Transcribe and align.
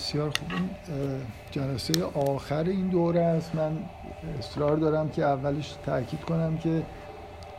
بسیار 0.00 0.30
خوب. 0.30 0.48
جلسه 1.50 2.04
آخر 2.04 2.64
این 2.64 2.88
دوره 2.88 3.20
است. 3.20 3.54
من 3.54 3.78
اصرار 4.38 4.76
دارم 4.76 5.08
که 5.08 5.24
اولش 5.24 5.74
تاکید 5.86 6.20
کنم 6.20 6.58
که 6.58 6.82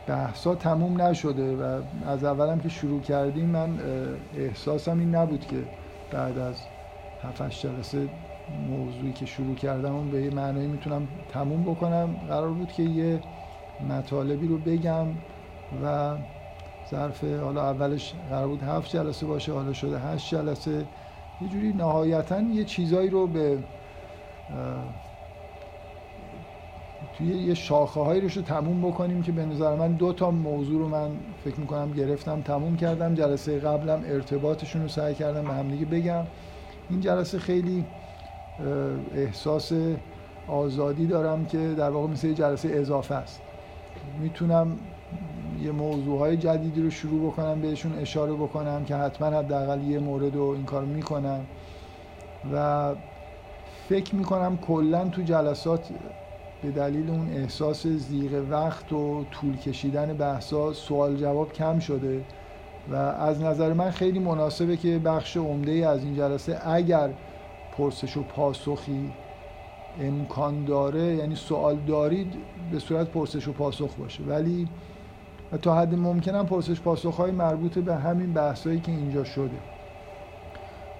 بحثا 0.06 0.54
تموم 0.54 1.02
نشده 1.02 1.56
و 1.56 1.82
از 2.06 2.24
اولم 2.24 2.60
که 2.60 2.68
شروع 2.68 3.00
کردیم 3.00 3.44
من 3.44 3.78
احساسم 4.38 4.98
این 4.98 5.14
نبود 5.14 5.46
که 5.46 5.56
بعد 6.10 6.38
از 6.38 6.54
7 7.22 7.50
جلسه 7.50 8.08
موضوعی 8.68 9.12
که 9.12 9.26
شروع 9.26 9.54
کردم 9.54 9.94
اون 9.94 10.10
به 10.10 10.22
یه 10.22 10.30
معنی 10.30 10.66
می‌تونم 10.66 11.08
تموم 11.32 11.62
بکنم. 11.62 12.16
قرار 12.28 12.50
بود 12.50 12.72
که 12.72 12.82
یه 12.82 13.20
مطالبی 13.88 14.48
رو 14.48 14.58
بگم 14.58 15.06
و 15.84 16.16
ظرف 16.90 17.24
حالا 17.24 17.70
اولش 17.70 18.14
قرار 18.30 18.48
بود 18.48 18.62
هفت 18.62 18.90
جلسه 18.90 19.26
باشه 19.26 19.52
حالا 19.52 19.72
شده 19.72 19.98
هشت 19.98 20.30
جلسه. 20.30 20.84
یه 21.42 21.48
جوری 21.48 21.72
نهایتا 21.72 22.40
یه 22.40 22.64
چیزایی 22.64 23.10
رو 23.10 23.26
به 23.26 23.58
توی 27.18 27.26
یه 27.26 27.54
شاخه 27.54 28.00
هایی 28.00 28.20
رو 28.20 28.28
تموم 28.28 28.82
بکنیم 28.90 29.22
که 29.22 29.32
به 29.32 29.46
نظر 29.46 29.76
من 29.76 29.92
دو 29.92 30.12
تا 30.12 30.30
موضوع 30.30 30.78
رو 30.78 30.88
من 30.88 31.10
فکر 31.44 31.60
می‌کنم 31.60 31.92
گرفتم 31.92 32.40
تموم 32.40 32.76
کردم. 32.76 33.14
جلسه 33.14 33.58
قبلم 33.58 34.02
ارتباطشون 34.06 34.82
رو 34.82 34.88
سعی 34.88 35.14
کردم 35.14 35.42
به 35.42 35.54
همدیگه 35.54 35.84
بگم. 35.84 36.24
این 36.90 37.00
جلسه 37.00 37.38
خیلی 37.38 37.84
احساس 39.14 39.72
آزادی 40.48 41.06
دارم 41.06 41.46
که 41.46 41.58
در 41.78 41.90
واقع 41.90 42.08
مثل 42.08 42.32
جلسه 42.32 42.68
اضافه 42.72 43.14
است. 43.14 43.40
می‌تونم 44.20 44.78
یه 45.60 45.72
موضوع 45.72 46.18
های 46.18 46.36
جدیدی 46.36 46.82
رو 46.82 46.90
شروع 46.90 47.30
بکنم 47.30 47.60
بهشون 47.60 47.98
اشاره 47.98 48.32
بکنم 48.32 48.84
که 48.84 48.96
حتما 48.96 49.28
حداقل 49.38 49.82
یه 49.82 49.98
مورد 49.98 50.34
رو 50.34 50.44
این 50.44 50.64
کار 50.64 50.84
می‌کنم 50.84 51.40
و 52.52 52.94
فکر 53.88 54.14
می‌کنم 54.14 54.56
کلا 54.56 55.08
تو 55.08 55.22
جلسات 55.22 55.88
به 56.62 56.70
دلیل 56.70 57.10
اون 57.10 57.28
احساس 57.28 57.86
زیغ 57.86 58.44
وقت 58.50 58.92
و 58.92 59.24
طول 59.30 59.56
کشیدن 59.56 60.16
بحثا 60.16 60.72
سوال 60.72 61.16
جواب 61.16 61.52
کم 61.52 61.78
شده 61.78 62.24
و 62.90 62.94
از 62.96 63.42
نظر 63.42 63.72
من 63.72 63.90
خیلی 63.90 64.18
مناسبه 64.18 64.76
که 64.76 64.98
بخش 64.98 65.36
عمده 65.36 65.88
از 65.88 66.04
این 66.04 66.16
جلسه 66.16 66.68
اگر 66.68 67.10
پرسش 67.78 68.16
و 68.16 68.22
پاسخی 68.22 69.12
امکان 70.00 70.64
داره 70.64 71.02
یعنی 71.16 71.34
سوال 71.34 71.76
دارید 71.76 72.34
به 72.72 72.78
صورت 72.78 73.08
پرسش 73.08 73.48
و 73.48 73.52
پاسخ 73.52 73.94
باشه. 73.94 74.22
ولی 74.22 74.68
تا 75.58 75.80
حد 75.80 75.94
ممکنم 75.94 76.46
پرسش 76.46 76.80
پاسخ 76.80 77.16
های 77.16 77.30
مربوط 77.30 77.78
به 77.78 77.94
همین 77.94 78.32
بحثایی 78.32 78.80
که 78.80 78.92
اینجا 78.92 79.24
شده. 79.24 79.58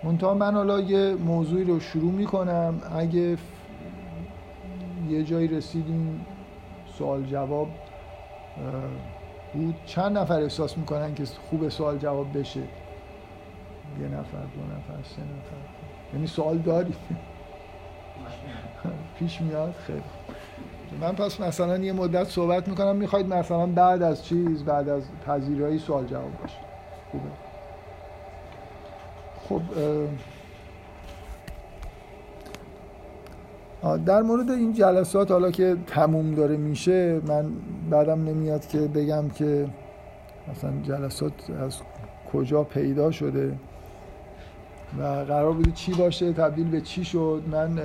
منتها 0.02 0.34
من 0.34 0.54
حالا 0.54 0.80
یه 0.80 1.14
موضوعی 1.14 1.64
رو 1.64 1.80
شروع 1.80 2.12
می‌کنم. 2.12 2.80
اگه 2.96 3.36
یه 5.08 5.22
جایی 5.24 5.48
رسیدیم 5.48 6.26
سوال 6.98 7.22
جواب 7.22 7.68
بود. 9.52 9.74
چند 9.86 10.18
نفر 10.18 10.40
احساس 10.40 10.78
می‌کنن 10.78 11.14
که 11.14 11.24
خوب 11.24 11.68
سوال 11.68 11.98
جواب 11.98 12.38
بشه؟ 12.38 12.60
یه 12.60 14.06
نفر 14.06 14.38
دو 14.38 14.62
نفر 14.64 15.02
سه 15.08 15.22
نفر. 15.22 15.56
یعنی 16.14 16.26
سوال 16.26 16.58
دارید 16.58 16.94
پیش 19.18 19.40
میاد؟ 19.40 19.74
خیلی. 19.86 20.02
من 21.00 21.12
پس 21.12 21.40
مثلا 21.40 21.78
یه 21.78 21.92
مدت 21.92 22.24
صحبت 22.24 22.68
می‌کنم 22.68 22.96
می‌خواید 22.96 23.26
مثلا 23.34 23.66
بعد 23.66 24.02
از 24.02 24.24
چیز 24.24 24.64
بعد 24.64 24.88
از 24.88 25.02
پذیرایی 25.26 25.78
سوال 25.78 26.06
جواب 26.06 26.40
باشه. 26.40 26.56
خوبه. 27.10 27.24
خب 29.48 29.62
در 34.04 34.22
مورد 34.22 34.50
این 34.50 34.72
جلسات 34.72 35.30
حالا 35.30 35.50
که 35.50 35.76
تموم 35.86 36.34
داره 36.34 36.56
میشه 36.56 37.20
من 37.26 37.52
بعدم 37.90 38.24
نمیاد 38.24 38.66
که 38.66 38.78
بگم 38.78 39.28
که 39.28 39.68
مثلا 40.50 40.70
جلسات 40.82 41.32
از 41.50 41.80
کجا 42.32 42.64
پیدا 42.64 43.10
شده 43.10 43.58
و 44.98 45.02
قرار 45.02 45.52
بوده 45.52 45.70
چی 45.70 45.94
باشه 45.94 46.32
تبدیل 46.32 46.68
به 46.70 46.80
چی 46.80 47.04
شد. 47.04 47.42
من 47.50 47.78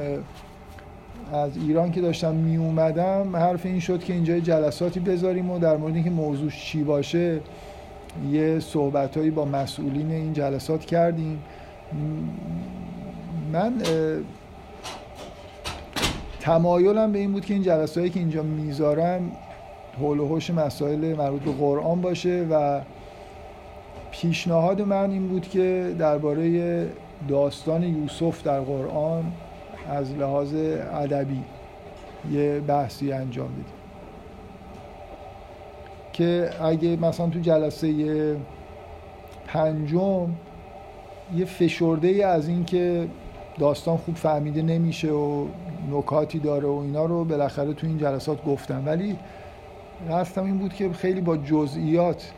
از 1.33 1.57
ایران 1.57 1.91
که 1.91 2.01
داشتم 2.01 2.35
می 2.35 2.57
اومدم 2.57 3.35
حرف 3.35 3.65
این 3.65 3.79
شد 3.79 4.03
که 4.03 4.13
اینجا 4.13 4.39
جلساتی 4.39 4.99
بذاریم 4.99 5.51
و 5.51 5.59
در 5.59 5.77
مورد 5.77 5.95
اینکه 5.95 6.09
موضوع 6.09 6.49
چی 6.49 6.83
باشه 6.83 7.39
یه 8.31 8.59
صحبتهایی 8.59 9.29
با 9.29 9.45
مسئولین 9.45 10.11
این 10.11 10.33
جلسات 10.33 10.85
کردیم. 10.85 11.39
من 13.53 13.73
تمایلم 16.39 17.11
به 17.11 17.19
این 17.19 17.31
بود 17.31 17.45
که 17.45 17.53
این 17.53 17.63
جلساتی 17.63 18.09
که 18.09 18.19
اینجا 18.19 18.43
می‌ذارم 18.43 19.31
حول 19.99 20.19
و 20.19 20.27
حوش 20.27 20.49
مسائل 20.49 21.15
مربوط 21.15 21.41
به 21.41 21.51
قرآن 21.51 22.01
باشه 22.01 22.47
و 22.51 22.81
پیشنهاد 24.11 24.81
من 24.81 25.11
این 25.11 25.27
بود 25.27 25.49
که 25.49 25.95
درباره 25.99 26.85
داستان 27.27 27.83
یوسف 27.83 28.43
در 28.43 28.59
قرآن 28.59 29.31
از 29.89 30.11
لحاظ 30.11 30.53
ادبی 30.93 31.43
یه 32.31 32.59
بحثی 32.59 33.11
انجام 33.11 33.47
بدیم. 33.47 33.65
که 36.13 36.49
اگه 36.61 36.95
مثلا 36.95 37.27
تو 37.29 37.39
جلسه 37.39 38.37
پنجم 39.47 40.29
یه 41.35 41.45
فشرده 41.45 42.07
ای 42.07 42.23
از 42.23 42.47
این 42.47 42.65
که 42.65 43.07
داستان 43.59 43.97
خوب 43.97 44.15
فهمیده 44.15 44.61
نمیشه 44.61 45.11
و 45.11 45.47
نکاتی 45.91 46.39
داره 46.39 46.67
و 46.67 46.79
اینا 46.85 47.05
رو 47.05 47.25
بالاخره 47.25 47.73
تو 47.73 47.87
این 47.87 47.97
جلسات 47.97 48.45
گفتم. 48.45 48.83
ولی 48.85 49.17
قصدم 50.11 50.43
این 50.43 50.57
بود 50.57 50.73
که 50.73 50.93
خیلی 50.93 51.21
با 51.21 51.37
جزئیات 51.37 52.31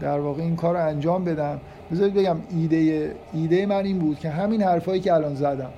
در 0.00 0.20
واقع 0.20 0.42
این 0.42 0.56
کار 0.56 0.74
رو 0.74 0.86
انجام 0.86 1.24
بدم. 1.24 1.60
بذارید 1.92 2.14
بگم 2.14 2.36
ایده 2.50 3.14
ایده 3.32 3.66
من 3.66 3.84
این 3.84 3.98
بود 3.98 4.18
که 4.18 4.30
همین 4.30 4.62
حرفایی 4.62 5.00
که 5.00 5.14
الان 5.14 5.34
زدم. 5.34 5.70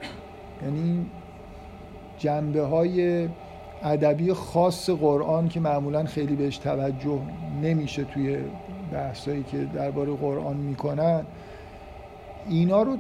یعنی 0.62 1.06
جنبه 2.18 2.62
های 2.62 3.28
ادبی 3.82 4.32
خاص 4.32 4.90
قرآن 4.90 5.48
که 5.48 5.60
معمولا 5.60 6.04
خیلی 6.04 6.36
بهش 6.36 6.58
توجه 6.58 7.20
نمیشه 7.62 8.04
توی 8.04 8.38
بحثایی 8.92 9.42
که 9.42 9.66
درباره 9.74 10.12
قرآن 10.12 10.56
می‌کنن 10.56 11.22
اینا 12.48 12.82
رو 12.82 12.96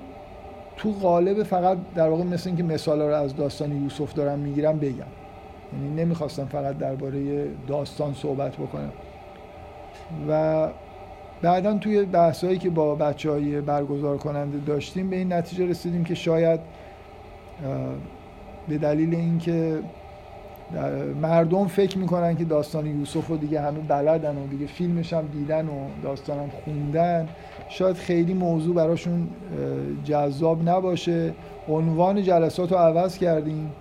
تو 0.76 0.92
قالب 0.92 1.42
فقط 1.42 1.78
در 1.94 2.08
واقع 2.08 2.24
مثل 2.24 2.48
اینکه 2.48 2.62
مثال 2.62 3.02
رو 3.02 3.14
از 3.14 3.36
داستان 3.36 3.82
یوسف 3.82 4.14
دارم 4.14 4.38
می‌گیرم 4.38 4.78
بگم. 4.78 4.92
یعنی 5.72 6.02
نمی‌خواستم 6.02 6.44
فقط 6.44 6.78
درباره 6.78 7.44
داستان 7.66 8.14
صحبت 8.14 8.56
بکنم. 8.56 8.92
و 10.28 10.68
بعدا 11.42 11.78
توی 11.78 12.04
بحثایی 12.04 12.58
که 12.58 12.70
با 12.70 12.94
بچه 12.94 13.30
های 13.30 13.60
برگزار 13.60 14.16
کننده 14.16 14.58
داشتیم 14.58 15.10
به 15.10 15.16
این 15.16 15.32
نتیجه 15.32 15.66
رسیدیم 15.66 16.04
که 16.04 16.14
شاید 16.14 16.60
به 18.68 18.78
دلیل 18.78 19.14
اینکه 19.14 19.78
مردم 21.22 21.66
فکر 21.66 21.98
می‌کنن 21.98 22.36
که 22.36 22.44
داستان 22.44 22.86
یوسف 22.86 23.26
رو 23.26 23.36
دیگه 23.36 23.60
همه 23.60 23.78
بلدن 23.78 24.36
و 24.36 24.46
دیگه 24.46 24.66
فیلمش 24.66 25.12
هم 25.12 25.26
دیدن 25.26 25.68
و 25.68 25.86
داستانم 26.02 26.50
خوندن 26.64 27.28
شاید 27.68 27.96
خیلی 27.96 28.34
موضوع 28.34 28.74
براشون 28.74 29.28
جذاب 30.04 30.68
نباشه. 30.68 31.32
عنوان 31.68 32.22
جلسات 32.22 32.72
رو 32.72 32.78
عوض 32.78 33.18
کردیم 33.18 33.72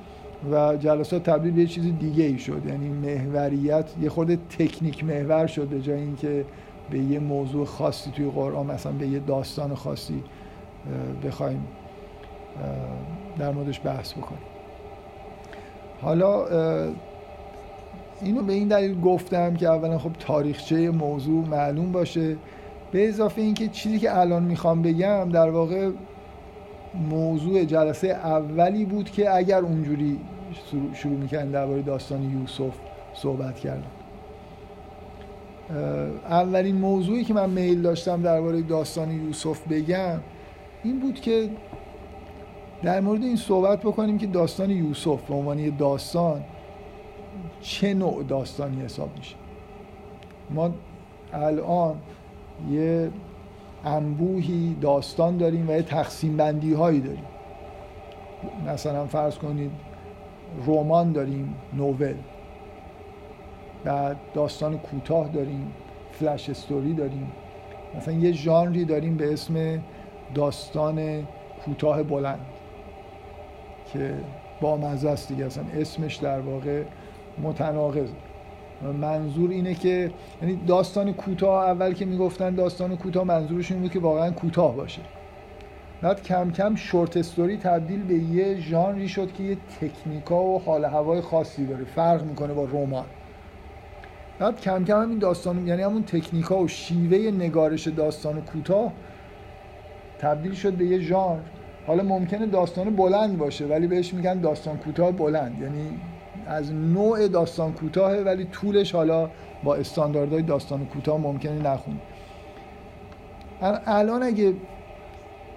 و 0.52 0.78
جلسات 0.78 1.24
تبدیل 1.24 1.52
به 1.52 1.62
یه 1.62 1.68
چیز 1.68 1.86
دیگه 2.00 2.24
ای 2.24 2.40
شد. 2.40 2.62
یعنی 2.68 2.90
محوریت 2.90 3.86
یه 4.02 4.10
خورده 4.10 4.38
تکنیک 4.60 5.04
محور 5.04 5.48
شد 5.48 5.68
به 5.68 5.82
جای 5.82 6.00
اینکه 6.00 6.46
به 6.90 7.00
یه 7.00 7.20
موضوع 7.20 7.66
خاصی 7.66 8.12
توی 8.12 8.30
قرآن 8.30 8.66
مثلا 8.66 8.92
به 8.92 9.08
یه 9.08 9.20
داستان 9.20 9.76
خاصی 9.76 10.24
بخوایم 11.24 11.68
در 13.40 13.52
موردش 13.52 13.82
بحث 13.84 14.14
بکنیم. 14.14 14.42
حالا 16.02 16.46
اینو 18.22 18.42
به 18.42 18.54
این 18.54 18.68
دلیل 18.68 19.02
گفتم 19.02 19.56
که 19.56 19.68
اولا 19.68 19.98
خب 19.98 20.12
تاریخچه 20.20 20.92
موضوع 20.92 21.48
معلوم 21.48 21.92
باشه. 21.92 22.36
به 22.92 23.08
اضافه 23.08 23.42
اینکه 23.42 23.68
چیزی 23.68 24.00
که 24.00 24.20
الان 24.20 24.44
می‌خوام 24.44 24.82
بگم 24.82 25.30
در 25.30 25.50
واقع 25.50 25.90
موضوع 27.10 27.64
جلسه 27.64 28.08
اولی 28.08 28.86
بود 28.86 29.12
که 29.12 29.36
اگر 29.36 29.60
اونجوری 29.60 30.20
شروع 30.94 31.18
می‌کردن 31.18 31.52
درباره 31.52 31.82
داستان 31.82 32.40
یوسف 32.40 32.74
صحبت 33.14 33.60
کردم 33.60 33.92
اولین 36.30 36.76
موضوعی 36.76 37.24
که 37.24 37.34
من 37.34 37.50
میل 37.50 37.82
داشتم 37.82 38.22
درباره 38.22 38.62
داستان 38.62 39.12
یوسف 39.12 39.68
بگم 39.68 40.20
این 40.84 41.00
بود 41.00 41.20
که 41.20 41.50
در 42.84 43.00
مورد 43.00 43.24
این 43.24 43.36
صحبت 43.36 43.80
بکنیم 43.80 44.18
که 44.18 44.28
داستان 44.28 44.70
یوسف 44.70 45.22
به 45.22 45.34
عنوان 45.34 45.78
داستان 45.78 46.44
چه 47.62 47.94
نوع 47.94 48.24
داستانی 48.24 48.82
حساب 48.82 49.10
میشه. 49.18 49.36
ما 50.50 50.72
الان 51.34 51.96
یه 52.72 53.12
انبوهی 53.86 54.76
داستان 54.82 55.38
داریم 55.38 55.70
و 55.70 55.72
یه 55.72 55.82
تقسیم 55.82 56.38
بندی 56.38 56.74
هایی 56.74 57.00
داریم. 57.00 57.26
مثلا 58.68 59.06
فرض 59.06 59.38
کنید 59.38 59.72
رمان 60.68 61.12
داریم 61.12 61.56
نوول. 61.74 62.16
بعد 63.84 64.18
داستان 64.34 64.78
کوتاه 64.78 65.28
داریم 65.28 65.72
فلش 66.12 66.50
استوری 66.50 66.94
داریم. 66.94 67.32
مثلا 67.98 68.14
یه 68.14 68.32
ژانری 68.32 68.86
داریم 68.86 69.18
به 69.18 69.34
اسم 69.34 69.84
داستان 70.36 71.28
کوتاه 71.66 72.04
بلند. 72.04 72.40
که 73.94 74.14
با 74.62 74.78
مزه 74.78 75.10
است 75.10 75.28
دیگه. 75.28 75.46
اصلا 75.46 75.64
اسمش 75.80 76.16
در 76.16 76.40
واقع 76.40 76.84
متناقض. 77.44 78.10
منظور 79.02 79.50
اینه 79.50 79.74
که 79.74 80.12
یعنی 80.42 80.60
داستان 80.68 81.14
کوتاه 81.14 81.66
اول 81.70 81.94
که 81.94 82.06
می‌گفتن 82.06 82.56
داستان 82.56 82.98
کوتاه 82.98 83.24
منظورشون 83.24 83.78
اینه 83.78 83.90
که 83.90 84.00
واقعا 84.00 84.32
کوتاه 84.32 84.76
باشه. 84.76 85.02
بعد 86.02 86.24
کم 86.24 86.52
کم 86.52 86.76
شورت 86.76 87.18
استوری 87.18 87.58
تبدیل 87.58 88.04
به 88.04 88.14
یه 88.14 88.60
ژانری 88.60 89.10
شد 89.10 89.34
که 89.34 89.44
یه 89.44 89.58
تکنیکا 89.82 90.44
و 90.44 90.62
حال 90.62 90.86
هوای 90.86 91.22
خاصی 91.22 91.66
داره. 91.66 91.86
فرق 91.86 92.24
می‌کنه 92.24 92.54
با 92.54 92.64
رمان. 92.64 93.06
بعد 94.40 94.62
کم 94.62 94.86
کم 94.86 95.02
همین 95.02 95.20
داستان 95.20 95.68
یعنی 95.68 95.82
همون 95.82 96.04
تکنیکا 96.04 96.58
و 96.58 96.68
شیوه 96.68 97.32
نگارش 97.32 97.88
داستان 97.88 98.42
کوتاه 98.42 98.92
تبدیل 100.20 100.54
شد 100.54 100.74
به 100.74 100.86
یه 100.86 101.00
ژانر. 101.00 101.40
حالا 101.88 102.04
ممکنه 102.04 102.46
داستان 102.46 102.96
بلند 102.96 103.38
باشه 103.38 103.66
ولی 103.66 103.88
بهش 103.88 104.14
میگن 104.14 104.42
داستان 104.42 104.78
کوتاه 104.78 105.12
بلند. 105.12 105.62
یعنی 105.62 106.00
از 106.48 106.74
نوع 106.74 107.28
داستان 107.28 107.74
کوتاهه 107.74 108.22
ولی 108.22 108.46
طولش 108.46 108.92
حالا 108.92 109.30
با 109.64 109.76
استانداردهای 109.76 110.42
داستان 110.42 110.86
کوتاه 110.86 111.18
ممکنه 111.18 111.72
نخونی 111.72 112.00
الان 113.86 114.24
اگه 114.24 114.54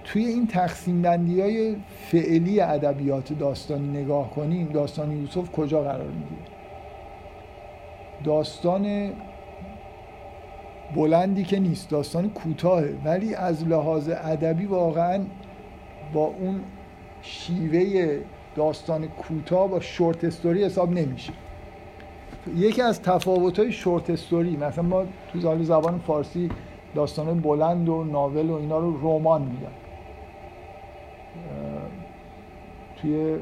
توی 0.04 0.24
این 0.24 0.46
تقسیم 0.46 1.02
بندی 1.02 1.40
های 1.40 1.76
فعلی 2.10 2.60
ادبیات 2.60 3.32
داستانی 3.32 4.02
نگاه 4.02 4.30
کنیم 4.30 4.68
داستان 4.68 5.12
یوسف 5.12 5.50
کجا 5.50 5.82
قرار 5.82 6.06
می‌گیره؟ 6.06 6.50
داستان 8.24 9.12
بلندی 10.94 11.44
که 11.44 11.58
نیست 11.58 11.90
داستان 11.90 12.30
کوتاهه 12.30 12.94
ولی 13.04 13.34
از 13.34 13.68
لحاظ 13.68 14.08
ادبی 14.08 14.66
واقعا 14.66 15.20
با 16.12 16.24
اون 16.24 16.60
شیوه 17.22 18.18
داستان 18.56 19.08
کوتاه 19.08 19.68
با 19.68 19.80
شورت 19.80 20.24
استوری 20.24 20.64
حساب 20.64 20.90
نمیشه. 20.90 21.32
یکی 22.56 22.82
از 22.82 23.02
تفاوت 23.02 23.58
های 23.58 23.72
شورت 23.72 24.10
استوری 24.10 24.56
مثلا 24.56 24.84
ما 24.84 25.04
تو 25.32 25.62
زبان 25.62 25.98
فارسی 25.98 26.50
داستان 26.94 27.40
بلند 27.40 27.88
و 27.88 28.04
ناول 28.04 28.50
و 28.50 28.54
اینا 28.54 28.78
رو 28.78 29.00
رمان 29.00 29.42
میگن. 29.42 29.72
توی 32.96 33.38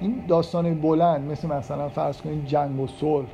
این 0.00 0.24
داستان 0.28 0.80
بلند 0.80 1.30
مثل 1.30 1.48
مثلا 1.48 1.88
فرض 1.88 2.20
کنید 2.20 2.46
جنگ 2.46 2.80
و 2.80 2.86
صلح. 2.86 3.26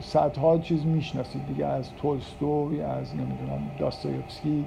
صدها 0.00 0.58
چیز 0.58 0.86
می‌شناسید 0.86 1.46
دیگه 1.46 1.66
از 1.66 1.90
تولستوی 2.02 2.80
از 2.80 3.14
نمی‌دونم 3.14 3.70
داستایوفسکی. 3.78 4.64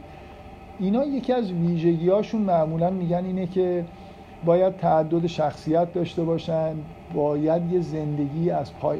اینا 0.79 1.05
یکی 1.05 1.33
از 1.33 1.51
ویژگی 1.51 2.09
هاشون 2.09 2.41
معمولا 2.41 2.89
میگن 2.89 3.25
اینه 3.25 3.47
که 3.47 3.85
باید 4.45 4.77
تعدد 4.77 5.27
شخصیت 5.27 5.93
داشته 5.93 6.23
باشن 6.23 6.73
باید 7.13 7.71
یه 7.71 7.81
زندگی 7.81 8.49
از 8.49 8.73
پای 8.73 8.99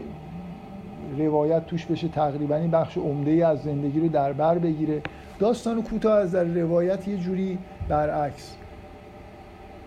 روایت 1.18 1.66
توش 1.66 1.86
بشه 1.86 2.08
تقریبا 2.08 2.56
این 2.56 2.72
بخش 2.72 2.98
عمده 2.98 3.48
از 3.48 3.64
زندگی 3.64 4.00
رو 4.00 4.08
در 4.08 4.34
بر 4.34 4.58
بگیره. 4.58 5.02
داستان 5.40 5.84
کوتاه 5.84 6.20
از 6.20 6.32
در 6.32 6.44
روایت 6.44 7.08
یه 7.08 7.18
جوری 7.18 7.58
برعکس. 7.90 8.58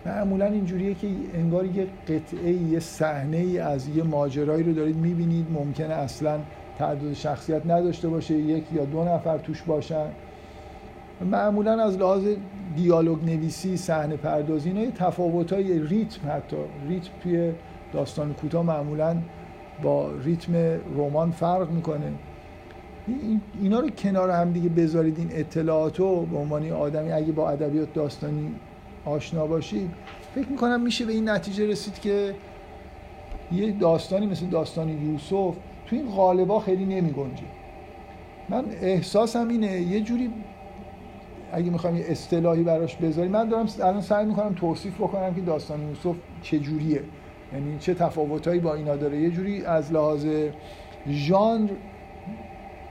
معمولا 0.07 0.45
اینجوریه 0.45 0.93
که 0.93 1.07
انگار 1.33 1.65
یه 1.65 1.87
قطعه 2.07 2.51
یه 2.51 2.79
صحنه 2.79 3.37
ای 3.37 3.59
از 3.59 3.87
یه 3.89 4.03
ماجرایی 4.03 4.63
رو 4.63 4.73
دارید 4.73 4.95
می‌بینید. 4.95 5.45
ممکنه 5.51 5.93
اصلا 5.93 6.39
تعدد 6.77 7.13
شخصیت 7.13 7.65
نداشته 7.65 8.07
باشه 8.07 8.33
یک 8.33 8.63
یا 8.73 8.85
دو 8.85 9.03
نفر 9.03 9.37
توش 9.37 9.61
باشن. 9.61 10.05
معمولا 11.31 11.83
از 11.83 11.97
لحاظ 11.97 12.27
دیالوگ 12.75 13.25
نویسی 13.25 13.77
صحنه 13.77 14.17
پردازی 14.17 14.69
اینا 14.69 14.91
تفاوت 14.91 15.53
های 15.53 15.79
ریتم 15.79 16.29
حتی. 16.29 16.57
ریتم 16.87 17.11
توی 17.23 17.51
داستان 17.93 18.33
کوتاه 18.33 18.65
معمولا 18.65 19.17
با 19.83 20.11
ریتم 20.23 20.53
رمان 20.97 21.31
فرق 21.31 21.71
می‌کنه. 21.71 22.11
اینا 23.61 23.79
رو 23.79 23.89
کنار 23.89 24.29
هم 24.29 24.51
دیگه 24.51 24.69
بذارید 24.69 25.17
این 25.17 25.29
اطلاعاتو 25.31 26.25
به 26.25 26.37
عنوان 26.37 26.71
آدمی 26.71 27.11
اگه 27.11 27.31
با 27.31 27.49
ادبیات 27.49 27.93
داستانی 27.93 28.51
آشنا 29.07 29.47
باشید 29.47 29.89
فکر 30.35 30.47
می‌کنم 30.47 30.81
میشه 30.81 31.05
به 31.05 31.13
این 31.13 31.29
نتیجه 31.29 31.67
رسید 31.67 31.99
که 31.99 32.35
یه 33.51 33.71
داستانی 33.71 34.25
مثل 34.25 34.45
داستان 34.45 34.89
یوسف 34.89 35.55
تو 35.85 35.95
این 35.95 36.09
غالبا 36.09 36.59
خیلی 36.59 36.85
نمی 36.85 37.11
گنجه 37.11 37.43
من 38.49 38.65
احساسم 38.81 39.47
اینه 39.47 39.81
یه 39.81 40.01
جوری 40.01 40.29
اگه 41.51 41.69
می‌خوام 41.71 41.95
یه 41.95 42.05
اصطلاحی 42.07 42.63
براش 42.63 42.95
بذاریم 42.95 43.31
من 43.31 43.49
دارم 43.49 43.67
الان 43.79 44.01
سعی 44.01 44.25
می‌کنم 44.25 44.53
توصیف 44.53 44.95
بکنم 44.95 45.33
که 45.33 45.41
داستان 45.41 45.89
یوسف 45.89 46.15
چه 46.41 46.59
جوریه 46.59 47.03
یعنی 47.53 47.77
چه 47.79 47.93
تفاوتایی 47.93 48.59
با 48.59 48.73
اینا 48.73 48.95
داره. 48.95 49.21
یه 49.21 49.29
جوری 49.29 49.65
از 49.65 49.93
لحاظ 49.93 50.27
ژانر 51.09 51.69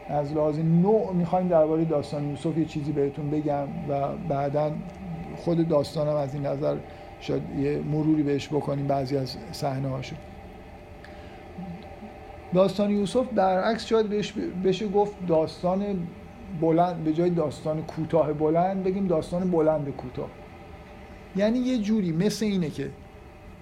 از 0.08 0.32
لحاظ 0.32 0.58
نوع 0.58 1.12
می‌خوایم 1.12 1.48
درباره 1.48 1.84
داستان 1.84 2.30
یوسف 2.30 2.58
یه 2.58 2.64
چیزی 2.64 2.92
بهتون 2.92 3.30
بگم 3.30 3.68
و 3.88 4.08
بعدا 4.28 4.70
خود 5.37 5.69
داستانم 5.69 6.17
از 6.17 6.35
این 6.35 6.47
نظر 6.47 6.77
شاید 7.21 7.43
یه 7.59 7.79
مروری 7.79 8.23
بهش 8.23 8.49
بکنیم 8.49 8.87
بعضی 8.87 9.17
از 9.17 9.37
صحنه 9.53 9.88
هاشو 9.88 10.17
داستان 12.55 12.91
یوسف 12.91 13.27
برعکس 13.35 13.87
شاید 13.87 14.09
بهش 14.09 14.33
بشه 14.65 14.88
گفت 14.88 15.27
داستان 15.27 16.06
بلند 16.61 17.05
به 17.05 17.12
جای 17.12 17.31
داستان 17.31 17.83
کوتاه 17.83 18.33
بلند 18.33 18.85
بگیم 18.85 19.06
داستان 19.06 19.50
بلند 19.50 19.88
کوتاه. 19.91 20.29
یعنی 21.37 21.59
یه 21.59 21.79
جوری 21.79 22.12
مثل 22.12 22.44
اینه 22.44 22.71
که 22.71 22.91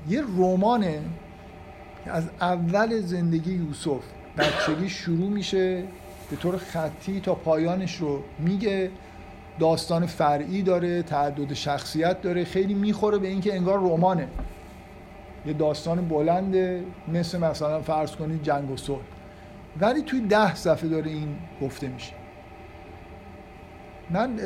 یه 0.08 0.22
رمانه 0.38 1.00
از 2.06 2.28
اول 2.40 3.00
زندگی 3.00 3.52
یوسف 3.52 4.02
بچگی 4.38 4.88
شروع 4.88 5.30
میشه 5.30 5.82
به 6.30 6.36
طور 6.36 6.56
خطی 6.56 7.20
تا 7.20 7.34
پایانش 7.34 7.96
رو 7.96 8.22
میگه 8.38 8.90
داستان 9.58 10.06
فرعی 10.06 10.62
داره 10.62 11.02
تعدد 11.02 11.52
شخصیت 11.52 12.22
داره 12.22 12.44
خیلی 12.44 12.74
می‌خوره 12.74 13.18
به 13.18 13.28
اینکه 13.28 13.54
انگار 13.54 13.78
رمانه. 13.78 14.28
یه 15.46 15.52
داستان 15.52 16.08
بلنده 16.08 16.84
مثل 17.08 17.38
مثلا 17.38 17.80
فرض 17.80 18.16
کنید 18.16 18.42
جنگ 18.42 18.70
و 18.70 18.76
صلح. 18.76 19.00
ولی 19.80 20.02
توی 20.02 20.20
ده 20.20 20.54
صفحه 20.54 20.88
داره 20.88 21.10
این 21.10 21.28
گفته 21.62 21.88
میشه. 21.88 22.12
من 24.10 24.38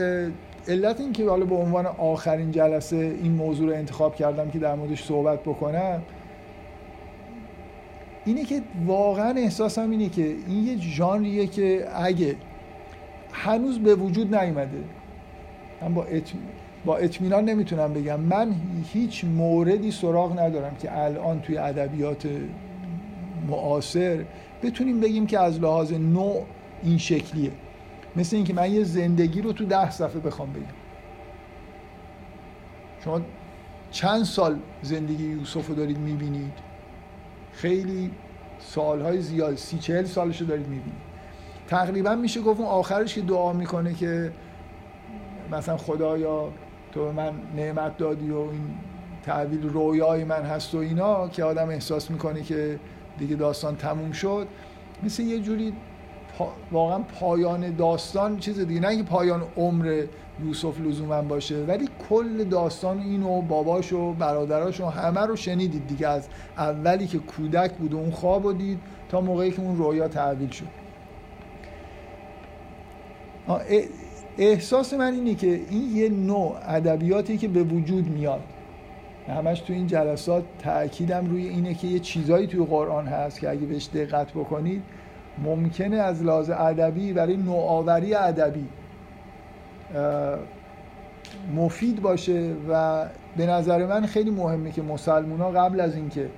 علت 0.69 1.01
این 1.01 1.13
که 1.13 1.29
حالا 1.29 1.45
به 1.45 1.55
عنوان 1.55 1.87
آخرین 1.87 2.51
جلسه 2.51 2.97
این 2.97 3.33
موضوع 3.33 3.69
رو 3.69 3.75
انتخاب 3.75 4.15
کردم 4.15 4.51
که 4.51 4.59
در 4.59 4.75
موردش 4.75 5.05
صحبت 5.05 5.43
بکنم 5.43 6.03
اینه 8.25 8.45
که 8.45 8.63
واقعا 8.87 9.31
احساسم 9.31 9.91
اینه 9.91 10.09
که 10.09 10.23
این 10.47 10.67
یه 10.67 10.77
ژانریه 10.77 11.47
که 11.47 11.89
اگه 11.95 12.37
هنوز 13.33 13.79
به 13.79 13.95
وجود 13.95 14.35
نیومده 14.35 14.85
من 15.83 15.95
با, 15.95 16.07
با 16.85 16.97
اطمینان 16.97 17.45
نمی‌تونم 17.45 17.93
بگم. 17.93 18.21
من 18.21 18.55
هیچ 18.93 19.25
موردی 19.25 19.91
سراغ 19.91 20.39
ندارم 20.39 20.77
که 20.77 20.99
الان 20.99 21.41
توی 21.41 21.59
ادبیات 21.59 22.29
معاصر 23.49 24.25
بتونیم 24.63 25.01
بگیم 25.01 25.27
که 25.27 25.39
از 25.39 25.61
لحاظ 25.61 25.93
نوع 25.93 26.45
این 26.83 26.99
شکلیه. 26.99 27.51
مثل 28.17 28.37
اینکه 28.37 28.55
من 28.55 28.73
یه 28.73 28.85
زندگی 28.85 29.41
رو 29.41 29.53
تو 29.53 29.65
ده 29.65 29.91
صفحه 29.91 30.21
بخوام 30.21 30.53
بگم. 30.53 30.63
شما 33.05 33.21
چند 33.91 34.25
سال 34.25 34.59
زندگی 34.83 35.25
یوسف 35.25 35.67
رو 35.67 35.75
دارید 35.75 35.99
می‌بینید؟ 35.99 36.53
خیلی 37.53 38.11
سالهای 38.61 39.21
زیاد 39.21 39.57
سی 39.57 39.79
چهل 39.79 40.05
سالش 40.05 40.41
رو 40.41 40.47
دارید 40.47 40.67
می‌بینید. 40.67 41.09
تقریبا 41.69 42.15
میشه 42.15 42.41
گفت 42.41 42.61
اون 42.61 42.69
آخرش 42.69 43.15
که 43.15 43.21
دعا 43.21 43.53
می‌کنه 43.53 43.95
که 43.95 44.33
مثلا 45.53 45.77
خدایا 45.77 46.49
تو 46.93 47.13
من 47.13 47.33
نعمت 47.57 47.97
دادی 47.97 48.31
و 48.31 48.39
این 48.39 48.71
تعبیر 49.23 49.61
رویای 49.61 50.25
من 50.25 50.43
هست 50.43 50.75
و 50.75 50.79
اینا 50.79 51.29
که 51.29 51.45
آدم 51.45 51.69
احساس 51.69 52.11
می‌کنه 52.11 52.43
که 52.43 52.79
دیگه 53.19 53.37
داستان 53.37 53.77
تموم 53.77 54.13
شد. 54.13 54.47
مثل 55.03 55.23
یه 55.23 55.41
جوری 55.41 55.73
واقعا 56.73 56.99
پایان 56.99 57.77
داستان 57.77 58.39
چیز 58.39 58.61
دیگه. 58.61 58.81
نه 58.81 58.89
اینکه 58.89 59.05
پایان 59.05 59.43
عمر 59.57 60.05
یوسف 60.45 60.81
لزوما 60.81 61.23
باشه 61.23 61.65
ولی 61.65 61.89
کل 62.09 62.45
داستان 62.45 62.99
اینو 62.99 63.43
باباش 63.43 63.93
و 63.93 64.13
برادراش 64.13 64.81
و 64.81 64.87
همه 64.87 65.21
رو 65.21 65.37
شنیدید 65.37 65.87
دیگه. 65.87 66.09
از 66.09 66.29
اولی 66.59 67.07
که 67.07 67.19
کودک 67.19 67.73
بود 67.73 67.95
و 67.95 67.97
اون 67.97 68.11
خواب 68.11 68.45
و 68.45 68.53
دید 68.53 68.79
تا 69.09 69.21
موقعی 69.21 69.51
که 69.51 69.61
اون 69.61 69.77
رویا 69.77 70.09
تعبیل 70.09 70.51
شد. 70.51 70.67
احساس 74.39 74.95
من 74.95 75.13
اینه 75.13 75.35
که 75.35 75.61
این 75.71 75.97
یه 75.97 76.09
نوع 76.09 76.57
ادبیاتی 76.67 77.39
که 77.39 77.49
به 77.49 77.63
وجود 77.63 78.09
میاد. 78.09 78.41
همش 79.29 79.61
تو 79.61 79.73
این 79.73 79.87
جلسات 79.87 80.45
تاکیدم 80.59 81.27
روی 81.27 81.49
اینه 81.49 81.75
که 81.75 81.87
یه 81.87 81.99
چیزایی 81.99 82.47
توی 82.47 82.65
قرآن 82.65 83.07
هست 83.07 83.41
که 83.41 83.51
اگه 83.51 83.67
بهش 83.67 83.89
دقت 83.95 84.31
بکنید 84.33 84.83
ممکنه 85.45 85.97
از 85.97 86.23
لحاظ 86.23 86.51
ادبی 86.51 87.13
برای 87.13 87.37
نوآوری 87.37 88.15
ادبی 88.15 88.69
مفید 91.57 92.03
باشه 92.03 92.53
و 92.69 93.05
به 93.37 93.47
نظر 93.47 93.87
من 93.87 94.07
خیلی 94.07 94.31
مهمه 94.31 94.71
که 94.71 94.83
مسلمونا 94.83 95.51
قبل 95.51 95.81
از 95.81 95.95
اینکه 95.95 96.31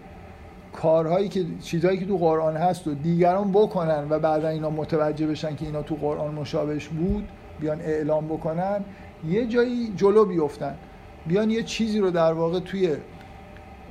کارهایی 0.72 1.28
که 1.28 1.44
چیزهایی 1.62 1.98
که 1.98 2.06
تو 2.06 2.18
قرآن 2.18 2.56
هست 2.56 2.86
و 2.86 2.94
دیگران 2.94 3.52
بکنن 3.52 4.06
و 4.10 4.18
بعدا 4.18 4.48
اینا 4.48 4.70
متوجه 4.70 5.26
بشن 5.26 5.56
که 5.56 5.66
اینا 5.66 5.82
تو 5.82 5.94
قرآن 5.94 6.34
مشابهش 6.34 6.88
بود 6.88 7.28
بیان 7.60 7.80
اعلام 7.80 8.26
بکنن 8.26 8.84
یه 9.28 9.46
جایی 9.46 9.92
جلو 9.96 10.24
بیفتن. 10.24 10.74
بیان 11.26 11.50
یه 11.50 11.62
چیزی 11.62 11.98
رو 11.98 12.10
در 12.10 12.32
واقع 12.32 12.60
توی 12.60 12.96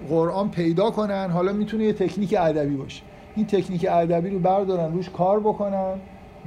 قرآن 0.09 0.49
پیدا 0.49 0.91
کنن 0.91 1.29
حالا 1.29 1.53
می‌تونه 1.53 1.83
یه 1.83 1.93
تکنیک 1.93 2.35
ادبی 2.39 2.75
باشه. 2.75 3.03
این 3.35 3.45
تکنیک 3.45 3.87
ادبی 3.89 4.29
رو 4.29 4.39
بردارن 4.39 4.93
روش 4.93 5.09
کار 5.09 5.39
بکنن 5.39 5.93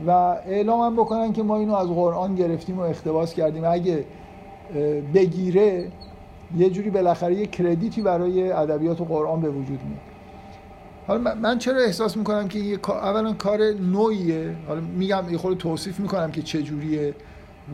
و 0.06 0.10
اعلام 0.10 0.80
هم 0.80 0.96
بکنن 0.96 1.32
که 1.32 1.42
ما 1.42 1.56
اینو 1.56 1.74
از 1.74 1.88
قرآن 1.88 2.34
گرفتیم 2.34 2.78
و 2.78 2.82
اختباس 2.82 3.34
کردیم. 3.34 3.64
اگه 3.64 4.04
بگیره 5.14 5.88
یه 6.56 6.70
جوری 6.70 6.90
بالاخره 6.90 7.34
یه 7.34 7.46
کردیتی 7.46 8.02
برای 8.02 8.52
ادبیات 8.52 9.00
و 9.00 9.04
قرآن 9.04 9.40
به 9.40 9.48
وجود 9.48 9.80
میاد. 9.84 10.12
حالا 11.06 11.35
من 11.35 11.59
چرا 11.59 11.80
احساس 11.80 12.16
می‌کنم 12.16 12.49
که 12.49 12.59
یه 12.59 12.78
اولا 12.88 13.32
کار 13.32 13.61
نوعیه. 13.92 14.56
حالا 14.68 14.80
میگم 14.80 15.25
یه 15.30 15.38
خورده 15.38 15.59
توصیف 15.59 16.00
می‌کنم 16.00 16.30
که 16.30 16.42
چه 16.42 16.62
جوریه 16.62 17.14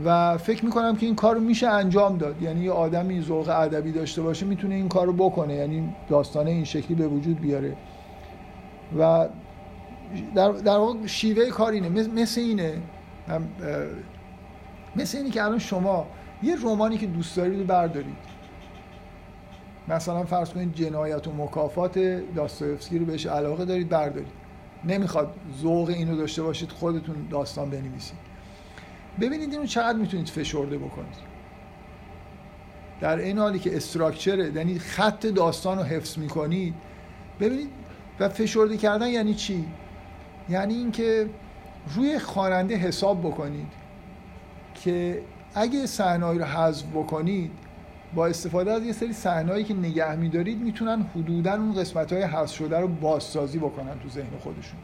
و 0.05 0.39
فکر 0.39 0.65
می‌کنم 0.65 0.97
که 0.97 1.07
این 1.07 1.15
کار 1.15 1.35
رو 1.35 1.41
میشه 1.41 1.69
انجام 1.69 2.19
داد. 2.19 2.43
یعنی 2.43 2.65
یه 2.65 2.73
آدمی 2.73 3.23
ذوق 3.23 3.49
ادبی 3.49 3.93
داشته 3.93 4.23
باشه 4.23 4.47
می‌تونه 4.47 4.75
این 4.75 4.89
کار 4.89 5.07
رو 5.07 5.13
بکنه. 5.13 5.55
یعنی 5.55 5.95
داستانه 6.09 6.51
این 6.51 6.65
شکلی 6.65 6.95
به 6.95 7.09
وجود 7.09 7.41
بیاره. 7.41 7.77
و 8.99 9.29
در, 10.35 10.53
در 10.53 10.77
واقع 10.77 11.07
شیوه 11.07 11.47
کار 11.47 11.73
اینه. 11.73 11.89
مثل 11.89 12.41
اینه. 12.41 12.75
مثل 14.97 15.19
اینه 15.19 15.31
که 15.31 15.45
الان 15.45 15.59
شما 15.59 16.07
یه 16.43 16.57
رومانی 16.57 16.99
که 16.99 17.07
دوست 17.07 17.37
دارید 17.37 17.67
بردارید. 17.67 18.28
مثلا 19.89 20.25
فرض 20.25 20.51
کنید 20.51 20.75
جنایت 20.75 21.27
و 21.29 21.33
مکافات 21.33 21.99
داستایفسکی 22.35 22.99
رو 22.99 23.05
بهش 23.05 23.27
علاقه 23.27 23.65
دارید 23.65 23.89
بردارید. 23.89 24.33
نمی‌خواد 24.85 25.35
ذوق 25.61 25.89
اینو 25.89 26.17
داشته 26.17 26.43
باشید 26.43 26.71
خودتون 26.71 27.27
داستان 27.31 27.71
بنویسید. 27.71 28.19
ببینید 29.21 29.53
اینو 29.53 29.67
چقدر 29.67 29.99
می‌تونید 29.99 30.29
فشرده 30.29 30.79
بکنید. 30.79 31.29
در 33.01 33.17
این 33.17 33.39
حالی 33.39 33.59
که 33.59 33.77
استراکچره 33.77 34.53
یعنی 34.55 34.79
خط 34.79 35.27
داستان 35.27 35.79
رو 35.79 35.85
حفظ 35.85 36.19
می‌کنید 36.19 36.75
ببینید 37.41 37.71
و 38.21 38.29
فشرده 38.29 38.77
کردن 38.77 39.07
یعنی 39.07 39.35
چی؟ 39.35 39.65
یعنی 40.49 40.75
اینکه 40.75 41.31
روی 41.95 42.19
خواننده 42.19 42.75
حساب 42.75 43.21
بکنید 43.21 43.73
که 44.75 45.23
اگه 45.55 45.87
صحنه‌ای 45.87 46.39
رو 46.39 46.45
حذف 46.45 46.87
بکنید 46.87 47.51
با 48.15 48.27
استفاده 48.27 48.73
از 48.73 48.85
یه 48.85 48.93
سری 48.93 49.13
صحنه‌ای 49.13 49.65
که 49.65 49.75
نگه 49.75 50.17
میدارید 50.17 50.61
می‌تونن 50.61 51.03
حدودا 51.03 51.53
اون 51.53 51.73
قسمت‌های 51.73 52.23
حذف 52.23 52.57
شده 52.57 52.81
رو 52.81 52.89
بازسازی 52.89 53.59
بکنن 53.59 53.99
تو 54.03 54.09
ذهن 54.09 54.39
خودشون. 54.41 54.79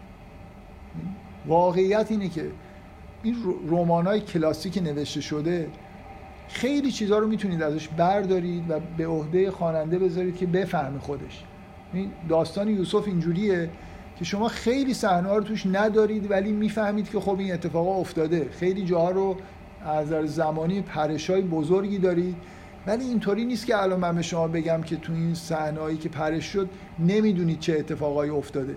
واقعیت 1.46 2.06
اینه 2.10 2.28
که 2.28 2.50
این 3.22 3.36
رمان‌های 3.68 4.20
کلاسیک 4.20 4.78
نوشته 4.78 5.20
شده 5.20 5.68
خیلی 6.48 6.92
چیزها 6.92 7.18
رو 7.18 7.26
می‌تونید 7.26 7.62
ازش 7.62 7.88
بردارید 7.88 8.70
و 8.70 8.80
به 8.96 9.06
عهده 9.06 9.50
خواننده 9.50 9.98
بذارید 9.98 10.36
که 10.36 10.46
بفهمه 10.46 10.98
خودش. 10.98 11.44
داستان 12.28 12.68
یوسف 12.68 13.06
اینجوریه 13.06 13.70
که 14.18 14.24
شما 14.24 14.48
خیلی 14.48 14.94
صحنه 14.94 15.34
رو 15.34 15.40
توش 15.40 15.66
ندارید 15.66 16.30
ولی 16.30 16.52
می‌فهمید 16.52 17.10
که 17.10 17.20
خب 17.20 17.38
این 17.38 17.52
اتفاق 17.52 17.88
افتاده. 17.88 18.48
خیلی 18.50 18.84
جاها 18.84 19.10
رو 19.10 19.36
از 19.86 20.08
زمانی 20.08 20.80
پرشای 20.80 21.42
بزرگی 21.42 21.98
دارید 21.98 22.36
ولی 22.86 23.04
اینطوری 23.04 23.44
نیست 23.44 23.66
که 23.66 23.82
الان 23.82 24.00
من 24.00 24.14
به 24.14 24.22
شما 24.22 24.48
بگم 24.48 24.82
که 24.82 24.96
تو 24.96 25.12
این 25.12 25.34
صحنه‌ای 25.34 25.96
که 25.96 26.08
پرش 26.08 26.44
شد 26.44 26.70
نمی‌دونید 26.98 27.58
چه 27.60 27.72
اتفاقایی 27.78 28.30
افتاده. 28.30 28.76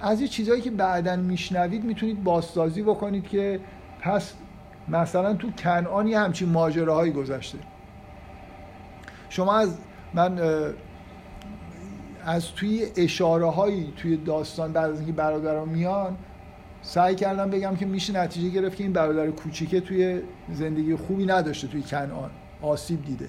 از 0.00 0.20
این 0.20 0.28
چیزهایی 0.28 0.62
که 0.62 0.70
بعدا 0.70 1.16
میشنوید 1.16 1.84
می‌تونید 1.84 2.24
بازسازی 2.24 2.82
بکنید 2.82 3.28
که 3.28 3.60
پس 4.00 4.32
مثلا 4.88 5.34
تو 5.34 5.50
کنعان 5.50 6.06
یه 6.06 6.18
همچین 6.18 6.48
ماجراهایی 6.48 7.12
گذشته. 7.12 7.58
شما 9.28 9.56
از 9.56 9.78
من 10.14 10.40
از 12.24 12.52
توی 12.52 12.86
اشاره 12.96 13.50
هایی 13.50 13.92
توی 13.96 14.16
داستان 14.16 14.72
بعد 14.72 14.90
از 14.90 14.98
اینکه 14.98 15.12
برادران 15.12 15.68
میان 15.68 16.16
سعی 16.82 17.14
کردم 17.14 17.50
بگم 17.50 17.76
که 17.76 17.86
میشه 17.86 18.20
نتیجه 18.20 18.48
گرفت 18.48 18.76
که 18.76 18.84
این 18.84 18.92
برادر 18.92 19.30
کوچیکه 19.30 19.80
توی 19.80 20.20
زندگی 20.52 20.96
خوبی 20.96 21.26
نداشته 21.26 21.68
توی 21.68 21.82
کنعان. 21.82 22.30
آسیب 22.62 23.04
دیده. 23.04 23.28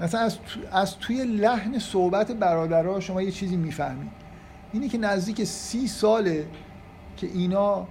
مثلا 0.00 0.20
از, 0.20 0.38
از 0.72 0.98
توی 0.98 1.24
لحن 1.24 1.78
صحبت 1.78 2.32
برادرها 2.32 3.00
شما 3.00 3.22
یه 3.22 3.30
چیزی 3.30 3.56
می‌فهمید 3.56 4.10
اینی 4.72 4.88
که 4.88 4.98
نزدیک 4.98 5.44
سی 5.44 5.86
ساله 5.86 6.46
که 7.16 7.26
اینا 7.26 7.86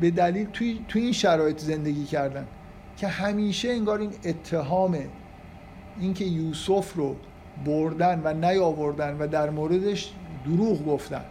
به 0.00 0.10
دلیل 0.10 0.46
توی, 0.52 0.84
توی 0.88 1.02
این 1.02 1.12
شرایط 1.12 1.58
زندگی 1.58 2.04
کردن 2.04 2.46
که 2.96 3.08
همیشه 3.08 3.68
انگار 3.68 3.98
این 3.98 4.12
اتهام 4.24 4.98
اینکه 6.00 6.24
یوسف 6.24 6.94
رو 6.94 7.16
بردن 7.64 8.20
و 8.24 8.34
نیاوردن 8.34 9.16
و 9.18 9.26
در 9.26 9.50
موردش 9.50 10.12
دروغ 10.44 10.86
گفتن. 10.86 11.24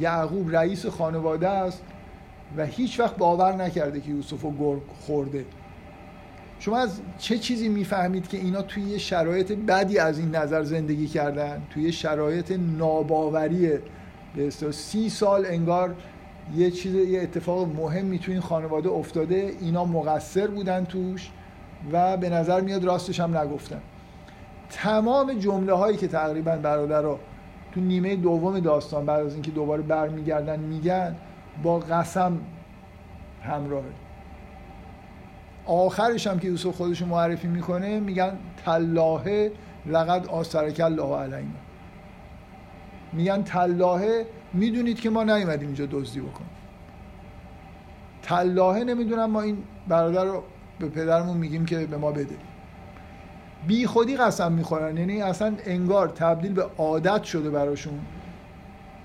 یعقوب 0.00 0.56
رئیس 0.56 0.86
خانواده 0.86 1.48
است 1.48 1.82
و 2.56 2.66
هیچ 2.66 3.00
وقت 3.00 3.16
باور 3.16 3.52
نکرده 3.52 4.00
که 4.00 4.10
یوسف 4.10 4.42
رو 4.42 4.52
گرگ 4.58 4.82
خورده. 5.00 5.44
شما 6.64 6.78
از 6.78 7.00
چه 7.18 7.38
چیزی 7.38 7.68
می‌فهمید 7.68 8.28
که 8.28 8.36
اینا 8.36 8.62
توی 8.62 8.82
یه 8.82 8.98
شرایط 8.98 9.52
بدی 9.52 9.98
از 9.98 10.18
این 10.18 10.36
نظر 10.36 10.62
زندگی 10.62 11.06
کردن؟ 11.06 11.62
توی 11.70 11.92
شرایط 11.92 12.52
ناباوری 12.78 13.70
به 14.36 14.50
سی 14.50 15.08
سال 15.08 15.46
انگار 15.46 15.94
یه 16.54 16.70
چیز 16.70 16.94
یه 16.94 17.22
اتفاق 17.22 17.76
مهمی 17.76 18.18
توی 18.18 18.34
این 18.34 18.42
خانواده 18.42 18.88
افتاده 18.88 19.52
اینا 19.60 19.84
مقصر 19.84 20.46
بودن 20.46 20.84
توش 20.84 21.30
و 21.92 22.16
به 22.16 22.28
نظر 22.28 22.60
میاد 22.60 22.84
راستش 22.84 23.20
هم 23.20 23.36
نگفتن. 23.36 23.80
تمام 24.70 25.32
جمله 25.38 25.72
هایی 25.72 25.96
که 25.96 26.08
تقریبا 26.08 26.56
برادر 26.56 27.02
تو 27.72 27.80
نیمه 27.80 28.16
دوم 28.16 28.60
داستان 28.60 29.06
بعد 29.06 29.26
از 29.26 29.32
اینکه 29.32 29.50
دوباره 29.50 29.82
برمیگردن 29.82 30.60
میگن 30.60 31.16
با 31.62 31.78
قسم 31.78 32.40
همراهه 33.42 34.01
آخرش 35.66 36.26
هم 36.26 36.38
که 36.38 36.48
یوسف 36.48 36.76
خودش 36.76 37.02
معرفی 37.02 37.48
می‌کنه 37.48 38.00
میگن 38.00 38.38
تلاهه 38.64 39.52
لقد 39.86 40.26
آسرک 40.26 40.80
الله 40.80 41.16
علینا. 41.16 41.60
میگن 43.12 43.42
تلاهه 43.42 44.26
می‌دونید 44.52 45.00
که 45.00 45.10
ما 45.10 45.24
نیومدیم 45.24 45.68
اینجا 45.68 45.86
دزدی 45.86 46.20
بکنیم. 46.20 46.50
تلاهه 48.22 48.84
نمی‌دونم 48.84 49.30
ما 49.30 49.42
این 49.42 49.58
برادر 49.88 50.24
رو 50.24 50.42
به 50.78 50.88
پدرمون 50.88 51.36
میگیم 51.36 51.64
که 51.64 51.86
به 51.86 51.96
ما 51.96 52.12
بده. 52.12 52.36
بی 53.66 53.86
خودی 53.86 54.16
قسم 54.16 54.52
می‌خورن. 54.52 54.96
یعنی 54.96 55.22
اصلا 55.22 55.54
انگار 55.66 56.08
تبدیل 56.08 56.52
به 56.52 56.66
عادت 56.78 57.22
شده 57.22 57.50
براشون 57.50 58.00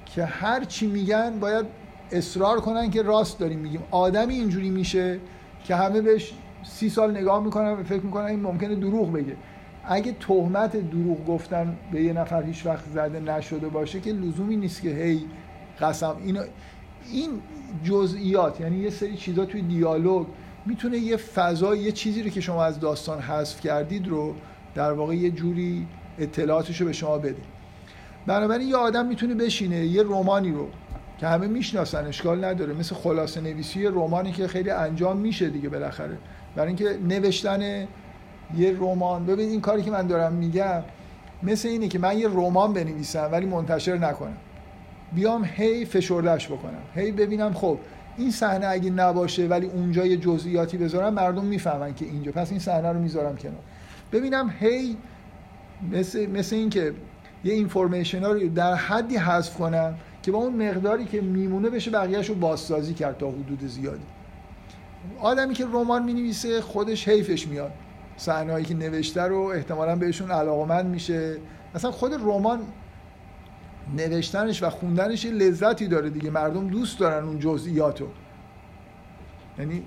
که 0.06 0.26
هر 0.26 0.64
چی 0.64 0.88
میگن 0.88 1.40
باید 1.40 1.66
اصرار 2.12 2.60
کنن 2.60 2.90
که 2.90 3.02
راست 3.02 3.40
داریم 3.40 3.60
میگیم. 3.60 3.84
آدمی 3.92 4.34
اینجوری 4.34 4.70
میشه 4.70 5.20
که 5.64 5.76
همه 5.76 6.02
بهش 6.02 6.34
سی 6.70 6.90
سال 6.90 7.18
نگاه 7.18 7.44
می‌کنن 7.44 7.72
و 7.72 7.84
فکر 7.84 8.02
می‌کنن 8.02 8.26
این 8.26 8.40
ممکنه 8.40 8.76
دروغ 8.76 9.14
بگه. 9.14 9.36
اگه 9.86 10.16
تهمت 10.20 10.78
دروغ 10.90 11.26
گفتن 11.26 11.78
به 11.92 12.04
یه 12.04 12.14
نفر 12.14 12.44
هیچ 12.44 12.66
وقت 12.66 12.86
زده 12.94 13.20
نشده 13.20 13.68
باشه 13.68 14.00
که 14.00 14.12
لزومی 14.12 14.56
نیست 14.56 14.82
که 14.82 14.90
هی 14.90 15.26
قسم 15.82 16.16
اینو 16.26 16.44
این 17.12 17.30
جزئیات 17.84 18.62
یعنی 18.62 18.78
یه 18.78 18.90
سری 18.90 19.18
چیزا 19.18 19.46
توی 19.46 19.62
دیالوگ 19.62 20.28
می‌تونه 20.66 20.98
یه 20.98 21.18
فضا 21.18 21.76
یه 21.76 21.92
چیزی 21.92 22.24
رو 22.24 22.30
که 22.30 22.42
شما 22.42 22.64
از 22.64 22.80
داستان 22.80 23.20
حذف 23.20 23.62
کردید 23.62 24.08
رو 24.08 24.36
در 24.76 24.92
واقع 24.92 25.16
یه 25.16 25.32
جوری 25.32 25.88
اطلاعاتش 26.20 26.82
رو 26.82 26.88
به 26.88 26.94
شما 26.94 27.18
بده. 27.18 27.42
بنابراین 28.26 28.68
یه 28.68 28.76
آدم 28.76 29.06
می‌تونه 29.06 29.34
بشینه 29.34 29.86
یه 29.86 30.04
رومانی 30.04 30.52
رو 30.52 30.68
که 31.18 31.28
همه 31.28 31.48
می‌شناسن 31.48 32.06
اشکال 32.06 32.46
نداره. 32.46 32.74
مثل 32.74 32.96
خلاصه 32.96 33.42
نویسی 33.42 33.86
رومانی 33.86 34.32
که 34.32 34.48
خیلی 34.48 34.70
انجام 34.70 35.18
میشه 35.18 35.50
دیگه 35.50 35.70
بالاخره. 35.70 36.18
برای 36.56 36.68
اینکه 36.68 36.98
نوشتن 37.08 37.88
یه 38.58 38.76
رمان 38.80 39.26
ببین 39.26 39.50
این 39.50 39.62
کاری 39.62 39.84
که 39.84 39.92
من 39.92 40.08
دارم 40.08 40.34
میگم 40.34 40.84
مثل 41.44 41.68
اینه 41.68 41.88
که 41.88 42.00
من 42.00 42.18
یه 42.18 42.28
رمان 42.28 42.74
بنویسم 42.74 43.30
ولی 43.32 43.46
منتشر 43.46 43.98
نکنم. 43.98 44.38
بیام 45.14 45.46
هی 45.46 45.86
فشردش 45.86 46.48
بکنم. 46.48 46.82
هی 46.96 47.12
ببینم 47.12 47.54
خب 47.54 47.78
این 48.18 48.32
صحنه 48.32 48.68
اگه 48.68 48.90
نباشه 48.90 49.48
ولی 49.48 49.66
اونجا 49.66 50.06
یه 50.06 50.18
جزئیاتی 50.18 50.78
بذارم 50.78 51.14
مردم 51.14 51.46
می‌فهمن 51.46 51.94
که 51.94 52.06
اینجا. 52.06 52.32
پس 52.32 52.50
این 52.52 52.60
صحنه 52.60 52.92
رو 52.92 53.00
می‌ذارم 53.00 53.38
کنار. 53.38 53.62
ببینم 54.12 54.54
هی 54.60 54.98
مثل, 55.92 56.26
مثل 56.26 56.56
این 56.56 56.70
که 56.70 56.94
یه 57.44 57.54
اینفورمیشن 57.54 58.24
ها 58.24 58.32
رو 58.32 58.50
در 58.50 58.74
حدی 58.74 59.18
حذف 59.18 59.58
کنم 59.58 59.96
که 60.24 60.32
با 60.32 60.38
اون 60.38 60.70
مقداری 60.70 61.06
که 61.06 61.22
میمونه 61.22 61.70
بشه 61.70 61.92
بقیهش 61.92 62.30
رو 62.30 62.36
بازسازی 62.36 62.94
کرد 62.94 63.18
تا 63.18 63.28
حدود 63.30 63.68
زیادی. 63.68 64.17
آدمی 65.20 65.54
که 65.54 65.66
رمان 65.66 66.04
می 66.04 66.34
خودش 66.62 67.08
حیفش 67.08 67.48
میاد. 67.48 67.72
صحنه‌ای 68.18 68.64
که 68.64 68.74
نوشته 68.74 69.22
رو 69.22 69.40
احتمالا 69.42 69.96
بهشون 69.96 70.32
علاقمند 70.32 70.86
میشه. 70.86 71.38
اصلا 71.76 71.92
خود 71.92 72.14
رمان 72.14 72.60
نوشتنش 73.96 74.64
و 74.64 74.70
خوندنش 74.70 75.26
لذتی 75.26 75.88
داره 75.88 76.10
دیگه. 76.10 76.30
مردم 76.30 76.68
دوست 76.68 77.00
دارن 77.00 77.28
اون 77.28 77.40
جزئیاتو. 77.40 78.08
یعنی 79.60 79.84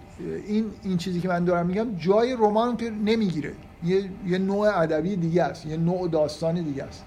این 0.46 0.66
این 0.82 0.96
چیزی 0.96 1.20
که 1.20 1.28
من 1.28 1.44
دارم 1.44 1.66
میگم 1.66 1.96
جای 1.96 2.32
رمان 2.32 2.76
که 2.76 2.90
نمی‌گیره. 2.90 3.52
یه, 3.84 4.10
یه 4.26 4.38
نوع 4.38 4.78
ادبی 4.78 5.16
دیگه 5.16 5.42
است. 5.42 5.66
یه 5.66 5.76
نوع 5.76 6.08
داستان 6.08 6.54
دیگه 6.54 6.84
است. 6.84 7.04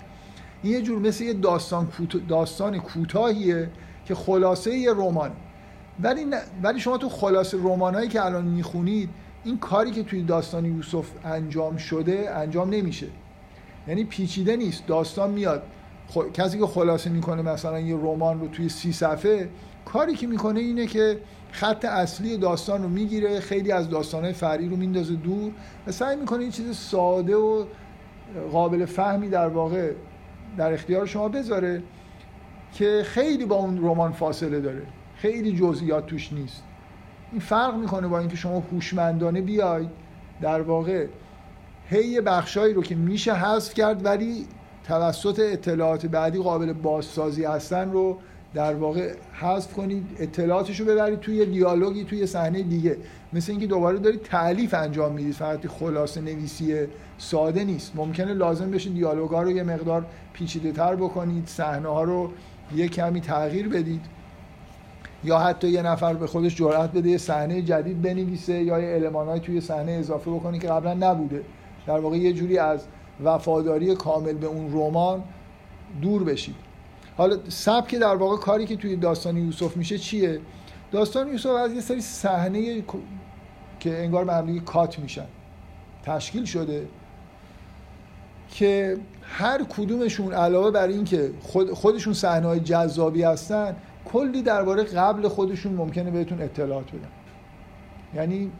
این 0.63 0.73
یه 0.73 0.81
جور 0.81 0.99
مثل 0.99 1.23
یه 1.23 1.33
داستان 1.33 1.87
داستان 2.27 2.79
کوتاهیه 2.79 3.69
که 4.05 4.15
خلاصه 4.15 4.77
یه 4.77 4.91
رمان 4.91 5.31
ولی 5.99 6.25
ولی 6.63 6.79
شما 6.79 6.97
تو 6.97 7.09
خلاصه 7.09 7.57
رمانایی 7.57 8.09
که 8.09 8.25
الان 8.25 8.45
می‌خونید 8.45 9.09
این 9.43 9.57
کاری 9.57 9.91
که 9.91 10.03
توی 10.03 10.23
داستان 10.23 10.65
یوسف 10.65 11.05
انجام 11.25 11.77
شده 11.77 12.35
انجام 12.35 12.69
نمیشه. 12.69 13.07
یعنی 13.87 14.03
پیچیده 14.03 14.55
نیست. 14.55 14.87
داستان 14.87 15.31
میاد. 15.31 15.63
کسی 16.33 16.59
که 16.59 16.65
خلاصه 16.65 17.09
می‌کنه 17.09 17.41
مثلا 17.41 17.79
یه 17.79 17.95
رمان 17.95 18.39
رو 18.39 18.47
توی 18.47 18.69
سی 18.69 18.93
صفحه 18.93 19.49
کاری 19.85 20.15
که 20.15 20.27
می‌کنه 20.27 20.59
اینه 20.59 20.85
که 20.85 21.19
خط 21.51 21.85
اصلی 21.85 22.37
داستان 22.37 22.83
رو 22.83 22.89
می‌گیره 22.89 23.39
خیلی 23.39 23.71
از 23.71 23.89
داستانهای 23.89 24.33
فرعی 24.33 24.69
رو 24.69 24.75
میندازه 24.75 25.15
دور 25.15 25.51
و 25.87 25.91
سعی 25.91 26.15
می‌کنه 26.15 26.43
یه 26.43 26.51
چیز 26.51 26.77
ساده 26.77 27.35
و 27.35 27.65
قابل 28.51 28.85
فهمی 28.85 29.29
در 29.29 29.47
واقع 29.47 29.91
در 30.57 30.73
اختیار 30.73 31.05
شما 31.05 31.29
بذاره 31.29 31.83
که 32.73 33.01
خیلی 33.05 33.45
با 33.45 33.55
اون 33.55 33.77
رمان 33.77 34.11
فاصله 34.11 34.59
داره. 34.59 34.81
خیلی 35.23 35.51
جزئیات 35.51 36.05
توش 36.05 36.33
نیست. 36.33 36.63
این 37.31 37.41
فرق 37.41 37.75
می‌کنه 37.75 38.07
با 38.07 38.19
اینکه 38.19 38.35
شما 38.35 38.63
هوشمندانه 38.71 39.41
بیاید 39.41 39.89
در 40.41 40.61
واقع 40.61 41.07
هی 41.89 42.21
بخشایی 42.21 42.73
رو 42.73 42.83
که 42.83 42.95
میشه 42.95 43.33
حذف 43.33 43.73
کرد 43.73 44.05
ولی 44.05 44.45
توسط 44.83 45.39
اطلاعات 45.39 46.05
بعدی 46.05 46.39
قابل 46.39 46.73
بازسازی 46.73 47.43
هستن 47.43 47.91
رو 47.91 48.17
در 48.53 48.75
واقع 48.75 49.13
حذف 49.33 49.73
کنید 49.73 50.17
اطلاعاتش 50.19 50.79
رو 50.79 50.85
ببرید 50.85 51.19
توی 51.19 51.45
دیالوگی 51.45 52.03
توی 52.03 52.27
صحنه 52.27 52.61
دیگه. 52.61 52.97
مثل 53.33 53.51
اینکه 53.51 53.67
دوباره 53.67 53.99
دارید 53.99 54.21
تعلیف 54.21 54.73
انجام 54.73 55.13
می‌دید 55.13 55.33
فقط 55.33 55.67
خلاصه 55.67 56.21
نویسی 56.21 56.75
ساده 57.17 57.63
نیست. 57.63 57.95
ممکنه 57.95 58.33
لازم 58.33 58.71
بشه 58.71 58.89
دیالوگا 58.89 59.41
رو 59.41 59.51
یه 59.51 59.63
مقدار 59.63 60.05
پیچیده 60.33 60.71
تر 60.71 60.95
بکنید 60.95 61.47
صحنه 61.47 61.89
ها 61.89 62.03
رو 62.03 62.31
یه 62.75 62.87
کمی 62.87 63.21
تغییر 63.21 63.69
بدید. 63.69 64.22
یا 65.23 65.39
حتی 65.39 65.67
یه 65.67 65.81
نفر 65.81 66.13
به 66.13 66.27
خودش 66.27 66.55
جرأت 66.55 66.91
بده 66.91 67.09
یه 67.09 67.17
صحنه 67.17 67.61
جدید 67.61 68.01
بنویسه 68.01 68.63
یا 68.63 68.79
یه 68.79 68.95
المانای 68.95 69.39
توی 69.39 69.61
صحنه 69.61 69.91
اضافه 69.91 70.31
بکنه 70.31 70.59
که 70.59 70.67
قبلا 70.67 70.93
نبوده. 70.93 71.43
در 71.87 71.99
واقع 71.99 72.17
یه 72.17 72.33
جوری 72.33 72.57
از 72.57 72.85
وفاداری 73.23 73.95
کامل 73.95 74.33
به 74.33 74.47
اون 74.47 74.73
رمان 74.73 75.23
دور 76.01 76.23
بشید. 76.23 76.55
حالا 77.17 77.37
سبک 77.49 77.95
در 77.95 78.15
واقع 78.15 78.37
کاری 78.37 78.65
که 78.65 78.75
توی 78.75 78.95
داستان 78.95 79.37
یوسف 79.37 79.77
میشه 79.77 79.97
چیه؟ 79.97 80.39
داستان 80.91 81.27
یوسف 81.27 81.49
از 81.49 81.73
یه 81.73 81.81
سری 81.81 82.01
صحنه 82.01 82.83
که 83.79 84.03
انگار 84.03 84.25
به 84.25 84.59
کات 84.59 84.99
میشن. 84.99 85.25
تشکیل 86.05 86.45
شده 86.45 86.87
که 88.49 88.97
هر 89.21 89.63
کدومشون 89.63 90.33
علاوه 90.33 90.71
بر 90.71 90.87
اینکه 90.87 91.31
خود 91.41 91.71
خودشون 91.71 92.13
صحنه 92.13 92.47
های 92.47 92.59
جذابی 92.59 93.23
هستن 93.23 93.75
کلی 94.13 94.41
درباره 94.41 94.83
قبل 94.83 95.27
خودشون 95.27 95.73
ممکنه 95.73 96.11
بهتون 96.11 96.41
اطلاعات 96.41 96.91
بدن. 96.91 97.09
یعنی 98.15 98.51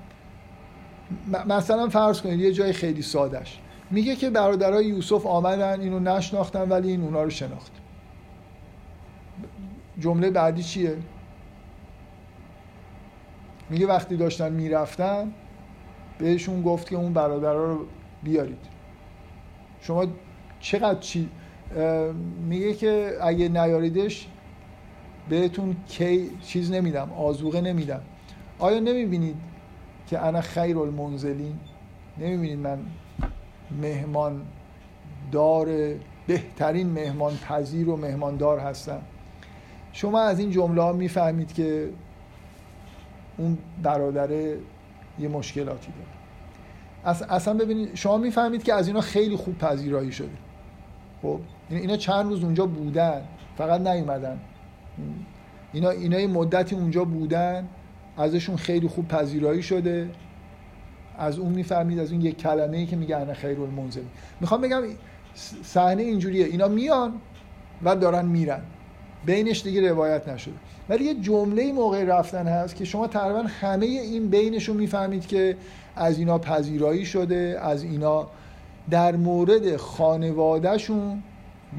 مثلا 1.47 1.89
فرض 1.89 2.21
کنید 2.21 2.39
یه 2.39 2.51
جای 2.51 2.73
خیلی 2.73 3.01
سادش 3.01 3.59
میگه 3.91 4.15
که 4.15 4.29
برادرای 4.29 4.85
یوسف 4.85 5.25
آمدن 5.25 5.79
اینو 5.79 5.99
نشناختن 5.99 6.69
ولی 6.69 6.89
این 6.89 7.01
اونا 7.03 7.23
رو 7.23 7.29
شناخت. 7.29 7.71
جمله 9.99 10.29
بعدی 10.29 10.63
چیه؟ 10.63 10.97
میگه 13.69 13.87
وقتی 13.87 14.17
داشتن 14.17 14.51
می‌رفتن 14.51 15.33
بهشون 16.17 16.61
گفت 16.61 16.89
که 16.89 16.95
اون 16.95 17.13
برادرها 17.13 17.65
رو 17.65 17.85
بیارید. 18.23 18.65
شما 19.81 20.05
چقدر 20.59 20.99
چی 20.99 21.29
میگه 22.47 22.73
که 22.73 23.17
اگه 23.21 23.49
نیاریدش 23.49 24.27
بهتون 25.29 25.75
کی 25.87 26.29
چیز 26.41 26.71
نمیدم 26.71 27.11
آزوغه 27.13 27.61
نمیدم. 27.61 28.01
آیا 28.59 28.79
نمی‌بینید 28.79 29.35
که 30.07 30.19
انا 30.19 30.41
خیر 30.41 30.77
المنزلین 30.77 31.59
نمی‌بینید 32.17 32.59
من 32.59 32.79
مهمان 33.81 34.41
دار 35.31 35.67
بهترین 36.27 36.89
مهمان 36.89 37.37
پذیر 37.37 37.89
و 37.89 37.97
مهماندار 37.97 38.59
هستم. 38.59 39.01
شما 39.93 40.21
از 40.21 40.39
این 40.39 40.51
جمله 40.51 40.81
ها 40.81 40.93
می‌فهمید 40.93 41.53
که 41.53 41.89
اون 43.37 43.57
برادر 43.83 44.31
یه 45.19 45.27
مشکلاتی 45.31 45.87
داره. 45.91 47.33
اصلا 47.33 47.53
ببینید 47.53 47.95
شما 47.95 48.17
می‌فهمید 48.17 48.63
که 48.63 48.73
از 48.73 48.87
اینا 48.87 49.01
خیلی 49.01 49.35
خوب 49.35 49.57
پذیرایی 49.57 50.11
شده. 50.11 50.37
خب 51.21 51.39
اینا 51.69 51.97
چند 51.97 52.29
روز 52.29 52.43
اونجا 52.43 52.65
بودن 52.65 53.21
فقط 53.57 53.81
نیومدن. 53.81 54.39
اینا 55.73 55.89
اینا 55.89 56.19
یه 56.19 56.27
مدتی 56.27 56.75
اونجا 56.75 57.03
بودن 57.03 57.67
ازشون 58.17 58.55
خیلی 58.55 58.87
خوب 58.87 59.07
پذیرایی 59.07 59.63
شده. 59.63 60.09
از 61.17 61.39
اون 61.39 61.53
می‌فهمید 61.53 61.99
از 61.99 62.11
اون 62.11 62.21
یک 62.21 62.37
کلمه 62.37 62.77
ای 62.77 62.85
که 62.85 62.95
میگه 62.95 63.17
انا 63.17 63.33
خیر 63.33 63.61
المنزل 63.61 64.01
می‌خوام 64.41 64.61
بگم 64.61 64.81
صحنه 65.63 66.03
اینجوریه. 66.03 66.45
اینا 66.45 66.67
میان 66.67 67.13
و 67.83 67.95
دارن 67.95 68.25
میرن. 68.25 68.61
بینش 69.25 69.63
دیگه 69.63 69.89
روایت 69.89 70.27
نشده. 70.27 70.53
ولی 70.89 71.03
یه 71.03 71.15
جمله 71.15 71.71
موقع 71.71 72.03
رفتن 72.03 72.47
هست 72.47 72.75
که 72.75 72.85
شما 72.85 73.07
تقریبا 73.07 73.43
همه 73.61 73.85
این 73.85 74.27
بینش 74.27 74.69
رو 74.69 74.73
می‌فهمید 74.73 75.27
که 75.27 75.57
از 75.95 76.19
اینا 76.19 76.37
پذیرایی 76.37 77.05
شده 77.05 77.59
از 77.61 77.83
اینا 77.83 78.27
در 78.89 79.15
مورد 79.15 79.77
خانوادهشون 79.77 81.23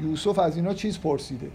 یوسف 0.01 0.39
از 0.39 0.55
اینا 0.55 0.73
چیز 0.73 0.99
پرسیده. 0.99 1.47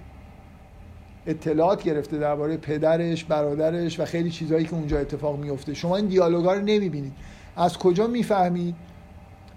اطلاعات 1.26 1.82
گرفته 1.82 2.18
درباره 2.18 2.56
پدرش 2.56 3.24
برادرش 3.24 4.00
و 4.00 4.04
خیلی 4.04 4.30
چیزهایی 4.30 4.64
که 4.64 4.74
اونجا 4.74 4.98
اتفاق 4.98 5.38
میفته 5.38 5.74
شما 5.74 5.96
این 5.96 6.06
دیالوگا 6.06 6.52
رو 6.52 6.60
نمی‌بینید. 6.60 7.12
از 7.56 7.78
کجا 7.78 8.06
می‌فهمید 8.06 8.74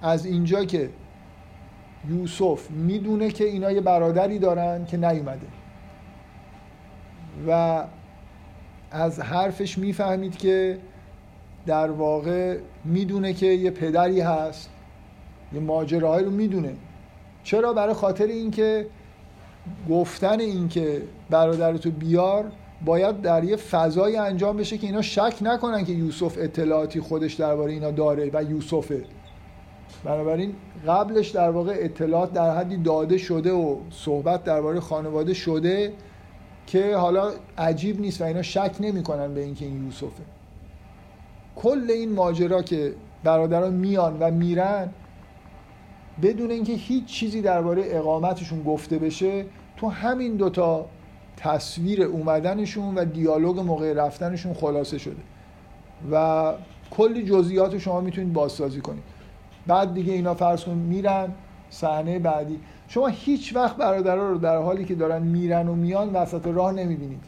از 0.01 0.25
اینجا 0.25 0.65
که 0.65 0.89
یوسف 2.09 2.71
می‌دونه 2.71 3.31
که 3.31 3.43
اینا 3.43 3.71
یه 3.71 3.81
برادری 3.81 4.39
دارن 4.39 4.85
که 4.85 4.97
نیومده. 4.97 5.47
و 7.47 7.83
از 8.91 9.19
حرفش 9.19 9.77
می‌فهمید 9.77 10.37
که 10.37 10.77
در 11.65 11.91
واقع 11.91 12.57
می‌دونه 12.85 13.33
که 13.33 13.45
یه 13.45 13.71
پدری 13.71 14.21
هست 14.21 14.69
یه 15.53 15.59
ماجراهایی 15.59 16.25
رو 16.25 16.31
می‌دونه. 16.31 16.73
چرا؟ 17.43 17.73
برای 17.73 17.93
خاطر 17.93 18.25
اینکه 18.25 18.87
گفتن 19.89 20.39
اینکه 20.39 21.01
برادرتو 21.29 21.91
بیار 21.91 22.51
باید 22.85 23.21
در 23.21 23.43
یه 23.43 23.55
فضای 23.55 24.17
انجام 24.17 24.57
بشه 24.57 24.77
که 24.77 24.87
اینا 24.87 25.01
شک 25.01 25.33
نکنن 25.41 25.85
که 25.85 25.91
یوسف 25.91 26.37
اطلاعاتی 26.37 27.01
خودش 27.01 27.33
درباره 27.33 27.73
اینا 27.73 27.91
داره 27.91 28.29
و 28.33 28.43
یوسفه. 28.43 29.05
بنابراین 30.03 30.55
قبلش 30.87 31.29
در 31.29 31.49
واقع 31.49 31.75
اطلاعات 31.77 32.33
در 32.33 32.57
حدی 32.57 32.77
داده 32.77 33.17
شده 33.17 33.51
و 33.51 33.77
صحبت 33.91 34.43
درباره 34.43 34.79
خانواده 34.79 35.33
شده 35.33 35.93
که 36.67 36.95
حالا 36.95 37.31
عجیب 37.57 38.01
نیست 38.01 38.21
و 38.21 38.23
اینا 38.23 38.41
شک 38.41 38.71
نمی‌کنن 38.79 39.33
به 39.33 39.41
اینکه 39.43 39.65
این 39.65 39.85
یوسفه. 39.85 40.23
کل 41.55 41.85
این 41.89 42.13
ماجرا 42.13 42.61
که 42.61 42.93
برادران 43.23 43.73
میان 43.73 44.17
و 44.19 44.31
میرن 44.31 44.89
بدون 46.21 46.51
اینکه 46.51 46.73
هیچ 46.73 47.05
چیزی 47.05 47.41
درباره 47.41 47.83
اقامتشون 47.85 48.63
گفته 48.63 48.97
بشه 48.97 49.45
تو 49.77 49.87
همین 49.87 50.35
دوتا 50.35 50.85
تصویر 51.37 52.03
اومدنشون 52.03 52.95
و 52.95 53.05
دیالوگ 53.05 53.59
موقع 53.59 53.93
رفتنشون 53.93 54.53
خلاصه 54.53 54.97
شده. 54.97 55.21
و 56.11 56.53
کلی 56.91 57.23
جزئیات 57.23 57.77
شما 57.77 58.01
می‌تونید 58.01 58.33
بازسازی 58.33 58.81
کنید. 58.81 59.03
بعد 59.67 59.93
دیگه 59.93 60.13
اینا 60.13 60.33
فرض 60.33 60.63
کنید 60.63 60.77
میرن 60.77 61.33
صحنه 61.69 62.19
بعدی. 62.19 62.59
شما 62.87 63.07
هیچ 63.07 63.55
وقت 63.55 63.77
برادرها 63.77 64.29
رو 64.29 64.37
در 64.37 64.57
حالی 64.57 64.85
که 64.85 64.95
دارن 64.95 65.21
میرن 65.21 65.67
و 65.67 65.75
میان 65.75 66.13
وسط 66.13 66.47
راه 66.47 66.71
نمی‌بینید. 66.71 67.23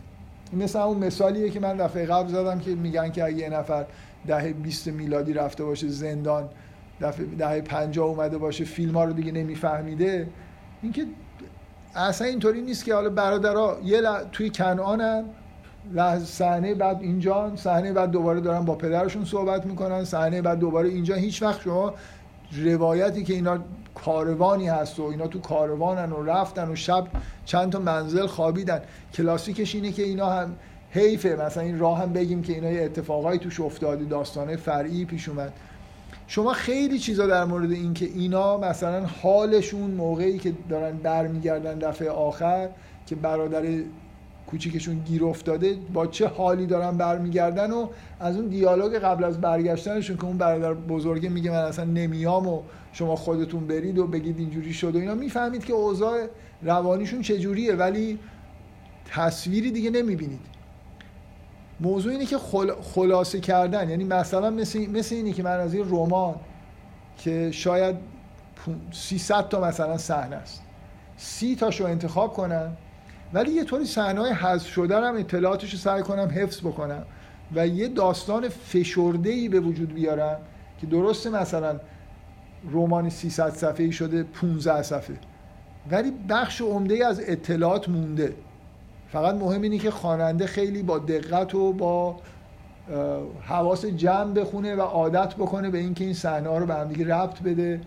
مثل 0.54 0.80
اون 0.80 0.98
مثالیه 0.98 1.50
که 1.50 1.60
من 1.60 1.78
دفعه 1.78 2.06
قبل 2.06 2.28
زدم 2.28 2.60
که 2.60 2.76
میگن 2.76 3.12
که 3.12 3.24
اگه 3.24 3.38
یه 3.38 3.50
نفر 3.50 3.86
دهه 4.28 4.54
20 4.54 4.88
میلادی 4.88 5.34
رفته 5.34 5.63
باشه 5.63 5.88
زندان 5.88 6.50
دفعه 7.02 7.26
دهه 7.26 7.62
50 7.62 8.06
اومده 8.06 8.38
باشه 8.38 8.64
فیلم 8.64 8.94
ها 8.98 9.04
رو 9.04 9.14
دیگه 9.14 9.32
نمیفهمیده. 9.32 10.28
اینکه 10.82 11.06
اصلا 11.96 12.28
اینطوری 12.28 12.62
نیست 12.62 12.86
که 12.86 12.94
حالا 12.94 13.10
برادرها 13.10 13.78
یه 13.84 14.02
ل... 14.02 14.24
توی 14.32 14.50
کنعانن 14.50 15.26
لحظه 15.94 16.26
صحنه 16.26 16.74
بعد 16.74 17.02
اینجا 17.02 17.56
صحنه 17.56 17.94
بعد 17.94 18.12
دوباره 18.12 18.42
دارن 18.42 18.66
با 18.66 18.76
پدرشون 18.76 19.26
صحبت 19.26 19.66
می‌کنن 19.66 20.04
صحنه 20.04 20.42
بعد 20.42 20.60
دوباره 20.60 20.90
اینجا. 20.90 21.16
هیچ 21.16 21.42
وقت 21.42 21.62
شما 21.62 21.94
روایتی 22.64 23.24
که 23.24 23.34
اینا 23.34 23.60
کاروانی 23.96 24.68
هست 24.68 25.00
و 25.00 25.04
اینا 25.04 25.28
تو 25.28 25.40
کاروانن 25.40 26.12
و 26.12 26.24
رفتن 26.24 26.72
و 26.72 26.76
شب 26.76 27.08
چند 27.46 27.72
تا 27.72 27.80
منزل 27.80 28.28
خوابیدن. 28.28 28.82
کلاسیکش 29.14 29.76
اینه 29.76 29.92
که 29.92 30.04
اینا 30.04 30.30
هم 30.30 30.56
حیفه. 30.92 31.36
مثلا 31.36 31.64
این 31.64 31.80
راه 31.80 32.02
هم 32.02 32.14
بگیم 32.14 32.42
که 32.42 32.54
اینا 32.54 32.72
یه 32.72 32.84
اتفاقایی 32.84 33.40
توش 33.40 33.60
افتاده 33.60 34.06
داستانه 34.06 34.56
فرعی 34.56 35.06
پیش 35.06 35.30
اومد. 35.30 35.54
شما 36.28 36.54
خیلی 36.54 37.00
چیزا 37.00 37.28
در 37.28 37.46
مورد 37.46 37.72
این 37.72 37.94
که 37.94 38.06
اینا 38.06 38.58
مثلا 38.58 39.06
حالشون 39.06 39.92
موقعی 39.92 40.38
که 40.38 40.54
دارن 40.70 40.98
برمیگردن 40.98 41.80
دفعه 41.80 42.10
آخر 42.10 42.70
که 43.06 43.16
برادر 43.16 43.64
کوچیکشون 44.48 45.00
گیر 45.06 45.26
افتاده 45.26 45.78
با 45.94 46.08
چه 46.08 46.28
حالی 46.28 46.66
دارن 46.66 46.98
برمیگردن 46.98 47.72
و 47.72 47.88
از 48.20 48.36
اون 48.36 48.48
دیالوگ 48.48 48.96
قبل 48.96 49.24
از 49.24 49.42
برگشتنشون 49.42 50.18
که 50.18 50.26
اون 50.26 50.38
برادر 50.38 50.74
بزرگه 50.74 51.30
میگه 51.30 51.52
من 51.52 51.58
اصلا 51.58 51.86
نمیام 51.86 52.48
و 52.48 52.62
شما 52.94 53.16
خودتون 53.16 53.68
برید 53.68 54.00
و 54.00 54.08
بگید 54.08 54.40
اینجوری 54.40 54.74
شد 54.74 54.96
و 54.96 55.00
اینا 55.00 55.16
می‌فهمید 55.16 55.66
که 55.66 55.74
اوضاع 55.74 56.28
روانیشون 56.62 57.22
چجوریه 57.22 57.76
ولی 57.76 58.20
تصویری 59.06 59.72
دیگه 59.72 59.90
نمی‌بینید. 59.90 60.55
موضوع 61.80 62.12
اینه 62.12 62.26
که 62.26 62.38
خلاصه 62.94 63.40
کردن. 63.40 63.90
یعنی 63.90 64.04
مثلا 64.04 64.50
مثل, 64.50 64.80
مثل 64.80 65.16
اینی 65.16 65.34
که 65.34 65.44
من 65.44 65.60
از 65.60 65.74
این 65.74 65.86
رمان 65.90 66.36
که 67.18 67.52
شاید 67.52 67.96
300 68.92 69.50
تا 69.50 69.62
مثلا 69.62 69.98
صحنه 69.98 70.36
است. 70.36 70.62
سی 71.18 71.56
تاشو 71.56 71.86
انتخاب 71.86 72.34
کنم 72.34 72.78
ولی 73.34 73.52
یه 73.52 73.64
طوری 73.64 73.86
صحنه 73.86 74.22
های 74.22 74.32
حذف 74.32 74.68
شده 74.68 74.98
هم 74.98 75.18
اطلاعاتش 75.18 75.72
رو 75.72 75.80
سعی 75.80 76.02
کنم 76.02 76.32
حفظ 76.36 76.60
بکنم 76.60 77.06
و 77.56 77.68
یه 77.68 77.88
داستان 77.88 78.50
فشرده 78.50 79.30
ای 79.30 79.50
به 79.50 79.60
وجود 79.60 79.94
بیارم 79.94 80.38
که 80.82 80.88
درسته 80.88 81.30
مثلا 81.30 81.80
رمان 82.72 83.10
300 83.10 83.50
صفحه‌ای 83.50 83.92
شده 83.92 84.24
15 84.24 84.82
صفحه 84.82 85.16
ولی 85.92 86.14
بخش 86.30 86.62
عمده 86.62 87.08
از 87.08 87.22
اطلاعات 87.28 87.90
مونده. 87.90 88.34
فقط 89.08 89.36
مهم 89.36 89.62
اینه 89.62 89.78
که 89.78 89.91
خواننده 89.91 90.48
خیلی 90.48 90.84
با 90.84 91.00
دقت 91.00 91.56
و 91.56 91.74
با 91.74 92.20
حواس 93.41 93.86
جمع 93.86 94.34
بخونه 94.34 94.76
و 94.76 94.82
عادت 94.82 95.36
بکنه 95.36 95.70
به 95.70 95.78
اینکه 95.78 96.04
این 96.04 96.13
صحنه 96.13 96.50
ها 96.50 96.58
رو 96.58 96.65
به 96.65 96.74
هم 96.74 96.88
دیگه 96.88 97.15
ربط 97.15 97.41
بده 97.41 97.82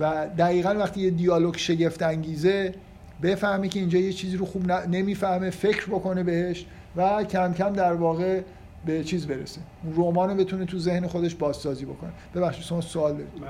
و 0.00 0.28
دقیقا 0.38 0.74
وقتی 0.78 1.00
یه 1.00 1.10
دیالوگ 1.10 1.56
شگفت 1.56 2.02
انگیزه 2.02 2.74
بفهمه 3.22 3.68
که 3.68 3.80
اینجا 3.80 3.98
یه 3.98 4.12
چیزی 4.12 4.36
رو 4.36 4.46
خوب 4.46 4.72
نمی‌فهمه 4.72 5.50
فکر 5.50 5.86
بکنه 5.86 6.22
بهش 6.22 6.66
و 6.96 7.24
کم 7.24 7.52
کم 7.52 7.72
در 7.72 7.92
واقع 7.92 8.40
به 8.86 9.04
چیز 9.04 9.26
برسه. 9.26 9.60
اون 9.84 9.94
رمان 9.96 10.30
رو 10.30 10.36
بتونه 10.36 10.64
تو 10.64 10.78
ذهن 10.78 11.06
خودش 11.06 11.34
بازسازی 11.34 11.84
بکنه. 11.84 12.10
ببخشید 12.34 12.64
شما 12.64 12.80
سوال 12.80 13.12
دارید. 13.12 13.28
من 13.40 13.48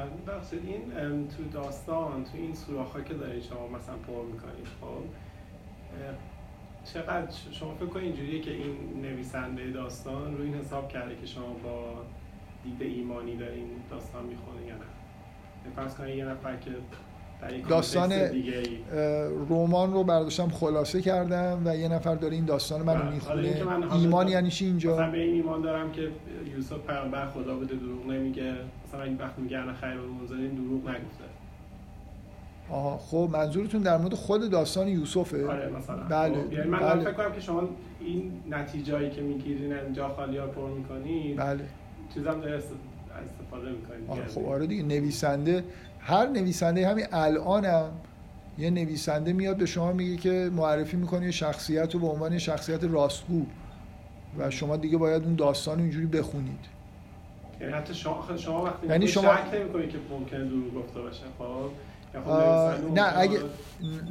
این 0.67 1.29
تو 1.29 1.59
داستان 1.61 2.25
تو 2.25 2.31
این 2.35 2.55
سوراخ‌ها 2.55 3.01
که 3.01 3.15
دارید 3.15 3.43
شما 3.43 3.67
مثلا 3.67 3.95
پر 4.07 4.25
می‌کنید 4.33 4.67
خب 4.81 5.05
چقدر 6.85 7.27
شما 7.51 7.75
فکر 7.75 7.87
کنید 7.87 8.05
اینجوریه 8.05 8.41
که 8.41 8.51
این 8.51 8.77
نویسنده 9.03 9.71
داستان 9.71 10.37
رو 10.37 10.45
این 10.45 10.55
حساب 10.55 10.89
کرده 10.89 11.17
که 11.17 11.27
شما 11.27 11.57
با 11.65 11.95
دید 12.65 12.83
ایمانی 12.83 13.37
دارین 13.37 13.67
داستان 13.91 14.25
می‌خونید 14.25 14.67
یا 14.69 14.75
نه؟ 14.75 14.81
فرض 15.77 15.95
کنید 15.95 16.17
یه 16.17 16.25
نفر 16.25 16.57
که 16.57 16.71
داستان 17.69 18.13
رمان 19.51 19.93
رو 19.93 20.05
برداشتم 20.05 20.49
خلاصه 20.49 21.03
کردم 21.03 21.63
و 21.65 21.77
یه 21.77 21.89
نفر 21.89 22.15
داره 22.15 22.35
این 22.35 22.45
داستان 22.45 22.83
منو 22.83 23.03
بله. 23.03 23.11
می‌خونه. 23.11 23.93
ایمان 23.93 24.29
یعنی 24.29 24.51
چی 24.51 24.65
اینجا؟ 24.65 24.93
مثلا 24.93 25.11
به 25.11 25.19
این 25.19 25.35
ایمان 25.35 25.63
دارم 25.63 25.93
که 25.93 26.09
یوسف 26.57 26.79
پیامبر 26.87 27.27
خدا 27.27 27.55
بوده 27.55 27.75
دروغ 27.75 28.07
نمیگه. 28.07 28.55
مثلا 28.89 29.03
این 29.03 29.17
وقت 29.17 29.39
میگه 29.39 29.59
انا 29.59 29.75
خیر 29.75 29.99
این 30.31 30.55
دروغ 30.55 30.89
نگفته. 30.89 31.25
آها 32.71 32.99
خب 32.99 33.29
منظورتون 33.33 33.83
در 33.83 33.97
مورد 33.97 34.15
خود 34.15 34.51
داستان 34.51 34.89
یوسفه؟ 34.89 35.47
آره 35.47 35.71
مثلا. 35.79 35.97
بله 35.97 36.43
خب. 36.43 36.53
یعنی 36.53 36.69
من 36.69 36.79
بله. 36.79 37.05
فکر 37.05 37.13
کنم 37.13 37.33
که 37.33 37.41
شما 37.41 37.69
این 38.01 38.33
نتیجهایی 38.51 39.11
که 39.11 39.21
می‌گیرین 39.21 39.73
اینجا 39.73 40.09
خالی 40.09 40.37
ها 40.37 40.47
پر 40.47 40.69
می‌کنید 40.69 41.37
بله. 41.37 41.65
چیزام 42.15 42.41
داره 42.41 42.55
استفاده 42.55 43.71
می‌کنید 43.71 44.29
خب 44.29 44.45
آره 44.45 44.67
دیگه 44.67 44.83
نویسنده 44.83 45.65
هر 46.01 46.27
نویسنده 46.27 46.89
همین 46.89 47.07
الانم 47.13 47.91
یه 48.59 48.71
نویسنده 48.71 49.33
میاد 49.33 49.57
به 49.57 49.67
شما 49.67 49.93
میگه 49.93 50.17
که 50.17 50.51
معرفی 50.57 50.97
می‌کنه 50.97 51.25
یه 51.25 51.31
شخصیت 51.31 51.95
رو 51.95 52.01
به 52.01 52.07
عنوان 52.07 52.39
شخصیت 52.39 52.85
راستگو 52.85 53.47
و 54.39 54.51
شما 54.51 54.77
دیگه 54.77 54.99
باید 54.99 55.25
اون 55.25 55.35
داستان 55.35 55.81
اینجوری 55.81 56.07
بخونید. 56.07 56.79
یعنی 57.61 57.73
حتی 57.73 57.95
شما, 57.95 58.25
شما 58.37 58.65
وقتی 58.65 58.87
یعنی 58.87 59.09
شما 59.09 59.23
شک 59.37 59.55
نمی‌کنید 59.55 59.91
که 59.91 59.99
ممکنه 60.11 60.45
دروغ 60.45 60.75
گفته 60.75 61.01
باشه 61.01 61.25
خب؟ 61.39 61.71
نه 62.95 63.19
اگه 63.19 63.39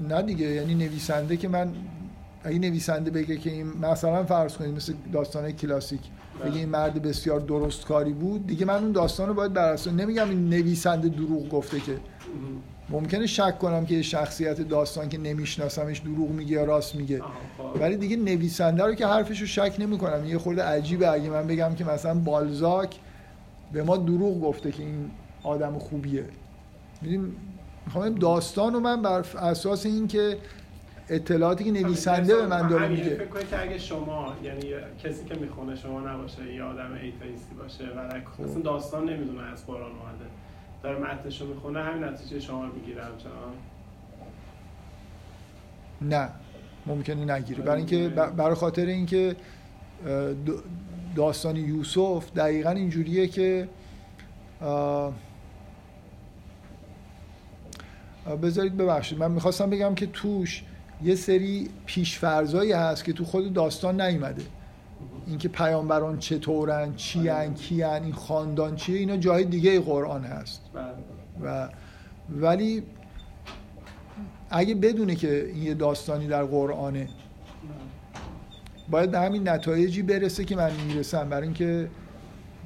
نه 0.10 0.22
دیگه 0.22 0.46
یعنی 0.46 0.76
نویسنده 0.76 1.38
که 1.38 1.48
من 1.48 1.74
اگه 2.44 2.60
نویسنده 2.60 3.12
بگه 3.12 3.38
که 3.38 3.52
این 3.52 3.68
مثلا 3.82 4.24
فرض 4.24 4.58
کنید 4.58 4.76
مثل 4.76 4.94
داستان 5.14 5.52
کلاسیک 5.52 6.02
بگه 6.46 6.56
این 6.58 6.70
مرد 6.70 7.02
بسیار 7.02 7.40
درست 7.40 7.86
کاری 7.86 8.14
بود 8.14 8.48
دیگه 8.48 8.66
من 8.66 8.84
اون 8.84 8.92
داستان 8.92 9.28
رو 9.28 9.34
باید 9.34 9.54
بر 9.54 9.74
اساس 9.74 9.94
نمیگم 9.94 10.30
این 10.30 10.50
نویسنده 10.50 11.10
دروغ 11.10 11.50
گفته 11.50 11.80
که 11.80 11.98
ممکنه 12.90 13.26
شک 13.26 13.60
کنم 13.60 13.86
که 13.86 14.02
شخصیت 14.02 14.62
داستان 14.62 15.10
که 15.10 15.18
نمیشناسمش 15.18 16.00
دروغ 16.00 16.30
میگه 16.30 16.52
یا 16.52 16.64
راست 16.64 16.96
میگه. 16.96 17.22
خب. 17.58 17.82
ولی 17.82 17.98
دیگه 17.98 18.16
نویسنده 18.16 18.84
رو 18.84 18.94
که 18.94 19.08
حرفش 19.08 19.42
رو 19.42 19.48
شک 19.48 19.76
نمی‌کنم. 19.80 20.26
یه 20.26 20.38
خورده 20.38 20.64
عجیبه 20.64 21.12
اگه 21.12 21.30
من 21.30 21.48
بگم 21.48 21.76
که 21.76 21.86
مثلا 21.86 22.14
بالزاک 22.14 22.96
به 23.74 23.84
ما 23.84 23.98
دروغ 23.98 24.42
گفته 24.42 24.72
که 24.72 24.84
این 24.84 25.12
آدم 25.44 25.80
خوبیه. 25.80 26.26
می‌دونیم 27.02 27.36
می‌خوام 27.88 28.16
داستان 28.16 28.74
رو 28.74 28.80
من 28.80 29.02
بر 29.02 29.26
اساس 29.38 29.86
این 29.86 30.08
که 30.08 30.38
اطلاعاتی 31.10 31.64
که 31.64 31.72
نویسنده 31.72 32.36
به 32.36 32.48
من 32.48 32.68
داره 32.68 32.88
میگه 32.88 33.04
فکر 33.04 33.26
کنید 33.26 33.50
که 33.50 33.62
اگه 33.62 33.78
شما 33.78 34.34
یعنی 34.44 34.74
کسی 35.04 35.26
که 35.26 35.36
می‌خونه 35.36 35.76
شما 35.76 36.00
نباشه 36.00 36.54
یه 36.54 36.64
آدم 36.64 36.92
ایتئیستی 36.94 37.56
باشه 37.56 37.84
و 37.84 38.22
خب. 38.38 38.44
اصلا 38.44 38.62
داستان 38.62 39.10
نمی‌دونه 39.10 39.44
از 39.44 39.66
قرآن 39.66 39.92
اومده. 39.92 40.26
داره 40.84 41.00
متنشو 41.00 41.48
می‌خونه 41.48 41.84
همین 41.84 42.04
نتیجه 42.04 42.40
شما 42.40 42.66
رو 42.66 42.74
می‌گیره 42.74 43.04
همچنان. 43.04 43.54
نه 46.02 46.30
ممکنه 46.86 47.34
نگیره 47.34 47.64
برای 47.64 47.78
اینکه 47.78 48.10
برای 48.10 48.56
خاطر 48.56 48.86
اینکه 48.86 49.36
داستان 51.16 51.56
یوسف 51.56 52.32
دقیقا 52.36 52.70
اینجوریه 52.70 53.28
که 53.28 53.70
بذارید 58.36 58.78
ببخشید. 58.78 59.20
من 59.20 59.32
می‌خواستم 59.32 59.70
بگم 59.70 59.96
که 59.96 60.06
توش 60.06 60.64
یه 61.04 61.16
سری 61.16 61.70
پیشفرزایی 61.86 62.72
هست 62.72 63.04
که 63.04 63.14
تو 63.14 63.26
خود 63.26 63.54
داستان 63.54 64.02
نیومده. 64.02 64.42
اینکه 65.28 65.50
پیامبران 65.50 66.20
چطورن 66.20 66.96
چی 66.96 67.30
ان 67.30 67.54
کی 67.54 67.84
این 67.84 68.14
خاندان 68.14 68.76
چیه 68.76 69.00
اینا 69.00 69.18
جای 69.18 69.44
دیگه 69.44 69.80
قرآن 69.80 70.24
هست. 70.24 70.62
و 71.44 71.70
ولی 72.30 72.84
اگه 74.50 74.76
بدونه 74.76 75.16
که 75.16 75.46
این 75.46 75.64
یه 75.64 75.74
داستانی 75.74 76.28
در 76.28 76.44
قرآنه 76.44 77.08
باید 78.90 79.12
به 79.12 79.20
همین 79.20 79.50
نتایجی 79.50 80.02
برسه 80.02 80.46
که 80.46 80.56
من 80.56 80.72
می‌رسم. 80.88 81.30
برای 81.30 81.44
اینکه 81.44 81.90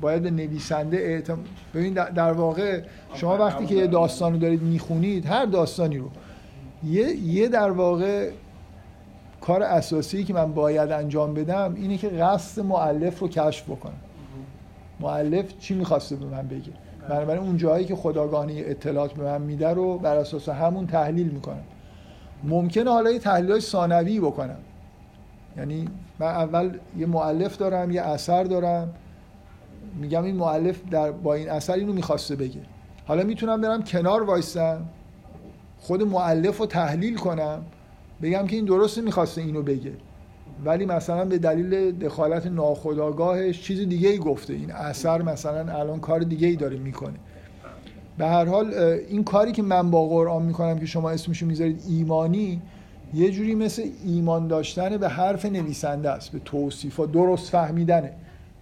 باید 0.01 0.23
به 0.23 0.31
نویسنده 0.31 0.97
اعتم... 0.97 1.39
ببین 1.73 1.93
در 1.93 2.31
واقع 2.31 2.81
شما 3.13 3.37
وقتی 3.37 3.65
که 3.65 3.75
یه 3.75 3.87
داستان 3.87 4.33
رو 4.33 4.39
دارید 4.39 4.61
می‌خونید 4.61 5.25
هر 5.25 5.45
داستانی 5.45 5.97
رو. 5.97 6.09
یه, 6.83 7.15
یه 7.15 7.47
در 7.47 7.71
واقع 7.71 8.29
کار 9.41 9.63
اساسی 9.63 10.23
که 10.23 10.33
من 10.33 10.53
باید 10.53 10.91
انجام 10.91 11.33
بدم 11.33 11.73
اینه 11.75 11.97
که 11.97 12.07
قصد 12.07 12.61
معلف 12.61 13.19
رو 13.19 13.27
کشف 13.27 13.69
بکنم. 13.69 13.93
معلف 14.99 15.59
چی 15.59 15.73
می‌خواسته 15.75 16.15
به 16.15 16.25
من 16.25 16.47
بگه؟ 16.47 16.71
بنابراین 17.09 17.43
اون 17.43 17.57
جایی 17.57 17.85
که 17.85 17.95
خداگاهی 17.95 18.65
اطلاعات 18.65 19.13
به 19.13 19.23
من 19.23 19.41
میده 19.41 19.69
رو 19.69 19.97
بر 19.97 20.15
اساس 20.15 20.49
همون 20.49 20.87
تحلیل 20.87 21.27
می‌کنم. 21.27 21.63
ممکنه 22.43 22.89
حالا 22.89 23.11
یه 23.11 23.19
تحلیل 23.19 23.51
های 23.51 23.61
ثانوی 23.61 24.19
بکنم. 24.19 24.57
یعنی 25.57 25.87
من 26.19 26.27
اول 26.27 26.77
یه 26.97 27.05
معلف 27.05 27.57
دارم 27.57 27.91
یه 27.91 28.01
اثر 28.01 28.43
دارم. 28.43 28.93
میگم 29.95 30.23
این 30.23 30.35
معلف 30.35 30.81
در 30.91 31.11
با 31.11 31.33
این 31.33 31.49
اثر 31.49 31.73
اینو 31.73 31.93
می‌خواسته 31.93 32.35
بگه. 32.35 32.61
حالا 33.05 33.23
می‌تونم 33.23 33.61
برم 33.61 33.83
کنار 33.83 34.23
وایستم 34.23 34.85
خود 35.79 36.03
معلف 36.03 36.57
رو 36.57 36.65
تحلیل 36.65 37.15
کنم 37.15 37.61
بگم 38.21 38.47
که 38.47 38.55
این 38.55 38.65
درست 38.65 38.97
می‌خواسته 38.97 39.41
اینو 39.41 39.61
بگه. 39.61 39.91
ولی 40.65 40.85
مثلا 40.85 41.25
به 41.25 41.37
دلیل 41.37 41.91
دخالت 41.91 42.47
ناخودآگاهش 42.47 43.61
چیز 43.61 43.89
دیگه 43.89 44.09
ای 44.09 44.17
گفته. 44.17 44.53
این 44.53 44.71
اثر 44.71 45.21
مثلا 45.21 45.79
الان 45.79 45.99
کار 45.99 46.19
دیگه 46.19 46.47
ای 46.47 46.55
داره 46.55 46.77
می‌کنه. 46.77 47.13
به 48.17 48.27
هر 48.27 48.45
حال 48.45 48.73
این 49.09 49.23
کاری 49.23 49.51
که 49.51 49.61
من 49.61 49.91
با 49.91 50.07
قرآن 50.07 50.43
می‌کنم 50.43 50.79
که 50.79 50.85
شما 50.85 51.09
اسمشو 51.09 51.45
می‌ذارید 51.45 51.83
ایمانی 51.89 52.61
یه 53.13 53.31
جوری 53.31 53.55
مثل 53.55 53.83
ایمان 54.05 54.47
داشتن 54.47 54.97
به 54.97 55.09
حرف 55.09 55.45
نویسنده 55.45 56.09
است 56.09 56.31
به 56.31 56.39
توصیف 56.39 56.99
درست 56.99 57.49
فهمیدنه. 57.49 58.13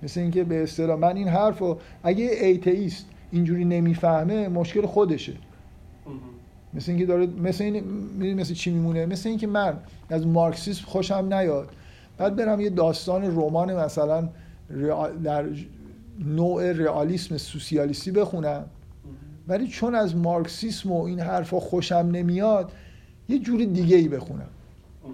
مثل 0.03 0.19
اینکه 0.19 0.43
به 0.43 0.63
اصطلاح 0.63 0.99
من 0.99 1.15
این 1.15 1.27
حرف 1.27 1.59
رو 1.59 1.79
اگه 2.03 2.25
ایتئیست 2.25 3.05
اینجوری 3.31 3.65
نمی‌فهمه 3.65 4.47
مشکل 4.47 4.85
خودشه. 4.85 5.33
مثل 6.73 6.91
اینکه 6.91 7.05
داره 7.05 7.25
مثل 7.25 7.63
این 7.63 8.39
مثل 8.39 8.53
چی 8.53 8.71
میمونه؟ 8.71 9.05
مثل 9.05 9.29
اینکه 9.29 9.47
من 9.47 9.73
از 10.09 10.27
مارکسیسم 10.27 10.85
خوشم 10.85 11.33
نیاد. 11.33 11.69
بعد 12.17 12.35
برم 12.35 12.59
یه 12.59 12.69
داستان 12.69 13.35
رمان 13.35 13.75
مثلا 13.75 14.29
در 15.23 15.45
نوع 16.25 16.71
رئالیسم 16.71 17.37
سوسیالیستی 17.37 18.11
بخونم. 18.11 18.65
ولی 19.47 19.67
چون 19.67 19.95
از 19.95 20.15
مارکسیسم 20.15 20.91
و 20.91 21.03
این 21.03 21.19
حرفا 21.19 21.59
خوشم 21.59 21.95
نمیاد 21.95 22.71
یه 23.29 23.39
جور 23.39 23.65
دیگه 23.65 23.95
ای 23.95 24.07
بخونم 24.07 24.47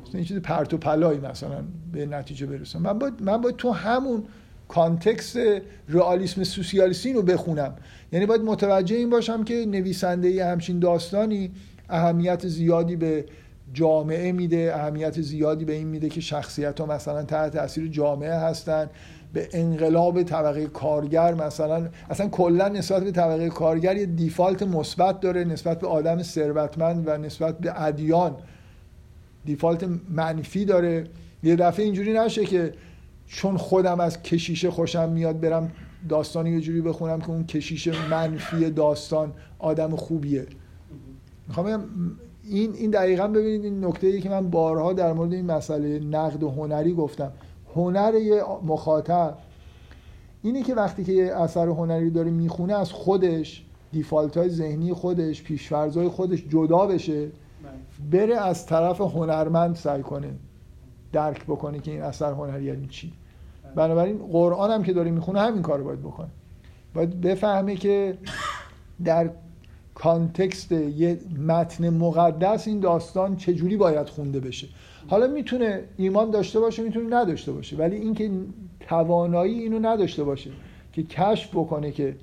مثلا 0.01 0.13
این 0.13 0.23
چیز 0.23 0.37
پرت 0.37 0.73
و 0.73 0.77
پلایی 0.77 1.19
مثلا 1.19 1.63
به 1.91 2.05
نتیجه 2.05 2.45
برسم. 2.45 2.81
من 2.81 2.99
باید, 2.99 3.13
من 3.21 3.41
باید 3.41 3.55
تو 3.55 3.71
همون 3.71 4.23
کانتکست 4.67 5.37
رئالیسم 5.89 6.43
سوسیالیستی 6.43 7.13
رو 7.13 7.21
بخونم. 7.21 7.75
یعنی 8.11 8.25
باید 8.25 8.41
متوجه 8.41 8.95
این 8.95 9.09
باشم 9.09 9.43
که 9.43 9.65
نویسنده 9.65 10.27
ای 10.27 10.39
همچین 10.39 10.79
داستانی 10.79 11.51
اهمیت 11.89 12.47
زیادی 12.47 12.95
به 12.95 13.25
جامعه 13.73 14.31
میده 14.31 14.71
اهمیت 14.75 15.21
زیادی 15.21 15.65
به 15.65 15.73
این 15.73 15.87
میده 15.87 16.09
که 16.09 16.21
شخصیت 16.21 16.79
ها 16.79 16.85
مثلا 16.85 17.23
تحت 17.23 17.53
تاثیر 17.53 17.87
جامعه 17.87 18.33
هستن. 18.33 18.89
به 19.33 19.49
انقلاب 19.53 20.23
طبقه 20.23 20.67
کارگر 20.67 21.33
مثلا 21.33 21.87
اصلا 22.09 22.27
کلا 22.27 22.67
نسبت 22.67 23.03
به 23.03 23.11
طبقه 23.11 23.49
کارگر 23.49 23.97
یه 23.97 24.05
دیفالت 24.05 24.63
مثبت 24.63 25.19
داره 25.19 25.43
نسبت 25.43 25.79
به 25.79 25.87
آدم 25.87 26.23
ثروتمند 26.23 27.07
و 27.07 27.17
نسبت 27.17 27.57
به 27.59 27.83
ادیان. 27.83 28.35
دیفالت 29.45 29.85
منفی 30.09 30.65
داره. 30.65 31.07
یه 31.43 31.55
دفعه 31.55 31.85
اینجوری 31.85 32.13
نشه 32.13 32.45
که 32.45 32.73
چون 33.27 33.57
خودم 33.57 33.99
از 33.99 34.23
کشیشه 34.23 34.71
خوشم 34.71 35.09
میاد 35.09 35.39
برم 35.39 35.71
داستانی 36.09 36.49
یه 36.49 36.61
جوری 36.61 36.81
بخونم 36.81 37.21
که 37.21 37.29
اون 37.29 37.45
کشیش 37.45 37.87
منفی 37.87 38.69
داستان 38.69 39.33
آدم 39.59 39.95
خوبیه. 39.95 40.45
می‌خوام 41.47 41.83
این 42.43 42.73
این 42.73 42.91
دقیقا 42.91 43.27
ببینید 43.27 43.63
این 43.63 43.85
نکته 43.85 44.07
ای 44.07 44.21
که 44.21 44.29
من 44.29 44.49
بارها 44.49 44.93
در 44.93 45.13
مورد 45.13 45.33
این 45.33 45.45
مسئله 45.45 45.99
نقد 45.99 46.43
و 46.43 46.49
هنری 46.49 46.93
گفتم. 46.93 47.31
هنر 47.75 48.13
یه 48.13 48.43
مخاطب 48.65 49.37
اینه 50.43 50.63
که 50.63 50.75
وقتی 50.75 51.03
که 51.03 51.11
یه 51.11 51.35
اثر 51.35 51.67
هنری 51.67 52.09
داره 52.09 52.31
می‌خونه 52.31 52.73
از 52.73 52.91
خودش 52.91 53.65
دیفالت 53.91 54.37
های 54.37 54.49
ذهنی 54.49 54.93
خودش 54.93 55.43
پیشفرزهای 55.43 56.07
خودش 56.07 56.43
جدا 56.49 56.85
بشه 56.85 57.27
بره 58.11 58.37
از 58.37 58.65
طرف 58.65 59.01
هنرمند 59.01 59.75
سعی 59.75 60.01
کنه. 60.01 60.29
درک 61.15 61.43
بکنه 61.43 61.79
که 61.79 61.91
این 61.91 62.01
اثر 62.01 62.31
هنری 62.31 62.63
یعنی 62.63 62.87
چی. 62.87 63.13
بنابراین 63.75 64.17
قرآن 64.17 64.71
هم 64.71 64.83
که 64.83 64.93
داره 64.93 65.11
می‌خونه 65.11 65.41
همین 65.41 65.61
کار 65.61 65.83
باید 65.83 65.99
بکنه 65.99 66.27
باید 66.93 67.21
بفهمه 67.21 67.75
که 67.75 68.17
در 69.03 69.29
کانتکست 69.95 70.71
یه 70.71 71.19
متن 71.47 71.89
مقدس 71.89 72.67
این 72.67 72.79
داستان 72.79 73.35
چجوری 73.35 73.77
باید 73.77 74.09
خونده 74.09 74.39
بشه. 74.39 74.67
حالا 75.07 75.27
می‌تونه 75.27 75.83
ایمان 75.97 76.31
داشته 76.31 76.59
باشه 76.59 76.83
می‌تونه 76.83 77.15
نداشته 77.15 77.51
باشه 77.51 77.75
ولی 77.75 77.95
اینکه 77.95 78.31
توانایی 78.79 79.59
اینو 79.59 79.79
نداشته 79.79 80.23
باشه 80.23 80.49
که 80.93 81.03
کشف 81.03 81.49
بکنه 81.49 81.91
که 81.91 82.15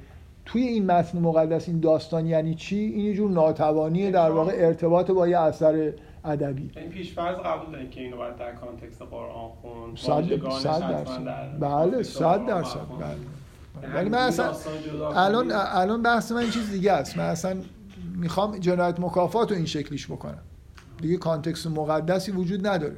توی 0.44 0.62
این 0.62 0.86
متن 0.86 1.18
مقدس 1.18 1.68
این 1.68 1.80
داستان 1.80 2.26
یعنی 2.26 2.54
چی 2.54 2.76
این 2.76 3.04
یه 3.04 3.14
جور 3.14 3.30
ناتوانیه 3.30 4.10
در 4.10 4.30
واقع 4.30 4.52
ارتباط 4.56 5.10
با 5.10 5.28
یه 5.28 5.38
اثر 5.38 5.92
ادبی. 6.24 6.70
این 6.76 6.90
پیشفرض 6.90 7.36
قبول 7.36 7.72
دارین 7.72 7.90
که 7.90 8.00
اینو 8.00 8.16
باید 8.16 8.36
در 8.36 8.52
کانتکست 8.52 9.02
قرآن 9.02 9.50
خون 9.62 9.96
صد 9.96 10.28
درصد. 10.28 11.58
بله 11.60 12.02
صد 12.02 12.46
درصد. 12.46 12.78
بله. 13.00 13.94
ولی 13.94 14.08
من 14.08 14.18
اصلا 14.18 14.52
الان 15.14 15.52
الان 15.54 16.02
بحث 16.02 16.32
من 16.32 16.50
چیز 16.50 16.70
دیگه 16.70 16.92
است. 16.92 17.18
من 17.18 17.24
اصلا 17.24 17.56
می‌خوام 18.16 18.58
جنایت 18.58 19.00
مکافات 19.00 19.50
رو 19.50 19.56
این 19.56 19.66
شکلیش 19.66 20.06
بکنم. 20.06 20.42
دیگه 21.00 21.16
context 21.16 21.66
مقدسی 21.66 22.32
وجود 22.32 22.66
نداره. 22.66 22.96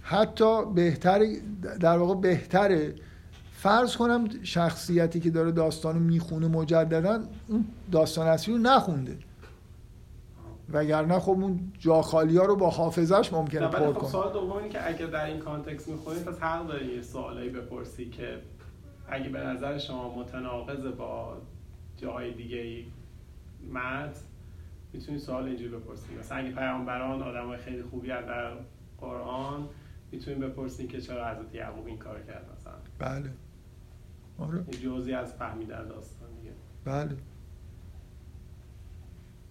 حتی 0.00 0.64
بهتر 0.74 1.22
در 1.80 1.98
واقع 1.98 2.14
بهتره 2.14 2.94
فرض 3.52 3.96
کنم 3.96 4.28
شخصیتی 4.42 5.20
که 5.20 5.30
داره 5.30 5.52
داستانو 5.52 5.98
می‌خونه 5.98 6.48
مجددا 6.48 7.22
اون 7.48 7.64
داستان 7.92 8.26
اصلی 8.26 8.54
رو 8.54 8.60
نخونده. 8.60 9.18
وگرنه 10.72 11.18
خب 11.18 11.30
اون 11.30 11.72
جا 11.78 12.02
خالی 12.02 12.36
ها 12.36 12.44
رو 12.44 12.56
با 12.56 12.70
حافظش 12.70 13.32
ممکنه 13.32 13.68
پر 13.68 13.92
کنه 13.92 13.98
خب. 13.98 14.10
سوال 14.10 14.32
دوم 14.32 14.56
اینه 14.56 14.68
که 14.68 14.88
اگه 14.88 15.06
در 15.06 15.24
این 15.24 15.38
context 15.38 15.88
می‌خونید 15.88 16.24
پس 16.24 16.38
حق 16.42 16.66
داری 16.66 16.94
یه 16.94 17.02
سوالایی 17.02 17.50
بپرسی 17.50 18.10
که 18.10 18.38
اگه 19.08 19.28
به 19.28 19.38
نظر 19.38 19.78
شما 19.78 20.14
متناقض 20.18 20.86
با 20.86 21.36
جای 21.96 22.34
دیگه 22.34 22.58
ای 22.58 22.84
مد 23.72 24.16
می‌تونید 24.92 25.20
سوال 25.20 25.44
اینجوری 25.44 25.70
بپرسید 25.70 26.18
مثلا 26.18 26.38
اگه 26.38 26.50
پیامبران 26.50 27.22
آدمای 27.22 27.58
خیلی 27.58 27.82
خوبی 27.82 28.10
هستن 28.10 28.26
در 28.26 28.52
قرآن 29.00 29.68
می‌تونید 30.12 30.40
بپرسید 30.40 30.90
که 30.90 31.00
چرا 31.00 31.28
حضرت 31.28 31.54
یعقوب 31.54 31.86
این 31.86 31.98
کار 31.98 32.20
کرد 32.20 32.44
مثلا. 32.56 32.74
بله. 32.98 33.30
آره. 34.38 34.64
جزئی 34.64 35.14
از 35.14 35.34
فهمیدن 35.34 35.88
داستان 35.88 36.28
دیگه. 36.40 36.54
بله. 36.84 37.16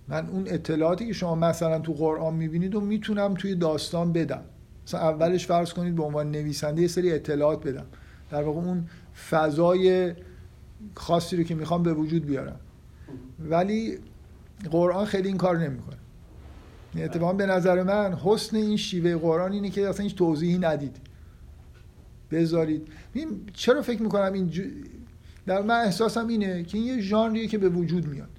من 0.07 0.27
اون 0.27 0.43
اطلاعاتی 0.47 1.07
که 1.07 1.13
شما 1.13 1.35
مثلا 1.35 1.79
تو 1.79 1.93
قرآن 1.93 2.33
می‌بینید 2.33 2.75
و 2.75 2.81
می‌تونم 2.81 3.33
توی 3.33 3.55
داستان 3.55 4.13
بدم. 4.13 4.41
مثلا 4.87 4.99
اولش 4.99 5.47
فرض 5.47 5.73
کنید 5.73 5.95
به 5.95 6.03
عنوان 6.03 6.31
نویسنده 6.31 6.81
یه 6.81 6.87
سری 6.87 7.11
اطلاعات 7.11 7.67
بدم. 7.67 7.85
در 8.31 8.43
واقع 8.43 8.59
اون 8.59 8.87
فضای 9.29 10.13
خاصی 10.93 11.37
رو 11.37 11.43
که 11.43 11.55
می‌خوام 11.55 11.83
به 11.83 11.93
وجود 11.93 12.25
بیارم. 12.25 12.59
ولی 13.39 13.97
قرآن 14.71 15.05
خیلی 15.05 15.27
این 15.27 15.37
کار 15.37 15.57
نمی‌کنه. 15.57 15.95
اتفاقا 16.97 17.33
به 17.33 17.45
نظر 17.45 17.83
من 17.83 18.13
حسن 18.13 18.57
این 18.57 18.77
شیوه 18.77 19.15
قرآن 19.15 19.51
اینه 19.51 19.69
که 19.69 19.89
اصلا 19.89 20.03
هیچ 20.03 20.15
توضیحی 20.15 20.57
ندید. 20.57 20.95
بذارید. 22.31 22.87
چرا 23.53 23.81
فکر 23.81 24.01
می‌کنم 24.01 24.33
این 24.33 24.51
در 25.45 25.61
من 25.61 25.85
احساسم 25.85 26.27
اینه 26.27 26.63
که 26.63 26.77
این 26.77 26.87
یه 26.87 27.01
ژانریه 27.01 27.47
که 27.47 27.57
به 27.57 27.69
وجود 27.69 28.07
میاد. 28.07 28.29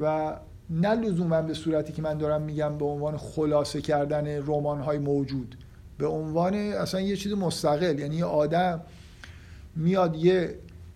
و 0.00 0.36
نه 0.70 0.94
لزوما 0.94 1.42
به 1.42 1.54
صورتی 1.54 1.92
که 1.92 2.02
من 2.02 2.18
دارم 2.18 2.42
میگم 2.42 2.78
به 2.78 2.84
عنوان 2.84 3.16
خلاصه 3.16 3.80
کردن 3.80 4.46
رمان 4.46 4.80
های 4.80 4.98
موجود. 4.98 5.56
به 5.98 6.06
عنوان 6.06 6.54
اصلا 6.54 7.00
یه 7.00 7.16
چیز 7.16 7.32
مستقل 7.32 7.98
یعنی 7.98 8.16
یه 8.16 8.24
آدم 8.24 8.80
میاد 9.76 10.16
یه 10.16 10.54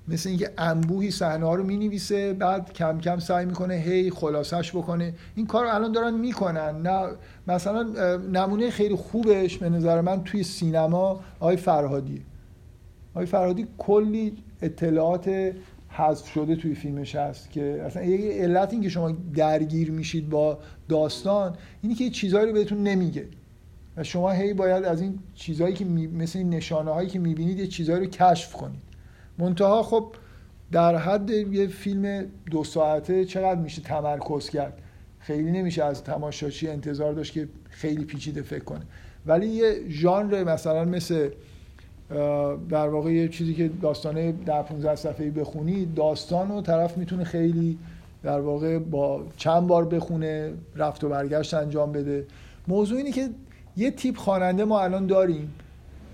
مثل 0.08 0.28
اینکه 0.28 0.50
انبوهی 0.58 1.10
صحنه 1.10 1.46
ها 1.46 1.54
رو 1.54 1.64
می‌نویسه 1.64 2.32
بعد 2.32 2.72
کم 2.72 2.98
کم 2.98 3.18
سعی 3.18 3.46
می‌کنه 3.46 3.74
هی 3.74 4.10
خلاصش 4.10 4.70
بکنه. 4.76 5.14
این 5.34 5.46
کار 5.46 5.66
الان 5.66 5.92
دارن 5.92 6.14
می‌کنن. 6.14 6.82
نه 6.82 7.08
مثلا 7.46 7.82
نمونه 8.32 8.70
خیلی 8.70 8.94
خوبش 8.94 9.58
به 9.58 9.68
نظر 9.68 10.00
من 10.00 10.24
توی 10.24 10.42
سینما 10.42 11.20
آقای 11.40 11.56
فرهادی 11.56 12.22
آقای 13.14 13.26
فرهادی 13.26 13.66
کلی 13.78 14.36
اطلاعات 14.62 15.52
حذف 15.92 16.28
شده 16.28 16.56
توی 16.56 16.74
فیلمش 16.74 17.16
هست 17.16 17.50
که 17.50 17.82
اصلا 17.82 18.04
یه 18.04 18.42
علت 18.42 18.72
این 18.72 18.82
که 18.82 18.88
شما 18.88 19.10
درگیر 19.34 19.90
میشید 19.90 20.30
با 20.30 20.58
داستان 20.88 21.56
اینی 21.82 21.94
که 21.94 22.10
چیزهایی 22.10 22.46
رو 22.46 22.52
بهتون 22.52 22.82
نمیگه. 22.82 23.26
و 23.96 24.04
شما 24.04 24.30
هی 24.30 24.54
باید 24.54 24.84
از 24.84 25.00
این 25.00 25.18
چیزهایی 25.34 25.74
که 25.74 25.84
می... 25.84 26.06
مثل 26.06 26.38
این 26.38 26.50
نشانه 26.50 26.90
هایی 26.90 27.08
که 27.08 27.18
می‌بینید 27.18 27.58
یه 27.58 27.66
چیزهایی 27.66 28.04
رو 28.04 28.10
کشف 28.10 28.52
کنید. 28.52 28.82
منتها 29.38 29.82
خب 29.82 30.12
در 30.72 30.96
حد 30.96 31.30
یه 31.30 31.66
فیلم 31.66 32.26
دو 32.50 32.64
ساعته 32.64 33.24
چقدر 33.24 33.60
میشه 33.60 33.82
تمرکز 33.82 34.50
کرد؟ 34.50 34.78
خیلی 35.18 35.52
نمیشه 35.52 35.84
از 35.84 36.04
تماشاچی 36.04 36.68
انتظار 36.68 37.12
داشت 37.12 37.32
که 37.32 37.48
خیلی 37.70 38.04
پیچیده 38.04 38.42
فکر 38.42 38.64
کنه. 38.64 38.82
ولی 39.26 39.46
یه 39.46 39.88
ژانر 39.88 40.44
مثلا 40.44 40.84
مثل 40.84 41.30
در 42.68 42.88
واقع 42.88 43.12
یه 43.12 43.28
چیزی 43.28 43.54
که 43.54 43.68
داستانه 43.68 44.32
در 44.32 44.62
15 44.62 44.96
صفحه‌ای 44.96 45.30
بخونی 45.30 45.86
داستان 45.86 46.48
رو 46.48 46.60
طرف 46.60 46.98
می‌تونه 46.98 47.24
خیلی 47.24 47.78
در 48.22 48.40
واقع 48.40 48.78
با 48.78 49.24
چند 49.36 49.66
بار 49.66 49.84
بخونه 49.84 50.52
رفت 50.76 51.04
و 51.04 51.08
برگشت 51.08 51.54
انجام 51.54 51.92
بده. 51.92 52.26
موضوع 52.68 52.98
اینه 52.98 53.12
که 53.12 53.28
یه 53.76 53.90
تیپ 53.90 54.16
خواننده 54.16 54.64
ما 54.64 54.80
الان 54.80 55.06
داریم 55.06 55.54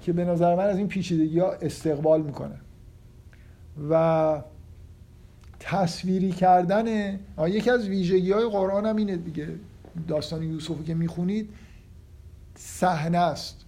که 0.03 0.13
به 0.13 0.25
نظر 0.25 0.55
من 0.55 0.65
از 0.65 0.77
این 0.77 0.89
پیچیدگی 0.89 1.39
ها 1.39 1.53
استقبال 1.53 2.23
می‌کنه. 2.23 2.55
و 3.91 4.43
تصویری 5.61 6.33
کردن 6.33 7.19
یکی 7.47 7.71
از 7.71 7.89
ویژگی 7.89 8.33
های 8.33 8.49
قرآن 8.49 8.87
هم 8.87 8.97
اینه 8.97 9.17
دیگه. 9.17 9.49
داستان 10.09 10.43
یوسفی 10.43 10.85
که 10.85 10.95
می‌خونید 10.95 11.51
صحنه 12.55 13.19
است. 13.19 13.65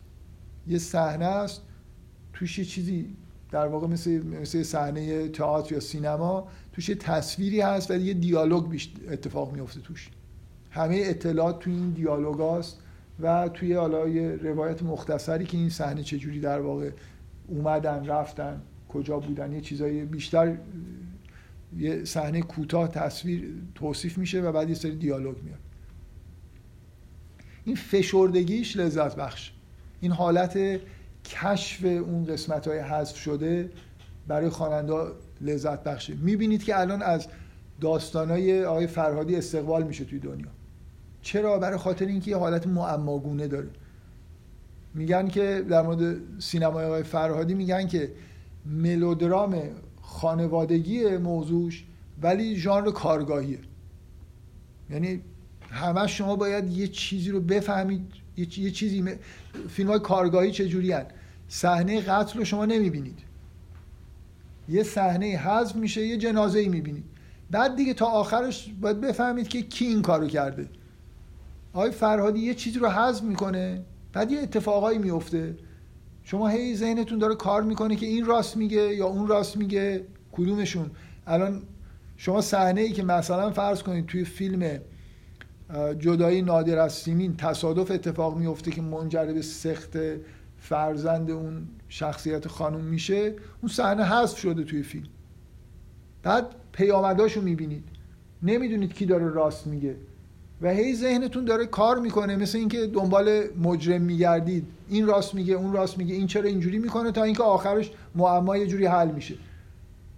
یه 0.66 0.78
صحنه 0.78 1.24
است 1.24 1.62
توش 2.40 2.58
یه 2.58 2.64
چیزی 2.64 3.06
در 3.50 3.66
واقع 3.66 3.86
مثل 3.86 4.22
مثل 4.22 4.62
صحنه 4.62 5.28
تئاتر 5.28 5.74
یا 5.74 5.80
سینما 5.80 6.48
توش 6.72 6.88
یه 6.88 6.94
تصویری 6.94 7.60
هست 7.60 7.90
و 7.90 7.96
یه 7.96 8.14
دیالوگ 8.14 8.80
اتفاق 9.10 9.52
میفته 9.52 9.80
توش. 9.80 10.10
همه 10.70 11.02
اطلاعات 11.04 11.58
توی 11.58 11.72
این 11.72 11.90
دیالوگ 11.90 12.58
هست 12.58 12.78
و 13.20 13.48
توی 13.48 13.72
حالا 13.72 14.08
یه 14.08 14.36
روایت 14.36 14.82
مختصری 14.82 15.44
که 15.44 15.56
این 15.56 15.68
صحنه 15.68 16.02
چجوری 16.02 16.40
در 16.40 16.60
واقع 16.60 16.90
اومدن 17.48 18.06
رفتن 18.06 18.62
کجا 18.88 19.18
بودن 19.18 19.52
یه 19.52 19.60
چیزای 19.60 20.04
بیشتر 20.04 20.56
یه 21.78 22.04
صحنه 22.04 22.42
کوتاه 22.42 22.88
تصویر 22.88 23.54
توصیف 23.74 24.18
میشه 24.18 24.40
و 24.40 24.52
بعد 24.52 24.68
یه 24.68 24.74
سری 24.74 24.96
دیالوگ 24.96 25.42
میاد. 25.42 25.58
این 27.64 27.76
فشردگیش 27.76 28.76
لذت 28.76 29.16
بخش. 29.16 29.52
این 30.00 30.12
حالت 30.12 30.80
کشف 31.24 31.84
اون 31.84 32.24
قسمت 32.24 32.68
های 32.68 32.78
حذف 32.78 33.16
شده 33.16 33.70
برای 34.28 34.48
خواننده 34.48 34.94
لذت 35.40 35.84
بخشه. 35.84 36.14
می‌بینید 36.14 36.64
که 36.64 36.80
الان 36.80 37.02
از 37.02 37.26
داستانای 37.80 38.64
آقای 38.64 38.86
فرهادی 38.86 39.36
استقبال 39.36 39.82
میشه 39.82 40.04
توی 40.04 40.18
دنیا. 40.18 40.46
چرا؟ 41.22 41.58
برای 41.58 41.78
خاطر 41.78 42.06
اینکه 42.06 42.30
یه 42.30 42.36
حالت 42.36 42.66
معماگونه 42.66 43.48
داره. 43.48 43.68
میگن 44.94 45.28
که 45.28 45.64
در 45.68 45.82
مورد 45.82 46.16
سینمای 46.40 46.84
آقای 46.84 47.02
فرهادی 47.02 47.54
میگن 47.54 47.86
که 47.86 48.12
ملودرام 48.66 49.62
خانوادگی 50.02 51.16
موضوعش 51.16 51.84
ولی 52.22 52.56
ژانر 52.56 52.90
کارگاهیه. 52.90 53.58
یعنی 54.90 55.20
همه 55.70 56.06
شما 56.06 56.36
باید 56.36 56.70
یه 56.70 56.88
چیزی 56.88 57.30
رو 57.30 57.40
بفهمید 57.40 58.19
یه 58.40 58.70
چیزی 58.70 59.04
فیلم 59.68 59.88
های 59.88 59.98
کارگاهی 59.98 60.50
چجوری 60.50 60.94
صحنه 61.48 62.00
قتل 62.00 62.38
رو 62.38 62.44
شما 62.44 62.66
نمی‌بینید. 62.66 63.18
یه 64.68 64.82
صحنه 64.82 65.26
حذف 65.26 65.76
میشه 65.76 66.06
یه 66.06 66.16
جنازه 66.16 66.58
ای 66.58 66.68
می‌بینید. 66.68 67.04
بعد 67.50 67.76
دیگه 67.76 67.94
تا 67.94 68.06
آخرش 68.06 68.70
باید 68.80 69.00
بفهمید 69.00 69.48
که 69.48 69.62
کی 69.62 69.86
این 69.86 70.02
کارو 70.02 70.26
کرده. 70.26 70.68
آقای 71.72 71.90
فرهادی 71.90 72.40
یه 72.40 72.54
چیزی 72.54 72.78
رو 72.78 72.88
حذف 72.88 73.22
می‌کنه 73.22 73.82
بعد 74.12 74.30
یه 74.30 74.38
اتفاقایی 74.38 74.98
میفته 74.98 75.56
شما 76.24 76.48
هی 76.48 76.76
ذهنتون 76.76 77.18
داره 77.18 77.34
کار 77.34 77.62
می‌کنه 77.62 77.96
که 77.96 78.06
این 78.06 78.26
راست 78.26 78.56
میگه 78.56 78.94
یا 78.94 79.06
اون 79.06 79.26
راست 79.26 79.56
میگه. 79.56 80.04
کدومشون؟ 80.32 80.90
الان 81.26 81.62
شما 82.16 82.40
صحنه 82.40 82.80
ای 82.80 82.92
که 82.92 83.02
مثلا 83.02 83.50
فرض 83.50 83.82
کنید 83.82 84.06
توی 84.06 84.24
فیلم 84.24 84.80
جدایی 85.98 86.42
نادر 86.42 86.78
از 86.78 86.92
سیمین 86.92 87.36
تصادف 87.36 87.90
اتفاق 87.90 88.36
میفته 88.36 88.70
که 88.70 88.82
منجر 88.82 89.26
به 89.26 89.42
سخت 89.42 89.98
فرزند 90.58 91.30
اون 91.30 91.66
شخصیت 91.88 92.48
خانم 92.48 92.80
میشه 92.80 93.34
اون 93.62 93.72
صحنه 93.72 94.04
حذف 94.04 94.38
شده 94.38 94.64
توی 94.64 94.82
فیلم. 94.82 95.08
بعد 96.22 96.46
پیامداشو 96.72 97.40
می‌بینید. 97.40 97.84
نمی‌دونید 98.42 98.94
کی 98.94 99.06
داره 99.06 99.28
راست 99.28 99.66
میگه. 99.66 99.96
و 100.62 100.70
هی 100.70 100.94
ذهنتون 100.94 101.44
داره 101.44 101.66
کار 101.66 101.98
می‌کنه 101.98 102.36
مثل 102.36 102.58
اینکه 102.58 102.86
دنبال 102.86 103.42
مجرم 103.62 104.02
میگردید. 104.02 104.66
این 104.88 105.06
راست 105.06 105.34
میگه 105.34 105.54
اون 105.54 105.72
راست 105.72 105.98
میگه. 105.98 106.14
این 106.14 106.26
چرا 106.26 106.48
اینجوری 106.48 106.78
می‌کنه 106.78 107.12
تا 107.12 107.22
اینکه 107.22 107.42
آخرش 107.42 107.90
معما 108.14 108.56
یه 108.56 108.66
جوری 108.66 108.86
حل 108.86 109.10
میشه. 109.10 109.34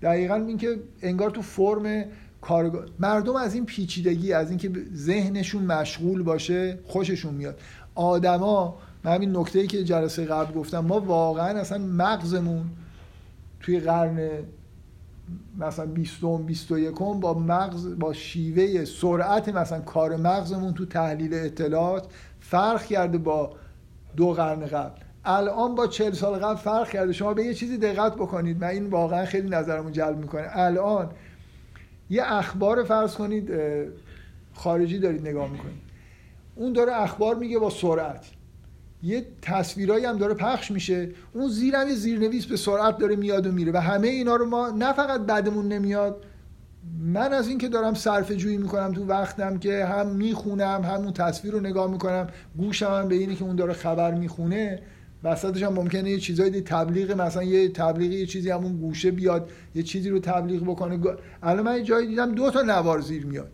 دقیقا 0.03 0.35
اینکه 0.35 0.79
انگار 1.03 1.31
تو 1.31 1.43
فرم 1.43 2.05
کارگاه 2.43 2.85
مردم 2.99 3.37
از 3.37 3.55
این 3.55 3.67
پیچیدگی 3.67 4.33
از 4.33 4.49
اینکه 4.51 4.71
ذهنشون 4.95 5.63
مشغول 5.63 6.23
باشه 6.23 6.79
خوششون 6.85 7.35
میاد. 7.35 7.61
آدما 7.95 8.79
من 9.05 9.15
همین 9.15 9.37
نکته 9.37 9.59
ای 9.59 9.67
که 9.67 9.85
جلسه 9.85 10.25
قبل 10.25 10.55
گفتم 10.55 10.79
ما 10.79 11.01
واقعا 11.01 11.61
اصلا 11.61 11.79
مغزمون 11.79 12.65
توی 13.61 13.81
قرن 13.81 14.29
مثلا 15.59 15.87
20 15.87 16.25
21 16.47 16.95
با 16.95 17.35
مغز 17.35 17.99
با 17.99 18.13
شیوه 18.13 18.85
سرعت 18.85 19.49
مثلا 19.49 19.81
کار 19.81 20.17
مغزمون 20.17 20.75
تو 20.75 20.87
تحلیل 20.87 21.35
اطلاعات 21.35 22.07
فرق 22.41 22.85
کرده 22.85 23.19
با 23.19 23.53
دو 24.17 24.33
قرن 24.33 24.67
قبل. 24.67 25.01
الان 25.25 25.75
با 25.75 25.87
40 25.87 26.13
سال 26.13 26.39
قبل 26.39 26.57
فرق 26.57 26.91
کرده. 26.91 27.13
شما 27.13 27.35
به 27.35 27.45
یه 27.45 27.55
چیزی 27.55 27.79
دقت 27.79 28.15
بکنید. 28.15 28.61
من 28.61 28.69
این 28.69 28.87
واقعا 28.87 29.25
خیلی 29.25 29.49
نظرمون 29.49 29.93
جلب 29.93 30.19
می‌کنه. 30.19 30.47
الان 30.51 31.11
یه 32.13 32.23
اخبار 32.27 32.85
فرض 32.85 33.15
کنید 33.15 33.51
خارجی 34.55 34.99
دارید 34.99 35.29
نگاه 35.29 35.51
می‌کنید. 35.51 35.83
اون 36.55 36.73
داره 36.73 37.03
اخبار 37.03 37.35
میگه 37.35 37.59
با 37.59 37.71
سرعت. 37.71 38.27
یه 39.03 39.27
تصویرایی 39.43 40.05
هم 40.05 40.19
داره 40.19 40.35
پخش 40.35 40.71
میشه. 40.71 41.09
اون 41.33 41.49
زیرم 41.49 41.89
یه 41.89 41.95
زیرنویس 41.95 42.47
به 42.47 42.57
سرعت 42.57 42.99
داره 42.99 43.17
میاد 43.17 43.47
و 43.47 43.53
میره 43.53 43.73
و 43.73 43.77
همه 43.77 44.09
اینا 44.09 44.37
رو 44.37 44.47
ما 44.47 44.71
نه 44.71 44.93
فقط 44.93 45.21
بدمون 45.21 45.69
نمیاد. 45.69 46.25
من 47.01 47.33
از 47.33 47.49
اینکه 47.49 47.69
دارم 47.69 47.95
صرف 47.95 48.33
جویی 48.33 48.57
می‌کنم 48.57 48.93
تو 48.93 49.07
وقتم 49.07 49.59
که 49.59 49.85
هم 49.85 50.07
می‌خونم 50.07 50.83
همون 50.83 51.13
تصویر 51.13 51.55
رو 51.55 51.61
نگاه 51.61 51.91
می‌کنم 51.91 52.27
گوشم 52.57 52.87
هم 52.87 53.09
به 53.09 53.15
اینه 53.15 53.35
که 53.35 53.45
اون 53.45 53.57
داره 53.57 53.73
خبر 53.73 54.15
می‌خونه 54.15 54.83
وسطش 55.25 55.63
هم 55.63 55.73
ممکنه 55.73 56.11
یه 56.11 56.19
چیزایی 56.19 56.61
تبلیغ 56.61 57.21
مثلا 57.21 57.43
یه 57.43 57.69
تبلیغی 57.69 58.15
یه 58.15 58.27
چیزی 58.27 58.51
همون 58.51 58.77
گوشه 58.77 59.11
بیاد 59.11 59.51
یه 59.75 59.83
چیزی 59.83 60.11
رو 60.11 60.19
تبلیغ 60.19 60.63
بکنه. 60.63 60.99
الان 61.43 61.65
من 61.65 61.85
جایی 61.85 62.07
دیدم 62.07 62.35
دو 62.35 62.51
تا 62.51 62.63
نوار 62.63 63.01
زیر 63.01 63.27
میاد. 63.27 63.51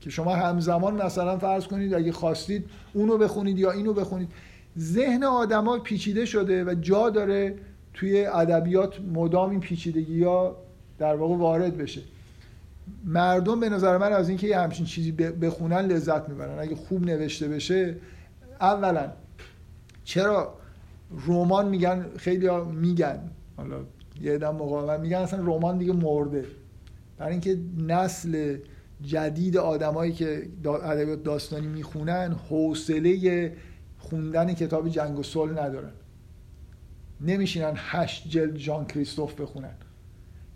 که 0.00 0.10
شما 0.10 0.34
همزمان 0.34 1.02
مثلا 1.02 1.38
فرض 1.38 1.66
کنید 1.66 1.94
اگه 1.94 2.12
خواستید 2.12 2.64
اونو 2.92 3.18
بخونید 3.18 3.58
یا 3.58 3.70
اینو 3.70 3.92
بخونید. 3.92 4.28
ذهن 4.78 5.24
آدما 5.24 5.78
پیچیده 5.78 6.24
شده 6.24 6.64
و 6.64 6.74
جا 6.74 7.10
داره 7.10 7.54
توی 7.94 8.24
ادبیات 8.24 9.00
مدام 9.14 9.50
این 9.50 9.60
پیچیدگی 9.60 10.24
ها 10.24 10.56
در 10.98 11.14
واقع 11.14 11.36
وارد 11.36 11.76
بشه. 11.76 12.00
مردم 13.04 13.60
به 13.60 13.68
نظر 13.68 13.98
من 13.98 14.12
از 14.12 14.28
اینکه 14.28 14.46
یه 14.46 14.58
همچین 14.58 14.86
چیزی 14.86 15.12
بخونن 15.12 15.78
لذت 15.78 16.28
می‌برن. 16.28 16.58
اگه 16.58 16.76
خوب 16.76 17.06
نوشته 17.06 17.48
بشه 17.48 17.96
اولا 18.60 19.12
چرا 20.04 20.54
رمان 21.26 21.68
میگن 21.68 22.06
خیلی 22.16 22.46
ها 22.46 22.64
میگن. 22.64 23.30
حالا 23.56 23.76
یه 24.20 24.38
دم 24.38 24.54
مقاومت 24.54 25.00
میگن 25.00 25.18
اصلا 25.18 25.40
رمان 25.40 25.78
دیگه 25.78 25.92
مرده. 25.92 26.44
برای 27.18 27.32
اینکه 27.32 27.58
نسل 27.78 28.56
جدید 29.02 29.56
آدمایی 29.56 30.12
که 30.12 30.48
ادبیات 30.64 31.22
داستانی 31.22 31.66
می‌خونن 31.66 32.36
حوصله 32.48 33.52
خوندن 33.98 34.52
کتاب 34.52 34.88
جنگ 34.88 35.18
و 35.18 35.22
صلح 35.22 35.52
ندارن. 35.52 35.92
نمیشینن 37.20 37.72
هشت 37.76 38.28
جلد 38.28 38.56
جان 38.56 38.86
کریستوف 38.86 39.40
بخونن. 39.40 39.74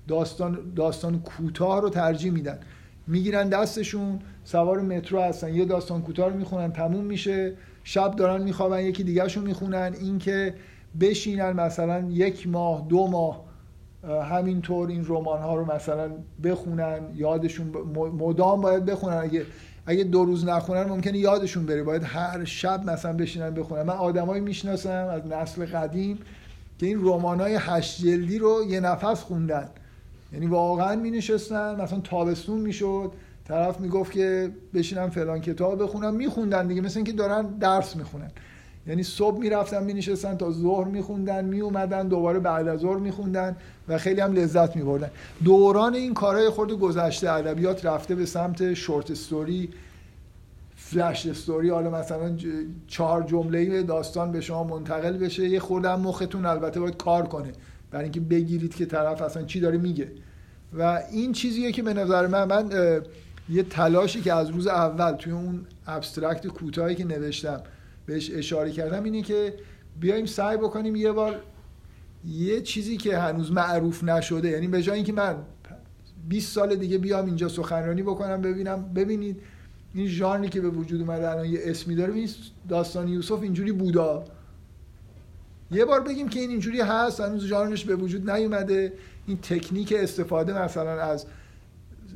داستان 0.09 0.73
داستان 0.77 1.21
کوتاه 1.21 1.81
رو 1.81 1.91
ترجیح 1.91 2.33
میدن. 2.33 2.59
می‌گیرن 3.07 3.49
دستشون 3.49 4.19
سوار 4.45 4.81
مترو 4.81 5.21
هستن. 5.21 5.55
یه 5.55 5.65
داستان 5.65 6.03
کوتاه 6.03 6.29
رو 6.29 6.37
می‌خونن 6.37 6.73
تموم 6.73 7.05
میشه. 7.05 7.57
شب 7.89 8.17
دارن 8.17 8.43
میخوابن 8.43 8.81
یکی 8.81 9.05
دیگرشون 9.05 9.45
می‌خونن. 9.45 9.95
اینکه 10.01 10.55
بشینن 11.01 11.53
مثلا 11.53 12.01
یک 12.11 12.49
ماه 12.49 12.87
دو 12.89 13.07
ماه 13.07 13.45
همینطور 14.31 14.89
این 14.89 15.05
رمان 15.09 15.43
ها 15.43 15.55
رو 15.55 15.73
مثلا 15.73 16.11
بخونن 16.45 17.01
یادشون 17.15 17.67
مدام 18.19 18.61
باید 18.61 18.85
بخونن. 18.85 19.17
اگه 19.17 19.43
اگه 19.87 20.05
دو 20.05 20.25
روز 20.25 20.45
نخونن 20.45 20.83
ممکنه 20.83 21.19
یادشون 21.19 21.67
بره. 21.67 21.83
باید 21.83 22.03
هر 22.05 22.45
شب 22.45 22.91
مثلا 22.91 23.13
بشینن 23.13 23.51
بخونن. 23.51 23.83
من 23.83 23.95
آدمایی 23.95 24.43
می‌شناسم 24.43 25.09
از 25.11 25.27
نسل 25.27 25.67
قدیم 25.67 26.19
که 26.79 26.87
این 26.87 26.99
رمان 27.01 27.41
های 27.41 27.57
هشت 27.61 28.03
جلدی 28.03 28.39
رو 28.39 28.65
یه 28.69 28.81
نفس 28.81 29.23
خوندن. 29.23 29.69
یعنی 30.33 30.47
واقعا 30.47 30.97
می 30.97 31.11
نشستن 31.11 31.81
مثلا 31.81 32.01
تابستون 32.01 32.61
می‌شد. 32.61 33.13
طرف 33.49 33.81
می‌گفت 33.81 34.13
که 34.13 34.51
بشینم 34.75 35.11
فلان 35.11 35.41
کتاب 35.41 35.83
بخونم. 35.83 36.15
میخوندن 36.15 36.67
دیگه 36.67 36.81
مثل 36.81 36.99
اینکه 36.99 37.13
دارن 37.13 37.47
درس 37.47 37.97
می‌خونن. 37.97 38.31
یعنی 38.87 39.03
صبح 39.03 39.39
می‌رفتن 39.39 39.85
می 39.85 39.95
نشستن 39.95 40.37
تا 40.37 40.53
ظهر 40.53 40.85
میخوندن 40.85 41.45
می 41.45 41.61
اومدن 41.61 42.09
دوباره 42.09 42.39
بعد 42.39 42.69
از 42.69 42.81
ظهر 42.81 42.97
میخوندن 42.97 43.57
و 43.89 43.99
خیلی 43.99 44.21
هم 44.21 44.33
لذت 44.33 44.77
میبردن. 44.77 45.11
دوران 45.45 45.95
این 45.95 46.15
کارهای 46.15 46.51
خورد 46.51 46.73
گذشته 46.73 47.31
ادبیات 47.31 47.85
رفته 47.85 48.15
به 48.15 48.27
سمت 48.27 48.75
short 48.75 49.11
story 49.11 49.71
flash 50.77 51.27
story 51.27 51.71
حالا 51.71 51.91
مثلا 51.91 52.37
چهار 52.87 53.23
جمله 53.23 53.83
داستان 53.83 54.33
به 54.33 54.41
شما 54.41 54.65
منتقل 54.65 55.17
بشه 55.17 55.49
یه 55.49 55.61
خورده 55.61 55.95
مختون 55.95 56.47
البته 56.47 56.81
باید 56.81 56.97
کار 56.97 57.27
کنه. 57.27 57.53
برای 57.91 58.05
اینکه 58.05 58.21
بگیرید 58.21 58.75
که 58.75 58.87
طرف 58.87 59.23
اصلا 59.23 59.43
چی 59.43 59.61
داره 59.61 59.79
میگه. 59.79 60.09
و 60.79 61.03
این 61.13 61.33
چیزیه 61.33 61.73
که 61.73 61.83
به 61.83 61.95
نظر 61.95 62.27
من 62.27 62.45
من 62.45 62.69
یه 63.49 63.63
تلاشی 63.63 64.21
که 64.21 64.33
از 64.33 64.51
روز 64.51 64.67
اول 64.67 65.13
توی 65.13 65.33
اون 65.33 65.67
abstract 65.87 66.47
کوتاهی 66.47 66.95
که 66.95 67.05
نوشتم 67.05 67.63
بهش 68.07 68.31
اشاره 68.35 68.71
کردم 68.71 69.05
اینه 69.05 69.23
که 69.23 69.55
بیایم 70.01 70.27
سعی 70.27 70.57
بکنیم 70.57 70.97
یه 70.97 71.13
بار 71.13 71.41
یه 72.25 72.61
چیزی 72.61 72.97
که 72.97 73.19
هنوز 73.19 73.53
معروف 73.53 74.05
نشده 74.05 74.49
یعنی 74.49 74.69
به 74.69 74.83
جای 74.83 74.97
اینکه 74.97 75.13
من 75.13 75.37
20 76.29 76.53
سال 76.53 76.77
دیگه 76.77 76.99
بیام 76.99 77.27
اینجا 77.27 77.49
سخنرانی 77.49 78.03
بکنم 78.03 78.43
ببینم 78.43 78.93
ببینید 78.95 79.43
این 79.95 80.07
ژانری 80.07 80.49
که 80.49 80.61
به 80.61 80.69
وجود 80.69 81.01
اومده 81.01 81.31
الان 81.31 81.47
یه 81.47 81.61
اسمی 81.63 81.95
داره 81.95 82.15
این 82.15 82.29
داستان 82.69 83.09
یوسف 83.09 83.43
اینجوری 83.43 83.73
بودا. 83.73 84.25
یه 85.71 85.85
بار 85.85 86.01
بگیم 86.01 86.29
که 86.29 86.41
این 86.41 86.51
اینجوری 86.51 86.81
هست 86.81 87.21
هنوز 87.21 87.45
ژانرش 87.45 87.85
به 87.85 87.97
وجود 87.97 88.31
نیومده. 88.31 88.93
این 89.27 89.39
تکنیک 89.39 89.95
استفاده 89.97 90.63
مثلا 90.63 91.03
از 91.03 91.27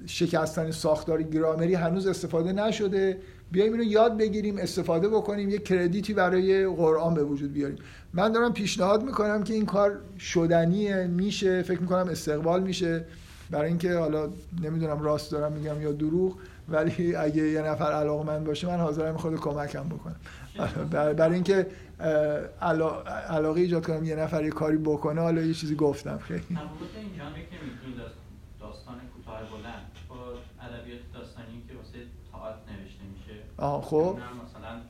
شکستن 0.07 0.71
ساختار 0.71 1.23
گرامری 1.23 1.75
هنوز 1.75 2.07
استفاده 2.07 2.53
نشده. 2.53 3.19
بیایم 3.53 3.73
اینو 3.73 3.85
یاد 3.85 4.19
بگیریم 4.19 4.59
استفاده 4.59 5.09
بکنیم 5.09 5.51
یه 5.51 5.59
کردیتی 5.59 6.15
برای 6.15 6.67
قرآن 6.67 7.15
به 7.15 7.25
وجود 7.25 7.53
بیاریم. 7.53 7.79
من 8.13 8.33
دارم 8.33 8.53
پیشنهاد 8.53 9.03
می‌کنم 9.03 9.43
که 9.43 9.55
این 9.55 9.67
کار 9.67 9.99
شدنیه 10.19 11.07
میشه 11.07 11.63
فکر 11.63 11.81
می‌کنم 11.81 12.09
استقبال 12.09 12.63
میشه. 12.63 13.05
برای 13.51 13.69
اینکه 13.69 13.95
حالا 13.95 14.29
نمی‌دونم 14.63 15.03
راست 15.03 15.33
دارم 15.33 15.53
میگم 15.53 15.83
یا 15.83 15.93
دروغ 15.93 16.37
ولی 16.69 17.17
اگه 17.17 17.43
یه 17.43 17.63
نفر 17.63 17.93
علاقه 17.93 18.27
من 18.27 18.45
باشه 18.45 18.67
من 18.67 18.77
حاضرم 18.77 19.17
خود 19.17 19.41
کمکم 19.41 19.89
بکنم. 19.89 20.17
برای 20.91 21.35
اینکه 21.35 21.67
علاقه 23.29 23.61
ایجاد 23.61 23.87
کنم 23.87 24.05
یه 24.05 24.17
نفر 24.17 24.45
یه 24.45 24.51
کاری 24.51 24.77
بکنه 24.77 25.21
حالا 25.21 25.43
یه 25.43 25.55
چیزی 25.55 25.75
گفتم. 25.75 26.19
خیلی. 26.19 26.59
داستان 28.61 28.95
کوتاه 29.41 29.61
بلند. 29.61 29.87
با 30.09 30.17
ادبیات 30.61 31.01
داستانی 31.15 31.63
که 31.69 31.75
واسه 31.77 31.99
تئاتر 32.33 32.73
نوشته 32.73 33.05
میشه. 33.15 33.41
آه 33.57 33.83
خب. 33.83 34.19
مثلا 34.45 34.81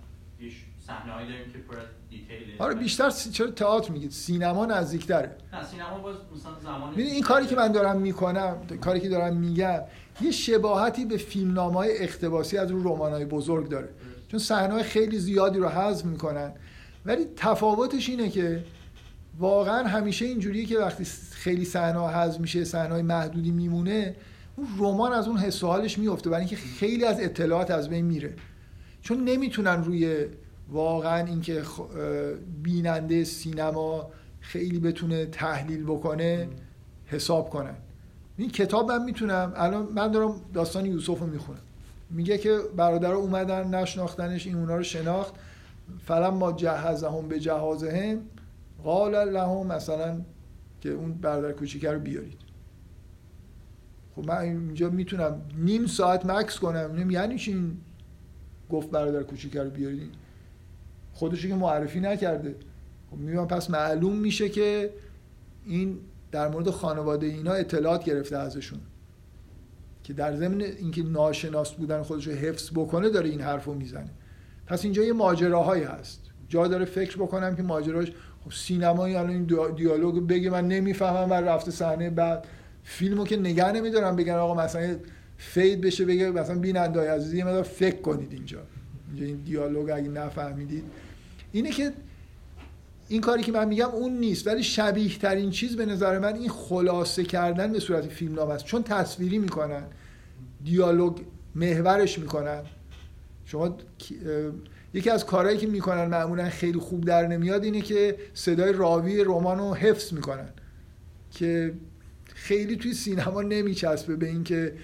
صحنه 0.86 1.12
هایی 1.12 1.28
داریم 1.28 1.52
که 1.52 1.58
پر 1.58 1.76
دیتیل 2.10 2.54
آره 2.58 2.74
بیشتر 2.74 3.10
چرا 3.10 3.50
تئاتر 3.50 3.92
میگید؟ 3.92 4.10
سینما 4.10 4.66
نزدیکتره. 4.66 5.36
نه 5.52 5.64
سینما 5.64 5.98
باز 5.98 6.16
مثلا 6.36 6.52
زمان 6.62 6.94
این 6.94 7.22
کاری 7.22 7.46
که 7.46 7.56
من 7.56 7.72
دارم 7.72 7.96
می‌کنم 7.96 8.56
کاری 8.80 9.00
که 9.00 9.08
دارم 9.08 9.36
میگم 9.36 9.80
یه 10.20 10.30
شباهتی 10.30 11.04
به 11.04 11.16
فیلمنامه 11.16 11.74
های 11.74 11.98
اقتباسی 11.98 12.58
از 12.58 12.70
رو 12.70 12.82
رمان 12.82 13.12
های 13.12 13.24
بزرگ 13.24 13.68
داره. 13.68 13.88
چون 14.28 14.40
صحنه 14.40 14.82
خیلی 14.82 15.18
زیادی 15.18 15.58
رو 15.58 15.68
حذف 15.68 16.04
می‌کنن. 16.04 16.52
ولی 17.04 17.26
تفاوتش 17.36 18.08
اینه 18.08 18.28
که 18.28 18.64
واقعا 19.38 19.88
همیشه 19.88 20.24
اینجوریه 20.24 20.66
که 20.66 20.78
وقتی 20.78 21.04
خیلی 21.30 21.64
صحنه 21.64 22.08
حذف 22.08 22.40
میشه 22.40 22.64
صحنه 22.64 23.02
محدودی 23.02 23.50
میمونه 23.50 24.16
اون 24.60 24.68
رمان 24.78 25.12
از 25.12 25.28
اون 25.28 25.36
حس 25.36 25.64
حالش 25.64 25.98
میفته 25.98 26.30
برای 26.30 26.40
اینکه 26.40 26.56
خیلی 26.56 27.04
از 27.04 27.20
اطلاعات 27.20 27.70
از 27.70 27.88
بین 27.88 28.04
میره. 28.04 28.34
چون 29.02 29.24
نمی‌تونن 29.24 29.84
روی 29.84 30.26
واقعا 30.68 31.26
اینکه 31.26 31.62
بیننده 32.62 33.24
سینما 33.24 34.10
خیلی 34.40 34.78
بتونه 34.78 35.26
تحلیل 35.26 35.84
بکنه 35.84 36.48
حساب 37.06 37.50
کنن. 37.50 37.74
این 38.36 38.50
کتاب 38.50 38.92
من 38.92 39.04
می‌تونم 39.04 39.52
الان 39.56 39.88
من 39.94 40.10
دارم 40.10 40.34
داستان 40.54 40.86
یوسف 40.86 41.18
رو 41.18 41.26
می‌خونم. 41.26 41.60
میگه 42.10 42.38
که 42.38 42.58
برادر 42.76 43.12
اومدن 43.12 43.74
نشناختنش 43.74 44.46
این 44.46 44.56
اونا 44.56 44.76
رو 44.76 44.82
شناخت. 44.82 45.34
فلان 46.06 46.34
ما 46.34 46.52
جهزهم 46.52 47.28
به 47.28 47.40
جهازهم 47.40 48.18
قال 48.84 49.30
لهم 49.30 49.66
مثلا 49.66 50.20
که 50.80 50.90
اون 50.90 51.12
برادر 51.12 51.52
کوچیکه 51.52 51.90
رو 51.90 51.98
بیارید. 51.98 52.49
خب 54.20 54.28
من 54.28 54.38
اینجا 54.38 54.90
می‌تونم 54.90 55.42
نیم 55.58 55.86
ساعت 55.86 56.26
مکس 56.26 56.58
کنم. 56.58 57.10
یعنی 57.10 57.38
چی 57.38 57.52
این 57.52 57.76
گفت 58.70 58.90
برادر 58.90 59.22
کوچیکه 59.22 59.62
رو 59.62 59.70
بیارید 59.70 60.10
خودشو 61.12 61.48
که 61.48 61.54
معرفی 61.54 62.00
نکرده. 62.00 62.54
خب 63.10 63.16
میگم 63.16 63.46
پس 63.46 63.70
معلوم 63.70 64.16
میشه 64.16 64.48
که 64.48 64.90
این 65.66 65.98
در 66.32 66.48
مورد 66.48 66.70
خانواده 66.70 67.26
اینا 67.26 67.52
اطلاعات 67.52 68.04
گرفته 68.04 68.36
ازشون. 68.36 68.80
که 70.04 70.12
در 70.12 70.36
ضمن 70.36 70.60
اینکه 70.60 71.02
ناشناس 71.02 71.72
بودن 71.72 72.02
خودش 72.02 72.26
رو 72.26 72.32
حفظ 72.32 72.70
بکنه 72.70 73.08
داره 73.08 73.28
این 73.28 73.40
حرف 73.40 73.64
رو 73.64 73.74
می‌زنه. 73.74 74.10
پس 74.66 74.84
اینجا 74.84 75.02
یه 75.02 75.12
ماجراهایی 75.12 75.82
هست. 75.82 76.20
جا 76.48 76.66
داره 76.68 76.84
فکر 76.84 77.16
بکنم 77.16 77.56
که 77.56 77.62
ماجراش 77.62 78.12
خب 78.44 78.52
سینمایی 78.52 79.16
الان 79.16 79.30
این 79.30 79.44
دیالوگ 79.76 80.26
بگه 80.26 80.50
من 80.50 80.68
نمی‌فهمم 80.68 81.30
و 81.30 81.34
رفته 81.34 81.70
صحنه 81.70 82.10
بعد 82.10 82.46
فیلمو 82.84 83.24
که 83.24 83.36
نگه 83.36 83.72
نمیدارم 83.72 84.16
بگن 84.16 84.34
آقا 84.34 84.64
مثلا 84.64 84.96
fade 85.36 85.80
بشه 85.80 86.04
بگه 86.04 86.30
مثلا 86.30 86.58
بیننده 86.58 87.10
عزیزی 87.10 87.38
یه 87.38 87.44
مقدار 87.44 87.62
فکر 87.62 88.00
کنید 88.00 88.32
اینجا. 88.32 88.60
اینجا 89.08 89.26
این 89.26 89.36
دیالوگ 89.36 89.90
اگه 89.90 90.08
نفهمیدید. 90.08 90.84
اینه 91.52 91.70
که 91.70 91.92
این 93.08 93.20
کاری 93.20 93.42
که 93.42 93.52
من 93.52 93.68
میگم 93.68 93.88
اون 93.88 94.12
نیست 94.12 94.46
ولی 94.46 94.62
شبیه 94.62 95.18
ترین 95.18 95.50
چیز 95.50 95.76
به 95.76 95.86
نظر 95.86 96.18
من 96.18 96.34
این 96.34 96.48
خلاصه 96.48 97.24
کردن 97.24 97.72
به 97.72 97.80
صورت 97.80 98.08
فیلمنامه 98.08 98.50
است. 98.50 98.64
چون 98.64 98.82
تصویری 98.82 99.38
می‌کنن 99.38 99.82
دیالوگ 100.64 101.18
محورش 101.54 102.18
می‌کنن. 102.18 102.62
شما 103.44 103.76
یکی 104.94 105.10
از 105.10 105.26
کارهایی 105.26 105.58
که 105.58 105.66
می‌کنن 105.66 106.04
معمولا 106.04 106.48
خیلی 106.48 106.78
خوب 106.78 107.04
در 107.04 107.26
نمیاد 107.26 107.64
اینه 107.64 107.80
که 107.80 108.16
صدای 108.34 108.72
راوی 108.72 109.24
رمان 109.24 109.58
رو 109.58 109.74
حفظ 109.74 110.12
می‌کنن. 110.12 110.48
که 111.30 111.74
خیلی 112.40 112.76
توی 112.76 112.94
سینما 112.94 113.42
نمیچسبه 113.42 114.16
به 114.16 114.26
اینکه 114.26 114.74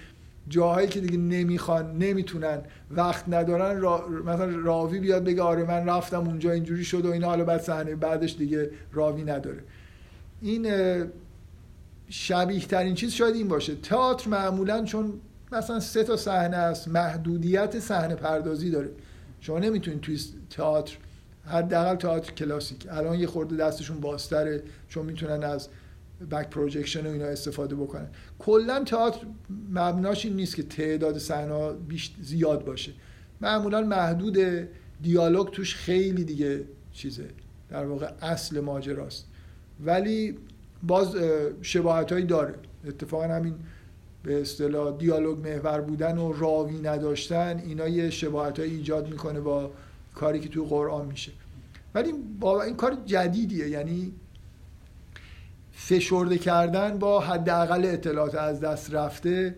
جاهایی 0.49 0.87
که 0.87 0.99
دیگه 0.99 1.17
نمی‌خوان 1.17 1.97
نمی‌تونن 1.97 2.61
وقت 2.91 3.29
ندارن 3.29 3.81
را... 3.81 4.07
مثلا 4.07 4.45
راوی 4.45 4.99
بیاد 4.99 5.23
بگه 5.23 5.41
آره 5.41 5.63
من 5.63 5.89
رفتم 5.89 6.27
اونجا 6.27 6.51
اینجوری 6.51 6.83
شد 6.83 7.05
و 7.05 7.11
اینا 7.11 7.27
حالا 7.27 7.43
بعد 7.43 7.61
صحنه 7.61 7.95
بعدش 7.95 8.35
دیگه 8.35 8.69
راوی 8.93 9.23
نداره. 9.23 9.63
این 10.41 10.67
شبیه 12.09 12.59
ترین 12.59 12.95
چیز 12.95 13.11
شاید 13.11 13.35
این 13.35 13.47
باشه. 13.47 13.75
تئاتر 13.75 14.29
معمولا 14.29 14.83
چون 14.83 15.13
مثلا 15.51 15.79
سه 15.79 16.03
تا 16.03 16.17
صحنه 16.17 16.57
است 16.57 16.87
محدودیت 16.87 17.79
صحنه 17.79 18.15
پردازی 18.15 18.71
داره. 18.71 18.89
شما 19.39 19.59
نمی‌تونید 19.59 20.01
توی 20.01 20.19
تئاتر 20.49 20.97
حداقل 21.45 21.95
تئاتر 21.95 22.33
کلاسیک. 22.33 22.87
الان 22.91 23.19
یه 23.19 23.27
خورده 23.27 23.55
دستشون 23.55 23.99
بازتره 23.99 24.63
چون 24.89 25.05
می‌تونن 25.05 25.43
از 25.43 25.69
back 26.31 26.49
projection 26.49 27.07
و 27.07 27.09
اینا 27.09 27.25
استفاده 27.25 27.75
بکنن 27.75 28.07
کلا 28.39 28.83
تئاتر 28.83 29.19
مبناش 29.71 30.25
این 30.25 30.35
نیست 30.35 30.55
که 30.55 30.63
تعداد 30.63 31.17
صحنه 31.17 31.73
زیاد 32.21 32.65
باشه. 32.65 32.91
معمولا 33.41 33.81
محدود 33.81 34.37
دیالوگ 35.01 35.49
توش 35.49 35.75
خیلی 35.75 36.23
دیگه 36.23 36.63
چیزه. 36.91 37.27
در 37.69 37.85
واقع 37.85 38.11
اصل 38.21 38.59
ماجراست. 38.59 39.25
ولی 39.85 40.37
باز 40.83 41.15
شباهت 41.61 42.11
هایی 42.11 42.25
داره. 42.25 42.55
اتفاقا 42.87 43.23
همین 43.23 43.55
به 44.23 44.41
اصطلاح 44.41 44.97
دیالوگ 44.97 45.47
محور 45.47 45.81
بودن 45.81 46.17
و 46.17 46.33
راوی 46.33 46.79
نداشتن 46.79 47.61
اینا 47.65 47.87
یه 47.87 48.09
شباهت 48.09 48.59
ایجاد 48.59 49.09
می‌کنه 49.09 49.39
با 49.39 49.71
کاری 50.15 50.39
که 50.39 50.49
توی 50.49 50.65
قرآن 50.65 51.05
میشه. 51.05 51.31
ولی 51.95 52.13
با 52.39 52.63
این 52.63 52.75
کار 52.75 52.97
جدیدیه. 53.05 53.69
یعنی 53.69 54.11
فشرده 55.79 56.37
کردن 56.37 56.99
با 56.99 57.19
حداقل 57.19 57.85
اطلاعات 57.85 58.35
از 58.35 58.59
دست 58.59 58.93
رفته 58.93 59.55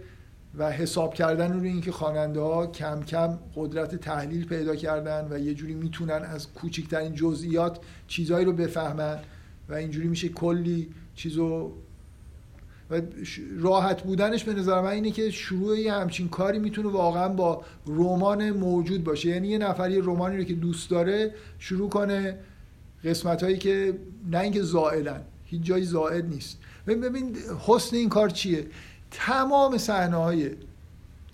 و 0.57 0.72
حساب 0.72 1.13
کردن 1.13 1.53
روی 1.53 1.70
اینکه 1.70 1.91
خواننده 1.91 2.39
ها 2.39 2.67
کم 2.67 3.03
کم 3.03 3.39
قدرت 3.55 3.95
تحلیل 3.95 4.45
پیدا 4.45 4.76
کردن 4.76 5.28
و 5.32 5.39
یه 5.39 5.53
جوری 5.53 5.74
می‌تونن 5.74 6.11
از 6.11 6.53
کوچکترین 6.53 7.15
جزئیات 7.15 7.80
چیزهایی 8.07 8.45
رو 8.45 8.53
بفهمن 8.53 9.20
و 9.70 9.74
اینجوری 9.74 10.07
میشه 10.07 10.30
کلی 10.30 10.89
چیزو 11.15 11.72
و 12.91 13.01
راحت 13.59 14.03
بودنش 14.03 14.43
به 14.43 14.53
نظر 14.53 14.82
من 14.82 14.89
اینه 14.89 15.11
که 15.11 15.32
شروع 15.32 15.80
یه 15.80 15.93
همچین 15.93 16.30
کاری 16.30 16.59
می‌تونه 16.59 16.89
واقعا 16.89 17.30
با 17.30 17.63
رمان 17.88 18.51
موجود 18.51 19.03
باشه. 19.03 19.30
یعنی 19.30 19.47
یه 19.47 19.57
نفری 19.57 20.01
رمانی 20.01 20.38
رو 20.38 20.43
که 20.43 20.53
دوست 20.53 20.89
داره 20.89 21.34
شروع 21.59 21.89
کنه 21.89 22.38
قسمت 23.03 23.43
هایی 23.43 23.57
که 23.57 23.99
نه 24.32 24.39
اینکه 24.39 24.61
زائدن 24.61 25.26
هیچ 25.50 25.62
جایی 25.62 25.84
زائد 25.84 26.26
نیست. 26.26 26.58
ببین 26.88 27.38
حسن 27.68 27.95
این 27.95 28.10
کار 28.10 28.30
چیه؟ 28.30 28.68
تمام 29.12 29.78
صحنه 29.78 30.16
های 30.18 30.52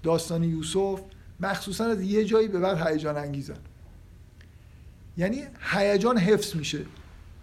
داستان 0.04 0.44
یوسف 0.44 1.00
مخصوصا 1.40 1.86
از 1.86 2.02
یه 2.02 2.26
جایی 2.26 2.48
به 2.48 2.60
بعد 2.60 2.88
هیجان 2.88 3.18
انگیزن. 3.18 3.58
یعنی 5.18 5.44
هیجان 5.72 6.18
حفظ 6.18 6.56
میشه. 6.56 6.80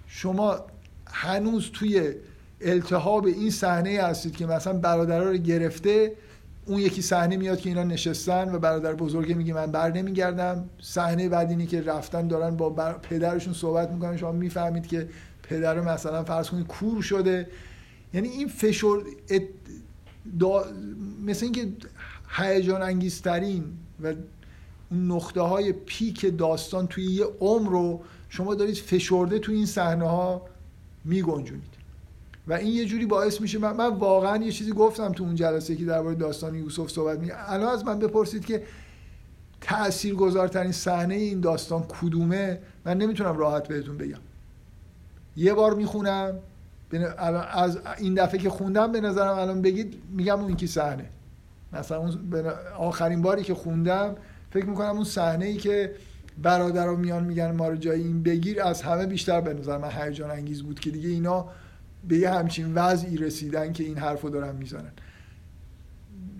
شما 0.07 0.61
هنوز 1.07 1.71
توی 1.73 2.13
التهاب 2.61 3.27
این 3.27 3.51
صحنه 3.51 4.03
هستید 4.03 4.37
که 4.37 4.47
مثلا 4.47 4.73
برادرها 4.73 5.31
رو 5.31 5.37
گرفته 5.37 6.13
اون 6.67 6.79
یکی 6.79 7.03
صحنه 7.03 7.37
میاد 7.37 7.61
که 7.61 7.69
اینا 7.69 7.83
نشستن 7.83 8.55
و 8.55 8.59
برادر 8.59 8.95
بزرگه 8.95 9.35
میگه 9.35 9.55
من 9.55 9.73
بر 9.73 9.93
نمیگردم. 9.93 10.69
صحنه 10.81 11.29
بعد 11.29 11.51
اینی 11.51 11.67
که 11.67 11.83
رفتن 11.83 12.29
دارن 12.29 12.57
با 12.57 12.71
پدرشون 12.93 13.53
صحبت 13.53 13.91
می‌کنن 13.91 14.17
شما 14.17 14.33
می‌فهمید 14.33 14.87
که 14.87 15.09
پدر 15.53 15.81
مثلا 15.81 16.25
فرض 16.25 16.51
کنید 16.51 16.67
کور 16.67 17.03
شده. 17.03 17.49
یعنی 18.15 18.29
این 18.29 18.49
فشور 18.49 19.05
دا... 20.41 20.65
مثل 21.25 21.45
اینکه 21.45 21.69
هیجان 22.29 22.83
انگیزترین 22.83 23.65
و 24.03 24.07
اون 24.91 25.11
نقطه 25.11 25.41
های 25.41 25.73
پیک 25.73 26.39
داستان 26.39 26.87
توی 26.87 27.05
یه 27.05 27.25
عمر 27.41 27.71
رو 27.71 28.03
شما 28.29 28.55
دارید 28.55 28.75
فشرده 28.75 29.39
توی 29.39 29.55
این 29.55 29.67
صحنه 29.67 30.09
ها 30.09 30.43
میگنجونید. 31.05 31.73
و 32.47 32.53
این 32.53 32.75
یه 32.75 32.85
جوری 32.85 33.07
باعث 33.07 33.41
میشه 33.41 33.59
من, 33.59 33.77
من 33.77 33.89
واقعا 33.89 34.45
یه 34.45 34.53
چیزی 34.53 34.73
گفتم 34.73 35.13
تو 35.13 35.25
اون 35.25 35.35
جلسه 35.35 35.77
که 35.77 35.85
درباره 35.85 36.15
داستان 36.15 36.55
یوسف 36.55 36.91
صحبت 36.91 37.19
می 37.19 37.31
الان 37.31 37.69
از 37.69 37.85
من 37.85 37.99
بپرسید 37.99 38.45
که 38.45 38.63
تأثیر 39.61 40.15
گذارترین 40.15 40.73
صحنه 40.73 41.15
این 41.15 41.41
داستان 41.41 41.83
کدومه؟ 41.83 42.59
من 42.85 42.99
نمی‌تونم 42.99 43.37
راحت 43.37 43.69
بهتون 43.69 43.97
بگم. 43.97 44.19
یه 45.37 45.55
بار 45.55 45.75
می‌خونم 45.75 46.35
از 47.53 47.79
این 47.99 48.15
دفعه 48.15 48.39
که 48.39 48.51
خوندم 48.51 48.93
به 48.93 49.01
نظرم 49.01 49.39
الان 49.39 49.63
بگید 49.63 50.03
میگم 50.11 50.41
اون 50.41 50.57
کی 50.57 50.67
صحنه. 50.67 51.05
مثلا 51.73 51.99
اون 51.99 52.47
آخرین 52.79 53.23
باری 53.23 53.43
که 53.43 53.55
خوندم 53.55 54.15
فکر 54.51 54.67
می‌کنم 54.67 54.91
اون 54.91 55.05
صحنه 55.05 55.45
ای 55.45 55.57
که 55.57 55.95
برادران 56.43 57.01
میان 57.01 57.25
میگن 57.25 57.51
ما 57.51 57.69
رو 57.69 57.77
جای 57.77 58.01
این 58.01 58.23
بگیر 58.23 58.63
از 58.63 58.83
همه 58.83 59.07
بیشتر 59.07 59.41
به 59.41 59.55
نظر 59.55 59.79
من 59.79 59.91
هیجان 59.91 60.31
انگیز 60.31 60.63
بود 60.63 60.81
که 60.81 60.91
دیگه 60.91 61.09
اینا 61.09 61.49
به 62.09 62.17
یه 62.17 62.31
همچین 62.31 62.75
وضعی 62.75 63.17
رسیدن 63.17 63.73
که 63.73 63.85
این 63.85 63.99
حرفو 63.99 64.29
دارن 64.29 64.57
می‌زنن. 64.57 64.93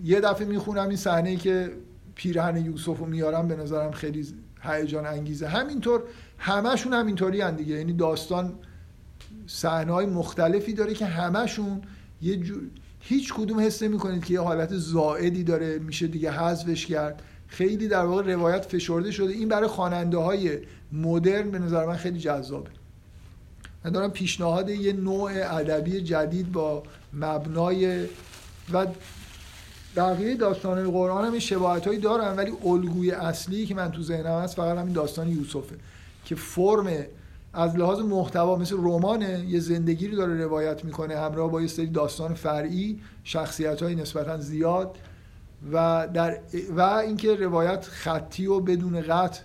یه 0.03 0.19
دفعه 0.19 0.47
می‌خونم 0.47 0.87
این 0.87 0.97
صحنه 0.97 1.29
ای 1.29 1.37
که 1.37 1.71
پیرهن 2.15 2.65
یوسف 2.65 2.97
رو 2.99 3.05
میارم 3.05 3.47
به 3.47 3.55
نظرم 3.55 3.91
خیلی 3.91 4.27
هیجان 4.61 5.05
انگیزه. 5.05 5.47
همینطور 5.47 6.03
همشون 6.37 6.93
همینطوری 6.93 7.41
هن 7.41 7.55
دیگه. 7.55 7.75
یعنی 7.75 7.93
داستان 7.93 8.53
صحنه 9.47 9.91
های 9.91 10.05
مختلفی 10.05 10.73
داره 10.73 10.93
که 10.93 11.05
همشون 11.05 11.81
یه 12.21 12.37
جو... 12.37 12.55
هیچ 12.99 13.33
کدوم 13.33 13.59
حس 13.59 13.83
نمی 13.83 13.97
کنید 13.97 14.25
که 14.25 14.33
یه 14.33 14.41
حالت 14.41 14.77
زائدی 14.77 15.43
داره 15.43 15.79
میشه 15.79 16.07
دیگه 16.07 16.31
حذفش 16.31 16.85
کرد. 16.85 17.21
خیلی 17.47 17.87
در 17.87 18.05
واقع 18.05 18.33
روایت 18.33 18.65
فشرده 18.65 19.11
شده. 19.11 19.33
این 19.33 19.47
برای 19.47 19.67
خواننده 19.67 20.17
های 20.17 20.59
مدرن 20.91 21.51
به 21.51 21.59
نظر 21.59 21.85
من 21.85 21.95
خیلی 21.95 22.19
جذابه. 22.19 22.69
من 23.85 23.91
دارم 23.91 24.11
پیشنهاد 24.11 24.69
یه 24.69 24.93
نوع 24.93 25.31
ادبی 25.35 26.01
جدید 26.01 26.51
با 26.51 26.83
مبنای 27.13 28.05
و 28.73 28.87
بقیه 29.95 30.35
داستان 30.35 30.91
قرآن 30.91 31.25
هم 31.25 31.39
شباهت 31.39 31.87
هایی 31.87 31.99
دارن 31.99 32.35
ولی 32.35 32.51
الگوی 32.65 33.11
اصلی 33.11 33.65
که 33.65 33.75
من 33.75 33.91
تو 33.91 34.01
ذهنم 34.01 34.39
هست 34.39 34.55
فقط 34.55 34.77
همین 34.77 34.93
داستان 34.93 35.29
یوسفه 35.29 35.75
که 36.25 36.35
فرم 36.35 37.05
از 37.53 37.75
لحاظ 37.77 37.99
محتوا 37.99 38.55
مثل 38.55 38.75
رمانه 38.79 39.45
یه 39.47 39.59
زندگی 39.59 40.07
رو 40.07 40.17
داره 40.17 40.43
روایت 40.43 40.85
می‌کنه 40.85 41.17
همراه 41.17 41.51
با 41.51 41.61
یه 41.61 41.67
سری 41.67 41.87
داستان 41.87 42.33
فرعی 42.33 42.99
شخصیت 43.23 43.83
های 43.83 43.95
نسبتا 43.95 44.37
زیاد 44.37 44.97
و 45.73 46.07
در 46.13 46.39
و 46.75 46.81
اینکه 46.81 47.35
روایت 47.35 47.85
خطی 47.85 48.47
و 48.47 48.59
بدون 48.59 49.01
قطع 49.01 49.41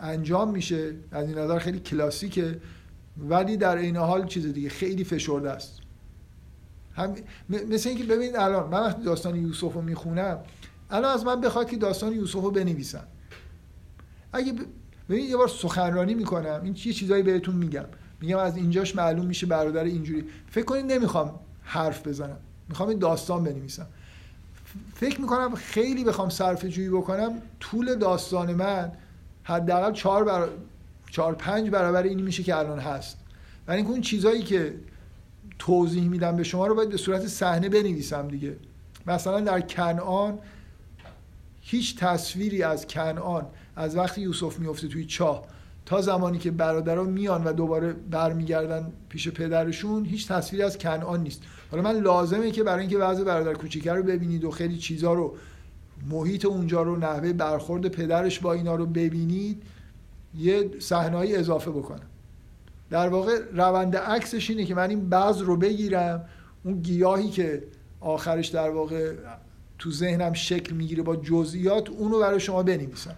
انجام 0.00 0.50
میشه 0.50 0.94
از 1.12 1.28
این 1.28 1.38
نظر 1.38 1.58
خیلی 1.58 1.80
کلاسیکه 1.80 2.60
ولی 3.18 3.56
در 3.56 3.76
این 3.76 3.96
حال 3.96 4.26
چیز 4.26 4.46
دیگه 4.46 4.68
خیلی 4.68 5.04
فشرده 5.04 5.50
است. 5.50 5.80
هم 6.92 7.14
مثل 7.48 7.88
اینکه 7.88 8.04
ببینید 8.04 8.36
الان 8.36 8.68
من 8.68 8.80
وقتی 8.80 9.02
داستان 9.02 9.36
یوسف 9.36 9.72
رو 9.72 9.82
می‌خونم 9.82 10.38
الان 10.90 11.12
از 11.14 11.24
من 11.24 11.40
بخواد 11.40 11.70
که 11.70 11.76
داستان 11.76 12.12
یوسف 12.12 12.42
رو 12.42 12.50
بنویسم 12.50 13.06
اگه 14.32 14.52
ببین 15.10 15.30
یه 15.30 15.36
بار 15.36 15.48
سخنرانی 15.48 16.14
می‌کنم 16.14 16.60
این 16.64 16.76
یه 16.84 16.92
چیزایی 16.92 17.22
بهتون 17.22 17.54
میگم. 17.54 17.84
میگم 18.20 18.38
از 18.38 18.56
اینجاش 18.56 18.96
معلوم 18.96 19.26
میشه 19.26 19.46
برادر 19.46 19.84
اینجوری. 19.84 20.24
فکر 20.50 20.64
کنید 20.64 20.92
نمی‌خوام 20.92 21.40
حرف 21.62 22.06
بزنم. 22.06 22.36
می‌خوام 22.68 22.88
این 22.88 22.98
داستان 22.98 23.44
بنویسم. 23.44 23.86
فکر 24.94 25.20
می‌کنم 25.20 25.54
خیلی 25.54 26.04
بخوام 26.04 26.28
صرف 26.28 26.64
جویی 26.64 26.88
بکنم 26.88 27.42
طول 27.60 27.94
داستان 27.94 28.54
من 28.54 28.92
حداقل 29.44 29.92
چهار 29.92 30.24
بر... 30.24 30.48
چهار 31.10 31.34
پنج 31.34 31.70
برابر 31.70 32.02
اینی 32.02 32.22
میشه 32.22 32.42
که 32.42 32.56
الان 32.56 32.78
هست. 32.78 33.18
و 33.68 33.72
اینکه 33.72 33.90
اون 33.90 34.00
چیزایی 34.00 34.42
که 34.42 34.74
توضیح 35.58 36.08
میدم 36.08 36.36
به 36.36 36.42
شما 36.42 36.66
رو 36.66 36.74
باید 36.74 36.88
به 36.88 36.96
صورت 36.96 37.26
صحنه 37.26 37.68
بنویسم 37.68 38.28
دیگه. 38.28 38.56
مثلا 39.06 39.40
در 39.40 39.60
کنعان 39.60 40.38
هیچ 41.60 41.98
تصویری 41.98 42.62
از 42.62 42.86
کنعان 42.86 43.46
از 43.76 43.96
وقتی 43.96 44.20
یوسف 44.20 44.58
میفته 44.58 44.88
توی 44.88 45.04
چاه 45.04 45.44
تا 45.86 46.00
زمانی 46.00 46.38
که 46.38 46.50
برادران 46.50 47.10
میان 47.10 47.44
و 47.44 47.52
دوباره 47.52 47.92
برمیگردن 47.92 48.92
پیش 49.08 49.28
پدرشون 49.28 50.04
هیچ 50.04 50.28
تصویری 50.28 50.62
از 50.62 50.78
کنعان 50.78 51.22
نیست. 51.22 51.42
حالا 51.70 51.82
من 51.82 52.00
لازمه 52.00 52.50
که 52.50 52.62
برای 52.62 52.80
اینکه 52.80 52.98
وضع 52.98 53.24
برادر 53.24 53.54
کوچیکه 53.54 53.92
رو 53.92 54.02
ببینید 54.02 54.44
و 54.44 54.50
خیلی 54.50 54.76
چیزا 54.76 55.12
رو 55.12 55.36
محیط 56.10 56.44
اونجا 56.44 56.82
رو 56.82 56.96
نحوه 56.96 57.32
برخورد 57.32 57.88
پدرش 57.88 58.38
با 58.40 58.52
اینا 58.52 58.74
رو 58.74 58.86
ببینید 58.86 59.62
یه 60.38 60.70
صحنه‌ای 60.78 61.36
اضافه 61.36 61.70
بکنم. 61.70 62.06
در 62.90 63.08
واقع 63.08 63.38
روند 63.52 63.96
عکسش 63.96 64.50
اینه 64.50 64.64
که 64.64 64.74
من 64.74 64.90
این 64.90 65.08
بعض 65.08 65.40
رو 65.40 65.56
بگیرم 65.56 66.24
اون 66.64 66.80
گیاهی 66.80 67.30
که 67.30 67.62
آخرش 68.00 68.48
در 68.48 68.70
واقع 68.70 69.12
تو 69.78 69.90
ذهنم 69.90 70.32
شکل 70.32 70.74
می‌گیره 70.74 71.02
با 71.02 71.16
جزئیات 71.16 71.90
اونو 71.90 72.18
برای 72.18 72.40
شما 72.40 72.62
بنویسم. 72.62 73.14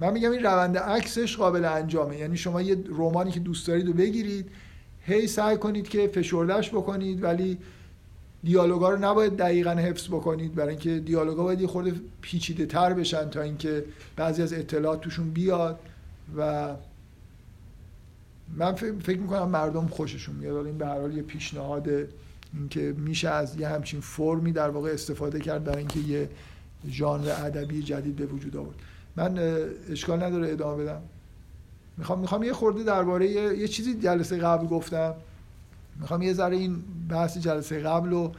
من 0.00 0.12
میگم 0.12 0.30
این 0.30 0.42
روند 0.42 0.78
عکسش 0.78 1.36
قابل 1.36 1.64
انجامه. 1.64 2.16
یعنی 2.16 2.36
شما 2.36 2.62
یه 2.62 2.76
رومانی 2.88 3.30
که 3.30 3.40
دوست 3.40 3.66
دارید 3.66 3.86
رو 3.86 3.92
بگیرید 3.92 4.50
هی 5.00 5.26
سعی 5.26 5.56
کنید 5.56 5.88
که 5.88 6.08
فشردهش 6.08 6.68
بکنید 6.68 7.22
ولی 7.22 7.58
دیالوگا 8.44 8.90
رو 8.90 9.04
نباید 9.04 9.36
دقیقا 9.36 9.70
حفظ 9.70 10.08
بکنید. 10.08 10.54
برای 10.54 10.70
اینکه 10.70 10.98
دیالوگا 10.98 11.42
باید 11.42 11.60
یه 11.60 11.66
خورده 11.66 11.94
پیچیده 12.20 12.66
تر 12.66 12.94
بشن 12.94 13.30
تا 13.30 13.42
اینکه 13.42 13.84
بعضی 14.16 14.42
از 14.42 14.52
اطلاعات 14.52 15.00
توشون 15.00 15.30
بیاد 15.30 15.78
و 16.36 16.68
من 18.56 18.74
فکر 18.74 19.18
می‌کنم 19.18 19.48
مردم 19.48 19.86
خوششون 19.86 20.36
میاد. 20.36 20.66
این 20.66 20.78
به 20.78 20.86
هر 20.86 21.00
حال 21.00 21.16
یه 21.16 21.22
پیشنهاد 21.22 21.88
اینکه 22.54 22.94
میشه 22.96 23.28
از 23.28 23.60
یه 23.60 23.68
همچین 23.68 24.00
فرمی 24.00 24.52
در 24.52 24.70
واقع 24.70 24.90
استفاده 24.90 25.40
کرد 25.40 25.64
برای 25.64 25.78
اینکه 25.78 26.00
یه 26.00 26.28
ژانر 26.90 27.30
ادبی 27.30 27.82
جدید 27.82 28.16
به 28.16 28.26
وجود 28.26 28.56
آورد. 28.56 28.76
من 29.16 29.38
اشکال 29.90 30.22
نداره 30.22 30.52
ادامه 30.52 30.84
بدم. 30.84 31.00
می‌خوام 31.96 32.18
می‌خوام 32.18 32.42
یه 32.42 32.52
خورده 32.52 32.82
درباره 32.82 33.30
یه،, 33.30 33.58
یه 33.58 33.68
چیزی 33.68 33.94
جلسه 33.94 34.38
قبل 34.38 34.66
گفتم. 34.66 35.14
می‌خوام 36.00 36.22
یه 36.22 36.32
ذره 36.32 36.56
این 36.56 36.82
بحث 37.08 37.38
جلسه 37.38 37.80
قبل 37.80 38.10
رو 38.10 38.32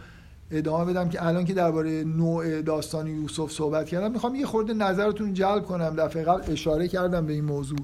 ادامه 0.51 0.93
بدم 0.93 1.09
که 1.09 1.25
الان 1.25 1.45
که 1.45 1.53
درباره 1.53 2.03
نوع 2.03 2.61
داستان 2.61 3.07
یوسف 3.07 3.51
صحبت 3.51 3.85
کردم 3.85 4.11
می‌خوام 4.11 4.35
یه 4.35 4.45
خورده 4.45 4.73
نظرتون 4.73 5.33
جلب 5.33 5.65
کنم. 5.65 5.95
دفعه 5.95 6.23
قبل 6.23 6.51
اشاره 6.51 6.87
کردم 6.87 7.25
به 7.25 7.33
این 7.33 7.45
موضوع 7.45 7.79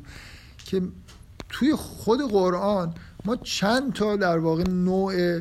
که 0.57 0.81
توی 1.49 1.75
خود 1.75 2.31
قرآن 2.31 2.93
ما 3.25 3.35
چند 3.35 3.93
تا 3.93 4.15
در 4.15 4.37
واقع 4.37 4.63
نوع 4.69 5.39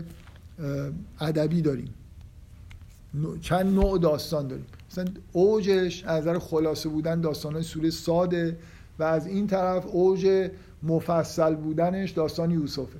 ادبی 1.21 1.63
داریم. 1.63 1.95
چند 3.41 3.75
نوع 3.75 3.99
داستان 3.99 4.49
داریم. 4.49 4.67
مثلا 4.93 5.05
اوجش 5.33 6.05
از 6.05 6.23
نظر 6.23 6.39
خلاصه 6.39 6.89
بودن 6.89 7.21
داستان 7.21 7.63
سوره 7.63 7.91
ساده 7.91 8.59
و 8.99 9.03
از 9.03 9.27
این 9.27 9.47
طرف 9.47 9.87
اوج 9.87 10.51
مفصل 10.83 11.55
بودنش 11.55 12.11
داستان 12.11 12.51
یوسفه. 12.51 12.99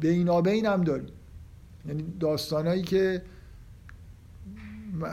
بینابین 0.00 0.66
هم 0.66 0.84
داریم. 0.84 1.08
یعنی 1.88 2.04
داستانهایی 2.20 2.82
که 2.82 3.22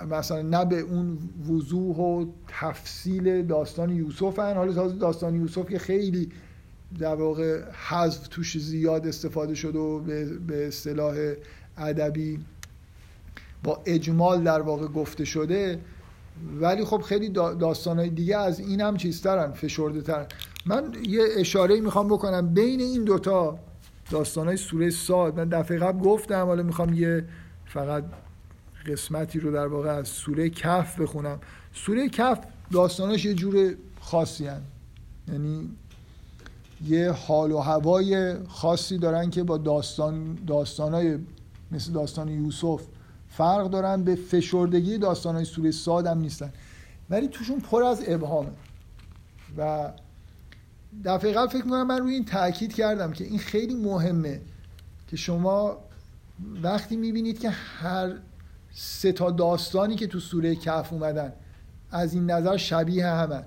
مثلا 0.09 0.41
نه 0.41 0.65
به 0.65 0.79
اون 0.79 1.17
وضوح 1.49 1.97
و 1.97 2.25
تفصیل 2.47 3.41
داستان 3.41 3.89
یوسف 3.89 4.39
هن 4.39 4.53
حالا 4.55 4.73
تازه 4.73 4.95
داستان 4.95 5.35
یوسف 5.35 5.69
که 5.69 5.79
خیلی 5.79 6.31
در 6.99 7.15
واقع 7.15 7.61
حذف 7.71 8.27
توش 8.27 8.57
زیاد 8.57 9.07
استفاده 9.07 9.55
شده 9.55 9.79
و 9.79 9.99
به 10.47 10.67
اصطلاح 10.67 11.33
ادبی 11.77 12.39
با 13.65 13.81
اجمال 13.85 14.43
در 14.43 14.61
واقع 14.61 14.87
گفته 14.87 15.25
شده 15.25 15.79
ولی 16.61 16.85
خب 16.85 17.01
خیلی 17.01 17.29
داستانهای 17.29 18.09
دیگه 18.09 18.37
از 18.37 18.59
این 18.59 18.81
هم 18.81 18.97
چیزترن 18.97 19.51
فشرده 19.51 20.01
ترن 20.01 20.25
من 20.65 20.83
یه 21.07 21.23
اشاره 21.37 21.81
می‌خوام 21.81 22.07
بکنم. 22.07 22.53
بین 22.53 22.79
این 22.79 23.03
دوتا 23.03 23.59
داستانهای 24.11 24.57
سوره 24.57 24.89
ساد 24.89 25.39
من 25.39 25.49
دفعه 25.49 25.79
قبل 25.79 25.99
گفتم 25.99 26.45
حالا 26.45 26.63
می‌خوام 26.63 26.93
یه 26.93 27.25
فقط 27.65 28.03
قسمتی 28.87 29.39
رو 29.39 29.51
در 29.51 29.67
واقع 29.67 29.89
از 29.89 30.07
سوره 30.07 30.49
کف 30.49 30.99
بخونم. 30.99 31.39
سوره 31.73 32.09
کف 32.09 32.39
داستاناش 32.71 33.25
یه 33.25 33.33
جور 33.33 33.75
خاصی 34.01 34.47
هن. 34.47 34.61
یعنی 35.27 35.69
یه 36.85 37.11
حال 37.11 37.51
و 37.51 37.57
هوای 37.57 38.35
خاصی 38.47 38.97
دارن 38.97 39.29
که 39.29 39.43
با 39.43 39.57
داستان 39.57 40.37
داستانای 40.47 41.17
مثل 41.71 41.91
داستان 41.91 42.27
یوسف 42.27 42.81
فرق 43.37 43.69
دارن 43.69 44.03
به 44.03 44.15
فشردگی 44.15 44.97
داستان 44.97 45.35
های 45.35 45.45
سوره 45.45 45.71
ساد 45.71 46.07
هم 46.07 46.19
نیستن. 46.19 46.53
ولی 47.09 47.27
توشون 47.27 47.59
پر 47.59 47.83
از 47.83 48.03
ابهامه. 48.07 48.51
و 49.57 49.91
دفعه 51.05 51.33
قبل 51.33 51.47
فکر 51.47 51.63
می‌کنم 51.63 51.87
من 51.87 51.99
روی 51.99 52.13
این 52.13 52.25
تاکید 52.25 52.73
کردم 52.73 53.11
که 53.11 53.23
این 53.23 53.39
خیلی 53.39 53.75
مهمه 53.75 54.41
که 55.07 55.17
شما 55.17 55.77
وقتی 56.63 56.95
می‌بینید 56.95 57.39
که 57.39 57.49
هر 57.49 58.13
سه 58.73 59.11
تا 59.11 59.31
داستانی 59.31 59.95
که 59.95 60.07
تو 60.07 60.19
سوره 60.19 60.55
کف 60.55 60.93
اومدن 60.93 61.33
از 61.91 62.13
این 62.13 62.31
نظر 62.31 62.57
شبیه 62.57 63.07
همن 63.07 63.43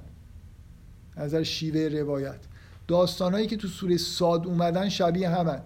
نظر 1.16 1.42
شیوه 1.42 2.00
روایت. 2.00 2.38
داستانهایی 2.88 3.46
که 3.46 3.56
تو 3.56 3.68
سوره 3.68 3.96
ساد 3.96 4.46
اومدن 4.46 4.88
شبیه 4.88 5.28
همن 5.28 5.60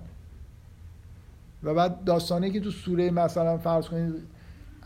و 1.64 1.74
بعد 1.74 2.04
داستانی 2.04 2.50
که 2.50 2.60
تو 2.60 2.70
سوره 2.70 3.10
مثلا 3.10 3.58
فرض 3.58 3.86
کنید 3.86 4.14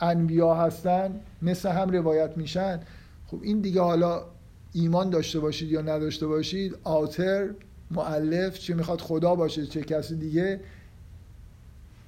انبیا 0.00 0.54
هستن 0.54 1.20
مثل 1.42 1.68
هم 1.68 1.90
روایت 1.90 2.36
میشن. 2.36 2.80
خب 3.26 3.38
این 3.42 3.60
دیگه 3.60 3.80
حالا 3.80 4.22
ایمان 4.72 5.10
داشته 5.10 5.40
باشید 5.40 5.70
یا 5.70 5.80
نداشته 5.80 6.26
باشید 6.26 6.76
آتر 6.84 7.48
معلف 7.90 8.58
چه 8.58 8.74
می‌خواد 8.74 9.00
خدا 9.00 9.34
باشه 9.34 9.66
چه 9.66 9.82
کسی 9.82 10.16
دیگه 10.16 10.60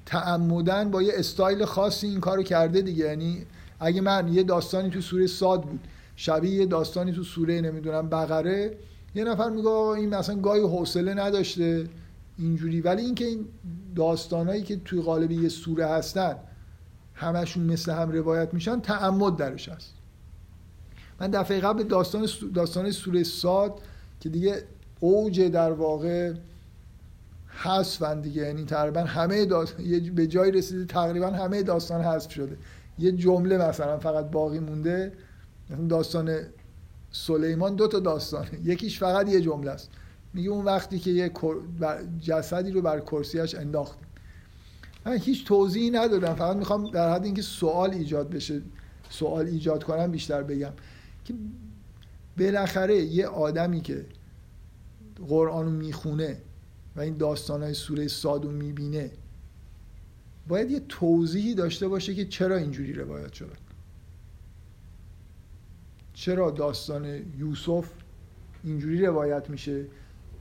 تعمدن 0.06 0.90
با 0.90 1.02
یه 1.02 1.12
استایل 1.16 1.64
خاصی 1.64 2.06
این 2.06 2.20
کارو 2.20 2.42
کرده 2.42 2.82
دیگه. 2.82 3.04
یعنی 3.04 3.46
اگه 3.80 4.00
من 4.00 4.28
یه 4.28 4.42
داستانی 4.42 4.90
تو 4.90 5.00
سوره 5.00 5.26
ساد 5.26 5.62
بود 5.62 5.80
شبیه 6.16 6.50
یه 6.50 6.66
داستانی 6.66 7.12
تو 7.12 7.22
سوره 7.22 7.60
نمی‌دونم 7.60 8.08
بقره 8.08 8.76
یه 9.14 9.24
نفر 9.24 9.50
میگه 9.50 9.68
این 9.68 10.14
مثلا 10.14 10.40
گاهی 10.40 10.60
حوصله 10.60 11.14
نداشته. 11.14 11.86
اینجوری. 12.38 12.80
ولی 12.80 13.02
اینکه 13.02 13.24
این 13.24 13.46
داستانایی 13.96 14.62
که 14.62 14.76
توی 14.76 15.02
قالب 15.02 15.30
یه 15.30 15.48
سوره 15.48 15.86
هستن 15.86 16.36
همشون 17.14 17.64
مثل 17.64 17.92
هم 17.92 18.10
روایت 18.10 18.54
میشن 18.54 18.80
تعمد 18.80 19.36
درش 19.36 19.68
هست. 19.68 19.94
من 21.20 21.30
دفعه 21.30 21.60
قبل 21.60 21.82
داستان 21.82 22.28
داستان 22.54 22.90
سوره 22.90 23.22
ساد 23.22 23.80
که 24.20 24.28
دیگه 24.28 24.62
اوج 25.00 25.40
در 25.40 25.72
واقع 25.72 26.34
حذفن 27.46 28.20
دیگه. 28.20 28.42
یعنی 28.42 28.64
تقریبا 28.64 29.00
همه 29.00 29.44
داستان 29.44 30.14
به 30.14 30.26
جای 30.26 30.50
رسیده 30.50 30.84
تقریبا 30.84 31.26
همه 31.26 31.62
داستان 31.62 32.00
حذف 32.00 32.32
شده. 32.32 32.56
یه 32.98 33.12
جمله 33.12 33.58
مثلا 33.58 33.98
فقط 33.98 34.30
باقی 34.30 34.58
مونده. 34.58 35.12
داستان 35.88 36.38
سلیمان 37.10 37.74
دو 37.74 37.88
تا 37.88 38.00
داستانه 38.00 38.50
یکیش 38.64 38.98
فقط 38.98 39.28
یه 39.28 39.40
جمله 39.40 39.70
است. 39.70 39.90
میگه 40.34 40.50
اون 40.50 40.64
وقتی 40.64 40.98
که 40.98 41.10
یه 41.10 41.32
جسدی 42.20 42.70
رو 42.70 42.82
بر 42.82 43.00
کرسیش 43.00 43.54
انداختیم 43.54 44.08
من 45.06 45.18
هیچ 45.18 45.46
توضیحی 45.46 45.90
ندادم. 45.90 46.34
فقط 46.34 46.56
می‌خوام 46.56 46.90
در 46.90 47.14
حد 47.14 47.24
اینکه 47.24 47.42
سوال 47.42 47.90
ایجاد 47.90 48.30
بشه 48.30 48.62
سوال 49.10 49.46
ایجاد 49.46 49.84
کنم 49.84 50.10
بیشتر 50.10 50.42
بگم. 50.42 50.72
که 51.24 51.34
بالاخره 52.38 52.96
یه 52.96 53.26
آدمی 53.26 53.80
که 53.80 54.06
قرآن 55.28 55.64
رو 55.64 55.70
می‌خونه 55.70 56.42
و 56.96 57.00
این 57.00 57.16
داستان 57.16 57.62
های 57.62 57.74
سوره 57.74 58.08
سادو 58.08 58.50
می‌بینه 58.50 59.10
باید 60.48 60.70
یه 60.70 60.80
توضیحی 60.88 61.54
داشته 61.54 61.88
باشه 61.88 62.14
که 62.14 62.24
چرا 62.24 62.56
اینجوری 62.56 62.92
روایت 62.92 63.32
شده. 63.32 63.52
چرا 66.14 66.50
داستان 66.50 67.22
یوسف 67.38 67.90
اینجوری 68.64 69.06
روایت 69.06 69.50
میشه؟ 69.50 69.86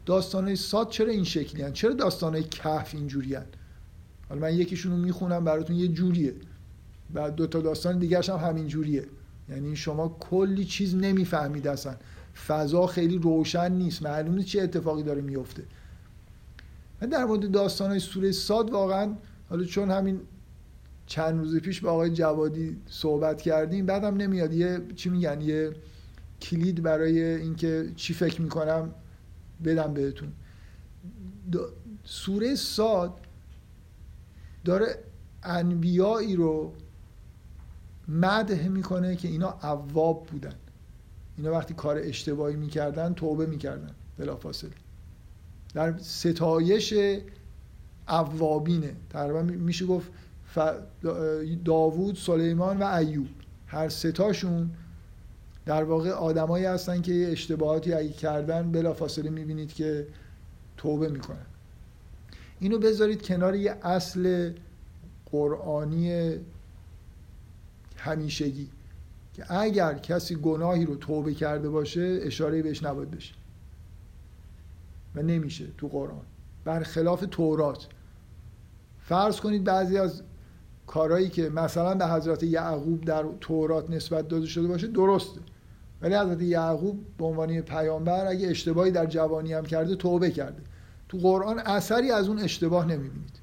داستان 0.07 0.55
ساد 0.55 0.89
چرا 0.89 1.11
این 1.11 1.23
شکلی 1.23 1.61
هن؟ 1.61 1.73
چرا 1.73 1.93
داستان 1.93 2.33
های 2.33 2.43
کهف 2.43 2.95
اینجوری 2.95 3.35
هن؟ 3.35 3.45
حالا 4.29 4.41
من 4.41 4.53
یکیشون 4.53 4.91
رو 4.91 4.97
می‌خونم 4.97 5.43
براتون 5.43 5.75
یه 5.75 5.87
جوریه. 5.87 6.33
بعد 7.13 7.35
دو 7.35 7.47
تا 7.47 7.61
داستان 7.61 7.99
دیگرش 7.99 8.29
هم 8.29 8.49
همین 8.49 8.67
جوریه. 8.67 9.05
یعنی 9.49 9.75
شما 9.75 10.17
کلی 10.19 10.65
چیز 10.65 10.95
نمی‌فهمید 10.95 11.67
اصلا. 11.67 11.95
فضا 12.47 12.87
خیلی 12.87 13.17
روشن 13.17 13.71
نیست. 13.71 14.03
معلومه 14.03 14.43
چه 14.43 14.61
اتفاقی 14.61 15.03
داره 15.03 15.21
میفته. 15.21 15.63
من 17.01 17.09
در 17.09 17.25
مورد 17.25 17.51
داستان 17.51 17.89
های 17.89 17.99
سوره 17.99 18.31
ساد 18.31 18.71
واقعا 18.71 19.13
حالا 19.49 19.63
چون 19.63 19.91
همین 19.91 20.19
چند 21.05 21.39
روز 21.39 21.55
پیش 21.55 21.81
با 21.81 21.91
آقای 21.91 22.09
جوادی 22.09 22.77
صحبت 22.89 23.41
کردیم 23.41 23.85
بعدم 23.85 24.17
نمیاد. 24.17 24.53
یه 24.53 24.81
چی 24.95 25.09
میگن؟ 25.09 25.41
یه 25.41 25.71
کلید 26.41 26.83
برای 26.83 27.23
اینکه 27.23 27.91
چی 27.95 28.13
فکر 28.13 28.41
می‌کنم؟ 28.41 28.91
بدم 29.63 29.93
بهتون. 29.93 30.33
سوره 32.03 32.55
ساد 32.55 33.13
داره 34.65 35.03
انبیایی 35.43 36.35
رو 36.35 36.73
مدح 38.07 38.67
می‌کنه 38.67 39.15
که 39.15 39.27
اینا 39.27 39.49
عواب 39.49 40.25
بودن. 40.25 40.53
اینا 41.37 41.51
وقتی 41.51 41.73
کار 41.73 41.97
اشتباهی 41.97 42.55
می‌کردن 42.55 43.13
توبه 43.13 43.45
می‌کردن 43.45 43.91
بلافاصله. 44.17 44.71
در 45.73 45.97
ستایش 45.97 46.93
عوابینه 48.07 48.95
تقریبا 49.09 49.41
میشه 49.41 49.85
گفت 49.85 50.11
داوود 51.65 52.15
سلیمان 52.15 52.77
و 52.77 52.83
ایوب. 52.83 53.27
هر 53.67 53.89
ستاشون 53.89 54.71
در 55.67 55.83
واقع 55.83 56.09
آدمایی 56.09 56.65
هستن 56.65 57.01
که 57.01 57.27
اشتباهاتی 57.31 57.93
اگه 57.93 58.09
کردن 58.09 58.71
بلافاصله 58.71 59.29
می‌بینید 59.29 59.73
که 59.73 60.07
توبه 60.77 61.09
می‌کنن. 61.09 61.45
اینو 62.59 62.79
بذارید 62.79 63.21
کنار 63.21 63.55
یه 63.55 63.71
اصل 63.81 64.51
قرآنی 65.31 66.35
همیشگی 67.97 68.69
که 69.33 69.53
اگر 69.53 69.93
کسی 69.93 70.35
گناهی 70.35 70.85
رو 70.85 70.95
توبه 70.95 71.33
کرده 71.33 71.69
باشه 71.69 72.19
اشاره 72.21 72.61
بهش 72.61 72.83
نباید 72.83 73.11
بشه. 73.11 73.33
و 75.15 75.21
نمیشه 75.21 75.65
تو 75.77 75.87
قرآن. 75.87 76.25
برخلاف 76.65 77.25
تورات. 77.31 77.87
فرض 78.99 79.39
کنید 79.39 79.63
بعضی 79.63 79.97
از 79.97 80.21
کارهایی 80.87 81.29
که 81.29 81.49
مثلا 81.49 81.95
به 81.95 82.07
حضرت 82.07 82.43
یعقوب 82.43 83.05
در 83.05 83.25
تورات 83.41 83.89
نسبت 83.89 84.27
داده 84.27 84.45
شده 84.45 84.67
باشه 84.67 84.87
درسته. 84.87 85.41
ولی 86.01 86.15
حضرت 86.15 86.41
یعقوب 86.41 87.05
به 87.17 87.25
عنوان 87.25 87.61
پیامبر 87.61 88.27
اگه 88.27 88.47
اشتباهی 88.47 88.91
در 88.91 89.05
جوانی 89.05 89.53
هم 89.53 89.65
کرده 89.65 89.95
توبه 89.95 90.31
کرده. 90.31 90.61
تو 91.09 91.17
قرآن 91.17 91.59
اثری 91.59 92.11
از 92.11 92.27
اون 92.27 92.39
اشتباه 92.39 92.85
نمی‌بینید. 92.85 93.39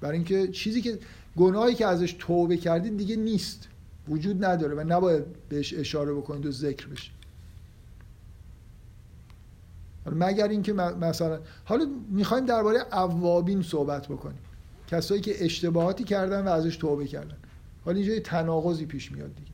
برای 0.00 0.16
اینکه 0.16 0.48
چیزی 0.48 0.82
که 0.82 0.98
گناهی 1.36 1.74
که 1.74 1.86
ازش 1.86 2.16
توبه 2.18 2.56
کردید 2.56 2.96
دیگه 2.96 3.16
نیست. 3.16 3.68
وجود 4.08 4.44
نداره 4.44 4.74
و 4.74 4.84
نباید 4.86 5.24
بهش 5.48 5.74
اشاره 5.74 6.14
بکنید 6.14 6.46
و 6.46 6.50
ذکر 6.50 6.86
بشه. 6.86 7.10
مگر 10.12 10.48
اینکه 10.48 10.72
مثلا 10.72 11.40
حالا 11.64 11.86
می‌خوایم 12.10 12.46
درباره 12.46 12.80
اوابین 12.92 13.62
صحبت 13.62 14.08
بکنیم. 14.08 14.38
کسایی 14.86 15.20
که 15.20 15.44
اشتباهاتی 15.44 16.04
کردن 16.04 16.44
و 16.44 16.48
ازش 16.48 16.76
توبه 16.76 17.06
کردن. 17.06 17.36
حالا 17.84 17.98
اینجا 17.98 18.18
تناقضی 18.18 18.86
پیش 18.86 19.12
میاد 19.12 19.34
دیگه. 19.34 19.53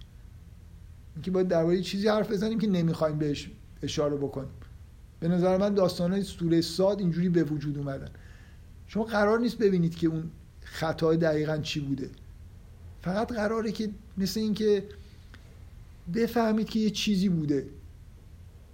اینکه 1.21 1.31
باید 1.31 1.49
درباره 1.49 1.83
چیزی 1.83 2.09
حرف 2.09 2.31
بزنیم 2.31 2.59
که 2.59 2.67
نمی‌خوایم 2.67 3.19
بهش 3.19 3.51
اشاره 3.83 4.17
بکنیم. 4.17 4.51
به 5.21 5.29
نظر 5.29 5.57
من 5.57 5.75
داستانهای 5.75 6.23
سوره 6.23 6.61
ساد 6.61 7.01
اینجوری 7.01 7.29
به 7.29 7.45
وجود 7.45 7.79
اومدن. 7.79 8.09
شما 8.87 9.05
قرار 9.05 9.39
نیست 9.39 9.59
ببینید 9.59 9.95
که 9.95 10.07
اون 10.07 10.31
خطای 10.63 11.17
دقیقا 11.17 11.57
چی 11.57 11.81
بوده. 11.81 12.11
فقط 13.03 13.33
قراره 13.33 13.73
که 13.73 13.91
مثل 14.19 14.41
اینکه 14.41 14.85
بفهمید 16.15 16.69
که 16.69 16.79
یه 16.79 16.91
چیزی 16.91 17.29
بوده. 17.29 17.67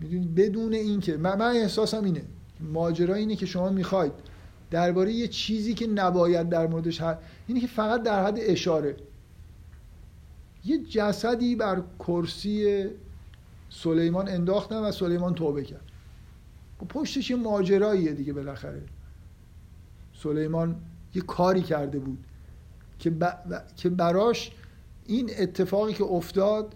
می‌دونید؟ 0.00 0.34
بدون 0.34 0.72
اینکه. 0.72 1.16
من, 1.16 1.38
من 1.38 1.56
احساسم 1.56 2.04
اینه. 2.04 2.22
ماجرا 2.60 3.14
اینه 3.14 3.36
که 3.36 3.46
شما 3.46 3.68
می‌خواید 3.68 4.12
درباره 4.70 5.12
یه 5.12 5.28
چیزی 5.28 5.74
که 5.74 5.86
نباید 5.86 6.48
در 6.48 6.66
موردش 6.66 7.00
هست 7.00 7.18
اینه 7.46 7.60
که 7.60 7.66
فقط 7.66 8.02
در 8.02 8.26
حد 8.26 8.36
اشاره. 8.38 8.96
یه 10.66 10.78
جسدی 10.78 11.56
بر 11.56 11.82
کرسی 11.98 12.86
سلیمان 13.70 14.28
انداختن 14.28 14.76
و 14.76 14.92
سلیمان 14.92 15.34
توبه 15.34 15.62
کرد. 15.62 15.80
پشتش 16.88 17.30
یه 17.30 17.36
ماجراییه 17.36 18.12
دیگه 18.12 18.32
بالاخره. 18.32 18.82
سلیمان 20.22 20.76
یه 21.14 21.22
کاری 21.22 21.62
کرده 21.62 21.98
بود 21.98 22.18
که, 22.98 23.12
که 23.76 23.88
براش 23.88 24.50
این 25.06 25.30
اتفاقی 25.38 25.92
که 25.92 26.04
افتاد 26.04 26.74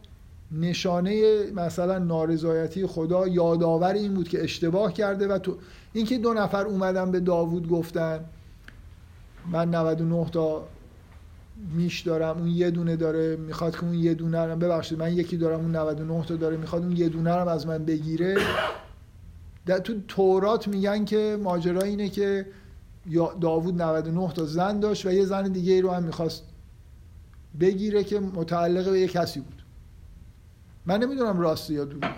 نشانه 0.53 1.43
مثلا 1.55 1.99
نارضایتی 1.99 2.87
خدا 2.87 3.29
یادآور 3.29 3.93
این 3.93 4.15
بود 4.15 4.29
که 4.29 4.43
اشتباه 4.43 4.93
کرده 4.93 5.29
و 5.29 5.39
تو 5.39 5.57
اینکه 5.93 6.19
دو 6.19 6.35
نفر 6.35 6.67
اومدن 6.67 7.11
به 7.11 7.21
داوود 7.21 7.69
گفتن. 7.69 8.25
من 9.53 9.75
99 9.75 10.31
تا 10.31 10.69
میش 11.75 12.01
دارم 12.01 12.39
اون 12.39 12.49
یه 12.49 12.71
دونه 12.71 12.97
داره 12.97 13.37
می‌خواد 13.37 13.77
که 13.77 13.85
اون 13.85 13.95
یه 13.95 14.15
دونه 14.15 14.45
رو 14.45 14.57
ببخشید 14.57 14.99
من 14.99 15.13
یکی 15.13 15.37
دارم 15.37 15.61
اون 15.61 15.77
99 15.77 16.25
تا 16.25 16.37
داره 16.37 16.57
می‌خواد 16.57 16.83
اون 16.83 16.97
یه 16.97 17.09
دونه 17.09 17.35
رو 17.35 17.49
از 17.49 17.67
من 17.67 17.85
بگیره. 17.85 18.37
در 19.67 19.79
تو 19.79 19.95
تورات 20.09 20.69
میگن 20.69 21.05
که 21.05 21.39
ماجرا 21.43 21.81
اینه 21.81 22.09
که 22.09 22.47
داوود 23.41 23.83
99 23.83 24.33
تا 24.33 24.45
زن 24.45 24.81
داشت 24.81 25.07
و 25.07 25.13
یه 25.13 25.25
زن 25.25 25.43
دیگه 25.43 25.73
ای 25.73 25.81
رو 25.81 25.91
هم 25.91 26.03
می‌خواست 26.03 26.45
بگیره 27.61 28.05
که 28.05 28.21
متعلق 28.21 28.91
به 28.91 29.01
یه 29.01 29.09
کسی 29.09 29.41
بود. 29.41 29.63
من 30.87 31.03
نمی‌دونم 31.03 31.41
راسته 31.41 31.75
یا 31.75 31.85
دروغ. 31.85 32.11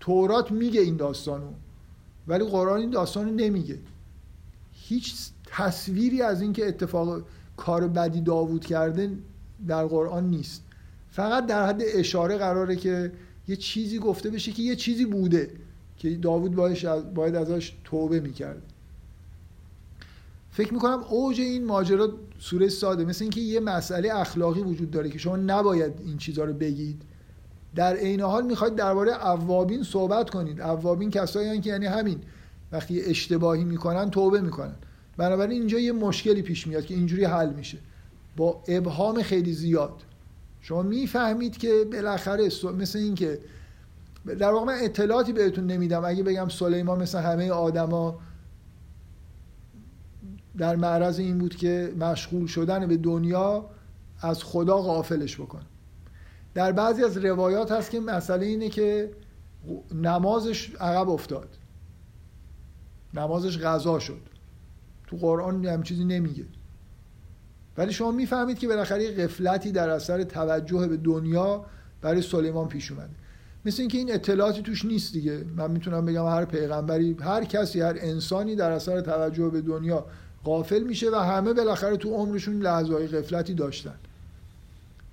تورات 0.00 0.50
میگه 0.50 0.80
این 0.80 0.96
داستانو 0.96 1.52
ولی 2.28 2.44
قرآن 2.44 2.80
این 2.80 2.90
داستانو 2.90 3.30
نمیگه. 3.30 3.78
هیچ 4.72 5.14
تصویری 5.46 6.22
از 6.22 6.42
اینکه 6.42 6.68
اتفاق 6.68 7.22
کار 7.56 7.88
بدی 7.88 8.20
داوود 8.20 8.64
کرده 8.64 9.10
در 9.68 9.86
قرآن 9.86 10.30
نیست. 10.30 10.62
فقط 11.10 11.46
در 11.46 11.66
حد 11.66 11.82
اشاره 11.84 12.36
قراره 12.36 12.76
که 12.76 13.12
یه 13.48 13.56
چیزی 13.56 13.98
گفته 13.98 14.30
بشه 14.30 14.52
که 14.52 14.62
یه 14.62 14.76
چیزی 14.76 15.04
بوده 15.04 15.50
که 15.96 16.10
داوود 16.10 16.54
باید 17.14 17.34
ازش 17.34 17.72
توبه 17.84 18.20
می‌کرد. 18.20 18.62
فکر 20.50 20.74
می‌کنم 20.74 21.04
اوج 21.08 21.40
این 21.40 21.64
ماجرا 21.64 22.12
سوره 22.38 22.68
ساده 22.68 23.04
مثل 23.04 23.24
اینکه 23.24 23.40
یه 23.40 23.60
مسئله 23.60 24.14
اخلاقی 24.14 24.60
وجود 24.60 24.90
داره 24.90 25.10
که 25.10 25.18
شما 25.18 25.36
نباید 25.36 25.92
این 26.06 26.18
چیزها 26.18 26.44
رو 26.44 26.52
بگید. 26.52 27.02
در 27.74 27.96
عین 27.96 28.20
حال 28.20 28.46
می‌خواید 28.46 28.74
درباره 28.74 29.26
اوابین 29.26 29.82
صحبت 29.82 30.30
کنید. 30.30 30.60
اوابین 30.60 31.10
کسایی 31.10 31.60
که 31.60 31.70
یعنی 31.70 31.86
همین 31.86 32.20
وقتی 32.72 33.00
اشتباهی 33.00 33.64
می‌کنن 33.64 34.10
توبه 34.10 34.40
می‌کنن. 34.40 34.74
بنابراین 35.16 35.60
اینجا 35.60 35.78
یه 35.78 35.92
مشکلی 35.92 36.42
پیش 36.42 36.66
میاد 36.66 36.84
که 36.84 36.94
اینجوری 36.94 37.24
حل 37.24 37.50
میشه. 37.50 37.78
با 38.36 38.62
ابهام 38.68 39.22
خیلی 39.22 39.52
زیاد. 39.52 40.02
شما 40.60 40.82
می‌فهمید 40.82 41.58
که 41.58 41.84
بالاخره 41.92 42.48
مثل 42.78 42.98
این 42.98 43.14
که 43.14 43.38
در 44.38 44.50
واقع 44.50 44.66
من 44.66 44.78
اطلاعاتی 44.80 45.32
بهتون 45.32 45.66
نمیدم. 45.66 46.04
اگه 46.04 46.22
بگم 46.22 46.48
سلیمان 46.48 47.02
مثل 47.02 47.18
همه 47.18 47.50
آدما 47.50 48.18
در 50.58 50.76
معرض 50.76 51.18
این 51.18 51.38
بود 51.38 51.56
که 51.56 51.92
مشغول 51.98 52.46
شدن 52.46 52.86
به 52.86 52.96
دنیا 52.96 53.64
از 54.20 54.44
خدا 54.44 54.76
غافلش 54.76 55.40
بکن. 55.40 55.62
در 56.54 56.72
بعضی 56.72 57.04
از 57.04 57.16
روایات 57.16 57.72
هست 57.72 57.90
که 57.90 58.00
مسئله 58.00 58.46
اینه 58.46 58.68
که 58.68 59.10
نمازش 59.94 60.74
عقب 60.74 61.08
افتاد. 61.08 61.48
نمازش 63.14 63.58
غذا 63.58 63.98
شد. 63.98 64.20
تو 65.06 65.16
قرآن 65.16 65.66
هم 65.66 65.82
چیزی 65.82 66.04
نمیگه. 66.04 66.44
ولی 67.78 67.92
شما 67.92 68.10
می‌فهمید 68.10 68.58
که 68.58 68.68
بالاخره 68.68 69.10
قفلتی 69.10 69.72
در 69.72 69.88
اثر 69.88 70.22
توجه 70.22 70.88
به 70.88 70.96
دنیا 70.96 71.64
برای 72.00 72.22
سلیمان 72.22 72.68
پیش 72.68 72.92
اومده. 72.92 73.10
مثل 73.64 73.82
اینکه 73.82 73.98
این 73.98 74.14
اطلاعاتی 74.14 74.62
توش 74.62 74.84
نیست 74.84 75.12
دیگه. 75.12 75.44
من 75.56 75.70
می‌تونم 75.70 76.06
بگم 76.06 76.26
هر 76.26 76.44
پیغمبری 76.44 77.16
هر 77.20 77.44
کسی 77.44 77.80
هر 77.80 77.96
انسانی 77.98 78.56
در 78.56 78.70
اثر 78.70 79.00
توجه 79.00 79.48
به 79.48 79.60
دنیا 79.60 80.06
غافل 80.44 80.82
میشه 80.82 81.10
و 81.10 81.14
همه 81.14 81.52
بالاخره 81.52 81.96
تو 81.96 82.10
عمرشون 82.10 82.62
لحظه 82.62 82.92
های 82.92 83.08
غفلتی 83.08 83.54
داشتن. 83.54 83.94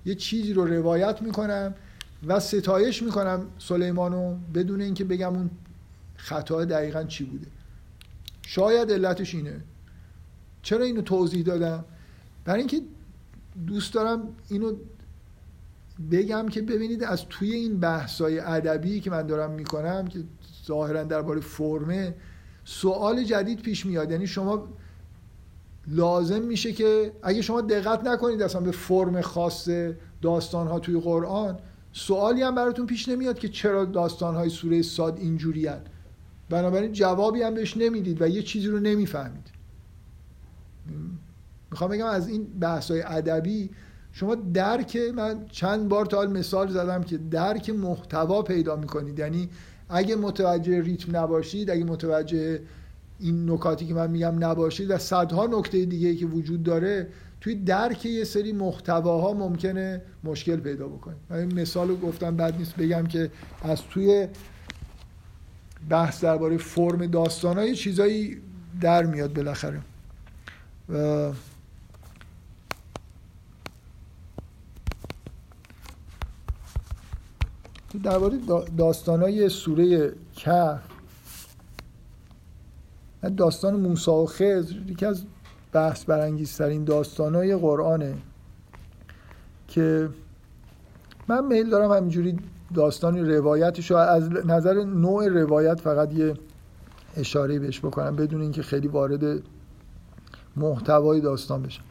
یه 0.06 0.14
چیزی 0.14 0.52
رو 0.52 0.64
روایت 0.64 1.22
می‌کنم 1.22 1.74
و 2.26 2.40
ستایش 2.40 3.02
می‌کنم 3.02 3.46
سلیمانو 3.58 4.36
بدون 4.54 4.80
اینکه 4.80 5.04
بگم 5.04 5.34
اون 5.34 5.50
خطا 6.16 6.64
دقیقا 6.64 7.04
چی 7.04 7.24
بوده. 7.24 7.46
شاید 8.46 8.92
علتش 8.92 9.34
اینه. 9.34 9.60
چرا 10.62 10.84
اینو 10.84 11.02
توضیح 11.02 11.42
دادم؟ 11.42 11.84
برای 12.44 12.58
اینکه 12.58 12.80
دوست 13.66 13.94
دارم 13.94 14.28
اینو 14.48 14.72
بگم 16.10 16.48
که 16.48 16.62
ببینید 16.62 17.04
از 17.04 17.26
توی 17.28 17.52
این 17.52 17.80
بحثای 17.80 18.38
ادبی 18.38 19.00
که 19.00 19.10
من 19.10 19.22
دارم 19.22 19.50
می‌کنم 19.50 20.06
که 20.06 20.18
ظاهرا 20.66 21.04
درباره 21.04 21.40
فرمه 21.40 22.14
سوال 22.64 23.24
جدید 23.24 23.62
پیش 23.62 23.86
میاد. 23.86 24.10
یعنی 24.10 24.26
شما 24.26 24.68
لازم 25.88 26.42
میشه 26.42 26.72
که 26.72 27.12
اگه 27.22 27.42
شما 27.42 27.60
دقت 27.60 28.04
نکنید 28.04 28.42
اصلا 28.42 28.60
به 28.60 28.70
فرم 28.70 29.20
خاص 29.20 29.68
داستان 30.22 30.66
ها 30.66 30.78
توی 30.78 31.00
قرآن 31.00 31.58
سوالی 31.92 32.42
هم 32.42 32.54
براتون 32.54 32.86
پیش 32.86 33.08
نمیاد 33.08 33.38
که 33.38 33.48
چرا 33.48 33.84
داستان 33.84 34.34
های 34.34 34.48
سوره 34.48 34.82
ساد 34.82 35.18
اینجوری. 35.18 35.68
بنابراین 36.50 36.92
جوابی 36.92 37.42
هم 37.42 37.54
بهش 37.54 37.76
نمی‌دید 37.76 38.22
و 38.22 38.28
یه 38.28 38.42
چیزی 38.42 38.66
رو 38.66 38.78
نمی‌فهمید. 38.78 39.51
می‌خوام 41.70 41.90
بگم 41.90 42.06
از 42.06 42.28
این 42.28 42.44
بحث 42.60 42.90
های 42.90 43.02
ادبی 43.02 43.70
شما 44.12 44.34
درک 44.34 44.96
من 44.96 45.46
چند 45.50 45.88
بار 45.88 46.06
تا 46.06 46.22
مثال 46.22 46.68
زدم 46.68 47.02
که 47.02 47.18
درک 47.18 47.70
محتوا 47.70 48.42
پیدا 48.42 48.76
می‌کنید. 48.76 49.18
یعنی 49.18 49.48
اگه 49.88 50.16
متوجه 50.16 50.80
ریتم 50.80 51.16
نباشید 51.16 51.70
اگه 51.70 51.84
متوجه 51.84 52.60
این 53.18 53.50
نکاتی 53.50 53.86
که 53.86 53.94
من 53.94 54.10
میگم 54.10 54.44
نباشید 54.44 54.90
و 54.90 54.98
صدها 54.98 55.46
نکته 55.46 55.84
دیگه 55.84 56.14
که 56.14 56.26
وجود 56.26 56.62
داره 56.62 57.08
توی 57.40 57.54
درک 57.54 58.06
یه 58.06 58.24
سری 58.24 58.52
محتواها 58.52 59.32
ممکنه 59.32 60.02
مشکل 60.24 60.56
پیدا 60.56 60.88
بکنید 60.88 61.18
این 61.30 61.60
مثال 61.60 61.88
رو 61.88 61.96
گفتم 61.96 62.36
بعد 62.36 62.56
نیست 62.56 62.76
بگم 62.76 63.06
که 63.06 63.30
از 63.62 63.82
توی 63.90 64.28
بحث 65.88 66.24
درباره 66.24 66.56
فرم 66.56 67.06
داستان 67.06 67.58
های 67.58 67.74
چیزایی 67.74 68.36
در 68.80 69.06
میاد 69.06 69.34
بالاخره. 69.34 69.80
و 70.92 71.32
درباره 78.02 78.38
داستانای 78.76 79.48
سوره 79.48 80.12
کهف 80.36 80.80
داستان 83.36 83.80
موسی 83.80 84.10
و 84.10 84.26
خضر 84.26 84.76
یکی 84.86 85.06
از 85.06 85.24
بحث 85.72 86.04
برانگیزترین 86.04 86.84
داستانای 86.84 87.56
قرآنه 87.56 88.14
که 89.68 90.08
من 91.28 91.46
میل 91.46 91.70
دارم 91.70 91.92
همینجوری 91.92 92.38
داستان 92.74 93.30
روایتش 93.30 93.90
رو 93.90 93.96
از 93.96 94.30
نظر 94.30 94.84
نوع 94.84 95.28
روایت 95.28 95.80
فقط 95.80 96.14
یه 96.14 96.34
اشاره 97.16 97.58
بهش 97.58 97.80
بکنم 97.80 98.16
بدون 98.16 98.40
اینکه 98.40 98.62
خیلی 98.62 98.88
وارد 98.88 99.42
محتوای 100.56 101.20
داستان 101.20 101.62
بشم 101.62 101.82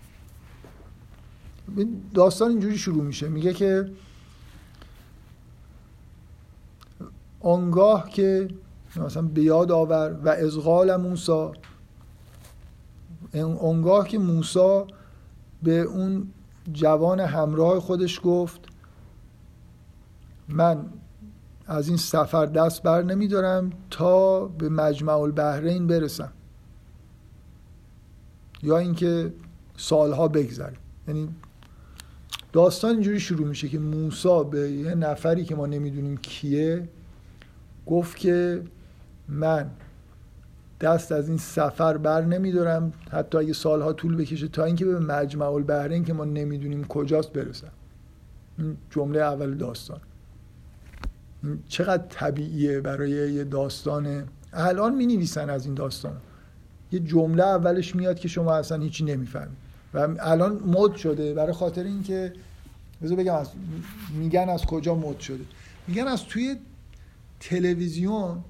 داستان 2.14 2.50
اینجوری 2.50 2.78
شروع 2.78 3.04
میشه. 3.04 3.30
میگه 3.30 3.54
که 3.54 3.92
آنگاه 7.40 8.10
که 8.10 8.48
مثلا 8.96 9.22
به 9.22 9.42
یاد 9.42 9.72
آور 9.72 10.20
و 10.24 10.30
ازغال 10.30 10.96
موسا 10.96 11.52
اونگاه 13.34 14.08
که 14.08 14.20
موسا 14.20 14.88
به 15.64 15.80
اون 15.80 16.28
جوان 16.74 17.20
همراه 17.20 17.80
خودش 17.80 18.22
گفت 18.24 18.62
من 20.50 20.86
از 21.68 21.88
این 21.88 21.98
سفر 21.98 22.46
دست 22.46 22.84
بر 22.84 23.02
نمیدارم 23.02 23.72
تا 23.90 24.46
به 24.46 24.70
مجمع 24.70 25.18
البحرین 25.18 25.88
برسم. 25.88 26.32
یا 28.64 28.78
اینکه 28.78 29.34
سالها 29.78 30.28
بگذره. 30.28 30.74
یعنی 31.08 31.30
داستان 32.54 32.92
اینجوری 32.92 33.20
شروع 33.20 33.48
میشه 33.48 33.70
که 33.70 33.80
موسا 33.80 34.44
به 34.44 34.72
یه 34.72 34.96
نفری 34.96 35.46
که 35.46 35.56
ما 35.56 35.66
نمی‌دونیم 35.66 36.18
کیه 36.18 36.90
گفت 37.86 38.18
که 38.18 38.64
من 39.28 39.70
دست 40.82 41.12
از 41.12 41.28
این 41.30 41.38
سفر 41.38 41.98
بر 41.98 42.26
نمیدارم 42.26 42.94
حتی 43.12 43.38
اگه 43.38 43.54
سالها 43.54 43.94
طول 43.94 44.16
بکشه 44.16 44.48
تا 44.48 44.64
اینکه 44.64 44.86
به 44.86 45.00
مجمع 45.00 45.46
البحرین 45.46 46.06
که 46.06 46.14
ما 46.14 46.26
نمی‌دونیم 46.26 46.84
کجاست 46.84 47.34
برسم. 47.34 47.72
این 48.58 48.78
جمله 48.90 49.20
اول 49.20 49.54
داستان. 49.54 50.00
چقدر 51.68 52.04
طبیعیه 52.10 52.82
برای 52.82 53.10
یه 53.10 53.44
داستان. 53.44 54.24
الان 54.54 54.96
می 54.96 55.06
نویسن 55.06 55.50
از 55.50 55.66
این 55.66 55.74
داستان. 55.74 56.18
یه 56.92 57.00
جمله 57.00 57.44
اولش 57.44 57.96
میاد 57.96 58.20
که 58.20 58.28
شما 58.28 58.54
اصلا 58.54 58.82
هیچی 58.82 59.04
نمی‌فهمید. 59.04 59.58
و 59.94 60.08
الان 60.20 60.64
مد 60.66 60.96
شده 60.96 61.34
برای 61.34 61.54
خاطر 61.54 61.84
اینکه 61.84 62.34
بذار 63.02 63.18
بگم 63.18 63.36
از 63.36 63.50
میگن 64.14 64.50
از 64.50 64.66
کجا 64.66 64.96
مد 64.96 65.20
شده. 65.20 65.44
میگن 65.88 66.08
از 66.08 66.24
توی 66.24 66.56
تلویزیون 67.40 68.44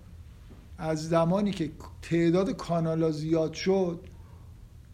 از 0.78 1.10
زمانی 1.10 1.52
که 1.52 1.72
تعداد 2.02 2.52
کانالا 2.52 3.12
زیاد 3.12 3.54
شد 3.54 4.00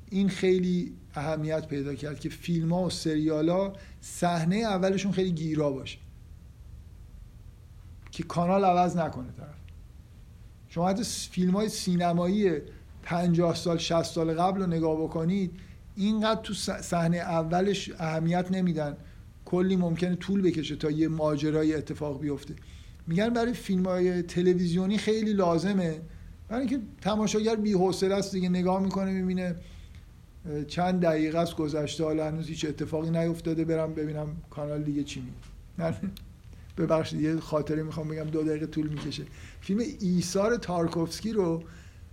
این 0.09 0.29
خیلی 0.29 0.93
اهمیت 1.15 1.67
پیدا 1.67 1.95
کرد 1.95 2.19
که 2.19 2.29
فیلم 2.29 2.73
ها 2.73 2.83
و 2.83 2.89
سریال 2.89 3.49
ها 3.49 3.73
صحنه 4.01 4.55
اولشون 4.55 5.11
خیلی 5.11 5.31
گیرا 5.31 5.71
باشه. 5.71 5.97
که 8.11 8.23
کانال 8.23 8.65
عوض 8.65 8.97
نکنه 8.97 9.27
طرف. 9.37 9.55
شما 10.69 10.89
حتی 10.89 11.03
فیلم 11.03 11.55
های 11.55 11.69
سینمایی 11.69 12.61
50 13.07 13.55
سال 13.55 13.77
60 13.77 14.03
سال 14.03 14.33
قبل 14.33 14.61
رو 14.61 14.67
نگاه 14.67 15.03
بکنید 15.03 15.51
اینقدر 15.95 16.41
تو 16.41 16.53
صحنه 16.81 17.17
اولش 17.17 17.91
اهمیت 17.99 18.51
نمیدن. 18.51 18.97
کلی 19.45 19.75
ممکنه 19.75 20.15
طول 20.15 20.41
بکشه 20.41 20.75
تا 20.75 20.91
یه 20.91 21.07
ماجرای 21.07 21.73
اتفاق 21.73 22.21
بیفته. 22.21 22.55
میگن 23.07 23.29
برای 23.29 23.53
فیلم 23.53 23.85
های 23.85 24.21
تلویزیونی 24.21 24.97
خیلی 24.97 25.33
لازمه. 25.33 25.99
برای 26.49 26.61
اینکه 26.61 26.79
تماشاگر 27.01 27.55
بی 27.55 27.75
است 28.11 28.31
دیگه 28.31 28.49
نگاه 28.49 28.83
می‌کنه 28.83 29.11
می‌بینه 29.11 29.55
چند 30.67 31.01
دقیقه 31.01 31.39
است 31.39 31.55
گذشته 31.55 32.03
حالا 32.03 32.27
هنوز 32.27 32.47
هیچ 32.47 32.65
اتفاقی 32.65 33.09
نیفتاده 33.09 33.65
برم 33.65 33.93
ببینم 33.93 34.27
کانال 34.49 34.83
دیگه 34.83 35.03
چی 35.03 35.23
میگه 35.77 35.93
ببخشید 36.77 37.21
یه 37.21 37.39
خاطره 37.39 37.83
می‌خوام 37.83 38.07
بگم 38.07 38.23
دو 38.23 38.43
دقیقه 38.43 38.65
طول 38.65 38.87
می‌کشه. 38.87 39.23
فیلم 39.61 39.81
ایثار 39.99 40.57
تارکوفسکی 40.57 41.33
رو 41.33 41.63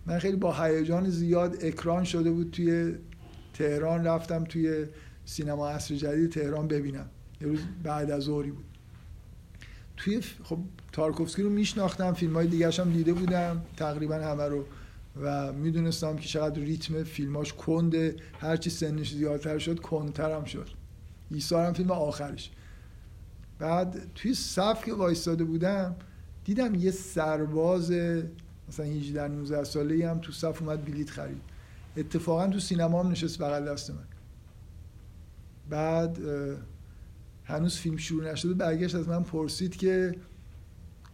من 0.07 0.19
خیلی 0.19 0.37
با 0.37 0.53
هیجان 0.53 1.09
زیاد 1.11 1.57
اکران 1.65 2.05
شده 2.05 2.31
بود 2.31 2.51
توی 2.51 2.95
تهران. 3.55 4.05
رفتم 4.05 4.45
توی 4.45 4.85
سینما 5.25 5.69
عصر 5.69 5.95
جدید 5.95 6.33
تهران 6.33 6.69
ببینم. 6.69 7.07
یه 7.41 7.49
روز 7.49 7.61
بعد 7.83 8.11
از 8.11 8.23
ظهری 8.23 8.51
بود. 8.51 8.65
توی 9.97 10.21
خب 10.21 10.59
تارکوفسکی 10.93 11.43
رو 11.43 11.51
میشناختم 11.51 12.13
فیلم 12.13 12.35
های 12.35 12.47
دیگرش 12.47 12.81
هم 12.81 12.93
دیده 12.93 13.13
بودم 13.13 13.63
تقریبا 13.77 14.15
همه 14.15 14.45
رو. 14.45 14.65
و 15.23 15.53
می‌دونستم 15.53 16.17
که 16.17 16.29
چقدر 16.29 16.61
ریتم 16.61 17.03
فیلماش 17.03 17.53
کنده. 17.53 18.17
هرچی 18.41 18.71
سنش 18.71 19.15
زیادتر 19.15 19.59
شد 19.59 19.81
کندتر 19.81 20.45
شد. 20.45 20.69
ایسار 21.31 21.67
هم 21.67 21.73
فیلم 21.73 21.91
آخرش. 21.91 22.51
بعد 23.59 23.97
توی 24.15 24.35
صف 24.35 24.85
که 24.85 24.95
وایستاده 24.95 25.45
بودم 25.45 25.97
دیدم 26.45 26.75
یه 26.75 26.91
سرباز 26.91 27.93
مثلا 28.69 28.87
18 28.87 29.29
19 29.29 29.65
ساله 29.65 30.11
هم 30.11 30.19
تو 30.19 30.33
صف 30.33 30.63
اومد 30.63 30.85
بلیت 30.85 31.11
خرید. 31.11 31.43
اتفاقا 31.97 32.47
تو 32.47 32.61
سینما 32.61 33.03
هم 33.03 33.11
نشست 33.11 33.39
بغل 33.39 33.73
دست 33.73 33.91
من. 33.91 34.05
بعد 35.71 36.19
هنوز 37.45 37.77
فیلم 37.77 37.97
شروع 37.97 38.33
نشده. 38.33 38.55
برگشت 38.55 38.95
از 38.95 39.09
من 39.09 39.23
پرسید 39.23 39.77
که 39.77 40.15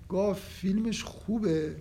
گفت 0.08 0.42
فیلمش 0.42 1.04
خوبه؟ 1.04 1.76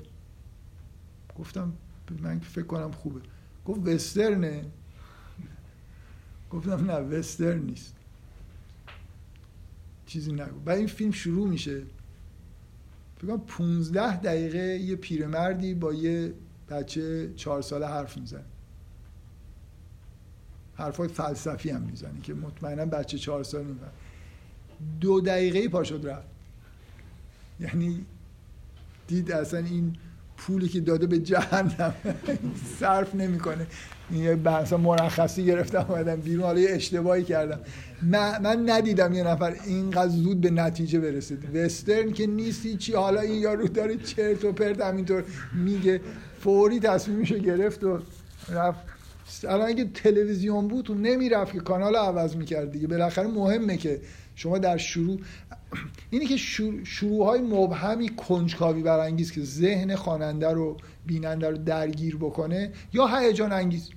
گفتم 1.40 1.74
من 2.22 2.40
فکر 2.40 2.66
کنم 2.66 2.92
خوبه. 2.92 3.22
گفت 3.66 3.88
وسترنه. 3.88 4.66
گفتم 6.52 6.92
نه 6.92 6.94
وسترن 6.94 7.60
نیست. 7.60 7.96
چیزی 10.06 10.32
نگو. 10.32 10.60
بعد 10.60 10.78
این 10.78 10.88
فیلم 10.88 11.12
شروع 11.12 11.48
میشه. 11.48 11.84
فکر 13.20 13.28
کنم 13.28 13.40
15 13.48 14.18
دقیقه 14.18 14.60
یه 14.60 14.96
پیرمردی 14.96 15.74
با 15.74 15.94
یه 15.94 16.34
بچه 16.70 17.34
چهار 17.36 17.62
ساله 17.62 17.88
حرف 17.88 18.18
می‌زنه. 18.18 18.44
حرفای 20.76 21.08
فلسفی 21.08 21.70
هم 21.70 21.82
می‌زنه 21.82 22.22
که 22.22 22.34
مطمئنا 22.34 22.86
بچه 22.86 23.18
چهار 23.18 23.44
ساله 23.44 23.64
می‌زنه 23.64 23.90
دو 25.02 25.22
دقیقه 25.22 25.68
پا 25.68 25.84
شد 25.84 26.08
رفت. 26.08 26.28
یعنی 27.60 28.06
دید 29.08 29.32
اصلا 29.32 29.60
این 29.60 29.96
پولی 30.40 30.68
که 30.68 30.80
داده 30.80 31.08
به 31.08 31.20
جهنم. 31.20 31.94
صرف 32.80 33.16
نمی‌کنه. 33.16 33.68
یه 34.14 34.36
بحثا 34.36 34.78
مرخصی 34.78 35.46
گرفتم 35.46 35.86
اومدم 35.90 36.16
بیرون. 36.16 36.44
حالا 36.44 36.60
یه 36.60 36.70
اشتباهی 36.72 37.24
کردم. 37.24 37.60
من, 38.02 38.42
من 38.42 38.70
ندیدم 38.70 39.14
یه 39.14 39.24
نفر 39.24 39.56
اینقدر 39.66 40.10
زود 40.10 40.42
به 40.42 40.50
نتیجه 40.50 41.00
برسید. 41.00 41.56
وسترن 41.56 42.12
که 42.12 42.28
نیستی 42.28 42.78
چی 42.78 42.94
حالا 42.94 43.22
این 43.22 43.42
یارو 43.42 43.68
داره 43.68 43.98
چرت 43.98 44.46
و 44.46 44.52
پرت 44.52 44.82
همینطور 44.82 45.24
میگه. 45.54 46.02
فوری 46.40 46.80
تصمیمشو 46.80 47.38
گرفت 47.38 47.84
و 47.84 48.00
رفت. 48.50 48.80
الان 49.44 49.68
اگه 49.68 49.86
تلویزیون 49.94 50.68
بود 50.68 50.86
تو 50.86 50.94
نمی‌رفت 50.94 51.54
که 51.54 51.60
کانال 51.60 51.96
عوض 51.96 52.36
می‌کرد 52.36 52.72
دیگه. 52.72 52.88
بالاخره 52.88 53.28
مهمه 53.28 53.78
که 53.78 54.02
شما 54.36 54.58
در 54.58 54.78
شروع 54.78 55.20
اینی 56.12 56.26
که 56.26 56.38
شروع 56.84 57.26
های 57.26 57.42
مبهمی 57.42 58.10
کنجکاوی 58.10 58.82
برانگیز 58.82 59.32
که 59.32 59.44
ذهن 59.44 59.96
خواننده 59.96 60.50
رو 60.50 60.78
بیننده 61.06 61.50
رو 61.50 61.58
درگیر 61.58 62.16
بکنه 62.16 62.72
یا 62.94 63.08
هیجان 63.08 63.52
انگیز. 63.52 63.90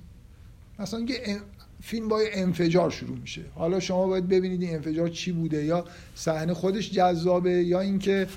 مثلا 0.79 0.97
اینکه 0.97 1.39
فیلم 1.81 2.07
با 2.07 2.21
انفجار 2.33 2.89
شروع 2.89 3.17
میشه. 3.17 3.41
حالا 3.55 3.79
شما 3.79 4.07
باید 4.07 4.27
ببینید 4.27 4.61
این 4.61 4.75
انفجار 4.75 5.07
چی 5.07 5.31
بوده 5.31 5.63
یا 5.65 5.85
صحنه 6.15 6.53
خودش 6.53 6.91
جذابه 6.91 7.51
یا 7.51 7.79
اینکه 7.79 8.27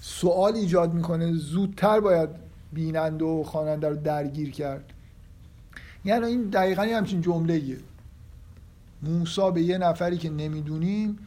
سوال 0.00 0.54
ایجاد 0.54 0.94
می‌کنه 0.94 1.32
زودتر 1.32 2.00
باید 2.00 2.28
بیننده 2.72 3.24
و 3.24 3.42
خواننده 3.42 3.88
رو 3.88 3.96
درگیر 3.96 4.50
کرد. 4.50 4.84
یعنی 6.04 6.26
این 6.26 6.42
دقیقا 6.42 6.82
همچین 6.82 7.20
جمله 7.20 7.62
موسا 9.02 9.50
به 9.50 9.62
یه 9.62 9.78
نفری 9.78 10.18
که 10.18 10.30
نمی‌دونیم 10.30 11.18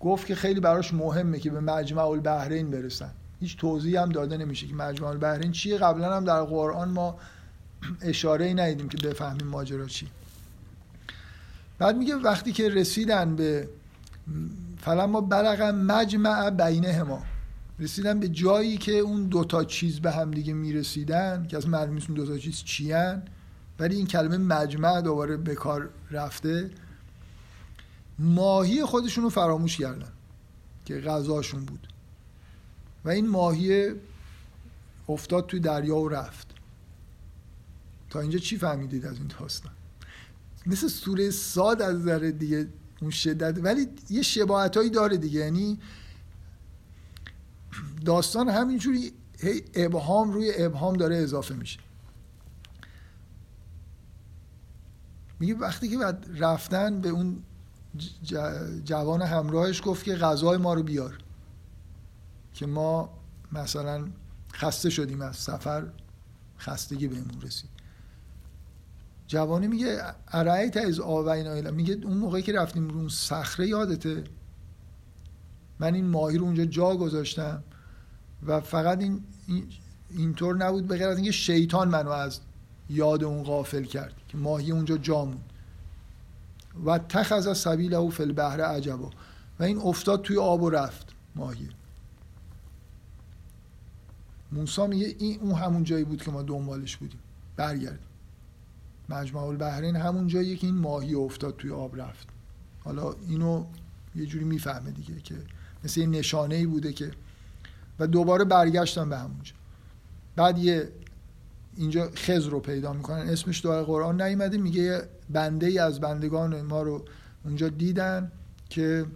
گفت 0.00 0.26
که 0.26 0.34
خیلی 0.34 0.60
براش 0.60 0.94
مهمه 0.94 1.38
که 1.38 1.50
به 1.50 1.60
مجمع 1.60 2.06
البحرین 2.06 2.70
برسن. 2.70 3.10
هیچ 3.40 3.56
توضیحی 3.56 3.96
هم 3.96 4.08
داده 4.08 4.36
نمیشه 4.36 4.66
که 4.66 4.74
مجمع 4.74 5.08
البحرین 5.08 5.52
چیه. 5.52 5.78
قبلا 5.78 6.16
هم 6.16 6.24
در 6.24 6.42
قرآن 6.42 6.88
ما 6.88 7.18
اشاره 8.02 8.44
ای 8.44 8.54
ندیدیم 8.54 8.88
که 8.88 9.08
بفهمیم 9.08 9.46
ماجرا 9.46 9.86
چی. 9.86 10.08
بعد 11.78 11.96
میگه 11.96 12.14
وقتی 12.14 12.52
که 12.52 12.68
رسیدن 12.68 13.36
به 13.36 13.68
فلما 14.78 15.20
بلغ 15.20 15.62
مجمع 15.62 16.50
بینه 16.50 17.02
ما. 17.02 17.22
رسیدن 17.78 18.20
به 18.20 18.28
جایی 18.28 18.76
که 18.76 18.92
اون 18.92 19.24
دوتا 19.24 19.64
چیز 19.64 20.00
به 20.00 20.10
هم 20.10 20.30
دیگه 20.30 20.52
می‌رسیدن 20.52 21.46
که 21.48 21.56
از 21.56 21.68
معلوم 21.68 21.98
دوتا 21.98 22.38
چیز 22.38 22.64
چیان 22.64 23.22
ولی 23.78 23.96
این 23.96 24.06
کلمه 24.06 24.36
مجمع 24.36 25.00
دوباره 25.00 25.36
به 25.36 25.54
کار 25.54 25.88
رفته. 26.10 26.70
ماهی 28.20 28.84
خودشون 28.84 29.24
رو 29.24 29.30
فراموش 29.30 29.78
کردن 29.78 30.12
که 30.84 31.00
غذاشون 31.00 31.64
بود. 31.64 31.88
و 33.04 33.08
این 33.08 33.28
ماهی 33.28 33.94
افتاد 35.08 35.46
توی 35.46 35.60
دریا 35.60 35.96
و 35.96 36.08
رفت. 36.08 36.46
تا 38.10 38.20
اینجا 38.20 38.38
چی 38.38 38.58
فهمیدید 38.58 39.06
از 39.06 39.18
این 39.18 39.30
داستان؟ 39.38 39.72
مثل 40.66 40.88
سوره 40.88 41.30
ساد 41.30 41.82
از 41.82 42.02
ذره 42.02 42.32
دیگه 42.32 42.68
اون 43.00 43.10
شدت 43.10 43.58
ولی 43.64 43.88
یه 44.10 44.22
شباهت 44.22 44.76
هایی 44.76 44.90
داره 44.90 45.16
دیگه. 45.16 45.40
یعنی 45.40 45.78
داستان 48.04 48.48
همینجوری 48.48 49.12
هی 49.38 49.62
ابهام 49.74 50.32
روی 50.32 50.52
ابهام 50.56 50.96
داره 50.96 51.16
اضافه 51.16 51.54
میشه. 51.54 51.80
میگه 55.40 55.54
وقتی 55.54 55.88
که 55.88 55.98
بعد 55.98 56.26
رفتن 56.38 57.00
به 57.00 57.08
اون 57.08 57.42
جوان 58.84 59.22
همراهش 59.22 59.82
گفت 59.84 60.04
که 60.04 60.14
غذای 60.14 60.56
ما 60.56 60.74
رو 60.74 60.82
بیار. 60.82 61.18
که 62.54 62.66
ما 62.66 63.10
مثلا 63.52 64.08
خسته 64.52 64.90
شدیم 64.90 65.22
از 65.22 65.36
سفر 65.36 65.86
خستگی 66.58 67.08
بهمون 67.08 67.40
رسید. 67.42 67.70
جوانی 69.26 69.66
میگه 69.66 70.02
ارائیت 70.28 70.76
از 70.76 71.00
آوینا 71.00 71.70
میگه 71.70 71.98
اون 72.04 72.16
موقعی 72.16 72.42
که 72.42 72.52
رفتیم 72.52 72.88
رو 72.88 72.96
اون 72.96 73.08
صخره 73.08 73.68
یادته؟ 73.68 74.24
من 75.78 75.94
این 75.94 76.06
ماهی 76.06 76.38
رو 76.38 76.44
اونجا 76.44 76.64
جا 76.64 76.96
گذاشتم 76.96 77.62
و 78.46 78.60
فقط 78.60 79.00
این 79.00 79.22
اینطور 80.10 80.56
نبود 80.56 80.86
به 80.86 80.96
غیر 80.96 81.08
از 81.08 81.16
اینکه 81.16 81.32
شیطان 81.32 81.88
منو 81.88 82.10
از 82.10 82.40
یاد 82.88 83.24
اون 83.24 83.42
غافل 83.42 83.84
کرد 83.84 84.14
که 84.28 84.38
ماهی 84.38 84.70
اونجا 84.70 84.96
جا 84.96 85.24
موند. 85.24 85.49
و 86.84 86.98
تخذ 86.98 87.58
سبیل 87.58 87.94
او 87.94 88.10
فل 88.10 88.32
بحر 88.32 88.60
عجبا. 88.60 89.10
و 89.58 89.62
این 89.62 89.78
افتاد 89.78 90.22
توی 90.22 90.38
آب 90.38 90.62
و 90.62 90.70
رفت. 90.70 91.08
ماهی. 91.34 91.68
موسی 94.52 94.86
میگه 94.86 95.16
این 95.18 95.40
اون 95.40 95.54
همون 95.54 95.84
جایی 95.84 96.04
بود 96.04 96.22
که 96.22 96.30
ما 96.30 96.42
دنبالش 96.42 96.96
بودیم. 96.96 97.20
برگردیم. 97.56 98.08
مجمع 99.08 99.42
البحرین 99.42 99.96
همون 99.96 100.26
جایی 100.26 100.56
که 100.56 100.66
این 100.66 100.76
ماهی 100.76 101.14
افتاد 101.14 101.56
توی 101.56 101.70
آب 101.70 102.00
رفت. 102.00 102.28
حالا 102.84 103.14
اینو 103.28 103.64
یه 104.14 104.26
جوری 104.26 104.44
می‌فهمه 104.44 104.90
دیگه 104.90 105.20
که 105.20 105.34
مثل 105.84 106.00
این 106.00 106.10
نشانه 106.10 106.54
ای 106.54 106.66
بوده 106.66 106.92
که 106.92 107.10
و 107.98 108.06
دوباره 108.06 108.44
برگشتن 108.44 109.08
به 109.08 109.18
همونجا. 109.18 109.52
بعد 110.36 110.58
یه 110.58 110.88
اینجا 111.80 112.10
خز 112.16 112.46
رو 112.46 112.60
پیدا 112.60 112.92
می‌کنن. 112.92 113.28
اسمش 113.28 113.64
دعای 113.64 113.84
قرآن 113.84 114.22
نیومده 114.22 114.58
میگه 114.58 115.02
بنده 115.30 115.66
ای 115.66 115.78
از 115.78 116.00
بندگان 116.00 116.62
ما 116.62 116.82
رو 116.82 117.04
اونجا 117.44 117.68
دیدن 117.68 118.32
که 118.68 119.06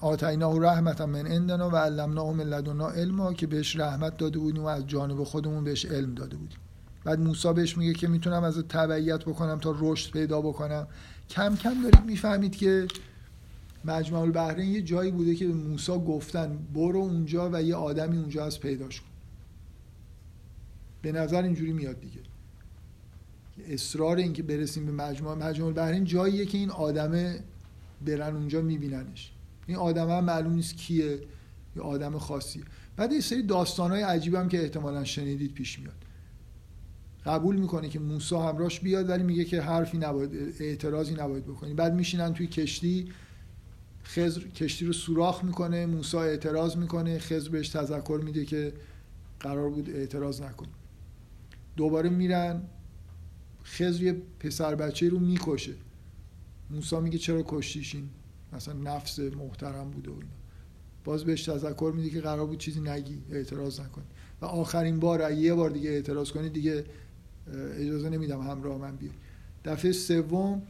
آتیناه 0.00 0.60
رحمتا 0.60 1.06
من 1.06 1.26
عندنا 1.26 1.70
و 1.70 1.76
علمناه 1.76 2.32
من 2.32 2.44
لدنا 2.44 2.88
علما 2.88 3.32
که 3.32 3.46
بهش 3.46 3.76
رحمت 3.76 4.16
داده 4.16 4.38
بودیم 4.38 4.62
و 4.62 4.66
از 4.66 4.86
جانب 4.86 5.24
خودمون 5.24 5.64
بهش 5.64 5.84
علم 5.84 6.14
داده 6.14 6.36
بودیم. 6.36 6.58
بعد 7.04 7.20
موسی 7.20 7.52
بهش 7.52 7.78
میگه 7.78 7.92
که 7.92 8.08
می‌تونم 8.08 8.44
از 8.44 8.58
تبعیت 8.58 9.24
بکنم 9.24 9.58
تا 9.58 9.76
رشد 9.80 10.12
پیدا 10.12 10.40
بکنم. 10.40 10.86
کم 11.30 11.56
کم 11.56 11.82
دارید 11.82 12.04
می‌فهمید 12.06 12.56
که 12.56 12.88
مجمع 13.84 14.18
البحرین 14.18 14.70
یه 14.70 14.82
جایی 14.82 15.10
بوده 15.10 15.34
که 15.34 15.46
موسی 15.46 15.92
گفتن 15.92 16.58
برو 16.74 16.98
اونجا 16.98 17.50
و 17.52 17.62
یه 17.62 17.74
آدمی 17.74 18.18
اونجا 18.18 18.44
از 18.44 18.60
پیداش 18.60 19.00
کن. 19.00 19.09
به 21.02 21.12
نظر 21.12 21.42
اینجوری 21.42 21.72
میاد 21.72 22.00
دیگه. 22.00 22.20
اصرار 23.68 24.16
این 24.16 24.32
که 24.32 24.42
برسیم 24.42 24.86
به 24.86 24.92
مجموعه 24.92 25.34
مجموعه 25.34 25.68
البحرین 25.68 26.04
جاییه 26.04 26.46
که 26.46 26.58
این 26.58 26.70
آدمه 26.70 27.40
برن 28.06 28.36
اونجا 28.36 28.62
میبیننش. 28.62 29.32
این 29.66 29.76
آدم 29.76 30.10
هم 30.10 30.24
معلوم 30.24 30.52
نیست 30.52 30.76
کیه 30.76 31.20
یه 31.76 31.82
آدم 31.82 32.18
خاصیه. 32.18 32.62
بعد 32.96 33.12
یه 33.12 33.20
سری 33.20 33.42
داستانهای 33.42 34.02
عجیب 34.02 34.34
هم 34.34 34.48
که 34.48 34.62
احتمالا 34.62 35.04
شنیدید 35.04 35.54
پیش 35.54 35.78
میاد. 35.78 35.94
قبول 37.26 37.56
می‌کنه 37.56 37.88
که 37.88 37.98
موسی 37.98 38.34
همراش 38.34 38.80
بیاد 38.80 39.08
ولی 39.08 39.22
میگه 39.22 39.44
که 39.44 39.60
حرفی 39.60 39.98
نباید 39.98 40.30
اعتراضی 40.60 41.14
نباید 41.14 41.44
بکنی. 41.44 41.74
بعد 41.74 41.94
میشینن 41.94 42.34
توی 42.34 42.46
کشتی. 42.46 43.12
خضر 44.04 44.40
کشتی 44.40 44.86
رو 44.86 44.92
سوراخ 44.92 45.44
می‌کنه 45.44 45.86
موسی 45.86 46.16
اعتراض 46.16 46.76
می‌کنه 46.76 47.18
خضر 47.18 47.50
بهش 47.50 47.68
تذکر 47.68 48.20
میده 48.24 48.44
که 48.44 48.72
قرار 49.40 49.70
بود 49.70 49.90
اعتراض 49.90 50.42
نکنه 50.42 50.68
دوباره 51.76 52.10
میرن 52.10 52.62
خضر 53.64 54.02
یه 54.02 54.16
پسر 54.40 54.74
بچه 54.74 55.08
رو 55.08 55.18
می‌کشه. 55.18 55.74
موسی 56.70 56.96
میگه 56.96 57.18
چرا 57.18 57.42
کشتیشین 57.46 58.08
مثلا 58.52 58.74
نفس 58.74 59.18
محترم 59.18 59.90
بوده 59.90 60.10
اینا. 60.10 60.26
باز 61.04 61.24
بهش 61.24 61.44
تذکر 61.44 61.92
میده 61.96 62.10
که 62.10 62.20
قرار 62.20 62.46
بود 62.46 62.58
چیزی 62.58 62.80
نگی 62.80 63.18
اعتراض 63.30 63.80
نکنی 63.80 64.04
و 64.40 64.44
آخرین 64.44 65.00
بار 65.00 65.32
یه 65.32 65.54
بار 65.54 65.70
دیگه 65.70 65.90
اعتراض 65.90 66.30
کنی 66.30 66.48
دیگه 66.48 66.84
اجازه 67.76 68.08
نمیدم 68.08 68.40
همراه 68.40 68.78
من 68.78 68.96
بیای. 68.96 69.12
دفعه 69.64 69.92
سوم 69.92 70.62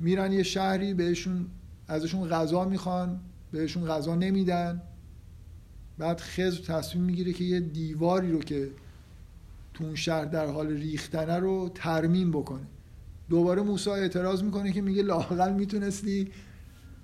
میرن 0.00 0.32
یه 0.32 0.42
شهری 0.42 0.94
بهشون 0.94 1.46
ازشون 1.88 2.28
غذا 2.28 2.64
می‌خوان 2.64 3.20
بهشون 3.52 3.84
غذا 3.84 4.14
نمیدن. 4.14 4.82
بعد 5.98 6.20
خضر 6.20 6.60
تصمیم 6.60 7.04
می‌گیره 7.04 7.32
که 7.32 7.44
یه 7.44 7.60
دیواری 7.60 8.32
رو 8.32 8.38
که 8.38 8.70
تو 9.80 9.86
اون 9.86 9.94
شهر 9.94 10.24
در 10.24 10.46
حال 10.46 10.68
ریختنه 10.72 11.36
رو 11.38 11.70
ترمیم 11.74 12.30
بکنه. 12.30 12.66
دوباره 13.28 13.62
موسی 13.62 13.90
اعتراض 13.90 14.42
می‌کنه 14.42 14.72
که 14.72 14.82
میگه 14.82 15.02
لاقل 15.02 15.52
می‌تونستی 15.52 16.28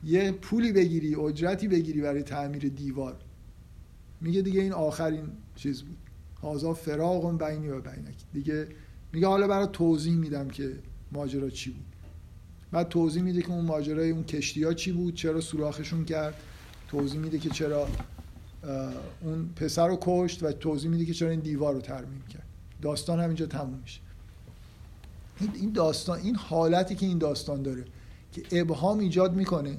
یه 0.05 0.33
پولی 0.33 0.72
بگیری 0.72 1.14
اجرتی 1.14 1.68
بگیری 1.68 2.01
برای 2.01 2.22
تعمیر 2.22 2.68
دیوار. 2.68 3.16
میگه 4.20 4.43
دیگه 4.43 4.61
این 4.61 4.72
آخرین 4.72 5.29
چیز 5.55 5.83
بود. 5.83 5.97
هازا 6.43 6.74
فراغ 6.74 7.39
بینی 7.39 7.68
و 7.68 7.81
بینک. 7.81 8.16
دیگه 8.33 8.68
میگه 9.12 9.27
حالا 9.27 9.47
برای 9.47 9.68
توضیح 9.72 10.16
میدم 10.16 10.49
که 10.49 10.72
ماجرا 11.12 11.51
چی 11.51 11.70
بود. 11.70 11.87
بعد 12.72 12.89
توضیح 12.89 13.22
میده 13.22 13.43
که 13.43 13.51
اون 13.51 13.64
ماجرای 13.64 14.11
اون 14.11 14.24
کشتی 14.24 14.64
ها 14.64 14.74
چی 14.74 14.93
بود 14.93 15.14
چرا 15.14 15.41
سوراخشون 15.41 16.05
کرد. 16.05 16.35
توضیح 16.89 17.20
میده 17.20 17.39
که 17.39 17.51
چرا 17.51 17.89
اون 19.20 19.49
پسر 19.57 19.89
رو 19.89 19.99
کشت 20.01 20.43
و 20.43 20.53
توضیح 20.53 20.91
میده 20.91 21.05
که 21.05 21.14
چرا 21.14 21.31
این 21.31 21.41
دیوار 21.41 21.74
رو 21.74 21.81
ترمیم 21.81 22.22
کرد. 22.29 22.45
داستان 22.83 23.20
همینجا 23.20 23.47
تموم 23.47 23.79
میشه. 23.83 24.01
این 25.55 25.72
داستان 25.72 26.18
این 26.18 26.37
حالتی 26.37 26.95
که 26.95 27.07
این 27.07 27.18
داستان 27.18 27.62
داره 27.62 27.85
که 28.33 28.61
ابهام 28.61 28.99
ایجاد 28.99 29.35
می‌کنه 29.35 29.79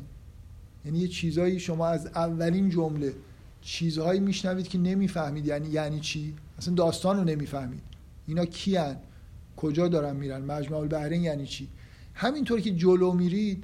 یعنی 0.86 1.00
یه 1.00 1.08
چیزایی 1.08 1.60
شما 1.60 1.88
از 1.88 2.06
اولین 2.06 2.70
جمله 2.70 3.14
چیزهایی 3.62 4.20
میشنوید 4.20 4.68
که 4.68 4.78
نمی‌فهمید. 4.78 5.46
یعنی 5.46 5.70
یعنی 5.70 6.00
چی؟ 6.00 6.34
اصلا 6.58 6.74
داستان 6.74 7.18
رو 7.18 7.24
نمی‌فهمید. 7.24 7.82
اینا 8.28 8.46
کیان؟ 8.46 8.98
کجا 9.58 9.88
دارن 9.88 10.16
میرن؟ 10.16 10.42
مجمع 10.42 10.78
البحرین 10.78 11.24
یعنی 11.24 11.46
چی؟ 11.46 11.68
همینطور 12.14 12.62
که 12.62 12.72
جلو 12.72 13.14
میرید 13.14 13.64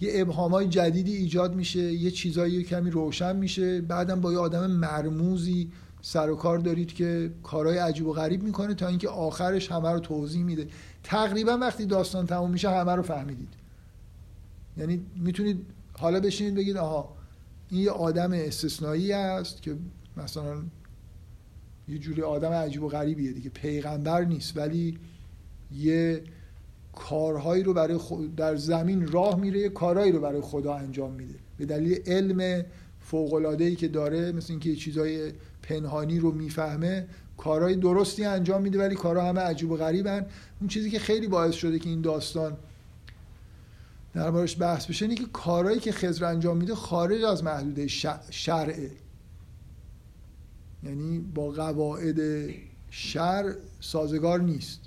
یه 0.00 0.10
ابهامای 0.14 0.68
جدیدی 0.68 1.16
ایجاد 1.16 1.54
میشه 1.54 1.92
یه 1.92 2.10
چیزایی 2.10 2.64
کمی 2.64 2.90
روشن 2.90 3.36
میشه 3.36 3.80
بعدم 3.80 4.20
با 4.20 4.32
یه 4.32 4.38
آدم 4.38 4.70
مرموزی 4.70 5.70
سر 6.06 6.30
و 6.30 6.36
کار 6.36 6.58
دارید 6.58 6.92
که 6.92 7.30
کارهای 7.42 7.78
عجیب 7.78 8.06
و 8.06 8.12
غریب 8.12 8.42
می‌کنه 8.42 8.74
تا 8.74 8.88
اینکه 8.88 9.08
آخرش 9.08 9.72
همه 9.72 9.90
رو 9.92 10.00
توضیح 10.00 10.44
میده. 10.44 10.68
تقریبا 11.02 11.58
وقتی 11.58 11.86
داستان 11.86 12.26
تموم 12.26 12.50
میشه 12.50 12.70
همه 12.70 12.92
رو 12.94 13.02
فهمیدید. 13.02 13.48
یعنی 14.76 15.06
می‌تونید 15.16 15.66
حالا 15.92 16.20
بشینید 16.20 16.54
بگید 16.54 16.76
آها 16.76 17.16
این 17.70 17.80
یه 17.80 17.90
آدم 17.90 18.32
استثنایی 18.32 19.12
است 19.12 19.62
که 19.62 19.76
مثلا 20.16 20.62
یه 21.88 21.98
جوری 21.98 22.22
آدم 22.22 22.50
عجیب 22.50 22.82
و 22.82 22.88
غریبیه 22.88 23.32
دیگه 23.32 23.50
پیغمبر 23.50 24.24
نیست 24.24 24.56
ولی 24.56 24.98
یه 25.72 26.22
کارهایی 26.92 27.62
رو 27.62 27.74
برای 27.74 27.98
در 28.36 28.56
زمین 28.56 29.06
راه 29.06 29.40
میره 29.40 29.60
یه 29.60 29.68
کارهایی 29.68 30.12
رو 30.12 30.20
برای 30.20 30.40
خدا 30.40 30.74
انجام 30.74 31.12
میده. 31.12 31.34
به 31.58 31.66
دلیل 31.66 31.98
علم 32.06 32.64
فوق 33.00 33.56
ای 33.60 33.76
که 33.76 33.88
داره 33.88 34.32
مثل 34.32 34.52
اینکه 34.52 34.76
چیزای 34.76 35.32
پنهانی 35.68 36.18
رو 36.18 36.32
می‌فهمه 36.32 37.06
کارهای 37.36 37.76
درستی 37.76 38.24
انجام 38.24 38.62
میده 38.62 38.78
ولی 38.78 38.94
کارها 38.94 39.28
همه 39.28 39.40
عجیب 39.40 39.70
و 39.70 39.76
غریبن. 39.76 40.26
اون 40.60 40.68
چیزی 40.68 40.90
که 40.90 40.98
خیلی 40.98 41.28
باعث 41.28 41.54
شده 41.54 41.78
که 41.78 41.88
این 41.88 42.00
داستان 42.00 42.56
دربارش 44.14 44.60
بحث 44.60 44.86
بشه 44.86 45.04
اینه 45.04 45.16
که 45.16 45.26
کارهایی 45.32 45.80
که 45.80 45.92
خضر 45.92 46.24
انجام 46.24 46.56
میده 46.56 46.74
خارج 46.74 47.22
از 47.22 47.44
محدوده 47.44 47.86
شرعه. 48.30 48.90
یعنی 50.82 51.18
با 51.18 51.50
قواعد 51.50 52.50
شرع 52.90 53.52
سازگار 53.80 54.40
نیست 54.40 54.80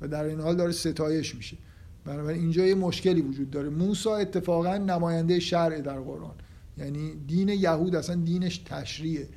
و 0.00 0.08
در 0.08 0.24
این 0.24 0.40
حال 0.40 0.56
داره 0.56 0.72
ستایش 0.72 1.34
میشه. 1.34 1.56
بنابراین 2.04 2.40
اینجا 2.40 2.66
یه 2.66 2.74
مشکلی 2.74 3.20
وجود 3.20 3.50
داره. 3.50 3.68
موسی 3.68 4.08
اتفاقا 4.08 4.76
نماینده 4.76 5.40
شرع 5.40 5.80
در 5.80 6.00
قرآن. 6.00 6.34
یعنی 6.78 7.14
دین 7.26 7.48
یهود 7.48 7.96
اصلا 7.96 8.16
دینش 8.16 8.58
تشریعه. 8.58 9.28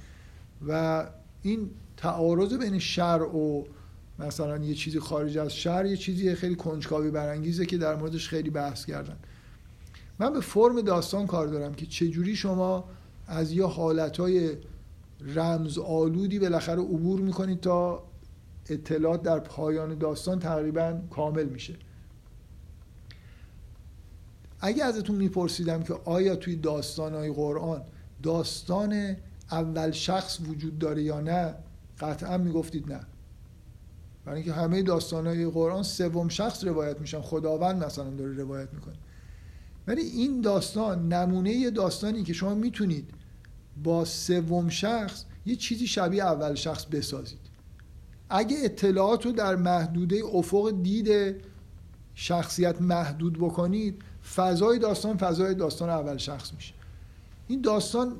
و 0.67 1.05
این 1.41 1.69
تعارض 1.97 2.53
بین 2.53 2.79
شرع 2.79 3.35
و 3.35 3.63
مثلا 4.19 4.57
یه 4.57 4.73
چیزی 4.73 4.99
خارج 4.99 5.37
از 5.37 5.55
شرع 5.55 5.87
یه 5.87 5.97
چیزی 5.97 6.35
خیلی 6.35 6.55
کنجکاوی 6.55 7.11
برانگیزه 7.11 7.65
که 7.65 7.77
در 7.77 7.95
موردش 7.95 8.29
خیلی 8.29 8.49
بحث 8.49 8.85
کردن. 8.85 9.17
من 10.19 10.33
به 10.33 10.39
فرم 10.39 10.81
داستان 10.81 11.27
کار 11.27 11.47
دارم 11.47 11.73
که 11.73 11.85
چجوری 11.85 12.35
شما 12.35 12.89
از 13.27 13.51
یه 13.51 13.65
حالتهای 13.65 14.51
رمز 15.21 15.77
آلودی 15.77 16.39
بالاخره 16.39 16.81
عبور 16.81 17.19
می‌کنید 17.21 17.59
تا 17.59 18.03
اطلاعات 18.69 19.21
در 19.21 19.39
پایان 19.39 19.97
داستان 19.97 20.39
تقریبا 20.39 21.01
کامل 21.09 21.45
میشه. 21.45 21.75
اگه 24.59 24.83
ازتون 24.83 25.15
میپرسیدم 25.15 25.83
که 25.83 25.93
آیا 26.05 26.35
توی 26.35 26.55
داستانهای 26.55 27.31
قرآن 27.31 27.81
داستان 28.23 29.15
اول 29.51 29.91
شخص 29.91 30.39
وجود 30.47 30.79
داره 30.79 31.03
یا 31.03 31.21
نه 31.21 31.55
قطعا 31.99 32.37
می‌گفتید 32.37 32.91
نه. 32.91 32.99
برای 34.25 34.41
اینکه 34.41 34.53
همه 34.53 34.83
داستانهای 34.83 35.45
قرآن 35.45 35.83
سوم 35.83 36.27
شخص 36.27 36.63
روایت 36.63 37.01
میشن. 37.01 37.21
خداوند 37.21 37.83
مثلا 37.83 38.09
داره 38.09 38.33
روایت 38.33 38.73
می‌کنه. 38.73 38.95
ولی 39.87 40.01
این 40.01 40.41
داستان 40.41 41.13
نمونه 41.13 41.69
داستانی 41.69 42.23
که 42.23 42.33
شما 42.33 42.53
می‌تونید 42.55 43.09
با 43.83 44.05
سوم 44.05 44.69
شخص 44.69 45.25
یه 45.45 45.55
چیزی 45.55 45.87
شبیه 45.87 46.23
اول 46.23 46.55
شخص 46.55 46.85
بسازید. 46.85 47.39
اگه 48.29 48.57
اطلاعات 48.63 49.25
رو 49.25 49.31
در 49.31 49.55
محدوده 49.55 50.21
افق 50.33 50.73
دید 50.81 51.35
شخصیت 52.15 52.81
محدود 52.81 53.37
بکنید 53.39 54.01
فضای 54.35 54.79
داستان 54.79 55.17
فضای 55.17 55.55
داستان 55.55 55.89
اول 55.89 56.17
شخص 56.17 56.53
میشه. 56.53 56.73
این 57.47 57.61
داستان 57.61 58.15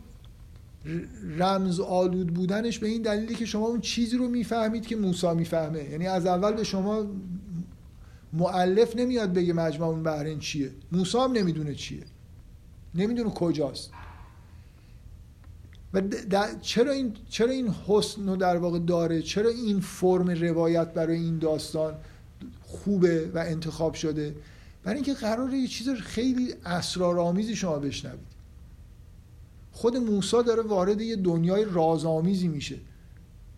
رمز 1.38 1.80
آلود 1.80 2.34
بودنش 2.34 2.80
به 2.80 2.88
این 2.88 3.02
دلیلی 3.02 3.36
که 3.36 3.46
شما 3.46 3.68
اون 3.68 3.82
چیزی 3.82 4.18
رو 4.18 4.28
می‌فهمید 4.28 4.86
که 4.88 4.96
موسی 4.96 5.34
می‌فهمه. 5.34 5.84
یعنی 5.84 6.08
از 6.08 6.26
اول 6.26 6.54
به 6.54 6.64
شما 6.64 7.06
معلف 8.34 8.96
نمیاد 8.96 9.34
بگه 9.34 9.54
مجمع 9.54 9.88
اون 9.88 10.04
بحرین 10.04 10.40
چیه. 10.40 10.72
موسی 10.92 11.18
هم 11.18 11.32
نمی‌دونه 11.32 11.76
چیه. 11.76 12.04
نمی‌دونه 12.96 13.30
کجاست. 13.30 13.92
و 15.94 16.02
چرا 16.62 16.92
این 16.92 17.14
چرا 17.30 17.52
این 17.52 17.74
حسن 17.88 18.30
رو 18.30 18.36
در 18.36 18.58
واقع 18.58 18.80
داره؟ 18.80 19.22
چرا 19.22 19.50
این 19.50 19.80
فرم 19.80 20.30
روایت 20.30 20.94
برای 20.94 21.20
این 21.20 21.38
داستان 21.38 21.94
خوبه 22.62 23.32
و 23.34 23.38
انتخاب 23.38 23.94
شده؟ 23.94 24.36
برای 24.84 24.96
اینکه 24.96 25.14
قراره 25.14 25.58
یه 25.58 25.68
چیز 25.68 25.90
خیلی 25.90 26.54
اسرارآمیزی 26.66 27.56
شما 27.56 27.80
بشنوید. 27.80 28.35
خود 29.76 29.98
موسی 29.98 30.44
داره 30.44 30.62
وارد 30.62 31.02
یه 31.02 31.16
دنیای 31.16 31.66
رازآمیزی 31.66 32.48
میشه 32.48 32.76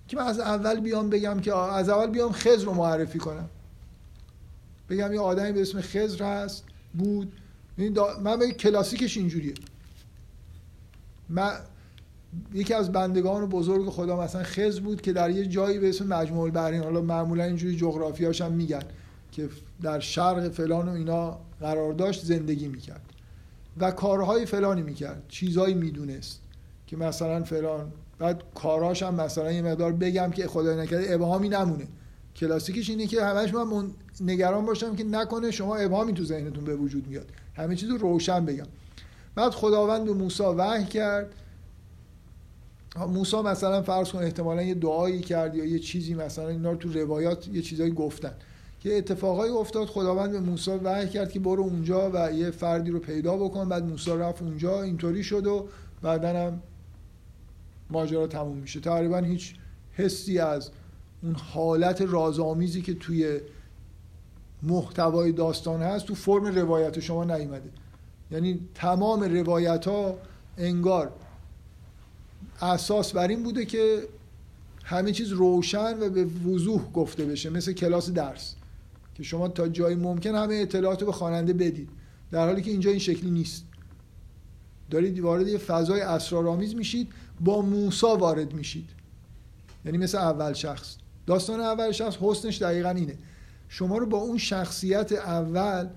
که 0.07 0.17
من 0.17 0.23
از 0.23 0.39
اول 0.39 0.79
بیام 0.79 1.09
بگم 1.09 1.39
که 1.39 1.55
از 1.55 1.89
اول 1.89 2.07
بیام 2.07 2.31
خضر 2.31 2.65
رو 2.65 2.73
معرفی 2.73 3.19
کنم. 3.19 3.49
بگم 4.89 5.13
یه 5.13 5.19
آدمی 5.19 5.51
به 5.51 5.61
اسم 5.61 5.81
خضر 5.81 6.25
هست 6.25 6.63
بود. 6.93 7.33
من 8.23 8.39
به 8.39 8.51
کلاسیکش 8.51 9.17
اینجوریه. 9.17 9.53
من 11.29 11.51
یکی 12.53 12.73
از 12.73 12.91
بندگان 12.91 13.45
بزرگ 13.45 13.89
خدا 13.89 14.21
مثلا 14.21 14.43
خضر 14.43 14.81
بود 14.81 15.01
که 15.01 15.13
در 15.13 15.29
یه 15.29 15.45
جایی 15.45 15.79
به 15.79 15.89
اسم 15.89 16.07
مجموع 16.07 16.43
البحرین 16.43 16.83
حالا 16.83 17.01
معمولا 17.01 17.43
اینجوری 17.43 17.75
جغرافیاش 17.75 18.41
هم 18.41 18.51
میگن 18.51 18.83
که 19.31 19.49
در 19.81 19.99
شرق 19.99 20.49
فلان 20.49 20.89
و 20.89 20.91
اینا 20.91 21.39
قرار 21.59 21.93
داشت 21.93 22.25
زندگی 22.25 22.67
می‌کرد. 22.67 23.06
و 23.79 23.91
کارهای 23.91 24.45
فلانی 24.45 24.81
می‌کرد. 24.81 25.23
چیزهایی 25.27 25.73
می‌دونست 25.73 26.41
که 26.87 26.97
مثلا 26.97 27.43
فلان 27.43 27.91
بعد 28.19 28.43
کاراش 28.55 29.03
هم 29.03 29.15
مثلا 29.15 29.51
یه 29.51 29.61
مقدار 29.61 29.93
بگم 29.93 30.31
که 30.31 30.47
خدای 30.47 30.77
نکرده 30.77 31.13
ابهامی 31.13 31.49
نمونه. 31.49 31.87
کلاسیکش 32.35 32.89
اینه 32.89 33.07
که 33.07 33.25
همش 33.25 33.53
من 33.53 33.91
نگران 34.21 34.65
باشم 34.65 34.95
که 34.95 35.03
نکنه 35.03 35.51
شما 35.51 35.75
ابهامی 35.75 36.13
تو 36.13 36.23
ذهنتون 36.23 36.63
به 36.63 36.75
وجود 36.75 37.07
میاد. 37.07 37.25
همه 37.55 37.75
چیز 37.75 37.89
رو 37.89 37.97
روشن 37.97 38.45
بگم. 38.45 38.67
بعد 39.35 39.51
خداوند 39.51 40.05
به 40.05 40.13
موسی 40.13 40.43
وحی 40.43 40.85
کرد. 40.85 41.33
موسی 43.07 43.37
مثلا 43.37 43.81
فرض 43.81 44.09
کن 44.09 44.19
احتمالا 44.19 44.61
یه 44.61 44.73
دعایی 44.73 45.19
کرد 45.19 45.55
یا 45.55 45.65
یه 45.65 45.79
چیزی 45.79 46.13
مثلا 46.13 46.47
اینا 46.47 46.71
رو 46.71 46.77
تو 46.77 46.93
روایات 46.93 47.47
یه 47.47 47.61
چیزایی 47.61 47.91
گفتن. 47.91 48.33
که 48.87 48.97
اتفاقایی 48.97 49.51
افتاد 49.51 49.87
خداوند 49.87 50.31
به 50.31 50.39
موسی 50.39 50.71
وحی 50.71 51.09
کرد 51.09 51.31
که 51.31 51.39
برو 51.39 51.63
اونجا 51.63 52.11
و 52.13 52.31
یه 52.31 52.51
فردی 52.51 52.91
رو 52.91 52.99
پیدا 52.99 53.37
بکن. 53.37 53.69
بعد 53.69 53.83
موسی 53.83 54.11
رفت 54.11 54.41
اونجا 54.41 54.83
اینطوری 54.83 55.23
شد 55.23 55.47
و 55.47 55.67
بعدا 56.01 56.29
هم 56.29 56.61
ماجرا 57.89 58.27
تموم 58.27 58.57
میشه. 58.57 58.79
تقریبا 58.79 59.17
هیچ 59.17 59.55
حسی 59.93 60.39
از 60.39 60.69
اون 61.23 61.35
حالت 61.35 62.01
رازآمیزی 62.01 62.81
که 62.81 62.93
توی 62.93 63.39
محتوای 64.63 65.31
داستان 65.31 65.81
هست 65.81 66.05
تو 66.05 66.15
فرم 66.15 66.45
روایت 66.45 66.99
شما 66.99 67.23
نیومده. 67.23 67.69
یعنی 68.31 68.59
تمام 68.75 69.23
روایت 69.23 69.87
ها 69.87 70.17
انگار 70.57 71.11
اساس 72.61 73.13
بر 73.13 73.27
این 73.27 73.43
بوده 73.43 73.65
که 73.65 74.03
همه 74.83 75.11
چیز 75.11 75.31
روشن 75.31 75.99
و 75.99 76.09
به 76.09 76.25
وضوح 76.25 76.91
گفته 76.91 77.25
بشه. 77.25 77.49
مثل 77.49 77.73
کلاس 77.73 78.09
درس. 78.09 78.56
که 79.17 79.23
شما 79.23 79.47
تا 79.47 79.67
جایی 79.67 79.95
ممکن 79.95 80.35
همه 80.35 80.55
اطلاعات 80.55 81.01
رو 81.01 81.05
به 81.05 81.11
خواننده 81.13 81.53
بدید. 81.53 81.89
در 82.31 82.45
حالی 82.45 82.61
که 82.61 82.71
اینجا 82.71 82.89
این 82.89 82.99
شکلی 82.99 83.31
نیست. 83.31 83.63
دارید 84.89 85.19
وارد 85.19 85.47
یه 85.47 85.57
فضای 85.57 86.01
اسرارآمیز 86.01 86.75
میشید 86.75 87.07
با 87.39 87.61
موسا 87.61 88.15
وارد 88.15 88.53
میشید. 88.53 88.89
یعنی 89.85 89.97
مثل 89.97 90.17
اول 90.17 90.53
شخص. 90.53 90.95
داستان 91.25 91.59
اول 91.59 91.91
شخص 91.91 92.17
حسنش 92.21 92.61
دقیقا 92.61 92.89
اینه. 92.89 93.17
شما 93.69 93.97
رو 93.97 94.05
با 94.05 94.17
اون 94.17 94.37
شخصیت 94.37 95.11
اول 95.11 95.87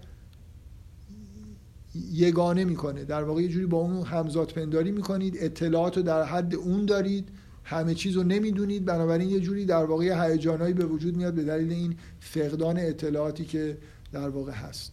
یگانه 2.12 2.64
می‌کنه. 2.64 3.04
در 3.04 3.22
واقع 3.22 3.42
یه 3.42 3.48
جوری 3.48 3.66
با 3.66 3.78
اون 3.78 4.02
همزاد 4.02 4.52
پنداری 4.52 4.90
می‌کنید. 4.90 5.36
اطلاعات 5.38 5.96
رو 5.96 6.02
در 6.02 6.22
حد 6.22 6.54
اون 6.54 6.84
دارید. 6.84 7.28
همه 7.64 7.94
چیز 7.94 8.16
رو 8.16 8.22
نمی‌دونید. 8.22 8.84
بنابراین 8.84 9.30
یه 9.30 9.40
جوری 9.40 9.64
در 9.64 9.84
واقع 9.84 10.30
هیجانایی 10.30 10.74
به 10.74 10.84
وجود 10.84 11.16
میاد 11.16 11.34
به 11.34 11.44
دلیل 11.44 11.72
این 11.72 11.96
فقدان 12.20 12.76
اطلاعاتی 12.78 13.44
که 13.44 13.78
در 14.12 14.28
واقع 14.28 14.52
هست. 14.52 14.92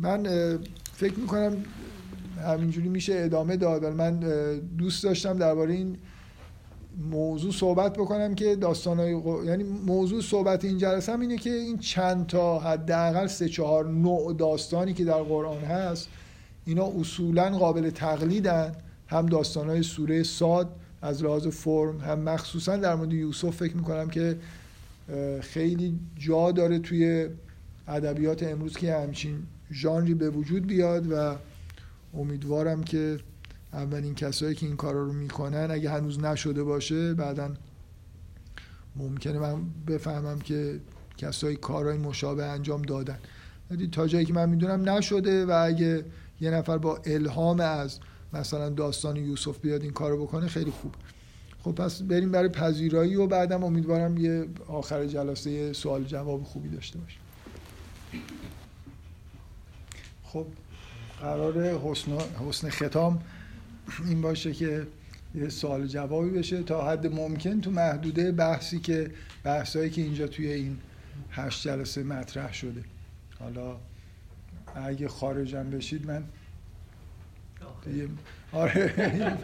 من 0.00 0.22
فکر 0.92 1.14
می‌کنم 1.14 1.56
همینجوری 2.46 2.88
میشه 2.88 3.14
ادامه 3.16 3.56
داد 3.56 3.84
من 3.84 4.20
دوست 4.78 5.04
داشتم 5.04 5.38
درباره 5.38 5.74
این 5.74 5.96
موضوع 7.10 7.52
صحبت 7.52 7.92
بکنم 7.92 8.34
که 8.34 8.56
داستانهای 8.56 9.22
یعنی 9.46 9.62
موضوع 9.64 10.20
صحبت 10.20 10.64
این 10.64 10.78
جلسه 10.78 11.12
هم 11.12 11.20
اینه 11.20 11.36
که 11.36 11.50
این 11.50 11.78
چند 11.78 12.26
تا 12.26 12.58
حداقل 12.58 13.26
سه 13.26 13.48
چهار 13.48 13.88
نوع 13.88 14.34
داستانی 14.34 14.94
که 14.94 15.04
در 15.04 15.22
قرآن 15.22 15.60
هست 15.60 16.08
اینا 16.64 16.86
اصولا 17.00 17.58
قابل 17.58 17.90
تقلیدن. 17.90 18.72
هم 19.06 19.26
داستانهای 19.26 19.82
سوره 19.82 20.22
ساد 20.22 20.76
از 21.02 21.24
لحاظ 21.24 21.46
فرم 21.46 22.00
هم 22.00 22.18
مخصوصا 22.18 22.76
در 22.76 22.94
مورد 22.94 23.12
یوسف 23.12 23.56
فکر 23.56 23.76
می‌کنم 23.76 24.08
که 24.08 24.38
خیلی 25.40 25.98
جا 26.16 26.52
داره 26.52 26.78
توی 26.78 27.28
ادبیات 27.88 28.42
امروز 28.42 28.76
که 28.76 28.94
همچین 28.94 29.42
ژانری 29.72 30.14
به 30.14 30.30
وجود 30.30 30.66
بیاد 30.66 31.12
و 31.12 31.36
امیدوارم 32.14 32.82
که 32.84 33.18
اولین 33.72 34.14
کسایی 34.14 34.54
که 34.54 34.66
این 34.66 34.76
کارا 34.76 35.04
رو 35.04 35.12
می‌کنن 35.12 35.68
اگه 35.70 35.90
هنوز 35.90 36.18
نشده 36.18 36.62
باشه 36.62 37.14
بعدا 37.14 37.50
ممکنه 38.96 39.38
من 39.38 39.56
بفهمم 39.86 40.38
که 40.38 40.80
کسایی 41.16 41.56
کارهای 41.56 41.98
مشابه 41.98 42.44
انجام 42.44 42.82
دادن. 42.82 43.18
تا 43.92 44.06
جایی 44.06 44.24
که 44.26 44.32
من 44.32 44.48
می‌دونم 44.48 44.88
نشده 44.88 45.46
و 45.46 45.64
اگه 45.66 46.04
یه 46.40 46.50
نفر 46.50 46.78
با 46.78 47.00
الهام 47.04 47.60
از 47.60 47.98
مثلا 48.32 48.68
داستان 48.68 49.16
یوسف 49.16 49.58
بیاد 49.58 49.82
این 49.82 49.92
کارو 49.92 50.26
بکنه 50.26 50.48
خیلی 50.48 50.70
خوب. 50.70 50.94
خب 51.64 51.72
پس 51.72 52.02
بریم 52.02 52.30
برای 52.30 52.48
پذیرایی 52.48 53.14
و 53.14 53.26
بعدم 53.26 53.64
امیدوارم 53.64 54.16
یه 54.16 54.46
آخر 54.68 55.06
جلسه 55.06 55.72
سوال 55.72 56.04
جواب 56.04 56.42
خوبی 56.42 56.68
داشته 56.68 56.98
باشیم. 56.98 57.20
خب 60.24 60.46
قرار 61.20 61.78
حسن, 61.78 62.12
حسن 62.48 62.70
ختام 62.70 63.20
این 64.06 64.22
باشه 64.22 64.52
که 64.52 64.86
یه 65.34 65.48
سوال 65.48 65.86
جوابی 65.86 66.30
بشه 66.30 66.62
تا 66.62 66.90
حد 66.90 67.06
ممکن 67.06 67.60
تو 67.60 67.70
محدوده 67.70 68.32
بحثی 68.32 68.78
که 68.78 69.10
بحثایی 69.44 69.90
که 69.90 70.02
اینجا 70.02 70.26
توی 70.26 70.52
این 70.52 70.78
هشت 71.30 71.68
جلسه 71.68 72.02
مطرح 72.02 72.52
شده. 72.52 72.84
حالا 73.38 73.76
اگه 74.74 75.08
خارجم 75.08 75.70
بشید 75.70 76.06
من 76.06 76.24
آره. 78.52 79.38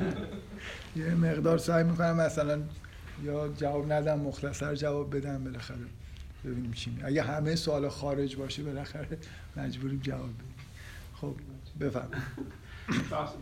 یه 0.97 1.15
مقدار 1.15 1.59
سعی 1.59 1.85
می‌کنم 1.85 2.17
مثلا 2.17 2.61
یا 3.23 3.49
جواب 3.49 3.93
ندم 3.93 4.19
مختصر 4.19 4.75
جواب 4.75 5.17
بدم 5.17 5.45
بالاخره. 5.45 5.79
ببینیم 6.45 6.73
چی 6.73 6.99
اگه 7.05 7.23
همه 7.23 7.57
سوال 7.57 7.89
خارج 7.89 8.37
باشه 8.37 8.63
بالاخره 8.63 9.19
مجبوریم 9.57 10.01
جواب 10.01 10.35
بدیم. 10.35 10.55
خب 11.15 11.35
بفهم 11.81 12.09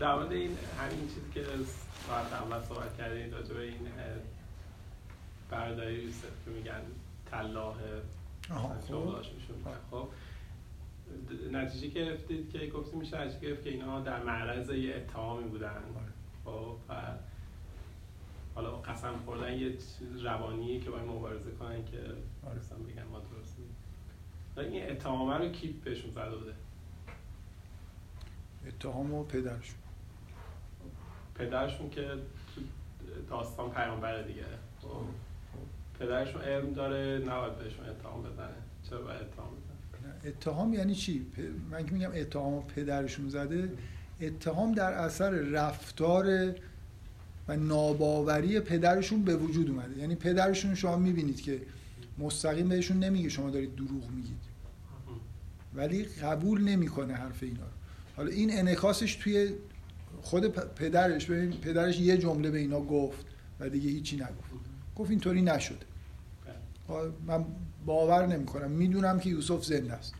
در 0.01 0.15
مورد 0.15 0.33
این 0.33 0.51
همین 0.81 1.09
چیزی 1.09 1.31
که 1.35 1.45
ساعت 2.07 2.33
اول 2.33 2.63
صحبت 2.69 2.97
کردین 2.99 3.33
راجع 3.33 3.55
به 3.55 3.63
این 3.63 3.79
یوسف 5.91 6.25
که 6.45 6.51
میگن 6.51 6.81
تلاه 7.31 7.77
خب. 9.91 10.09
نتیجه 11.53 11.89
گرفتید 11.89 12.51
که 12.51 12.67
گفتی 12.67 12.97
میشه 12.97 13.21
نتیجه 13.21 13.41
گرفت 13.41 13.65
که 13.65 13.71
اینها 13.71 14.01
در 14.01 14.23
معرض 14.23 14.71
یه 14.71 14.95
اتهامی 14.95 15.49
بودن. 15.49 15.83
خب 16.45 16.77
و 16.89 16.95
حالا 18.55 18.77
قسم 18.77 19.17
خوردن 19.25 19.53
یه 19.53 19.73
چیز 19.73 20.25
روانیه 20.25 20.81
که 20.81 20.91
باید 20.91 21.09
مبارزه 21.09 21.51
کنن 21.51 21.85
که 21.85 21.99
آره. 22.47 22.59
مثلا 22.59 22.79
بگن 22.79 23.05
ما 23.05 23.21
درست 23.21 23.57
این 24.57 24.91
اتهامه 24.91 25.35
رو 25.35 25.49
کی 25.49 25.69
بهشون 25.85 26.11
زده 26.11 26.37
بوده 26.37 26.53
اتهام 28.67 29.15
و 29.15 29.25
پدرشون 29.25 29.77
پدرشون 31.35 31.91
که 31.91 32.09
تو 32.55 32.61
داستان 33.31 33.71
پیامبر 33.71 34.23
دیگه 34.23 34.45
خب. 34.83 34.89
خب. 34.89 35.99
پدرشون 35.99 36.43
علم 36.43 36.73
داره 36.73 37.19
نباید 37.19 37.59
بهشون 37.59 37.89
اتهام 37.89 38.23
بزنه 38.23 38.57
چرا 38.91 39.03
باید 39.03 39.23
اتهام 39.23 39.49
بزنه 39.57 39.66
اتهام 40.25 40.75
یعنی 40.75 40.95
چی؟ 40.95 41.27
من 41.71 41.87
که 41.87 41.93
میگم 41.93 42.11
اتهام 42.15 42.63
پدرشون 42.63 43.29
زده 43.29 43.73
اتهام 44.21 44.75
در 44.75 44.93
اثر 44.93 45.31
رفتار 45.31 46.55
و 47.49 47.57
ناباوری 47.57 48.61
پدرشون 48.61 49.23
به 49.23 49.37
وجود 49.37 49.71
اومده. 49.71 49.99
یعنی 49.99 50.15
پدرشون 50.15 50.75
شما 50.75 50.97
می‌بینید 50.97 51.41
که 51.41 51.61
مستقیم 52.19 52.69
بهشون 52.69 52.99
نمیگه 52.99 53.29
شما 53.29 53.51
دارید 53.51 53.75
دروغ 53.75 54.11
میگید. 54.11 54.47
ولی 55.75 56.03
قبول 56.03 56.63
نمی‌کنه 56.63 57.15
حرف 57.15 57.43
اینا 57.43 57.61
رو. 57.61 57.71
حالا 58.17 58.31
این 58.31 58.59
انعکاسش 58.59 59.15
توی 59.15 59.51
خود 60.23 60.47
پدرش 60.75 61.27
ببین 61.27 61.51
پدرش 61.51 62.01
یه 62.01 62.19
جمله 62.19 62.51
به 62.51 62.59
اینا 62.59 62.81
گفت 62.81 63.27
و 63.61 63.69
دیگه 63.69 63.91
هیچی 63.91 64.17
نگفت. 64.17 64.51
گفت 64.97 65.11
اینطوری 65.11 65.43
نشده. 65.43 65.87
من 67.27 67.45
باور 67.87 68.27
نمی‌کنم. 68.27 68.71
می‌دونم 68.71 69.21
که 69.21 69.31
یوسف 69.31 69.65
زنده 69.65 69.93
است. 69.93 70.15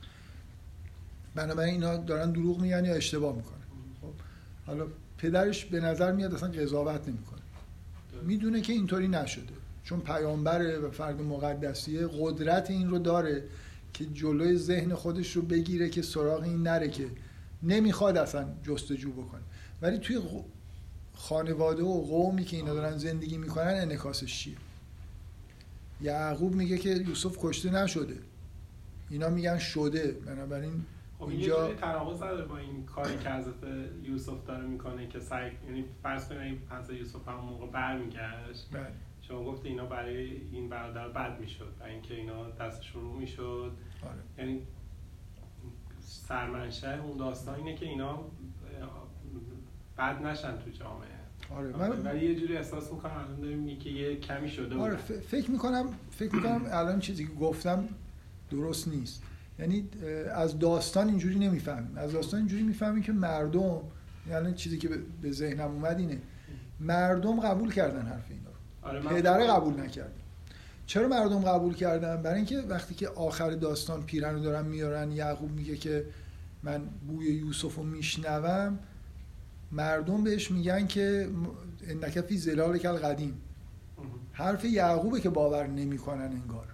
بنابراین 1.35 1.75
اینا 1.75 1.97
دارن 1.97 2.33
دروغ 2.33 2.61
میگن 2.61 2.85
یا 2.85 2.95
اشتباه 2.95 3.37
می‌کنن. 3.37 3.63
خب 4.01 4.13
حالا 4.67 4.87
پدرش 5.19 5.65
به 5.65 5.81
نظر 5.81 6.13
میاد 6.13 6.35
اصلا 6.35 6.49
قضاوت 6.49 7.09
نمی‌کنه. 7.09 7.41
می‌دونه 8.23 8.61
که 8.61 8.73
اینطوری 8.73 9.09
نشده. 9.09 9.53
چون 9.85 10.01
پیامبره 10.01 10.79
و 10.79 10.91
فرد 10.91 11.23
مقدسیه 11.23 12.09
قدرت 12.21 12.71
این 12.71 12.91
رو 12.91 12.99
داره 12.99 13.43
که 13.93 14.07
جلوی 14.07 14.57
ذهن 14.57 14.95
خودش 14.95 15.33
رو 15.33 15.43
بگیره 15.43 15.89
که 15.89 16.03
سراغ 16.03 16.43
این 16.43 16.63
نره 16.63 16.89
که 16.89 17.07
نمی‌خواد 17.63 18.17
اصلا 18.17 18.47
جستجو 18.63 19.13
بکنه. 19.13 19.41
ولی 19.83 19.99
توی 19.99 20.21
خانواده 21.15 21.83
و 21.83 22.03
قومی 22.03 22.45
که 22.45 22.57
اینا 22.57 22.75
دارن 22.75 22.99
زندگی 22.99 23.39
می‌کنن 23.39 23.75
انکاسش 23.75 24.39
چیه؟ 24.39 24.57
یعقوب 26.01 26.55
میگه 26.55 26.79
که 26.79 26.89
یوسف 26.89 27.37
کشته 27.41 27.71
نشده 27.71 28.19
اینا 29.11 29.29
میگن 29.29 29.59
شده 29.59 30.13
بنابراین 30.27 30.85
خب 31.19 31.29
اینجا 31.29 31.75
تناقض 31.75 32.23
نداره 32.23 32.45
با 32.45 32.59
این 32.59 32.85
کاری 32.87 33.19
که 33.19 33.31
حضرت 33.31 33.55
یوسف 34.03 34.45
داره 34.47 34.67
می‌کنه 34.67 35.09
که 35.09 35.21
سعی 35.21 35.51
یعنی 35.67 35.85
فرض 36.03 36.29
کنید 36.29 36.61
حضرت 36.71 36.97
یوسف 36.97 37.29
هم 37.29 37.35
موقع 37.35 37.67
برمیگشت 37.67 38.69
بله. 38.73 38.87
شما 39.21 39.45
گفت 39.45 39.65
اینا 39.65 39.87
برای 39.87 40.37
این 40.53 40.69
برادر 40.69 41.09
بد 41.09 41.41
می‌شد 41.41 41.75
و 41.81 41.85
اینکه 41.85 42.15
اینا 42.15 42.51
دستشون 42.51 43.03
رو 43.03 43.13
می‌شد 43.13 43.73
آره. 44.03 44.23
یعنی 44.39 44.63
سرمنشه 46.01 47.01
اون 47.03 47.17
داستان 47.17 47.55
اینه 47.55 47.75
که 47.75 47.87
اینا 47.87 48.25
بد 49.99 50.23
نشن 50.23 50.59
تو 50.59 50.71
جامعه 50.71 51.16
آره 51.51 51.77
من 51.77 52.03
ولی 52.03 52.27
یه 52.27 52.41
جوری 52.41 52.57
احساس 52.57 52.93
می‌کنم 52.93 53.13
الان 53.13 53.41
داریم 53.41 53.79
که 53.79 53.91
یه 53.91 54.17
کمی 54.17 54.49
شده 54.49 54.75
آره 54.75 54.97
فکر 55.31 55.51
می‌کنم 55.51 55.87
فکر 56.11 56.35
می‌کنم 56.35 56.63
الان 56.71 57.01
چیزی 57.01 57.25
که 57.25 57.33
گفتم 57.33 57.89
درست 58.51 58.89
نیست. 58.89 59.23
یعنی 59.59 59.89
از 60.35 60.59
داستان 60.59 61.09
اینجوری 61.09 61.39
نمی‌فهمیم. 61.39 61.99
از 61.99 62.13
داستان 62.13 62.41
اینجوری 62.41 62.63
می‌فهمیم 62.63 63.03
که 63.03 63.13
مردم 63.13 63.81
یعنی 64.31 64.55
چیزی 64.55 64.79
که 64.79 64.89
به 65.23 65.33
ذهنم 65.33 65.71
اومد 65.71 65.99
اینه. 65.99 66.19
مردم 66.81 67.41
قبول 67.41 67.73
کردن 67.73 68.07
حرف 68.07 68.25
اینا. 68.31 68.51
رو 69.01 69.09
آره 69.09 69.17
پدره 69.17 69.47
قبول 69.47 69.81
نکردن 69.81 70.13
چرا 70.87 71.09
مردم 71.09 71.41
قبول 71.41 71.75
کردن؟ 71.75 72.23
برای 72.23 72.37
اینکه 72.37 72.59
وقتی 72.59 72.95
که 72.95 73.09
آخر 73.09 73.51
داستان 73.51 74.03
پیرن 74.03 74.35
رو 74.35 74.41
دارن 74.41 74.67
میارن 74.67 75.13
یعقوب 75.13 75.51
میگه 75.51 75.77
که 75.77 76.05
من 76.63 76.83
بوی 77.09 77.27
یوسف 77.27 77.75
رو 77.75 77.83
میشنوم 77.83 78.79
مردم 79.73 80.25
بهش 80.25 80.51
میگن 80.51 80.87
که 80.87 81.29
انک 81.89 82.21
فی 82.21 82.37
زلال 82.37 82.79
کل 82.79 82.93
قدیم. 82.93 83.41
حرف 84.33 84.65
یعقوبه 84.65 85.21
که 85.21 85.31
باور 85.31 85.67
نمی‌کنن 85.67 86.41
انگار. 86.43 86.67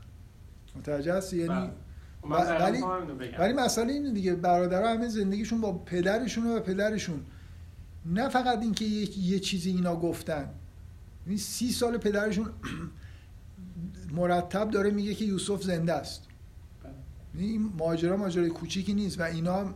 متوجه 0.77 1.15
هستی؟ 1.15 1.37
یعنی 1.37 1.71
بله. 2.31 2.65
ولی 2.65 2.83
ولی 3.39 3.53
مسئله 3.53 3.93
اینه 3.93 4.11
دیگه 4.11 4.35
برادرها 4.35 4.95
همه 4.95 5.09
زندگیشون 5.09 5.61
با 5.61 5.73
پدرشون 5.73 6.47
و 6.47 6.61
پدرشون. 6.61 7.21
نه 8.07 8.29
فقط 8.29 8.59
اینکه 8.59 8.85
یه, 8.85 9.19
یه 9.19 9.39
چیزی 9.39 9.71
اینا 9.71 9.97
گفتن. 9.97 10.51
یعنی 11.27 11.39
سی 11.39 11.73
سال 11.73 11.99
پدرشون 11.99 12.51
مرتب 14.17 14.71
داره 14.71 14.91
میگه 14.91 15.15
که 15.15 15.25
یوسف 15.25 15.63
زنده 15.63 15.93
است. 15.93 16.23
این 17.35 17.73
ماجرا 17.79 18.17
ماجرای 18.17 18.49
کوچیکی 18.49 18.95
نیست 18.95 19.21
و 19.21 19.23
اینا 19.23 19.75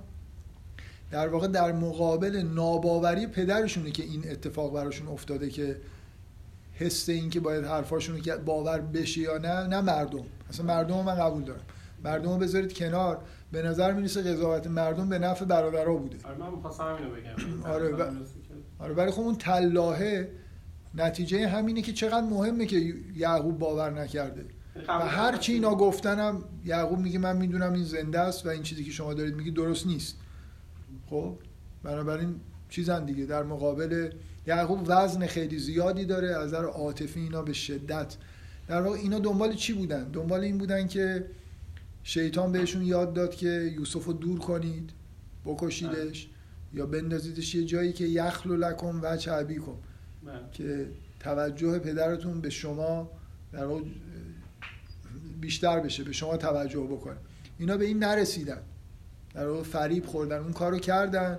در 1.10 1.28
واقع 1.28 1.46
در 1.46 1.72
مقابل 1.72 2.36
ناباوری 2.54 3.26
پدرشونه 3.26 3.90
که 3.90 4.02
این 4.02 4.30
اتفاق 4.30 4.72
براشون 4.74 5.08
افتاده 5.08 5.48
که 5.50 5.76
حس 6.74 7.08
این 7.08 7.30
که 7.30 7.40
باید 7.40 7.64
حرفاشون 7.64 8.20
که 8.20 8.36
باور 8.36 8.80
بشه 8.80 9.20
یا 9.20 9.38
نه 9.38 9.66
نه 9.66 9.80
مردم. 9.80 10.24
اصلا 10.50 10.66
مردم 10.66 11.02
من 11.04 11.14
قبول 11.14 11.42
دارم. 11.44 11.60
مردم 12.04 12.30
رو 12.30 12.36
بذارید 12.38 12.72
کنار. 12.72 13.18
به 13.52 13.62
نظر 13.62 13.92
می‌رسه 13.92 14.22
قضاوت 14.22 14.66
مردم 14.66 15.08
به 15.08 15.18
نفع 15.18 15.44
برادرها 15.44 15.94
بوده. 15.94 16.16
آره 16.24 16.38
من 16.38 16.50
می‌خواستم 16.50 16.84
اینو 16.84 17.10
بگم. 17.10 17.62
آره، 17.72 17.96
که- 17.96 18.04
آره 18.78 18.94
ولی 18.94 19.10
خب 19.10 19.20
اون 19.20 19.34
تلاهه 19.36 20.28
نتیجه 20.94 21.48
همینه 21.48 21.82
که 21.82 21.92
چقدر 21.92 22.20
مهمه 22.26 22.66
که 22.66 22.94
یعقوب 23.16 23.58
باور 23.58 23.90
نکرده. 23.90 24.44
و 24.88 24.92
هر 24.92 25.36
چی 25.36 25.52
اینا 25.52 25.74
گفتنم 25.74 26.44
یعقوب 26.64 26.98
میگه 26.98 27.18
من 27.18 27.36
می‌دونم 27.36 27.72
این 27.72 27.84
زنده 27.84 28.20
است 28.20 28.46
و 28.46 28.48
این 28.48 28.62
چیزی 28.62 28.84
که 28.84 28.90
شما 28.90 29.14
دارید 29.14 29.34
میگی 29.34 29.50
درست 29.50 29.86
نیست. 29.86 30.16
خب 31.10 31.38
بنابراین 31.82 32.40
چیزن 32.68 33.04
دیگه. 33.04 33.26
در 33.26 33.42
مقابل 33.42 34.10
یعقوب 34.46 34.82
وزن 34.86 35.26
خیلی 35.26 35.58
زیادی 35.58 36.04
داره 36.04 36.28
از 36.28 36.48
نظر 36.48 36.64
عاطفی 36.64 37.20
اینا 37.20 37.42
به 37.42 37.52
شدت. 37.52 38.16
در 38.68 38.80
واقع 38.82 38.96
اینا 38.96 39.18
دنبال 39.18 39.54
چی 39.54 39.72
بودن؟ 39.72 40.04
دنبال 40.04 40.40
این 40.40 40.58
بودن 40.58 40.86
که 40.86 41.26
شیطان 42.02 42.52
بهشون 42.52 42.82
یاد 42.82 43.14
داد 43.14 43.34
که 43.34 43.72
یوسف 43.78 44.04
رو 44.04 44.12
دور 44.12 44.38
کنید 44.38 44.90
بکشیدش 45.44 46.28
یا 46.74 46.86
بندازیدش 46.86 47.54
یه 47.54 47.64
جایی 47.64 47.92
که 47.92 48.04
یخلو 48.04 48.56
لکم 48.56 49.00
و 49.02 49.16
چعبی 49.16 49.56
کن 49.56 49.78
بله. 50.24 50.34
که 50.52 50.88
توجه 51.20 51.78
پدرتون 51.78 52.40
به 52.40 52.50
شما 52.50 53.10
در 53.52 53.64
واقع 53.64 53.82
بیشتر 55.40 55.80
بشه 55.80 56.04
به 56.04 56.12
شما 56.12 56.36
توجه 56.36 56.80
بکنه. 56.80 57.16
اینا 57.58 57.76
به 57.76 57.84
این 57.84 57.98
نرسیدن. 57.98 58.62
در 59.36 59.48
واقع 59.48 59.62
فریب 59.62 60.06
خوردن. 60.06 60.38
اون 60.38 60.52
کارو 60.52 60.78
کردن. 60.78 61.38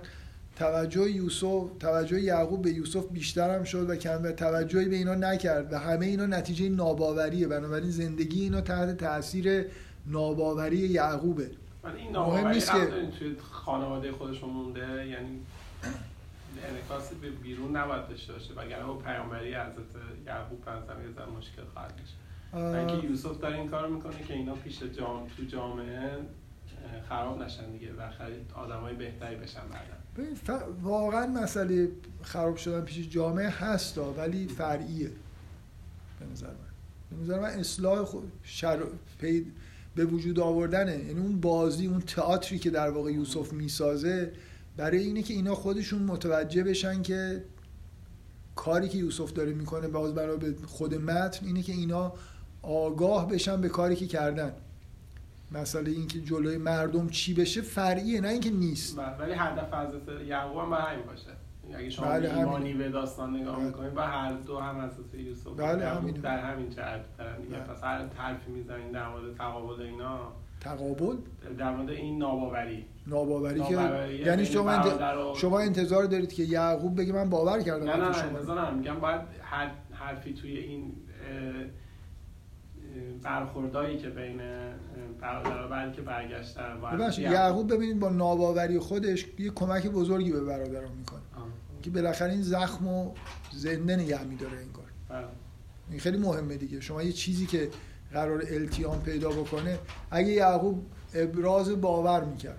توجه 0.56 1.10
یوسف 1.10 1.64
توجه 1.80 2.20
یعقوب 2.20 2.62
به 2.62 2.70
یوسف 2.70 3.04
بیشتر 3.06 3.54
هم 3.56 3.64
شد 3.64 3.90
و 3.90 3.96
کم 3.96 4.22
و 4.24 4.32
توجهی 4.32 4.88
به 4.88 4.96
اینا 4.96 5.14
نکرد 5.14 5.72
و 5.72 5.78
همه 5.78 6.06
اینا 6.06 6.26
نتیجه 6.26 6.68
ناباوریه. 6.68 7.48
بنابراین 7.48 7.90
زندگی 7.90 8.42
اینا 8.42 8.60
تحت 8.60 8.96
تاثیر 8.96 9.66
ناباوری 10.06 10.76
یعقوبه. 10.76 11.50
این 11.96 12.16
مهم 12.16 12.48
نیست 12.48 12.72
که- 12.72 13.08
توی 13.18 13.36
خانواده 13.50 14.12
خودشون 14.12 14.50
مونده؟ 14.50 14.80
یعنی 15.06 15.40
انعکاسی 16.70 17.14
به 17.14 17.30
بیرون 17.30 17.76
نباید 17.76 18.08
داشته 18.08 18.32
باشه. 18.32 18.54
وگرنه 18.54 18.84
با 18.86 18.94
پیامبری 18.94 19.54
حضرت 19.54 19.76
یعقوب 20.26 20.64
به 20.64 20.70
نظرم 20.70 21.02
یه 21.02 21.14
ذره 21.16 21.30
مشکل 21.38 21.62
خواهد 21.72 21.92
و 22.52 22.76
اینکه 22.76 23.06
یوسف 23.06 23.40
داره 23.40 23.56
این 23.56 23.68
کار 23.68 23.88
می‌کنه 23.88 24.22
که 24.28 24.34
اینا 24.34 24.54
پیش 24.54 24.82
جام 24.82 25.26
تو 25.36 25.44
جامعه 25.44 26.10
خراب 27.08 27.42
نشن 27.42 27.72
دیگه 27.72 27.92
و 27.92 28.10
خرید 28.10 28.50
آدمای 28.54 28.94
بهتری 28.94 29.36
بشن 29.36 29.60
ببین، 30.16 30.36
ف- 30.46 30.82
واقعا 30.82 31.26
مسئله 31.26 31.88
خراب 32.22 32.56
شدن 32.56 32.80
پیش 32.80 33.08
جامعه 33.08 33.48
هستا 33.48 34.12
ولی 34.12 34.46
فرعیه. 34.46 35.10
به 36.20 36.26
نظر 36.32 36.46
من. 36.46 36.54
به 37.10 37.22
نظر 37.22 37.40
من 37.40 37.48
اصلاح 37.48 38.04
خود 38.04 38.32
شر... 38.42 38.78
پی... 39.20 39.46
به 39.94 40.04
وجود 40.04 40.40
آوردنه. 40.40 40.98
یعنی 40.98 41.20
اون 41.20 41.40
بازی 41.40 41.86
اون 41.86 42.00
تئاتری 42.00 42.58
که 42.58 42.70
در 42.70 42.90
واقع 42.90 43.12
یوسف 43.12 43.52
می‌سازه 43.52 44.32
برای 44.76 44.98
اینه 44.98 45.22
که 45.22 45.34
اینا 45.34 45.54
خودشون 45.54 46.02
متوجه 46.02 46.64
بشن 46.64 47.02
که 47.02 47.44
کاری 48.56 48.88
که 48.88 48.98
یوسف 48.98 49.32
داره 49.32 49.52
می‌کنه 49.52 49.88
باز 49.88 50.14
برای 50.14 50.54
خود 50.66 50.94
متن 50.94 51.46
اینه 51.46 51.62
که 51.62 51.72
اینا 51.72 52.12
آگاه 52.62 53.28
بشن 53.28 53.60
به 53.60 53.68
کاری 53.68 53.96
که 53.96 54.06
کردن. 54.06 54.52
مسئله 55.52 55.90
اینکه 55.90 56.20
جلوی 56.20 56.56
مردم 56.58 57.08
چی 57.08 57.34
بشه 57.34 57.60
فرعیه 57.60 58.20
نه 58.20 58.28
اینکه 58.28 58.50
نیست 58.50 58.98
و- 58.98 59.02
ولی 59.02 59.32
هدف 59.32 59.74
حضرت 59.74 60.20
یعقوب 60.26 60.58
هم 60.58 60.72
همین 60.72 61.06
باشه 61.06 61.30
یعنی 61.64 61.74
اگه 61.82 61.90
شما 61.90 62.06
بله،. 62.06 62.38
ایمانی 62.38 62.74
به 62.74 62.88
داستان 62.88 63.36
نگاه 63.36 63.56
بله. 63.56 63.64
می‌کنید 63.66 63.96
و 63.96 64.00
هر 64.00 64.32
دو 64.32 64.58
هم 64.58 64.76
حضرت 64.84 65.14
یوسف 65.14 65.46
بله، 65.56 65.88
همینه. 65.88 66.18
در 66.18 66.38
همین 66.38 66.70
جهت 66.70 67.00
دارن 67.18 67.40
دیگه 67.42 67.56
بله. 67.56 67.64
پس 67.74 67.84
هر 67.84 68.06
حرفی 68.16 68.50
می‌زنین 68.50 68.90
در 68.92 69.08
مورد 69.08 69.36
تقابل 69.38 69.82
اینا 69.82 70.18
تقابل 70.60 71.16
در 71.58 71.76
مورد 71.76 71.90
این 71.90 72.18
ناباوری 72.18 72.84
ناباوری 73.06 73.60
که 73.62 73.72
یعنی 73.74 74.36
بین 74.36 74.44
شما 74.44 74.70
انت... 74.70 74.86
و- 74.86 75.34
شما 75.34 75.60
انتظار 75.60 76.04
دارید 76.04 76.32
که 76.32 76.42
یعقوب 76.42 77.00
بگه 77.00 77.12
من 77.12 77.30
باور 77.30 77.62
کردم 77.62 77.84
نه 77.90 77.96
نه 77.96 78.06
نه 78.08 78.12
شما 78.12 78.22
رو. 78.30 78.36
انتظار. 78.36 78.74
میگم 78.74 79.00
باید 79.00 79.20
هر 79.42 79.70
حرفی 79.92 80.32
توی 80.34 80.56
این 80.56 80.92
برخوردایی 83.22 83.98
که 83.98 84.08
بین 84.08 84.40
اه، 84.40 84.46
برادرها 85.20 85.68
بلکه 85.68 86.02
برگشتن 86.02 86.80
و 86.82 87.10
یعقوب 87.18 87.74
ببینید 87.74 88.00
با 88.00 88.08
ناباوری 88.08 88.78
خودش 88.78 89.26
یه 89.38 89.50
کمک 89.50 89.86
بزرگی 89.86 90.32
به 90.32 90.40
برادران 90.40 90.92
می‌کنه. 90.98 91.20
آه. 91.36 91.46
که 91.82 91.90
بالاخره 91.90 92.32
این 92.32 92.42
زخم 92.42 92.88
و 92.88 93.12
زنده 93.52 93.96
نگه 93.96 94.24
میداره 94.24 94.58
این 94.58 94.72
کار. 94.72 94.84
بله. 95.08 95.26
این 95.90 96.00
خیلی 96.00 96.18
مهمه 96.18 96.56
دیگه. 96.56 96.80
شما 96.80 97.02
یه 97.02 97.12
چیزی 97.12 97.46
که 97.46 97.68
قرار 98.12 98.42
التیام 98.50 99.02
پیدا 99.02 99.30
بکنه 99.30 99.78
اگه 100.10 100.28
یعقوب 100.28 100.86
ابراز 101.14 101.80
باور 101.80 102.24
می‌کرد 102.24 102.58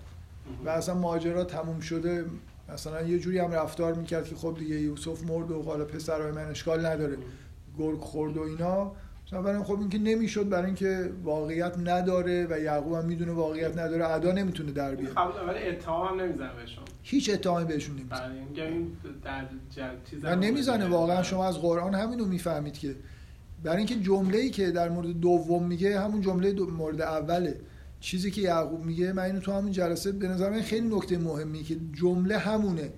و 0.66 0.70
اصلا 0.70 0.96
ماجرا 0.96 1.44
تموم 1.44 1.80
شده 1.80 2.26
مثلا 2.74 3.02
یه 3.02 3.20
جوری 3.20 3.40
هم 3.40 3.52
رفتار 3.52 3.94
می‌کرد 3.94 4.26
که 4.26 4.36
خب 4.36 4.56
دیگه 4.60 4.76
یوسف 4.76 5.24
مرد 5.24 5.52
و 5.52 5.64
حالا 5.64 5.86
پسرای 5.86 6.32
من 6.32 6.46
اشکال 6.46 6.86
نداره 6.86 7.18
گرگ 7.78 8.00
خورد 8.00 8.38
و 8.38 8.42
اینا 8.42 8.92
مثلا 9.30 9.42
برای 9.42 9.64
خب 9.64 9.80
این 9.80 9.90
که 9.90 9.98
نمی‌شد 9.98 10.50
برای 10.50 10.66
اینکه 10.66 11.12
واقعیت 11.24 11.78
نداره 11.78 12.48
و 12.50 12.60
یعقوب 12.60 12.94
هم 12.94 13.06
می‌دونه 13.06 13.32
واقعیت 13.32 13.78
نداره 13.78 14.10
ادا 14.10 14.32
نمی‌تونه 14.32 14.72
در 14.72 14.96
بیاره 14.96 15.14
قبول 15.14 15.50
ولی 15.50 15.68
اتهام 15.68 16.08
هم 16.08 16.22
نمی‌زنه 16.26 16.54
بهشون 16.54 16.84
هیچ 17.04 17.30
اتهامی 17.30 17.66
بهشون 17.66 17.96
نمی‌زنه. 17.96 18.20
بله 18.20 18.68
این 18.68 18.88
در 19.24 19.46
جر... 19.76 19.92
چیز 20.10 20.26
و 20.26 20.36
نمی‌زنه 20.36 20.86
واقعا 20.86 21.24
شما 21.24 21.48
از 21.48 21.58
قرآن 21.58 21.96
همینو 21.96 22.26
می‌فهمید 22.26 22.74
که 22.74 22.96
برای 23.64 23.78
اینکه 23.78 23.96
جمله‌ای 23.96 24.50
که 24.50 24.72
در 24.72 24.90
مورد 24.90 25.20
دوم 25.20 25.68
میگه 25.68 26.00
همون 26.00 26.22
جمله 26.22 26.54
مورد 26.54 27.02
اوله. 27.02 27.60
چیزی 28.00 28.32
که 28.32 28.42
یعقوب 28.42 28.86
میگه 28.86 29.14
من 29.14 29.24
اینو 29.24 29.40
تو 29.40 29.52
همون 29.52 29.72
جلسه 29.72 30.12
به 30.12 30.28
نظر 30.28 30.50
من 30.50 30.62
خیلی 30.62 30.96
نکته 30.96 31.18
مهمی 31.18 31.64
که 31.64 31.78
جمله 31.94 32.38
همونه. 32.38 32.90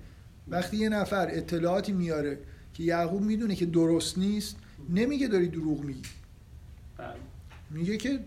وقتی 0.48 0.76
یه 0.76 0.88
نفر 0.88 1.28
اطلاعاتی 1.30 1.92
میاره 1.92 2.38
که 2.74 2.82
یعقوب 2.82 3.22
می‌دونه 3.22 3.54
که 3.54 3.66
درست 3.66 4.18
نیست 4.18 4.56
نمیگه 4.90 5.28
داری 5.28 5.48
دروغ 5.48 5.84
میگی. 5.84 6.02
میگه 7.70 7.96
که 7.96 8.18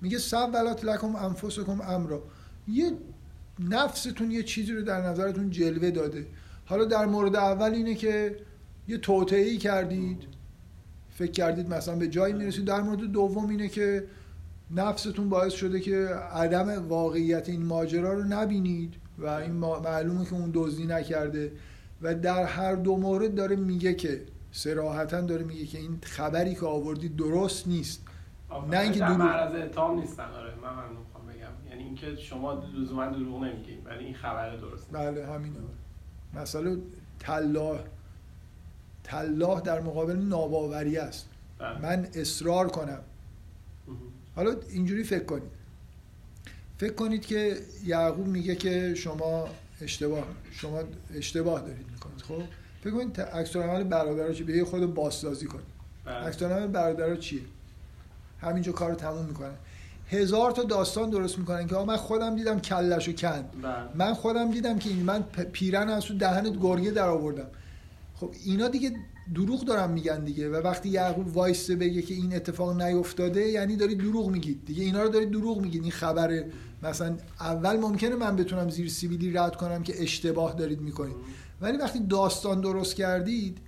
میگه 0.00 0.18
سولات 0.18 0.84
لکم 0.84 1.16
انفسکم 1.16 1.80
امرا. 1.80 2.22
یه 2.68 2.92
نفستون 3.58 4.30
یه 4.30 4.42
چیزی 4.42 4.72
رو 4.72 4.82
در 4.82 5.00
نظرتون 5.00 5.50
جلوه 5.50 5.90
داده. 5.90 6.26
حالا 6.64 6.84
در 6.84 7.06
مورد 7.06 7.36
اول 7.36 7.70
اینه 7.70 7.94
که 7.94 8.36
یه 8.88 8.98
توطئه‌ای 8.98 9.58
کردید. 9.58 10.22
فکر 11.10 11.30
کردید 11.30 11.74
مثلا 11.74 11.96
به 11.96 12.08
جایی 12.08 12.34
می‌رسید. 12.34 12.64
در 12.64 12.80
مورد 12.80 13.00
دوم 13.00 13.48
اینه 13.48 13.68
که 13.68 14.04
نفستون 14.70 15.28
باعث 15.28 15.52
شده 15.52 15.80
که 15.80 15.96
عدم 16.32 16.88
واقعیت 16.88 17.48
این 17.48 17.64
ماجرا 17.64 18.12
رو 18.12 18.24
نبینید 18.24 18.94
و 19.18 19.26
این 19.26 19.52
معلومه 19.52 20.24
که 20.24 20.32
اون 20.32 20.50
دزدی 20.54 20.86
نکرده. 20.86 21.52
و 22.02 22.14
در 22.14 22.44
هر 22.44 22.74
دو 22.74 22.96
مورد 22.96 23.34
داره 23.34 23.56
میگه 23.56 23.94
که 23.94 24.22
سراحتا 24.52 25.20
داره 25.20 25.44
میگه 25.44 25.66
که 25.66 25.78
این 25.78 25.98
خبری 26.02 26.54
که 26.54 26.66
آوردی 26.66 27.08
درست 27.08 27.68
نیست. 27.68 28.02
نه 28.70 28.78
اینکه 28.80 28.98
در 29.00 29.06
دروغ. 29.06 29.18
معرض 29.20 29.54
اتهام 29.54 30.00
نیستن 30.00 30.24
آره. 30.24 30.54
من 30.54 30.72
می‌خوام 30.88 31.26
بگم. 31.26 31.70
یعنی 31.70 31.82
اینکه 31.84 32.16
شما 32.16 32.64
لزوما 32.74 33.06
دروغ 33.06 33.42
نمیگین 33.44 33.84
ولی 33.84 34.04
این 34.04 34.14
خبر 34.14 34.56
درست 34.56 34.88
بله 34.92 35.26
همینه. 35.26 35.56
مسئله 36.34 36.76
تلاه 37.18 37.80
تلاه 39.04 39.60
در 39.60 39.80
مقابل 39.80 40.16
ناباوری 40.16 40.98
است. 40.98 41.28
بله. 41.58 41.78
من 41.82 42.06
اصرار 42.14 42.68
کنم. 42.68 43.00
حالا 44.36 44.56
اینجوری 44.70 45.04
فکر 45.04 45.24
کنید. 45.24 45.50
فکر 46.78 46.92
کنید 46.94 47.26
که 47.26 47.56
یعقوب 47.84 48.26
میگه 48.26 48.54
که 48.54 48.94
شما 48.94 49.48
اشتباه 49.80 50.24
شما 50.50 50.82
اشتباه 51.14 51.60
دارید 51.60 51.86
می‌کنید 51.92 52.22
خب؟ 52.22 52.42
فکر 52.80 52.90
کنید 52.90 53.12
ت- 53.12 53.18
عکس 53.20 53.56
العمل 53.56 53.84
برادرها 53.84 54.32
چیه 54.32 54.46
به 54.46 54.64
خود 54.64 54.94
بازسازی 54.94 55.46
کنید. 55.46 55.64
بله. 56.04 56.14
عکس 56.14 56.42
العمل 56.42 56.66
برادرها 56.66 57.16
چیه؟ 57.16 57.40
همینجا 58.40 58.72
کارو 58.72 58.94
تموم 58.94 59.26
می‌کنن 59.26 59.54
هزار 60.08 60.50
تا 60.50 60.62
داستان 60.62 61.10
درست 61.10 61.38
می‌کنن 61.38 61.66
که 61.66 61.76
من 61.76 61.96
خودم 61.96 62.36
دیدم 62.36 62.60
کلشو 62.60 63.12
کند. 63.12 63.44
بله. 63.62 63.74
من 63.94 64.14
خودم 64.14 64.50
دیدم 64.50 64.78
که 64.78 64.88
این 64.88 65.02
من 65.02 65.22
پیرن 65.52 65.88
از 65.88 66.02
تو 66.02 66.14
دهنت 66.18 66.58
گرگه 66.60 66.90
در 66.90 67.08
آوردم. 67.08 67.46
خب 68.14 68.30
اینا 68.44 68.68
دیگه 68.68 68.92
دروغ 69.34 69.64
دارن 69.64 69.90
میگن 69.90 70.24
دیگه 70.24 70.50
و 70.50 70.56
وقتی 70.56 70.88
یعقوب 70.88 71.36
وایسته 71.36 71.76
بگه 71.76 72.02
که 72.02 72.14
این 72.14 72.36
اتفاق 72.36 72.82
نیفتاده 72.82 73.48
یعنی 73.48 73.76
دارید 73.76 73.98
دروغ 73.98 74.30
میگید 74.30 74.64
دیگه 74.66 74.84
اینا 74.84 75.02
رو 75.02 75.08
دارید 75.08 75.30
دروغ 75.30 75.60
میگید 75.60 75.82
این 75.82 75.92
خبر 75.92 76.44
مثلا 76.82 77.16
اول 77.40 77.76
ممکنه 77.76 78.14
من 78.14 78.36
بتونم 78.36 78.70
زیر 78.70 78.88
سیبیلی 78.88 79.32
رد 79.32 79.56
کنم 79.56 79.82
که 79.82 80.02
اشتباه 80.02 80.54
دارید 80.54 80.80
می‌کنید. 80.80 81.16
ولی 81.60 81.78
وقتی 81.78 81.98
داستان 81.98 82.60
درست 82.60 82.94
کردید 82.94 83.58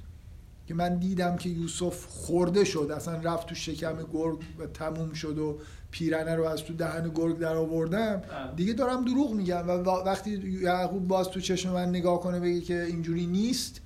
که 0.66 0.74
من 0.74 0.98
دیدم 0.98 1.36
که 1.36 1.48
یوسف 1.48 2.06
خورده 2.06 2.64
شد 2.64 2.92
اصلا 2.96 3.16
رفت 3.16 3.46
تو 3.46 3.54
شکم 3.54 3.96
گرگ 4.12 4.38
و 4.58 4.66
تموم 4.66 5.12
شد 5.12 5.38
و 5.38 5.58
پیرنه 5.90 6.34
رو 6.34 6.44
از 6.44 6.64
تو 6.64 6.74
دهن 6.74 7.10
گرگ 7.14 7.38
در 7.38 7.56
آوردم. 7.56 8.22
دیگه 8.56 8.72
دارم 8.72 9.04
دروغ 9.04 9.32
میگم 9.34 9.68
و 9.68 9.72
وقتی 10.06 10.30
یعقوب 10.62 11.08
باز 11.08 11.28
تو 11.28 11.40
چشم 11.40 11.72
من 11.72 11.88
نگاه 11.88 12.20
کنه 12.20 12.40
بگه 12.40 12.60
که 12.60 12.82
اینجوری 12.82 13.26
نیست 13.26 13.80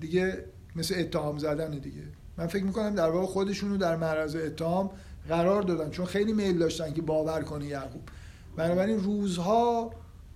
دیگه 0.00 0.44
مثل 0.76 0.94
اتهام 0.98 1.38
زدن 1.38 1.70
دیگه. 1.70 2.02
من 2.38 2.46
فکر 2.46 2.64
می‌کنم 2.64 2.94
در 2.94 3.10
واقع 3.10 3.26
خودشون 3.26 3.70
رو 3.70 3.76
در 3.76 3.96
معرض 3.96 4.36
اتهام 4.36 4.90
قرار 5.28 5.62
دادن 5.62 5.90
چون 5.90 6.06
خیلی 6.06 6.32
میل 6.32 6.58
داشتن 6.58 6.92
که 6.92 7.02
باور 7.02 7.42
کنه 7.42 7.66
یعقوب. 7.66 8.02
بنابراین 8.56 9.00
روزها 9.00 9.90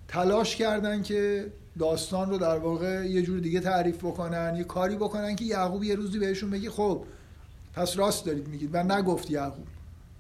تلاش 0.09 0.57
کردن 0.57 1.03
که 1.03 1.53
داستان 1.79 2.31
رو 2.31 2.39
در 2.39 2.59
واقع 2.59 3.07
یه 3.11 3.23
جور 3.23 3.41
دیگه 3.41 3.61
تعریف 3.61 3.99
بکنن 3.99 4.55
یه 4.57 4.65
کاری 4.65 4.97
بکنن 4.97 5.37
که 5.37 5.45
یعقوب 5.45 5.85
یه 5.85 5.95
روزی 5.95 6.19
بهشون 6.19 6.51
بگه 6.51 6.71
خب 6.71 7.05
پس 7.75 7.99
راست 7.99 8.27
دارید 8.27 8.49
میگید 8.49 8.71
و 8.73 8.83
نگفت 8.83 9.31
یعقوب. 9.31 9.67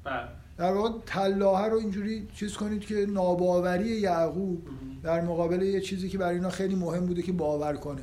بله. 0.05 0.29
در 0.59 0.73
واقع 0.73 0.91
تلاهه 1.07 1.67
رو 1.67 1.79
اینجوری 1.79 2.29
چیز 2.35 2.57
کنید 2.57 2.81
که 2.81 3.07
ناباوری 3.09 3.89
یعقوب 3.89 4.69
در 5.03 5.21
مقابل 5.21 5.63
یه 5.63 5.81
چیزی 5.81 6.09
که 6.09 6.19
برای 6.19 6.35
اینا 6.35 6.51
خیلی 6.51 6.75
مهم 6.75 7.07
بوده 7.07 7.23
که 7.23 7.33
باور 7.33 7.77
کنه. 7.77 8.03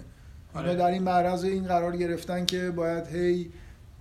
اینا 0.55 0.67
آره. 0.67 0.75
در 0.75 0.85
این 0.85 1.03
معرض 1.03 1.43
این 1.43 1.65
قرار 1.65 1.97
گرفتن 1.97 2.45
که 2.45 2.71
باید 2.71 3.07
هی 3.07 3.51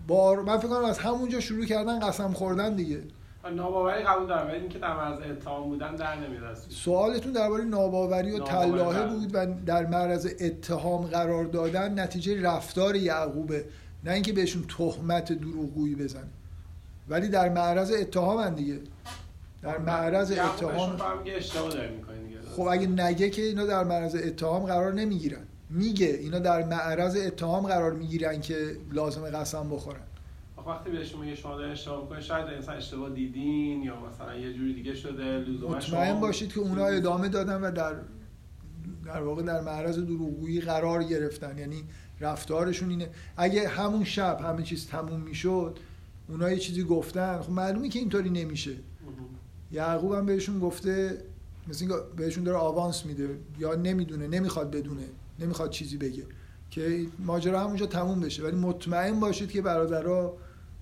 بار 0.07 0.43
من 0.43 0.59
فکر 0.59 0.69
کنم 0.69 0.85
از 0.85 0.99
همونجا 0.99 1.41
شروع 1.41 1.65
کردن 1.65 1.99
قسم 1.99 2.33
خوردن 2.33 2.77
دیگه. 2.77 3.03
ناباوری 3.51 4.03
قبول 4.03 4.27
دارم 4.27 4.49
ولی 4.49 4.57
اینکه 4.57 4.79
در 4.79 4.97
معرض 4.97 5.21
اتهام 5.31 5.69
بودن 5.69 5.95
در 5.95 6.17
نمیاد 6.17 6.55
سوالتون 6.69 7.33
درباره 7.33 7.65
ناباوری 7.65 8.31
و 8.31 8.39
تلاهه. 8.39 9.07
بود 9.07 9.31
و 9.35 9.47
در 9.67 9.87
معرض 9.87 10.29
اتهام 10.41 11.07
قرار 11.07 11.45
دادن 11.45 11.99
نتیجه 12.01 12.43
رفتار 12.43 12.97
یعقوبه 12.97 13.65
نه 14.05 14.13
اینکه 14.13 14.33
بهشون 14.33 14.65
تهمت 14.79 15.33
دروغگویی 15.33 15.95
بزنه. 15.95 16.29
ولی 17.09 17.29
در 17.29 17.49
معرض 17.49 17.93
اتهام 17.93 18.51
دیگه. 18.51 18.81
در 19.63 19.79
معرض 19.79 20.33
اتهام 20.33 20.97
خب 22.57 22.63
اگه 22.63 22.87
نگه 22.87 23.31
که 23.31 23.43
اینا 23.43 23.67
در 23.67 23.85
معرض 23.85 24.15
اتهام 24.15 24.67
قرار 24.67 24.93
نمی‌گیرن. 24.93 25.43
میگه 25.71 26.07
اینا 26.07 26.39
در 26.39 26.65
معرض 26.65 27.17
اتهام 27.27 27.67
قرار 27.67 27.93
می‌گیرن 27.93 28.41
که 28.41 28.77
لازم 28.93 29.31
قسم 29.31 29.71
بخورن. 29.71 30.01
وقتی 30.67 30.91
میگه 30.91 31.35
شما 31.35 31.57
دارین 31.57 31.73
اشتباه 31.73 32.03
می‌کنین 32.03 32.21
شاید 32.21 32.47
انسان 32.47 32.77
اشتباه 32.77 33.11
دیدین 33.11 33.83
یا 33.83 33.95
مثلا 34.01 34.37
یه 34.37 34.53
جوری 34.53 34.75
دیگه 34.75 34.95
شده 34.95 35.39
لزوما 35.39 35.77
مطمئن 35.77 36.11
شما- 36.11 36.21
باشید 36.21 36.53
که 36.53 36.61
اونا 36.61 36.87
ادامه 36.87 37.29
دادن 37.29 37.61
و 37.61 37.71
در 37.71 37.95
در 39.05 39.23
واقع 39.23 39.43
در 39.43 39.61
معرض 39.61 39.99
دروغگویی 39.99 40.61
قرار 40.61 41.05
گرفتن. 41.05 41.59
یعنی 41.59 41.85
رفتارشون 42.21 42.91
اینه. 42.91 43.09
اگه 43.37 43.69
همون 43.69 44.05
شب 44.05 44.41
همه 44.41 44.63
چیز 44.63 44.87
تموم 44.87 45.21
می‌شد 45.21 45.79
اونا 46.29 46.51
یه 46.51 46.59
چیزی 46.59 46.83
گفتن. 46.85 47.41
خب 47.43 47.51
معلومه 47.51 47.89
که 47.89 47.99
اینطوری 47.99 48.31
نمیشه. 48.31 48.73
یعقوب 49.73 50.13
هم 50.13 50.27
بهشون 50.27 50.59
گفته 50.61 51.19
مثل 51.69 51.85
اینکه 51.85 52.07
بهشون 52.17 52.45
داره 52.45 52.59
آوانس 52.59 53.07
میده 53.07 53.29
یا 53.59 53.75
نمی‌دونه 53.75 54.27
نمی‌خواد 54.29 54.71
بدونه 54.71 55.05
نمی‌خواد 55.39 55.71
چیزی 55.71 55.97
بگه 55.97 56.23
که 56.71 57.07
ماجرا 57.19 57.61
همونجا 57.61 57.87
تموم 57.87 58.21
بشه. 58.21 58.43
ولی 58.43 58.57
مطمئن 58.57 59.21
باشید 59.21 59.51
که 59.51 59.63
برادرها 59.63 60.37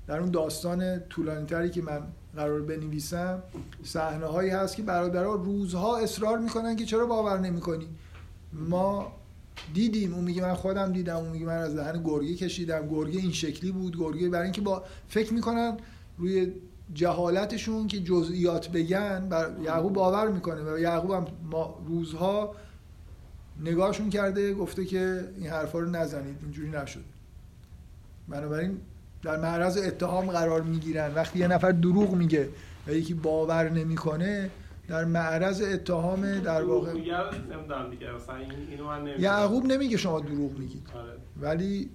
در 0.07 0.21
اون 0.21 0.31
داستان 0.31 1.01
طولانی 1.01 1.47
تری 1.47 1.71
که 1.71 1.83
من 1.83 2.03
قرار 2.37 2.63
بنویسم 2.63 3.43
صحنه 3.85 4.27
هایی 4.27 4.51
هست 4.51 4.77
که 4.77 4.83
برادرها 4.83 5.35
روزها 5.35 5.99
اصرار 5.99 6.39
می‌کنن 6.39 6.77
که 6.77 6.85
چرا 6.85 7.07
باور 7.07 7.39
نمی‌کنی. 7.39 7.89
ما 8.53 9.13
دیدیم 9.75 10.15
اون 10.15 10.25
میگه 10.25 10.43
من 10.43 10.55
خودم 10.55 10.93
دیدم 10.93 11.17
اون 11.17 11.29
میگه 11.29 11.47
من 11.47 11.57
از 11.57 11.77
دهن 11.77 12.03
گرگه 12.03 12.35
کشیدم. 12.35 12.89
گرگه 12.89 13.21
این 13.21 13.33
شکلی 13.33 13.73
بود 13.73 13.99
گرگه 13.99 14.29
برای 14.29 14.45
اینکه 14.45 14.61
با 14.61 14.85
فکر 15.09 15.35
می‌کنن 15.35 15.77
روی 16.19 16.53
جهالتشون 16.95 17.87
که 17.87 18.01
جزئیات 18.01 18.69
بگن 18.69 19.29
بر 19.29 19.51
یعقوب 19.63 19.93
باور 19.93 20.29
می‌کنه 20.29 20.73
و 20.73 20.79
یعقوب 20.79 21.11
هم 21.11 21.27
ما 21.51 21.83
روزها 21.87 22.55
نگاهشون 23.61 24.11
کرده 24.11 24.55
گفته 24.55 24.85
که 24.85 25.29
این 25.37 25.47
حرفا 25.47 25.79
رو 25.79 25.91
نزنید 25.91 26.37
اینجوری 26.43 26.71
نشد. 26.71 27.05
بنابراین 28.29 28.81
در 29.25 29.37
معرض 29.37 29.79
اتهام 29.79 30.27
قرار 30.27 30.63
می‌گیرن. 30.63 31.15
وقتی 31.15 31.39
یه 31.39 31.49
نفر 31.49 31.71
دروغ 31.71 32.15
میگه 32.15 32.49
و 32.87 32.93
یکی 32.93 33.15
باور 33.15 33.71
نمی‌کنه 33.71 34.51
در 34.89 35.05
معرض 35.05 35.63
اتهام 35.63 36.39
در 36.41 36.65
واقع 36.65 36.93
یعقوب 39.19 39.65
نمیگه 39.65 39.97
شما 39.97 40.21
دروغ 40.21 40.59
میگید. 40.59 40.89
آره. 40.95 41.13
ولی 41.41 41.91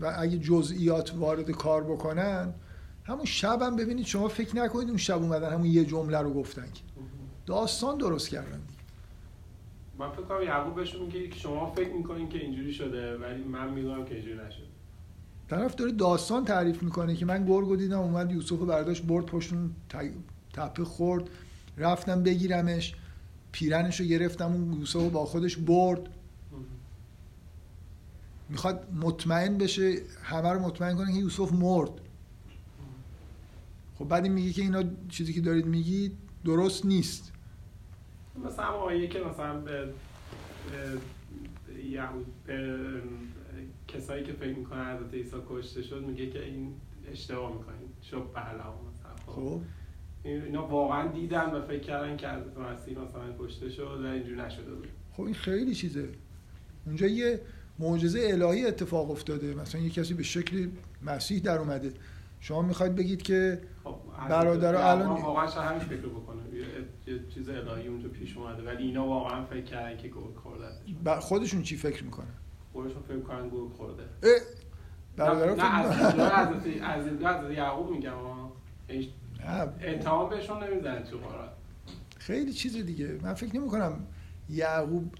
و 0.00 0.14
اگه 0.18 0.38
جزئیات 0.38 1.12
وارد 1.16 1.50
کار 1.50 1.84
بکنن 1.84 2.54
همون 3.04 3.24
شب 3.24 3.62
هم 3.62 3.76
ببینید 3.76 4.06
شما 4.06 4.28
فکر 4.28 4.56
نکنید 4.56 4.88
اون 4.88 4.96
شب 4.96 5.22
اومدن 5.22 5.52
همون 5.52 5.66
یه 5.66 5.84
جمله 5.84 6.18
رو 6.18 6.34
گفتن 6.34 6.62
که. 6.74 6.82
داستان 7.46 7.98
درست 7.98 8.28
کردن 8.28 8.60
من 9.98 10.10
فکر 10.10 10.22
کنم 10.22 10.42
یعقوب 10.42 10.74
بهشون 10.74 11.02
میگه 11.02 11.28
که 11.28 11.38
شما 11.38 11.72
فکر 11.72 11.92
می‌کنین 11.92 12.28
که 12.28 12.38
اینجوری 12.38 12.72
شده 12.72 13.18
ولی 13.18 13.44
من 13.44 13.70
می‌دونم 13.70 14.04
که 14.04 14.14
اینجوری 14.14 14.38
نشد 14.48 14.73
طرف 15.54 15.74
داره 15.74 15.92
داستان 15.92 16.44
تعریف 16.44 16.82
می‌کنه 16.82 17.16
که 17.16 17.26
من 17.26 17.46
گرگو 17.46 17.76
دیدم 17.76 17.98
اومد 17.98 18.32
یوسف 18.32 18.58
رو 18.58 18.66
برداشت 18.66 19.02
برد 19.02 19.26
پشتون 19.26 19.70
تپه 20.52 20.84
خورد 20.84 21.30
رفتم 21.78 22.22
بگیرمش 22.22 22.94
پیرنش 23.52 24.00
رو 24.00 24.06
گرفتم 24.06 24.52
اون 24.52 24.72
یوسف 24.72 25.00
رو 25.00 25.10
با 25.10 25.24
خودش 25.24 25.56
برد. 25.56 26.00
می‌خواد 28.48 28.88
مطمئن 29.02 29.58
بشه 29.58 29.96
همه 30.22 30.52
رو 30.52 30.60
مطمئن 30.60 30.96
کنه 30.96 31.12
که 31.12 31.18
یوسف 31.18 31.52
مرد. 31.52 31.90
خب 33.98 34.08
بعد 34.08 34.24
این 34.24 34.32
میگه 34.32 34.52
که 34.52 34.62
اینا 34.62 34.82
چیزی 35.08 35.32
که 35.32 35.40
دارید 35.40 35.66
میگید 35.66 36.16
درست 36.44 36.86
نیست. 36.86 37.32
مثلا 38.46 38.66
آیه 38.66 39.08
که 39.08 39.18
مثلا 39.18 39.60
به 39.60 39.88
یهود 41.90 42.26
به 42.46 43.02
کسایی 43.96 44.24
که 44.24 44.32
فکر 44.32 44.54
می‌کنن 44.58 44.96
حضرت 44.96 45.14
عیسی 45.14 45.36
کشته 45.50 45.82
شد 45.82 46.02
میگه 46.02 46.30
که 46.30 46.44
این 46.44 46.74
اشتباه 47.12 47.52
می‌کنین 47.52 47.88
شب 48.00 48.16
بله 48.34 48.54
مثلا. 48.54 49.16
خب. 49.26 49.32
خب. 49.32 49.60
اینا 50.24 50.66
واقعا 50.66 51.06
دیدن 51.08 51.50
و 51.50 51.62
فکر 51.62 51.78
کردن 51.82 52.16
که 52.16 52.28
حضرت 52.28 52.58
مسیح 52.58 52.98
مثلا 52.98 53.34
کشته 53.38 53.68
شد 53.70 54.00
و 54.04 54.06
اینجوری 54.06 54.36
نشده 54.40 54.74
بود. 54.74 54.88
خب 55.12 55.22
این 55.22 55.34
خیلی 55.34 55.74
چیزه. 55.74 56.08
اونجا 56.86 57.06
یه 57.06 57.40
معجزه 57.78 58.20
الهی 58.32 58.66
اتفاق 58.66 59.10
افتاده. 59.10 59.54
مثلا 59.54 59.80
یه 59.80 59.90
کسی 59.90 60.14
به 60.14 60.22
شکل 60.22 60.68
مسیح 61.02 61.40
در 61.40 61.58
اومده. 61.58 61.92
شما 62.40 62.62
می‌خواید 62.62 62.94
بگید 62.94 63.22
که 63.22 63.60
خب 63.84 63.94
حضرت 64.18 64.64
الان- 64.74 65.06
واقعا 65.08 65.46
همین 65.46 65.78
فکر 65.80 66.06
بکنه. 66.06 66.42
یه- 66.54 67.20
چیز 67.34 67.48
الهی 67.48 67.88
اونجا 67.88 68.08
پیش 68.08 68.36
اومده. 68.36 68.62
ولی 68.62 68.82
اینا 68.86 69.06
واقعا 69.06 69.44
فکر 69.44 69.64
کردن 69.64 69.96
که 69.96 70.08
گرگ 70.08 70.34
خورده. 70.36 70.64
ب- 71.04 71.18
خودشون 71.18 71.62
چی 71.62 71.76
فکر 71.76 72.04
می‌کنن؟ 72.04 72.26
خودشون 72.74 73.02
فکر 73.02 73.20
کنن 73.20 73.48
گرگ 73.48 73.72
خورده. 73.72 74.02
نه 75.18 75.24
از 75.24 76.06
دیدگاه 76.06 76.32
از 76.82 77.06
حضرت 77.06 77.50
یعقوب 77.50 77.90
میگم 77.90 78.12
اتهام 79.82 80.30
بهشون 80.30 80.62
نمی‌زنه 80.64 81.02
تو 81.02 81.18
قرآن. 81.18 81.48
خیلی 82.18 82.52
چیز 82.52 82.76
دیگه. 82.76 83.18
من 83.22 83.34
فکر 83.34 83.56
نمی 83.56 83.68
کنم 83.68 84.06
یعقوب 84.50 85.12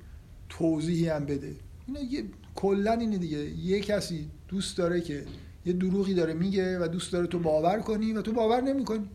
توضیحی 0.49 1.09
هم 1.09 1.27
بده. 1.27 1.57
اینا 1.87 2.01
یه 2.01 2.25
کلا 2.55 2.93
اینه 2.93 3.19
دیگه. 3.19 3.39
یه 3.39 3.81
کسی 3.81 4.31
دوست 4.49 4.79
داره 4.79 5.01
که 5.01 5.25
یه 5.67 5.73
دروغی 5.73 6.15
داره 6.15 6.35
میگه 6.35 6.79
و 6.79 6.89
دوست 6.89 7.13
داره 7.13 7.27
تو 7.27 7.39
باور 7.39 7.81
کنی 7.81 8.13
و 8.13 8.23
تو 8.23 8.33
باور 8.33 8.61
نمی‌کنی. 8.61 9.09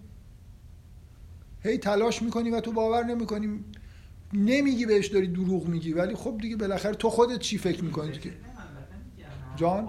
هی 1.64 1.78
تلاش 1.78 2.22
می‌کنی 2.22 2.50
و 2.50 2.62
تو 2.62 2.72
باور 2.72 3.04
نمی‌کنی. 3.04 3.64
نمیگی 4.34 4.86
بهش 4.86 5.08
داری 5.08 5.28
دروغ 5.28 5.68
میگی 5.68 5.94
ولی 5.94 6.16
خب 6.16 6.38
دیگه 6.42 6.56
بالاخره 6.56 6.96
تو 6.96 7.10
خودت 7.10 7.40
چی 7.40 7.58
فکر 7.58 7.84
می‌کنی 7.84 8.12
که 8.12 8.34
جان؟ 9.56 9.88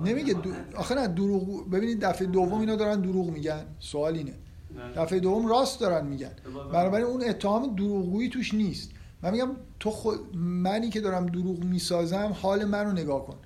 نمیگه 0.00 0.34
دو... 0.34 0.50
آخه 0.76 0.94
نه 0.94 1.08
دروغ 1.08 1.70
ببینید 1.70 2.00
دفعه 2.00 2.26
دوم 2.26 2.60
اینا 2.60 2.76
دارن 2.76 3.00
دروغ 3.00 3.30
میگن 3.30 3.64
سوال 3.78 4.14
اینه 4.14 4.32
نه. 4.76 4.92
دفعه 5.02 5.20
دوم 5.20 5.46
راست 5.46 5.80
دارن 5.80 6.06
میگن 6.06 6.30
بنابراین 6.72 7.06
اون 7.06 7.24
اتهام 7.28 7.74
دروغگویی 7.74 8.28
توش 8.28 8.54
نیست 8.54 8.90
من 9.22 9.30
میگم 9.30 9.50
تو 9.80 9.90
خود 9.90 10.36
منی 10.36 10.90
که 10.90 11.00
دارم 11.00 11.26
دروغ 11.26 11.64
می‌سازم 11.64 12.36
حال 12.42 12.64
منو 12.64 12.92
نگاه 12.92 13.26
کن 13.26 13.36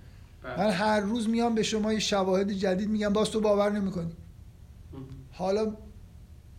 بله. 0.43 0.59
من 0.59 0.71
هر 0.71 1.01
روز 1.01 1.29
میام 1.29 1.55
به 1.55 1.63
شما 1.63 1.93
یه 1.93 1.99
شواهد 1.99 2.53
جدید 2.53 2.89
میگم 2.89 3.13
باز 3.13 3.31
تو 3.31 3.41
باور 3.41 3.71
نمی‌کنی 3.71 4.13
حالا 5.33 5.73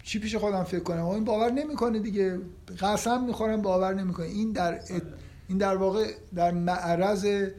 چی 0.04 0.20
پیش 0.20 0.36
خودم 0.36 0.64
فکر 0.64 0.84
کنم؟ 0.84 1.06
این 1.06 1.26
باور 1.26 1.52
نمی‌کنه 1.52 2.00
دیگه. 2.00 2.40
قسم 2.80 3.24
می‌خورم 3.24 3.62
باور 3.62 3.94
نمی‌کنه. 3.94 4.26
این 4.26 4.52
در 4.52 4.74
ات... 4.74 5.04
این 5.48 5.58
در 5.58 5.76
واقع 5.76 6.08
در 6.36 6.52
معرض 6.52 7.50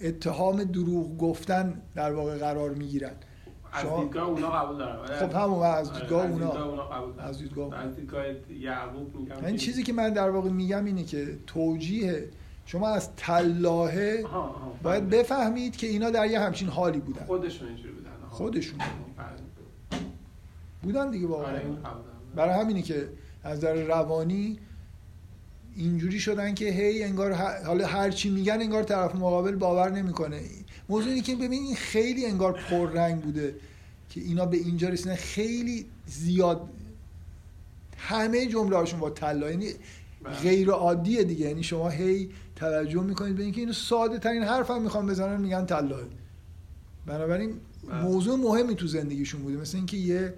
اتهام 0.00 0.64
دروغ 0.64 1.18
گفتن 1.18 1.82
در 1.94 2.12
واقع 2.12 2.38
قرار 2.38 2.70
می‌گیرن. 2.70 3.12
از 3.72 3.86
دیدگاه 4.00 4.28
اونا 4.28 4.50
قبول 4.50 4.78
دارم 4.78 5.02
ولی 5.02 5.14
خب 5.14 5.34
همون 5.34 5.66
از 5.66 5.90
آره، 5.90 6.00
دیدگاه 6.00 6.24
از 6.24 6.30
اونا. 6.30 6.88
از 7.18 7.38
دیدگاه. 7.38 7.74
از 7.74 7.96
دیدگاه 7.96 8.24
یعقوب 8.60 9.16
میگم 9.16 9.44
این 9.44 9.56
چیزی 9.56 9.82
که 9.82 9.92
من 9.92 10.12
در 10.12 10.30
واقع 10.30 10.50
میگم 10.50 10.84
اینه 10.84 11.04
که 11.04 11.38
توجیه 11.46 12.28
شما 12.66 12.88
از 12.88 13.08
تلاهه 13.16 14.24
باید. 14.82 15.08
بفهمید 15.08 15.76
که 15.76 15.86
اینا 15.86 16.10
در 16.10 16.26
یه 16.26 16.40
همچین 16.40 16.68
حالی 16.68 17.00
بودن. 17.00 17.24
خودشون 17.24 17.68
اینجوری 17.68 17.92
بودن. 17.92 18.10
خودشون. 18.30 18.78
بودن 20.82 21.10
دیگه 21.10 21.26
واقعا 21.26 21.52
آره،. 21.54 21.64
برای 22.34 22.60
همینی 22.60 22.82
که 22.82 23.08
از 23.44 23.58
نظر 23.58 23.84
روانی 23.84 24.58
اینجوری 25.76 26.20
شدن 26.20 26.54
که 26.54 26.64
هی 26.64 27.02
انگار 27.02 27.32
حالا 27.66 27.86
هر 27.86 28.10
چی 28.10 28.30
میگن 28.30 28.60
انگار 28.60 28.82
طرف 28.82 29.14
مقابل 29.14 29.56
باور 29.56 29.90
نمی‌کنه 29.90 30.40
موضوع 30.88 31.08
اینه 31.08 31.22
که 31.22 31.34
ببین 31.34 31.62
این 31.62 31.76
خیلی 31.76 32.26
انگار 32.26 32.52
پررنگ 32.52 33.22
بوده 33.22 33.54
که 34.10 34.20
اینا 34.20 34.46
به 34.46 34.56
اینجا 34.56 34.88
رسیدن 34.88 35.14
خیلی 35.14 35.86
زیاد 36.06 36.68
همه 37.96 38.46
جمله 38.46 38.76
هاشون 38.76 39.00
با 39.00 39.10
طلا 39.10 39.50
یعنی 39.50 39.66
بله. 40.22 40.36
غیر 40.36 40.70
عادیه 40.70 41.24
دیگه 41.24 41.46
یعنی 41.46 41.62
شما 41.62 41.88
هی 41.88 42.30
توجه 42.56 43.02
می‌کنید 43.02 43.36
به 43.36 43.42
اینکه 43.42 43.60
اینو 43.60 43.72
ساده 43.72 44.18
ترین 44.18 44.42
حرف 44.42 44.70
هم 44.70 44.82
می‌خوان 44.82 45.06
بزنن 45.06 45.40
میگن 45.40 45.66
طلاه 45.66 46.00
بنابراین 47.06 47.54
بله. 47.88 48.02
موضوع 48.02 48.38
مهمی 48.38 48.74
تو 48.74 48.86
زندگیشون 48.86 49.42
بوده 49.42 49.56
مثل 49.56 49.76
اینکه 49.76 49.96
یه 49.96 50.34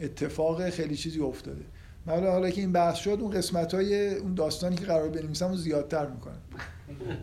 اتفاق 0.00 0.70
خیلی 0.70 0.96
چیزی 0.96 1.20
افتاده. 1.20 1.62
من 2.06 2.14
حالا 2.14 2.32
حالا 2.32 2.50
که 2.50 2.60
این 2.60 2.72
بحث 2.72 2.96
شد 2.96 3.18
اون 3.20 3.30
قسمت 3.30 3.74
های 3.74 4.14
اون 4.14 4.34
داستانی 4.34 4.76
که 4.76 4.84
قرار 4.84 5.08
بنویسم 5.08 5.46
اون 5.46 5.56
زیادتر 5.56 6.06
می‌کنن. 6.06 6.38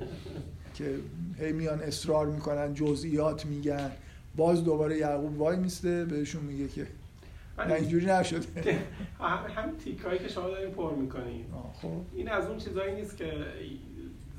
که 0.76 0.96
هی 1.40 1.52
میان 1.52 1.82
اصرار 1.82 2.28
می‌کنن 2.28 2.74
جزئیات 2.74 3.46
میگن. 3.46 3.92
باز 4.36 4.64
دوباره 4.64 4.98
یعقوب 4.98 5.40
وای 5.42 5.58
میسته 5.58 6.06
بهشون 6.06 6.44
میگه 6.44 6.68
که 6.68 6.88
نه 7.58 7.74
اینجوری 7.74 8.06
نشده. 8.06 8.80
هم 9.20 9.38
همین 9.56 9.78
تیکایی 9.78 10.20
که 10.20 10.28
شما 10.28 10.48
دارین 10.48 10.72
پر 10.72 10.96
می‌کنین. 10.96 11.46
خب. 11.82 11.88
این 12.14 12.30
از 12.30 12.46
اون 12.46 12.58
چیزایی 12.58 12.96
نیست 12.96 13.18
که 13.18 13.32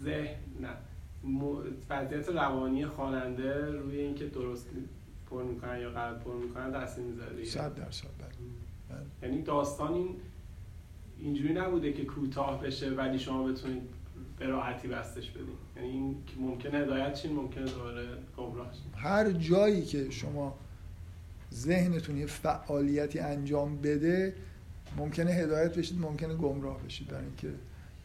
ذهن 0.05 0.35
نه. 0.61 0.69
وضعیت 1.91 2.29
روانی 2.29 2.87
خواننده 2.87 3.71
روی 3.71 4.01
اینکه 4.01 4.27
درست 4.27 4.67
پر 5.31 5.43
می‌کنن 5.43 5.81
یا 5.81 5.90
غلط 5.90 6.19
پر 6.19 6.35
می‌کنن 6.35 6.70
دست 6.70 6.98
می‌ذاره. 6.98 7.44
صد 7.44 7.74
درصد 7.74 8.09
بله. 8.19 8.98
بله. 8.98 9.31
یعنی 9.31 9.43
داستان 9.43 9.93
این 9.94 10.16
اینجوری 11.19 11.55
نبوده 11.55 11.93
که 11.93 12.05
کوتاه 12.05 12.62
بشه 12.62 12.90
ولی 12.90 13.19
شما 13.19 13.44
بتونید 13.44 13.82
به 14.39 14.47
راحتی 14.47 14.89
بستش 14.89 15.31
بدین 15.31 15.47
یعنی 15.77 15.89
این 15.89 16.16
که 16.27 16.32
ممکنه 16.40 16.78
هدایت 16.78 17.15
چین 17.15 17.32
ممکنه 17.32 17.65
دوباره 17.65 18.07
گمراه 18.36 18.73
هر 18.97 19.31
جایی 19.31 19.82
که 19.82 20.11
شما 20.11 20.59
ذهنتون 21.55 22.16
یه 22.16 22.27
فعالیتی 22.27 23.19
انجام 23.19 23.77
بده 23.77 24.35
ممکنه 24.97 25.31
هدایت 25.31 25.78
بشید 25.78 26.01
ممکنه 26.01 26.35
گمراه 26.35 26.82
بشید 26.82 27.09
برای 27.09 27.24
اینکه 27.24 27.48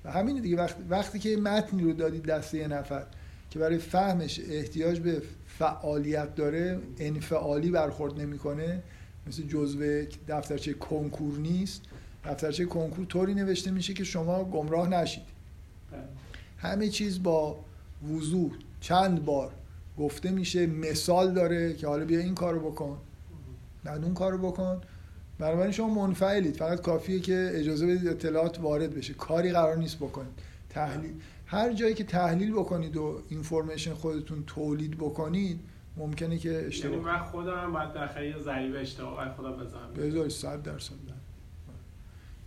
و 0.05 0.11
همین 0.11 0.41
دیگه 0.41 0.57
وقتی, 0.57 0.83
وقتی 0.89 1.19
که 1.19 1.37
متنی 1.37 1.83
رو 1.83 1.93
دادید 1.93 2.25
دست 2.25 2.53
یه 2.53 2.67
نفر 2.67 3.05
که 3.49 3.59
برای 3.59 3.77
فهمش 3.77 4.39
احتیاج 4.49 4.99
به 4.99 5.21
فعالیت 5.61 6.35
داره 6.35 6.79
انفعالی 6.99 7.71
برخورد 7.71 8.21
نمی‌کنه 8.21 8.83
مثل 9.27 9.43
جزوه 9.43 10.07
دفترچه 10.27 10.73
کنکور 10.73 11.37
نیست. 11.37 11.81
دفترچه 12.25 12.65
کنکور 12.65 13.05
طوری 13.05 13.33
نوشته 13.33 13.71
میشه 13.71 13.93
که 13.93 14.03
شما 14.03 14.43
گمراه 14.43 14.89
نشید. 14.89 15.23
همه 16.57 16.89
چیز 16.89 17.23
با 17.23 17.59
وضوح 18.13 18.51
چند 18.79 19.25
بار 19.25 19.51
گفته 19.97 20.31
میشه 20.31 20.67
مثال 20.67 21.33
داره 21.33 21.73
که 21.73 21.87
حالا 21.87 22.05
بیا 22.05 22.19
این 22.19 22.35
کارو 22.35 22.71
بکن 22.71 22.97
بعد 23.83 24.03
اون 24.03 24.13
کارو 24.13 24.37
بکن. 24.37 24.81
بنابراین 25.39 25.71
شما 25.71 26.07
منفعلید. 26.07 26.55
فقط 26.55 26.81
کافیه 26.81 27.19
که 27.19 27.51
اجازه 27.53 27.87
بدید 27.87 28.07
اطلاعات 28.07 28.59
وارد 28.59 28.95
بشه. 28.95 29.13
کاری 29.13 29.51
قرار 29.51 29.77
نیست 29.77 29.97
بکنید. 29.97 30.33
تحلیل 30.69 31.13
هر 31.51 31.73
جایی 31.73 31.93
که 31.93 32.03
تحلیل 32.03 32.51
بکنید 32.51 32.97
و 32.97 33.21
اینفورمیشن 33.29 33.93
خودتون 33.93 34.43
تولید 34.47 34.97
بکنید 34.97 35.59
ممکنه 35.97 36.37
که 36.37 36.51
یعنی 36.51 36.65
اشتباه 36.65 36.99
من 36.99 37.23
خودم 37.23 37.73
باید 37.73 37.93
داخل 37.93 38.23
یه 38.23 38.39
ضریب 38.39 38.75
اشتباه 38.75 39.33
خودم 39.35 39.57
بزنم 39.57 39.93
بذارید 39.93 40.31
صد 40.31 40.63
درصد 40.63 40.93
نه. 40.93 41.13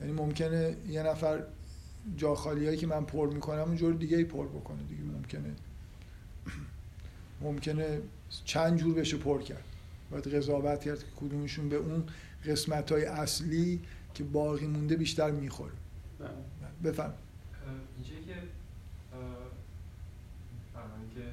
یعنی 0.01 0.13
ممکنه 0.13 0.77
یه 0.89 1.03
نفر 1.03 1.43
جا 2.17 2.35
خالی 2.35 2.67
هایی 2.67 2.79
که 2.79 2.87
من 2.87 3.05
پر 3.05 3.29
می‌کنم 3.29 3.61
اون 3.61 3.77
جور 3.77 3.95
دیگه 3.95 4.17
ای 4.17 4.25
پر 4.25 4.47
بکنه 4.47 4.83
دیگه 4.83 5.03
ممکنه 5.03 5.55
ممکنه 7.41 8.01
چند 8.45 8.79
جور 8.79 8.95
بشه 8.95 9.17
پر 9.17 9.43
کرد 9.43 9.65
باید 10.11 10.35
قضاوت 10.35 10.81
کرد 10.81 10.99
که 10.99 11.07
کدومشون 11.21 11.69
به 11.69 11.77
اون 11.77 12.05
قسمت 12.47 12.93
های 12.93 13.05
اصلی 13.05 13.81
که 14.15 14.25
باقی 14.25 14.67
مونده 14.67 14.97
بیشتر 14.97 15.31
می‌خوره 15.31 15.73
بله. 16.19 16.93
بفهم 16.93 17.13
اینجا 17.97 18.27
که 18.27 18.39
اه، 19.15 19.47
فرمانی 20.75 21.09
که 21.17 21.25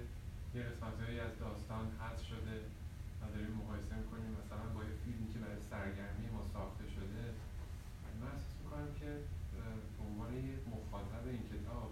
یه 0.56 0.62
قسمتهایی 0.70 1.20
از 1.28 1.34
داستان 1.46 1.86
حذف 2.02 2.24
شده 2.32 2.56
و 3.20 3.22
داریم 3.34 3.54
مقایسه 3.62 3.94
می‌کنیم 4.02 4.32
مثلا 4.42 4.66
با 4.76 4.82
یه 4.90 4.96
فیلمی 5.04 5.28
که 5.34 5.40
برای 5.44 5.62
سرگرمی 5.72 6.28
ما 6.36 6.44
ساخته 6.56 6.86
شده 6.96 7.22
من 8.20 8.30
احساس 8.36 8.56
می‌کنم 8.62 8.90
که 9.00 9.10
اه، 9.58 9.78
به 9.96 10.02
عنوان 10.08 10.32
یه 10.50 10.56
مخاطب 10.74 11.24
این 11.34 11.44
کتاب 11.54 11.90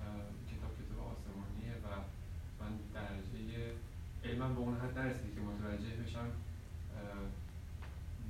اه، 0.00 0.26
کتاب 0.50 0.72
کتاب 0.80 1.00
آسمانیه 1.12 1.74
و 1.84 1.88
من 2.60 2.72
درجه 2.96 3.58
علمم 4.26 4.52
به 4.56 4.60
اون 4.64 4.76
حد 4.82 4.98
نرسیده 4.98 5.30
که 5.34 5.42
متوجه 5.50 5.92
بشم 6.02 6.28
اه، 6.28 7.24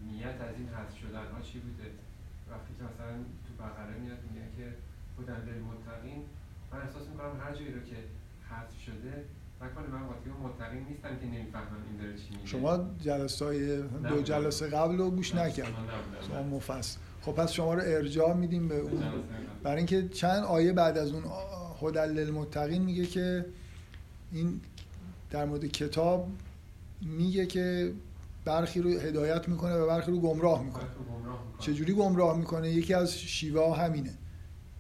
نیت 0.09 0.39
از 0.49 0.55
این 0.59 0.69
حذف 0.77 0.97
شدن 1.03 1.27
ها 1.33 1.41
چی 1.49 1.59
بوده 1.65 1.89
وقتی 2.51 2.73
که 2.79 2.83
مثلا 2.91 3.13
بقره 3.67 3.95
میاد 4.03 4.19
میگه 4.27 4.47
که 4.57 4.67
هدن 5.19 5.41
للمتقین 5.49 6.21
من 6.73 6.79
احساس 6.79 7.05
می‌کنم 7.11 7.33
هر 7.45 7.53
جایی 7.55 7.73
رو 7.73 7.81
که 7.81 7.97
حذف 8.51 8.79
شده 8.87 9.15
نکنه 9.63 9.87
من 9.87 10.07
قاطی 10.07 10.31
متقین 10.31 10.85
نیستم 10.89 11.17
که 11.21 11.27
نمی‌فهمم 11.27 11.83
این 11.89 11.97
داره 12.01 12.17
چی 12.19 12.31
میگه. 12.31 12.47
شما 12.47 12.91
جلسه 13.01 13.45
های 13.45 13.83
دو 13.83 14.23
جلسه 14.23 14.67
قبل 14.67 14.97
رو 14.97 15.11
گوش 15.11 15.35
نکرد 15.35 15.75
شما 16.29 16.43
مفصل. 16.43 16.99
خب 17.23 17.33
پس 17.33 17.53
شما 17.53 17.75
رو 17.75 17.83
ارجاع 17.85 18.35
میدیم 18.35 18.69
به 18.69 18.79
اون. 18.79 19.03
برای 19.63 19.77
اینکه 19.77 20.09
چند 20.09 20.45
آیه 20.45 20.73
بعد 20.73 20.99
از 20.99 21.13
اون 21.13 21.25
هدل 21.83 22.11
للمتقین 22.11 22.83
میگه 22.83 23.07
که 23.07 23.47
این 24.33 24.61
در 25.31 25.45
مورد 25.45 25.65
کتاب 25.65 26.29
میگه 27.03 27.47
که 27.47 27.93
برخی 28.47 28.81
رو 28.81 28.91
هدایت 28.91 29.49
می‌کنه 29.49 29.75
و 29.75 29.87
برخی 29.87 30.11
رو 30.11 30.21
گمراه 30.21 30.63
می‌کنه. 30.63 30.87
چجوری 31.59 31.95
گمراه 31.95 32.39
می‌کنه؟ 32.39 32.71
یکی 32.71 32.95
از 32.95 33.19
شیوه 33.19 33.61
ها 33.61 33.75
همینه. 33.75 34.15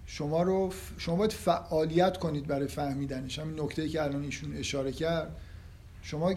شما 0.06 0.42
رو 0.42 0.72
شما 0.98 1.16
باید 1.16 1.32
فعالیت 1.32 2.16
کنید 2.16 2.46
برای 2.46 2.68
فهمیدنش. 2.68 3.38
همین 3.38 3.60
نکته 3.60 3.88
که 3.88 4.02
الان 4.02 4.22
ایشون 4.22 4.56
اشاره 4.56 4.92
کرد. 4.92 5.36
شما 6.02 6.34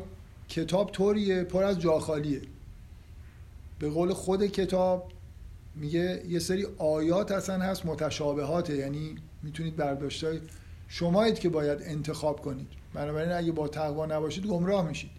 کتاب 0.47 0.91
طوریه 0.91 1.43
پر 1.43 1.63
از 1.63 1.79
جاخالیه 1.79 2.41
به 3.79 3.89
قول 3.89 4.13
خود 4.13 4.45
کتاب 4.45 5.11
میگه 5.75 6.23
یه 6.29 6.39
سری 6.39 6.67
آیات 6.77 7.31
اصلا 7.31 7.59
هست 7.59 7.85
متشابهاته. 7.85 8.75
یعنی 8.75 9.15
می‌تونید 9.43 9.75
برداشتای 9.75 10.39
شمایید 10.87 11.39
که 11.39 11.49
باید 11.49 11.79
انتخاب 11.81 12.41
کنید. 12.41 12.67
بنابراین 12.93 13.31
اگه 13.31 13.51
با 13.51 13.67
تقوا 13.67 14.05
نباشید 14.05 14.45
گمراه 14.45 14.87
میشید. 14.87 15.18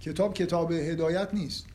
کتاب 0.00 0.34
کتاب 0.34 0.72
هدایت 0.72 1.34
نیست. 1.34 1.66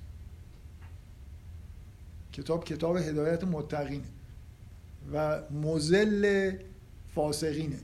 کتاب 2.34 2.64
کتاب 2.64 2.98
هدایت 2.98 3.43
متقینه. 3.43 4.03
و 5.14 5.41
مزل 5.52 6.52
فاسقینه. 7.15 7.80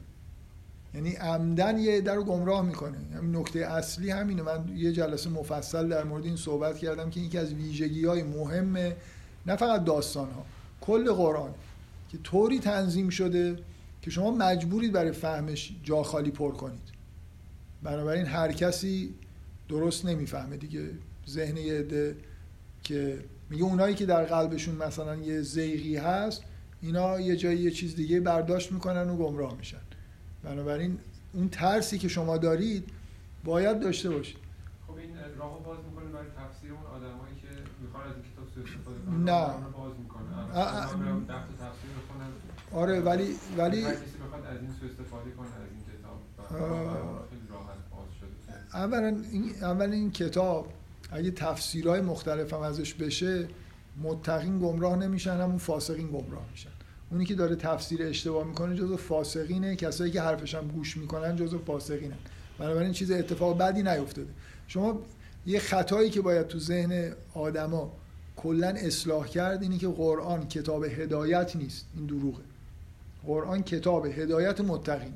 یعنی 0.94 1.14
عمدن 1.16 1.78
یه 1.78 2.02
در 2.02 2.16
رو 2.16 2.24
گمراه 2.24 2.62
می‌کنه. 2.62 2.98
همین 3.16 3.36
نکته 3.36 3.60
اصلی 3.60 4.12
همینه. 4.12 4.42
من 4.42 4.68
یه 4.76 4.92
جلسه 4.92 5.30
مفصل 5.30 5.90
در 5.90 6.04
مورد 6.04 6.26
این 6.26 6.36
صحبت 6.36 6.78
کردم 6.78 7.10
که 7.10 7.20
یکی 7.20 7.38
از 7.38 7.54
ویژگی 7.54 8.06
های 8.06 8.24
مهم 8.24 8.78
نه 9.46 9.56
فقط 9.56 9.84
داستان 9.84 10.32
ها 10.32 10.46
کل 10.82 11.14
قرآن 11.14 11.54
که 12.10 12.18
طوری 12.18 12.60
تنظیم 12.60 13.10
شده 13.10 13.60
که 14.02 14.12
شما 14.12 14.32
مجبورید 14.32 14.92
برای 14.92 15.12
فهمش 15.12 15.76
جا 15.84 16.04
خالی 16.04 16.32
پر 16.32 16.52
کنید. 16.52 16.98
بنابراین 17.84 18.26
هر 18.26 18.52
کسی 18.52 19.14
درست 19.70 20.06
نمی‌فهمه 20.06 20.58
دیگه. 20.58 20.90
ذهن 21.30 21.58
یه 21.58 21.74
عده 21.74 22.16
که 22.84 23.20
میگه 23.50 23.64
اونایی 23.64 23.96
که 23.96 24.06
در 24.06 24.24
قلبشون 24.24 24.76
مثلا 24.76 25.16
یه 25.16 25.42
زیغی 25.42 25.98
هست 25.98 26.44
اینا 26.82 27.20
یه 27.20 27.36
جایی 27.36 27.60
یه 27.60 27.72
چیز 27.72 27.96
دیگه 27.96 28.20
برداشت 28.20 28.72
می‌کنن 28.72 29.10
و 29.10 29.18
گمراه 29.18 29.58
میشن. 29.58 29.78
بنابراین 30.44 30.98
اون 31.34 31.50
ترسی 31.50 31.98
که 31.98 32.08
شما 32.08 32.38
دارید 32.38 32.90
باید 33.44 33.80
داشته 33.80 34.10
باشید. 34.10 34.38
خب 34.88 34.94
این 34.94 35.10
راهو 35.40 35.60
باز 35.60 35.78
می‌کنه 35.90 36.06
برای 36.06 36.28
تفسیر 36.28 36.72
اون 36.72 36.86
آدمایی 36.86 37.36
که 37.42 37.48
می‌خوان 37.82 38.04
از 38.04 38.14
این 38.16 38.24
کتاب 38.34 38.48
سوء 38.56 38.64
استفاده 38.64 38.98
کنن 39.06 39.24
نه. 39.24 39.72
باز 39.78 39.94
می‌کنه. 40.00 40.28
تفسیر 41.28 41.90
آره 42.72 43.00
ولی 43.02 43.36
ولی 43.58 43.82
کسی 43.82 44.18
بخواد 44.26 44.46
از 44.46 44.62
این 44.62 44.72
سوء 44.80 44.90
استفاده 44.90 45.32
کنه 45.32 45.48
از 45.48 45.70
این 45.74 45.84
کتاب 45.90 46.20
و 46.38 46.64
آه. 46.64 47.28
خیلی 47.30 47.48
راحت 47.50 47.82
باز 47.92 48.10
شده 48.20 48.36
که 48.46 48.52
اولا 48.74 49.08
این 49.32 49.52
اولا 49.62 49.94
این 49.94 50.12
کتاب 50.12 50.74
اگه 51.12 51.32
تفسیرهای 51.32 52.02
مختلف 52.02 52.54
هم 52.54 52.62
ازش 52.62 52.94
بشه 52.94 53.48
متقین 54.04 54.60
گمراه 54.60 54.98
نمیشن 54.98 55.38
همون 55.38 55.58
فاسقین 55.58 56.08
گمراه 56.08 56.46
میشن. 56.52 56.70
اونی 57.12 57.26
که 57.26 57.36
داره 57.36 57.56
تفسیر 57.56 58.04
اشتباه 58.04 58.48
می‌کنه 58.48 58.76
جزو 58.76 58.98
فاسقینه 58.98 59.76
کسایی 59.76 60.12
که 60.12 60.22
حرفش 60.22 60.56
هم 60.56 60.68
گوش 60.68 60.98
می‌کنن 60.98 61.36
جزو 61.36 61.60
فاسقینن. 61.60 62.18
بنابراین 62.60 62.92
چیز 62.92 63.12
اتفاق 63.12 63.58
بدی 63.58 63.84
نیفتاده. 63.84 64.30
شما 64.68 65.02
یه 65.46 65.60
خطایی 65.60 66.10
که 66.10 66.22
باید 66.22 66.48
تو 66.48 66.60
ذهن 66.60 67.14
آدما 67.34 67.92
کلا 68.36 68.68
اصلاح 68.68 69.28
کرد 69.28 69.62
اینه 69.62 69.78
که 69.78 69.88
قرآن 69.88 70.48
کتاب 70.48 70.84
هدایت 70.84 71.56
نیست. 71.56 71.86
این 71.96 72.06
دروغه. 72.06 72.42
قرآن 73.26 73.64
کتاب 73.64 74.06
هدایت 74.06 74.62
متقین. 74.62 75.14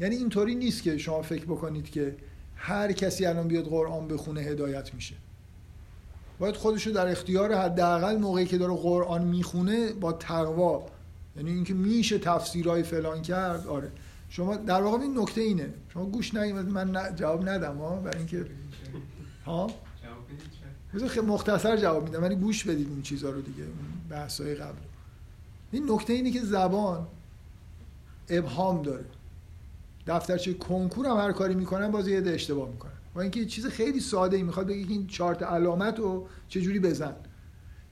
یعنی 0.00 0.16
اینطوری 0.16 0.54
نیست 0.54 0.82
که 0.82 0.98
شما 0.98 1.22
فکر 1.22 1.44
بکنید 1.44 1.90
که 1.90 2.16
هر 2.56 2.92
کسی 2.92 3.26
الان 3.26 3.48
بیاد 3.48 3.64
قرآن 3.64 4.08
بخونه 4.08 4.40
هدایت 4.40 4.94
میشه. 4.94 5.14
باید 6.38 6.56
خودشو 6.56 6.90
در 6.90 7.08
اختیار 7.08 7.54
حداقل 7.54 8.16
موقعی 8.16 8.46
که 8.46 8.58
داره 8.58 8.74
قرآن 8.74 9.24
می‌خونه 9.24 9.92
با 9.92 10.12
تقوا. 10.12 10.86
یعنی 11.36 11.50
اینکه 11.50 11.74
میشه 11.74 12.18
تفسیرهای 12.18 12.82
فلان 12.82 13.22
کرد 13.22 13.66
آره. 13.66 13.92
شما 14.28 14.56
در 14.56 14.82
واقع 14.82 14.98
این 14.98 15.18
نکته 15.18 15.40
اینه. 15.40 15.74
شما 15.92 16.06
گوش 16.06 16.34
نگید 16.34 16.56
من 16.56 17.14
جواب 17.16 17.48
ندم 17.48 17.76
ها 17.76 17.96
برای 17.96 18.18
اینکه 18.18 18.46
ها؟ 19.46 19.70
بذار 20.94 21.08
خیلی 21.08 21.26
مختصر 21.26 21.76
جواب 21.76 22.04
میدم 22.04 22.22
ولی 22.22 22.34
گوش 22.34 22.64
بدید 22.64 22.88
این 22.88 23.02
چیزها 23.02 23.30
رو 23.30 23.40
دیگه 23.40 23.64
بحث‌های 24.10 24.54
قبل. 24.54 24.78
این 25.72 25.92
نکته 25.92 26.12
اینه 26.12 26.30
که 26.30 26.40
زبان 26.40 27.06
ابهام 28.28 28.82
داره. 28.82 29.04
دفترچه 30.06 30.54
کنکور 30.54 31.06
هم 31.06 31.16
هر 31.16 31.32
کاری 31.32 31.54
می‌کنن 31.54 31.90
باز 31.90 32.08
یه 32.08 32.22
اشتباه 32.26 32.68
می‌کنن. 32.68 32.92
و 33.14 33.20
اینکه 33.20 33.46
چیز 33.46 33.66
خیلی 33.66 34.00
ساده 34.00 34.36
ای 34.36 34.42
می‌خواد 34.42 34.66
بگه 34.66 34.92
این 34.92 35.06
چارت 35.06 35.42
علامت 35.42 35.98
رو 35.98 36.28
چجوری 36.48 36.80
بزن. 36.80 37.14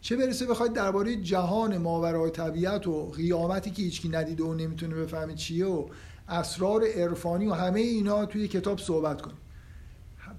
چه 0.00 0.16
برسه 0.16 0.46
بخواید 0.46 0.72
درباره 0.72 1.16
جهان 1.16 1.78
ماورای 1.78 2.30
طبیعت 2.30 2.86
و 2.86 3.10
قیامتی 3.10 3.70
که 3.70 3.82
هیچکی 3.82 4.08
ندیده 4.08 4.44
و 4.44 4.54
نمی‌تونه 4.54 4.94
بفهمه 4.94 5.34
چیه 5.34 5.66
و 5.66 5.86
اسرار 6.28 6.84
عرفانی 6.84 7.46
و 7.46 7.52
همه 7.52 7.80
اینا 7.80 8.26
توی 8.26 8.48
کتاب 8.48 8.78
صحبت 8.78 9.22
کنید. 9.22 9.44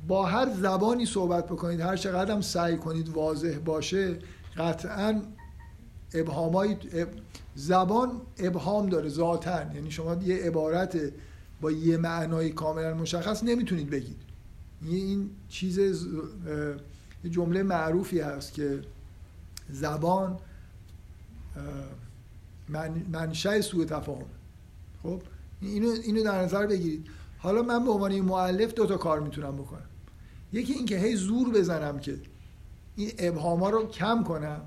با 0.08 0.26
هر 0.26 0.50
زبانی 0.54 1.06
صحبت 1.06 1.46
بکنید 1.46 1.80
هر 1.80 1.96
چقدر 1.96 2.32
هم 2.32 2.42
سعی 2.42 2.78
کنید 2.78 3.10
واضح 3.10 3.58
باشه 3.66 4.20
قطعا 4.58 5.22
ابهامای 6.14 6.78
زبان 7.56 8.22
ابهام 8.38 8.90
داره 8.90 9.10
ذاتا. 9.10 9.74
یعنی 9.74 9.92
شما 9.92 10.16
یه 10.24 10.36
عبارت 10.36 10.98
با 11.66 11.72
یه 11.72 11.98
معنای 11.98 12.50
کاملا 12.50 12.94
مشخص 12.94 13.44
نمی‌تونید 13.44 13.90
بگید. 13.90 14.18
این 14.82 15.30
چیز 15.50 15.78
یه 15.78 17.30
جمله 17.30 17.64
معروفی 17.64 18.20
هست 18.20 18.54
که 18.54 18.82
زبان 19.70 20.40
منشأ 23.12 23.62
سوء 23.62 23.86
تفاهم. 23.86 24.26
خب؟ 25.04 25.22
اینو 25.62 25.90
اینو 26.04 26.24
در 26.24 26.42
نظر 26.42 26.66
بگیرید. 26.66 27.08
حالا 27.38 27.62
من 27.62 27.86
به 27.86 27.92
عنوان 27.92 28.20
معلف 28.20 28.74
دو 28.74 28.86
تا 28.86 28.98
کار 28.98 29.20
می‌تونم 29.20 29.56
بکنم. 29.56 29.90
یکی 30.54 30.74
اینکه 30.74 30.98
هی 30.98 31.16
زور 31.16 31.50
بزنم 31.50 32.00
که 32.00 32.20
این 32.96 33.12
ابهاما 33.18 33.70
رو 33.70 33.88
کم 33.88 34.24
کنم. 34.24 34.62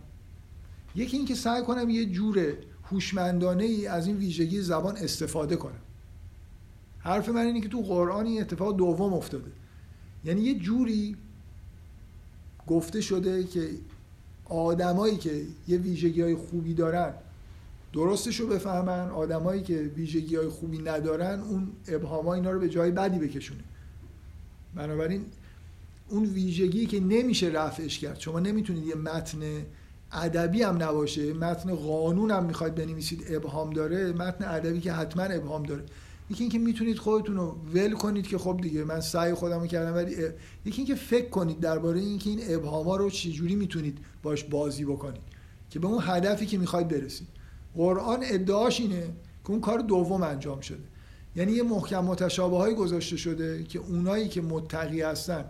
یکی 0.94 1.16
اینکه 1.16 1.34
سعی 1.34 1.62
کنم 1.62 1.90
یه 1.90 2.06
جور 2.06 2.52
هوشمندانه 2.90 3.64
ای 3.64 3.86
از 3.86 4.06
این 4.06 4.16
ویژگی 4.16 4.60
زبان 4.60 4.96
استفاده 4.96 5.56
کنم. 5.56 5.80
حرف 7.08 7.28
من 7.28 7.46
اینه 7.46 7.60
که 7.60 7.68
تو 7.68 7.82
قرآن 7.82 8.26
این 8.26 8.40
اتفاق 8.40 8.76
دوم 8.76 9.14
افتاده. 9.14 9.50
یعنی 10.24 10.40
یه 10.40 10.54
جوری 10.54 11.16
گفته 12.66 13.00
شده 13.00 13.44
که 13.44 13.68
آدمایی 14.44 15.16
که 15.16 15.42
یه 15.68 15.78
ویژگی 15.78 16.22
های 16.22 16.34
خوبی 16.34 16.74
دارن 16.74 17.14
درستش 17.92 18.40
رو 18.40 18.46
بفهمن 18.46 19.10
آدمایی 19.10 19.62
که 19.62 19.90
ویژگی 19.96 20.36
های 20.36 20.48
خوبی 20.48 20.78
ندارن 20.78 21.40
اون 21.40 21.68
ابهام 21.88 22.28
اینا 22.28 22.50
رو 22.50 22.60
به 22.60 22.68
جای 22.68 22.90
بدی 22.90 23.18
بکشونه. 23.18 23.60
بنابراین 24.74 25.24
اون 26.08 26.24
ویژگی 26.24 26.86
که 26.86 27.00
نمیشه 27.00 27.46
رفعش 27.46 27.98
کرد 27.98 28.20
شما 28.20 28.40
نمی‌تونید 28.40 28.86
یه 28.86 28.94
متن 28.94 29.38
ادبی 30.12 30.62
هم 30.62 30.82
نباشه 30.82 31.32
متن 31.32 31.74
قانون 31.74 32.30
هم 32.30 32.44
می‌خواید 32.44 32.74
بنویسید 32.74 33.24
ابهام 33.28 33.70
داره 33.70 34.12
متن 34.12 34.44
ادبی 34.44 34.80
که 34.80 34.92
حتما 34.92 35.22
ابهام 35.22 35.62
داره. 35.62 35.84
یکی 36.30 36.44
اینکه 36.44 36.58
می‌تونید 36.58 36.98
خودتون 36.98 37.36
رو 37.36 37.56
ول 37.74 37.92
کنید 37.92 38.26
که 38.26 38.38
خب 38.38 38.58
دیگه 38.62 38.84
من 38.84 39.00
سعی 39.00 39.34
خودم 39.34 39.60
رو 39.60 39.66
کردم 39.66 39.94
ولی 39.94 40.12
یکی 40.64 40.76
اینکه 40.76 40.94
فکر 40.94 41.28
کنید 41.28 41.60
درباره 41.60 42.00
اینکه 42.00 42.30
این 42.30 42.40
ابهاما 42.42 42.96
رو 42.96 43.10
چجوری 43.10 43.54
می‌تونید 43.54 43.98
باش 44.22 44.44
بازی 44.44 44.84
بکنید 44.84 45.22
که 45.70 45.78
به 45.78 45.86
اون 45.86 46.02
هدفی 46.02 46.46
که 46.46 46.58
می‌خواید 46.58 46.88
برسید. 46.88 47.28
قرآن 47.74 48.18
ادعاش 48.22 48.80
اینه 48.80 49.02
که 49.44 49.50
اون 49.50 49.60
کار 49.60 49.78
دوم 49.78 50.22
انجام 50.22 50.60
شده. 50.60 50.84
یعنی 51.36 51.52
یه 51.52 51.62
محکم 51.62 52.04
متشابه 52.04 52.56
های 52.56 52.74
گذاشته 52.74 53.16
شده 53.16 53.64
که 53.64 53.78
اونایی 53.78 54.28
که 54.28 54.42
متقی 54.42 55.02
هستن 55.02 55.44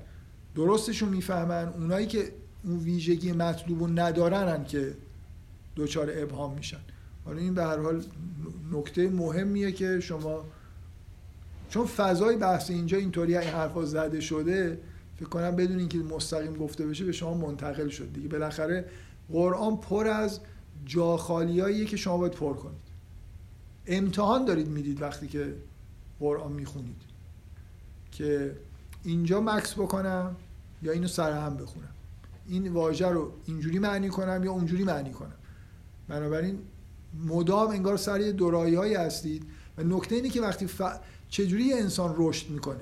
درستشون 0.54 1.08
می‌فهمن 1.08 1.68
اونایی 1.68 2.06
که 2.06 2.32
اون 2.64 2.78
ویژگی 2.78 3.32
مطلوب 3.32 3.80
رو 3.80 3.86
ندارن 3.86 4.64
که 4.64 4.94
دوچار 5.74 6.10
ابهام 6.14 6.54
میشن. 6.54 6.80
حالا 7.24 7.38
این 7.38 7.54
به 7.54 7.62
هر 7.64 7.78
حال 7.78 8.04
نکته 8.72 9.08
مهمیه 9.08 9.72
که 9.72 10.00
شما 10.00 10.44
چون 11.68 11.86
فضای 11.86 12.36
بحث 12.36 12.70
اینجا 12.70 12.98
اینطوری 12.98 13.36
این 13.36 13.50
حرفا 13.50 13.84
زده 13.84 14.20
شده 14.20 14.80
فکر 15.16 15.28
کنم 15.28 15.56
بدون 15.56 15.78
اینکه 15.78 15.98
مستقیم 15.98 16.54
گفته 16.54 16.86
بشه 16.86 17.04
به 17.04 17.12
شما 17.12 17.34
منتقل 17.34 17.88
شد 17.88 18.12
دیگه. 18.12 18.28
بالاخره 18.28 18.84
قرآن 19.32 19.76
پر 19.76 20.06
از 20.06 20.40
جاخالیاییه 20.84 21.84
که 21.84 21.96
شما 21.96 22.18
باید 22.18 22.32
پر 22.32 22.54
کنید. 22.54 22.88
امتحان 23.86 24.44
دارید 24.44 24.68
می‌دید 24.68 25.02
وقتی 25.02 25.28
که 25.28 25.54
قرآن 26.20 26.52
می‌خونید. 26.52 27.02
که 28.12 28.56
اینجا 29.04 29.40
مکس 29.40 29.74
بکنم 29.74 30.36
یا 30.82 30.92
اینو 30.92 31.08
سرهم 31.08 31.56
بخونم. 31.56 31.88
این 32.48 32.68
واژه 32.68 33.08
رو 33.08 33.32
اینجوری 33.46 33.78
معنی 33.78 34.08
کنم 34.08 34.44
یا 34.44 34.52
اونجوری 34.52 34.84
معنی 34.84 35.10
کنم. 35.10 35.34
بنابراین 36.08 36.58
مدام 37.26 37.68
انگار 37.68 37.96
سر 37.96 38.20
یه 38.20 38.32
هستید. 39.00 39.44
و 39.78 39.82
نکته 39.82 40.14
اینه 40.14 40.28
که 40.28 40.40
وقتی 40.40 40.66
ف... 40.66 40.82
چجوری 41.28 41.72
انسان 41.72 42.14
رشد 42.16 42.50
می‌کنه؟ 42.50 42.80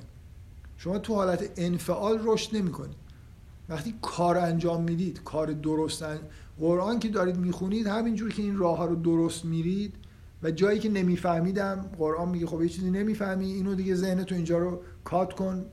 شما 0.77 0.99
تو 0.99 1.15
حالت 1.15 1.51
انفعال 1.57 2.21
رشد 2.25 2.57
نمی‌کنید 2.57 2.97
وقتی 3.69 3.95
کار 4.03 4.39
انجام 4.39 4.83
می‌دید 4.83 5.23
کار 5.25 5.53
درست 5.53 6.05
قرآن 6.61 6.99
که 6.99 7.09
دارید 7.09 7.37
می‌خونید 7.37 7.87
همینجور 7.87 8.33
که 8.33 8.43
این 8.43 8.57
راه 8.57 8.79
ها 8.79 8.85
رو 8.85 8.97
درست 8.97 9.45
میرید 9.45 9.95
و 10.43 10.51
جایی 10.51 10.79
که 10.79 10.89
نمیفهمیدم 10.89 11.91
قرآن 11.99 12.29
میگه 12.29 12.47
خب 12.47 12.63
یه 12.63 12.69
چیزی 12.69 12.91
نمی‌فهمی 12.91 13.53
اینو 13.53 13.75
دیگه 13.75 13.95
ذهنتو 13.95 14.35
اینجا 14.35 14.59
رو 14.59 14.81
کات 15.05 15.33
کن 15.33 15.65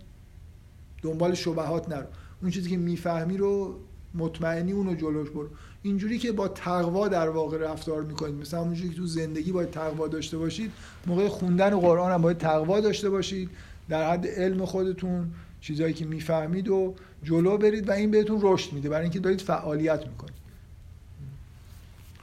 دنبال 1.02 1.34
شبهات 1.34 1.90
نرو. 1.90 2.06
اون 2.42 2.52
چیزی 2.52 2.70
که 2.70 2.78
می‌فهمی 2.78 3.38
رو 3.38 3.80
مطمئنی 4.14 4.72
اونو 4.72 4.96
جلوش 4.96 5.30
برو. 5.30 5.50
اینجوری 5.84 6.18
که 6.20 6.32
با 6.32 6.48
تقوا 6.48 7.08
در 7.08 7.30
واقع 7.30 7.58
رفتار 7.58 8.04
می‌کنید. 8.04 8.36
مثلا 8.36 8.60
اونجوری 8.60 8.90
که 8.90 8.96
تو 8.96 9.06
زندگی 9.06 9.52
باید 9.52 9.72
تقوا 9.72 10.08
داشته 10.08 10.38
باشید 10.38 10.72
موقع 11.08 11.28
خوندن 11.28 11.80
قرآن 11.80 12.12
هم 12.12 12.22
باید 12.22 12.38
تقوا 12.38 12.80
داشته 12.80 13.10
باشید. 13.10 13.50
در 13.90 14.12
حد 14.12 14.28
علم 14.28 14.66
خودتون 14.66 15.34
چیزایی 15.62 15.94
که 15.94 16.06
می‌فهمید 16.06 16.70
و 16.70 16.96
جلو 17.24 17.58
برید 17.58 17.90
و 17.90 17.92
این 17.92 18.12
بهتون 18.12 18.40
رشد 18.42 18.74
میده. 18.74 18.90
برای 18.90 19.04
اینکه 19.04 19.20
دارید 19.20 19.42
فعالیت 19.42 20.08
می‌کنید. 20.08 20.34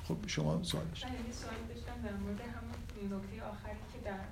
خب 0.09 0.16
شما 0.27 0.61
سوال 0.62 0.85
داشتید. 0.85 1.11
در 2.05 2.12
مورد 2.12 2.41
همون 2.41 3.19
نکته 3.19 3.43
آخری 3.53 3.77
که 3.93 3.99
در 4.05 4.24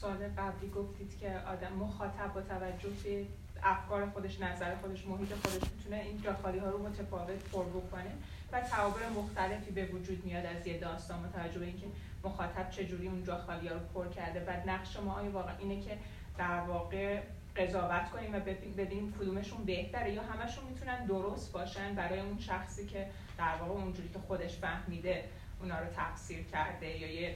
سال 0.00 0.16
قبلی 0.38 0.70
گفتید 0.70 1.18
که 1.20 1.26
آدم 1.26 1.76
مخاطب 1.78 2.34
با 2.34 2.40
توجه 2.40 2.88
به 3.04 3.24
افکار 3.62 4.10
خودش 4.10 4.40
نظر 4.40 4.76
خودش 4.76 5.06
محیط 5.06 5.28
خودش 5.28 5.62
می‌تونه 5.76 5.96
این 5.96 6.22
جاخالی 6.22 6.58
ها 6.58 6.70
رو 6.70 6.78
متفاوت 6.78 7.38
پر 7.52 7.64
بکنه. 7.64 8.12
و 8.60 9.20
مختلفی 9.20 9.70
به 9.70 9.84
وجود 9.84 10.24
میاد 10.24 10.46
از 10.46 10.66
یه 10.66 10.78
داستان 10.78 11.22
با 11.22 11.28
توجه 11.28 11.58
به 11.58 11.66
اینکه 11.66 11.86
مخاطب 12.24 12.70
چجوری 12.70 13.08
اون 13.08 13.24
جاخالی 13.24 13.68
ها 13.68 13.74
رو 13.74 13.80
پر 13.94 14.08
کرده. 14.08 14.40
و 14.40 14.70
نقش 14.70 14.96
ما 14.96 15.12
آیا 15.12 15.30
واقعا 15.30 15.56
اینه 15.58 15.80
که 15.80 15.98
در 16.38 16.60
واقع 16.60 17.20
قضاوت 17.56 18.10
کنیم 18.10 18.34
و 18.34 18.40
ببینیم 18.76 19.14
کدومشون 19.20 19.64
بهتره 19.64 20.12
یا 20.12 20.22
همشون 20.22 20.64
می‌تونن 20.64 21.06
درست 21.06 21.52
باشن 21.52 21.94
برای 21.94 22.20
اون 22.20 22.38
شخصی 22.38 22.86
که 22.86 23.06
در 23.38 23.54
واقع 23.60 23.72
اونجوری 23.72 24.08
که 24.08 24.18
خودش 24.18 24.56
فهمیده 24.56 25.24
اونا 25.60 25.78
رو 25.78 25.86
تفسیر 25.96 26.42
کرده 26.42 26.98
یا 26.98 27.12
یه 27.12 27.34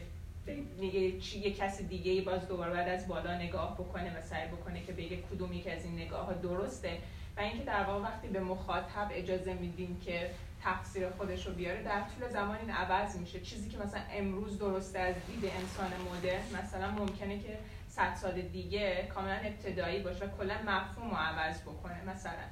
یه 1.34 1.54
کسی 1.54 1.84
دیگه 1.86 2.12
ای 2.12 2.20
باز 2.20 2.48
دوباره 2.48 2.72
بعد 2.72 2.88
از 2.88 3.08
بالا 3.08 3.38
نگاه 3.38 3.74
بکنه 3.74 4.18
و 4.18 4.22
سعی 4.22 4.48
بکنه 4.48 4.82
که 4.82 4.92
بگه 4.92 5.16
کدوم 5.16 5.52
یک 5.52 5.66
از 5.66 5.84
این 5.84 5.94
نگاه 5.94 6.26
ها 6.26 6.32
درسته. 6.32 6.98
و 7.36 7.40
اینکه 7.40 7.64
در 7.64 7.84
واقع 7.84 8.02
وقتی 8.02 8.28
به 8.28 8.40
مخاطب 8.40 9.08
اجازه 9.10 9.54
میدیم 9.54 10.00
که 10.04 10.30
تفسیر 10.62 11.10
خودش 11.10 11.46
رو 11.46 11.52
بیاره 11.52 11.82
در 11.82 12.00
طول 12.00 12.28
زمان 12.28 12.56
این 12.56 12.70
عوض 12.70 13.16
میشه. 13.16 13.40
چیزی 13.40 13.68
که 13.68 13.78
مثلا 13.78 14.00
امروز 14.12 14.58
درسته 14.58 14.98
از 14.98 15.14
دید 15.14 15.50
انسان 15.54 15.90
مدرن 16.12 16.64
مثلا 16.64 16.90
ممکنه 16.90 17.38
که 17.38 17.58
صد 17.88 18.14
سال 18.14 18.42
دیگه 18.42 19.08
کاملا 19.14 19.34
ابتدایی 19.34 20.02
باشه 20.02 20.24
و 20.24 20.28
کلا 20.38 20.54
مفهوم 20.66 21.10
رو 21.10 21.16
عوض 21.16 21.60
بکنه 21.60 21.96
مثلا. 22.04 22.44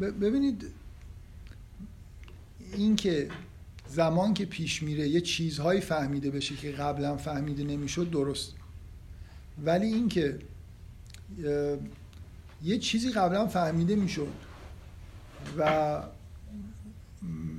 ببینید 0.00 0.70
اینکه 2.72 3.30
زمان 3.86 4.34
که 4.34 4.44
پیش 4.44 4.82
میره 4.82 5.08
یه 5.08 5.20
چیزهایی 5.20 5.80
فهمیده 5.80 6.30
بشه 6.30 6.56
که 6.56 6.72
قبلا 6.72 7.16
فهمیده 7.16 7.64
نمی‌شد 7.64 8.10
درست. 8.10 8.54
ولی 9.64 9.86
اینکه 9.86 10.38
یه 12.62 12.78
چیزی 12.78 13.12
قبلا 13.12 13.46
فهمیده 13.46 13.96
می‌شد. 13.96 14.32
و 15.58 16.02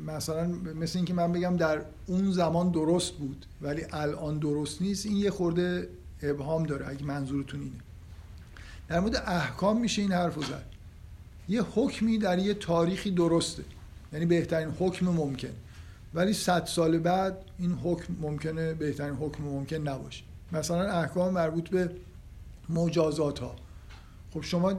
مثلا 0.08 0.48
مثل 0.76 1.00
اینکه 1.00 1.14
من 1.14 1.32
بگم 1.32 1.58
در 1.58 1.82
اون 2.08 2.32
زمان 2.32 2.70
درست 2.70 3.14
بود 3.14 3.46
ولی 3.62 3.86
الان 3.92 4.40
درست 4.40 4.82
نیست. 4.82 5.06
این 5.06 5.18
یه 5.18 5.32
خورده 5.32 5.90
ابهام 6.22 6.64
داره 6.64 6.90
اگه 6.90 7.04
منظورتون 7.04 7.60
اینه. 7.60 7.76
در 8.88 9.00
مورد 9.00 9.16
احکام 9.16 9.82
میشه 9.82 10.02
این 10.02 10.12
حرف 10.12 10.46
زد. 10.46 10.66
یه 11.50 11.62
حکمی 11.62 12.18
در 12.18 12.40
یه 12.40 12.54
تاریخی 12.54 13.12
درسته. 13.12 13.64
یعنی 14.14 14.26
بهترین 14.26 14.74
حکم 14.80 15.06
ممکن. 15.06 15.54
ولی 16.14 16.34
صد 16.34 16.66
سال 16.66 17.00
بعد 17.00 17.38
این 17.60 17.72
حکم 17.72 18.16
ممکنه 18.22 18.74
بهترین 18.74 19.16
حکم 19.16 19.44
ممکن 19.44 19.76
نباشه. 19.76 20.24
مثلا 20.52 20.92
احکام 20.92 21.34
مربوط 21.34 21.70
به 21.70 21.92
مجازات 22.70 23.40
ها 23.40 23.56
خب 24.34 24.42
شما 24.42 24.74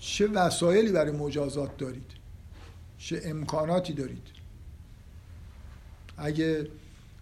چه 0.00 0.26
وسایلی 0.26 0.92
برای 0.92 1.12
مجازات 1.12 1.76
دارید؟ 1.76 2.21
چه 3.02 3.20
امکاناتی 3.24 3.92
دارید؟ 3.92 4.26
اگه 6.16 6.68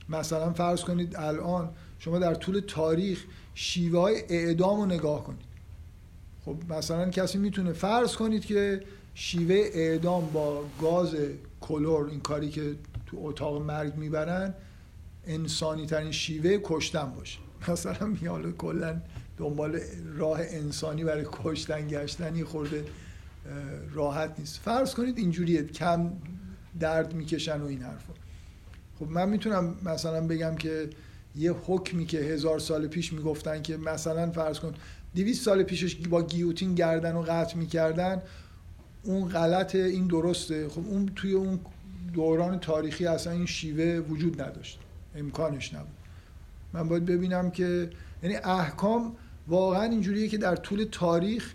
مثلا 0.08 0.52
فرض 0.52 0.80
کنید 0.80 1.16
الان 1.16 1.70
شما 1.98 2.18
در 2.18 2.34
طول 2.34 2.60
تاریخ 2.60 3.24
شیوه 3.54 4.00
های 4.00 4.22
اعدام 4.28 4.80
رو 4.80 4.86
نگاه 4.86 5.24
کنید. 5.24 5.50
خب 6.44 6.56
مثلا 6.72 7.10
کسی 7.10 7.38
می‌تونه 7.38 7.72
فرض 7.72 8.16
کنید 8.16 8.44
که 8.44 8.82
شیوه 9.14 9.54
اعدام 9.54 10.30
با 10.32 10.64
گاز 10.80 11.16
کلور 11.60 12.08
این 12.10 12.20
کاری 12.20 12.50
که 12.50 12.74
تو 13.06 13.16
اتاق 13.20 13.62
مرگ 13.62 13.94
می‌برن 13.94 14.54
انسانی 15.26 15.86
ترین 15.86 16.12
شیوه 16.12 16.60
کشتن 16.64 17.12
باشه. 17.12 17.38
مثلا 17.68 18.06
میاله 18.06 18.52
کلا 18.52 19.00
دنبال 19.36 19.80
راه 20.16 20.40
انسانی 20.40 21.04
برای 21.04 21.26
کشتن 21.32 21.88
گشتن 21.88 22.36
یه 22.36 22.44
خورده. 22.44 22.84
راحت 23.94 24.34
نیست. 24.38 24.60
فرض 24.60 24.94
کنید 24.94 25.18
اینجوریه 25.18 25.62
کم 25.64 26.10
درد 26.80 27.14
می‌کشن 27.14 27.60
و 27.60 27.66
این 27.66 27.82
حرفا. 27.82 28.12
خب 28.98 29.10
من 29.10 29.28
می‌تونم 29.28 29.74
مثلا 29.84 30.26
بگم 30.26 30.56
که 30.56 30.90
یه 31.36 31.52
حکمی 31.52 32.06
که 32.06 32.18
هزار 32.18 32.58
سال 32.58 32.86
پیش 32.86 33.12
می‌گفتن 33.12 33.62
که 33.62 33.76
مثلا 33.76 34.30
فرض 34.30 34.60
کن 34.60 34.74
200 35.14 35.44
سال 35.44 35.62
پیشش 35.62 35.96
با 35.96 36.22
گیوتین 36.22 36.74
گردن 36.74 37.16
و 37.16 37.22
قطع 37.22 37.56
می‌کردن 37.56 38.22
اون 39.02 39.28
غلط 39.28 39.74
این 39.74 40.06
درسته. 40.06 40.68
خب 40.68 40.82
اون 40.86 41.10
توی 41.16 41.32
اون 41.32 41.60
دوران 42.12 42.60
تاریخی 42.60 43.06
اصلا 43.06 43.32
این 43.32 43.46
شیوه 43.46 44.00
وجود 44.08 44.42
نداشت. 44.42 44.78
امکانش 45.14 45.74
نبود. 45.74 45.96
من 46.72 46.88
باید 46.88 47.06
ببینم 47.06 47.50
که 47.50 47.90
یعنی 48.22 48.36
احکام 48.36 49.16
واقعا 49.48 49.82
اینجوریه 49.82 50.28
که 50.28 50.38
در 50.38 50.56
طول 50.56 50.86
تاریخ 50.92 51.54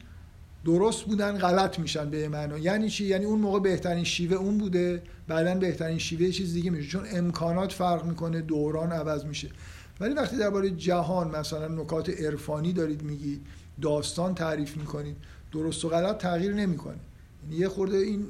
درست 0.65 1.03
بودن 1.03 1.37
غلط 1.37 1.79
میشن 1.79 2.09
به 2.09 2.27
معنا. 2.27 2.57
یعنی 2.57 2.89
چی؟ 2.89 3.05
یعنی 3.05 3.25
اون 3.25 3.39
موقع 3.39 3.59
بهترین 3.59 4.03
شیوه 4.03 4.37
اون 4.37 4.57
بوده 4.57 5.03
بعدا 5.27 5.55
بهترین 5.55 5.97
شیوه 5.97 6.29
چیز 6.29 6.53
دیگه 6.53 6.71
میشه. 6.71 6.89
چون 6.89 7.03
امکانات 7.13 7.71
فرق 7.71 8.05
می‌کنه 8.05 8.41
دوران 8.41 8.91
عوض 8.91 9.25
میشه. 9.25 9.49
ولی 9.99 10.13
وقتی 10.13 10.37
درباره 10.37 10.69
جهان 10.69 11.35
مثلا 11.35 11.67
نکات 11.67 12.09
عرفانی 12.09 12.73
دارید 12.73 13.03
میگید 13.03 13.41
داستان 13.81 14.35
تعریف 14.35 14.77
می‌کنید 14.77 15.15
درست 15.51 15.85
و 15.85 15.89
غلط 15.89 16.17
تغییر 16.17 16.53
نمی‌کنه. 16.53 16.95
یعنی 17.43 17.55
یه 17.55 17.69
خورده 17.69 17.97
این 17.97 18.25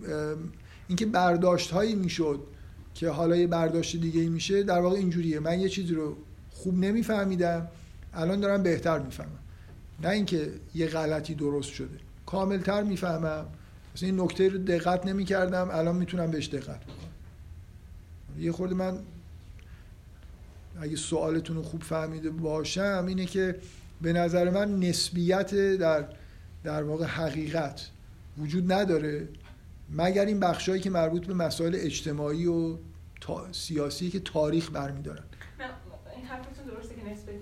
اینکه 0.87 1.05
برداشت 1.05 1.71
هایی 1.71 1.95
می‌شد 1.95 2.39
که 2.93 3.09
حالا 3.09 3.35
یه 3.35 3.47
برداشت 3.47 3.95
دیگه 4.01 4.29
میشه 4.29 4.63
در 4.63 4.79
واقع 4.79 4.97
اینجوریه. 4.97 5.39
من 5.39 5.59
یه 5.59 5.69
چیزی 5.69 5.93
رو 5.93 6.17
خوب 6.51 6.73
نمیفهمیدم 6.73 7.67
الان 8.13 8.39
دارم 8.39 8.63
بهتر 8.63 8.99
می‌فهمم. 8.99 9.39
نه 10.03 10.09
اینکه 10.09 10.51
یه 10.75 10.87
غلطی 10.87 11.35
درست 11.35 11.69
شده. 11.69 12.04
کاملتر 12.25 12.83
می‌فهمم. 12.83 13.45
مثلا 13.95 14.09
این 14.09 14.21
نکته 14.21 14.49
رو 14.49 14.57
دقت 14.57 15.05
نمی‌کردم 15.05 15.69
الان 15.71 15.95
می‌تونم 15.95 16.31
بهش 16.31 16.47
دقت 16.47 16.79
بکنم. 16.83 17.11
یه 18.39 18.51
خورده 18.51 18.75
من 18.75 18.99
اگه 20.81 20.95
سوالتون 20.95 21.55
رو 21.55 21.63
خوب 21.63 21.83
فهمیده 21.83 22.29
باشم 22.29 23.05
اینه 23.07 23.25
که 23.25 23.55
به 24.01 24.13
نظر 24.13 24.49
من 24.49 24.79
نسبیت 24.79 25.55
در 25.55 26.05
در 26.63 26.83
واقع 26.83 27.05
حقیقت 27.05 27.89
وجود 28.37 28.71
نداره 28.71 29.27
مگر 29.89 30.25
این 30.25 30.39
بخشهایی 30.39 30.81
که 30.81 30.89
مربوط 30.89 31.25
به 31.25 31.33
مسائل 31.33 31.75
اجتماعی 31.75 32.45
و 32.47 32.77
سیاسی 33.51 34.09
که 34.09 34.19
تاریخ 34.19 34.71
برمیدارن. 34.71 35.23
این 36.15 36.25
حرفتون 36.25 36.65
درسته 36.65 36.95
که 36.95 37.09
نسبت 37.11 37.35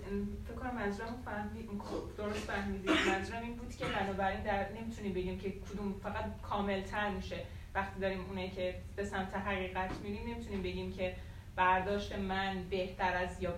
کنم 0.64 0.76
منظورم 0.76 1.16
فهمید 1.26 1.70
درست 2.18 2.40
فهمیدید 2.40 2.92
منظورم 3.08 3.44
این 3.44 3.56
بود 3.56 3.76
که 3.76 3.86
بنابراین 3.86 4.44
در 4.44 4.68
نمی‌تونیم 4.82 5.14
بگیم 5.14 5.38
که 5.40 5.50
کدوم 5.52 5.94
فقط 6.04 6.26
کاملتر 6.42 7.10
میشه. 7.10 7.40
وقتی 7.76 8.00
داریم 8.00 8.26
اونه 8.30 8.50
که 8.50 8.76
به 8.96 9.06
سمت 9.06 9.36
حقیقت 9.36 9.92
میریم 10.04 10.28
نمی‌تونیم 10.28 10.64
بگیم 10.64 10.92
که 10.92 11.16
برداشت 11.56 12.16
من 12.16 12.64
بهتر 12.70 13.16
از 13.16 13.42
یا 13.42 13.54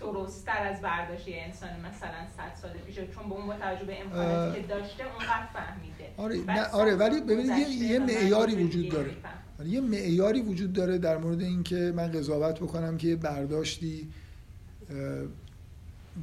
درستتر 0.00 0.66
از 0.66 0.80
برداشت 0.80 1.28
یه 1.28 1.42
انسان 1.42 1.70
مثلا 1.70 2.26
100 2.36 2.54
سال 2.62 2.70
پیشه 2.70 3.06
چون 3.06 3.28
به 3.28 3.34
اون 3.34 3.46
با 3.46 3.56
توجه 3.56 3.84
به 3.84 4.00
امکاناتی 4.00 4.60
که 4.60 4.66
داشته 4.66 5.04
اونقدر 5.04 5.46
فهمیده. 5.52 6.14
آره 6.16 6.64
آره 6.72 6.96
ولی 6.96 7.20
ببینید 7.20 7.50
یه, 7.50 7.68
یه 7.68 7.98
معیاری 7.98 8.64
وجود 8.64 8.88
داره. 8.88 9.16
آره، 9.58 9.68
یه 9.68 9.80
معیاری 9.80 10.40
وجود 10.40 10.72
داره 10.72 10.98
در 10.98 11.18
مورد 11.18 11.40
اینکه 11.40 11.92
من 11.96 12.12
قضاوت 12.12 12.60
بکنم 12.60 12.96
که 12.96 13.08
یه 13.08 13.16
برداشتی 13.16 14.08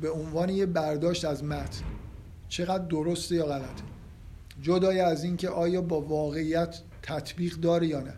به 0.02 0.12
عنوان 0.12 0.50
یه 0.50 0.66
برداشت 0.66 1.26
از 1.26 1.44
متن. 1.44 1.84
چقدر 2.50 2.86
درسته 2.86 3.36
یا 3.36 3.46
غلطه 3.46 3.84
جدای 4.62 5.00
از 5.00 5.24
اینکه 5.24 5.50
آیا 5.50 5.82
با 5.82 6.02
واقعیت 6.02 6.82
تطبیق 7.02 7.56
داره 7.56 7.88
یا 7.88 8.02
نه. 8.02 8.14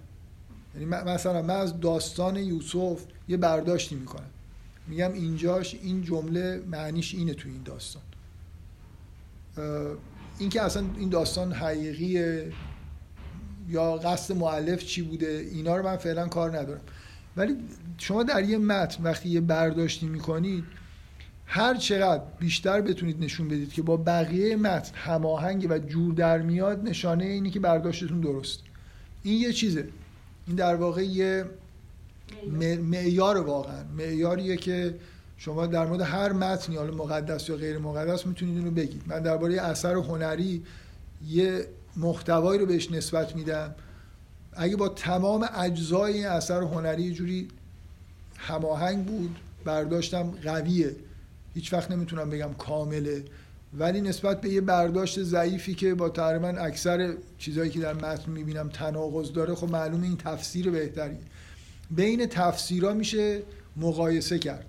یعنی 0.74 0.86
مثلا 0.86 1.42
من 1.42 1.56
از 1.56 1.80
داستان 1.80 2.36
یوسف 2.36 3.02
یه 3.28 3.38
برداشتی 3.38 3.96
می‌کنم. 3.96 4.30
میگم 4.88 5.14
اینجاش 5.14 5.74
این 5.74 6.02
جمله 6.02 6.64
معنیش 6.68 7.16
اینه 7.16 7.34
تو 7.34 7.50
این 7.50 7.62
داستان. 7.64 8.02
اینکه 10.40 10.62
اصلا 10.62 10.84
این 10.98 11.10
داستان 11.10 11.52
حقیقیه 11.52 12.52
یا 13.70 13.96
قصد 13.96 14.36
معلف 14.36 14.86
چی 14.86 15.02
بوده 15.02 15.48
اینا 15.52 15.78
رو 15.78 15.84
من 15.84 15.98
فعلا 15.98 16.28
کار 16.28 16.58
ندارم. 16.58 16.82
ولی 17.38 17.56
شما 17.98 18.24
در 18.24 18.44
یه 18.44 18.58
متن 18.58 19.04
وقتی 19.04 19.30
یه 19.30 19.42
برداشتی 19.42 20.06
می‌کنید 20.06 20.64
هر 21.50 21.76
چقدر 21.76 22.24
بیشتر 22.40 22.82
بتونید 22.82 23.24
نشون 23.24 23.48
بدید 23.48 23.74
که 23.74 23.82
با 23.82 23.98
بقیه 23.98 24.56
متن 24.56 24.92
هماهنگ 24.96 25.68
و 25.70 25.80
جور 25.80 26.14
در 26.14 26.38
میاد 26.38 26.84
نشانه 26.84 27.26
اینی 27.26 27.50
که 27.50 27.60
برداشتتون 27.60 28.22
درست. 28.22 28.60
این 29.24 29.42
یه 29.42 29.54
چیزه. 29.54 29.88
این 30.48 30.56
در 30.56 30.76
واقع 30.76 31.04
یه 31.04 31.46
معیار. 32.82 33.38
واقعا. 33.38 33.84
معیاریه 33.98 34.58
که 34.58 34.96
شما 35.38 35.66
در 35.66 35.86
مورد 35.86 36.02
هر 36.02 36.32
متنی 36.32 36.76
حالا 36.76 36.96
مقدس 36.96 37.50
یا 37.50 37.56
غیر 37.56 37.78
مقدس 37.78 38.26
می‌تونید 38.26 38.58
اینو 38.58 38.72
بگید. 38.72 39.02
من 39.08 39.20
درباره 39.20 39.62
اثر 39.62 39.94
هنری 39.94 40.64
یه 41.28 41.66
محتوایی 41.96 42.60
رو 42.60 42.66
بهش 42.66 42.92
نسبت 42.92 43.36
میدم. 43.36 43.76
اگه 44.54 44.76
با 44.76 44.90
تمام 44.90 45.50
اجزای 45.56 46.14
این 46.14 46.28
اثر 46.28 46.62
هنری 46.62 47.04
یه 47.04 47.14
جوری 47.14 47.48
هماهنگ 48.38 49.06
بود 49.06 49.36
برداشتم 49.66 50.32
قویه. 50.44 50.96
هیچ 51.58 51.74
وقت 51.74 51.92
نمی‌تونم 51.92 52.30
بگم 52.30 52.54
کامله. 52.58 53.24
ولی 53.74 54.02
نسبت 54.02 54.42
به 54.42 54.50
یه 54.50 54.62
برداشت 54.62 55.24
ضعیفی 55.24 55.74
که 55.76 55.94
با 55.94 56.10
تقریبا 56.10 56.48
اکثر 56.48 57.14
چیزهایی 57.38 57.70
که 57.70 57.80
در 57.80 57.94
متن 57.94 58.32
می‌بینم 58.32 58.70
تناقض 58.70 59.32
داره 59.32 59.56
خب 59.56 59.70
معلومه 59.70 60.04
این 60.04 60.18
تفسیر 60.18 60.70
بهتریه 60.70 61.18
بین 61.92 62.26
تفسیرها 62.26 62.94
میشه 62.94 63.42
مقایسه 63.78 64.40
کرد. 64.40 64.66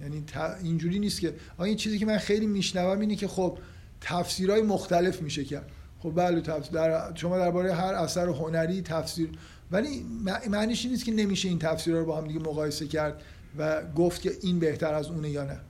یعنی 0.00 0.24
اینجوری 0.62 0.98
نیست 0.98 1.20
که 1.20 1.34
این 1.58 1.76
چیزی 1.76 1.98
که 1.98 2.06
من 2.06 2.18
خیلی 2.18 2.46
میشنوم 2.46 3.00
اینه 3.00 3.16
که 3.16 3.28
خب 3.28 3.58
تفسیرهای 4.00 4.62
مختلف 4.62 5.22
میشه 5.22 5.44
کرد. 5.44 5.70
خب 5.98 6.12
بله 6.14 6.40
تفسیر 6.40 6.72
در 6.72 7.14
شما 7.14 7.38
درباره 7.38 7.74
هر 7.74 7.94
اثر 7.94 8.28
هنری 8.28 8.82
تفسیر 8.82 9.30
ولی 9.70 10.06
معنیش 10.50 10.86
نیست 10.86 11.04
که 11.04 11.12
نمیشه 11.12 11.48
این 11.48 11.58
تفسیرها 11.58 12.00
رو 12.00 12.06
با 12.06 12.18
هم 12.18 12.26
دیگه 12.26 12.40
مقایسه 12.40 12.86
کرد 12.86 13.22
و 13.58 13.82
گفت 13.96 14.22
که 14.22 14.32
این 14.42 14.58
بهتر 14.58 14.94
از 14.94 15.06
اونه 15.06 15.30
یا 15.30 15.44
نه. 15.44 15.60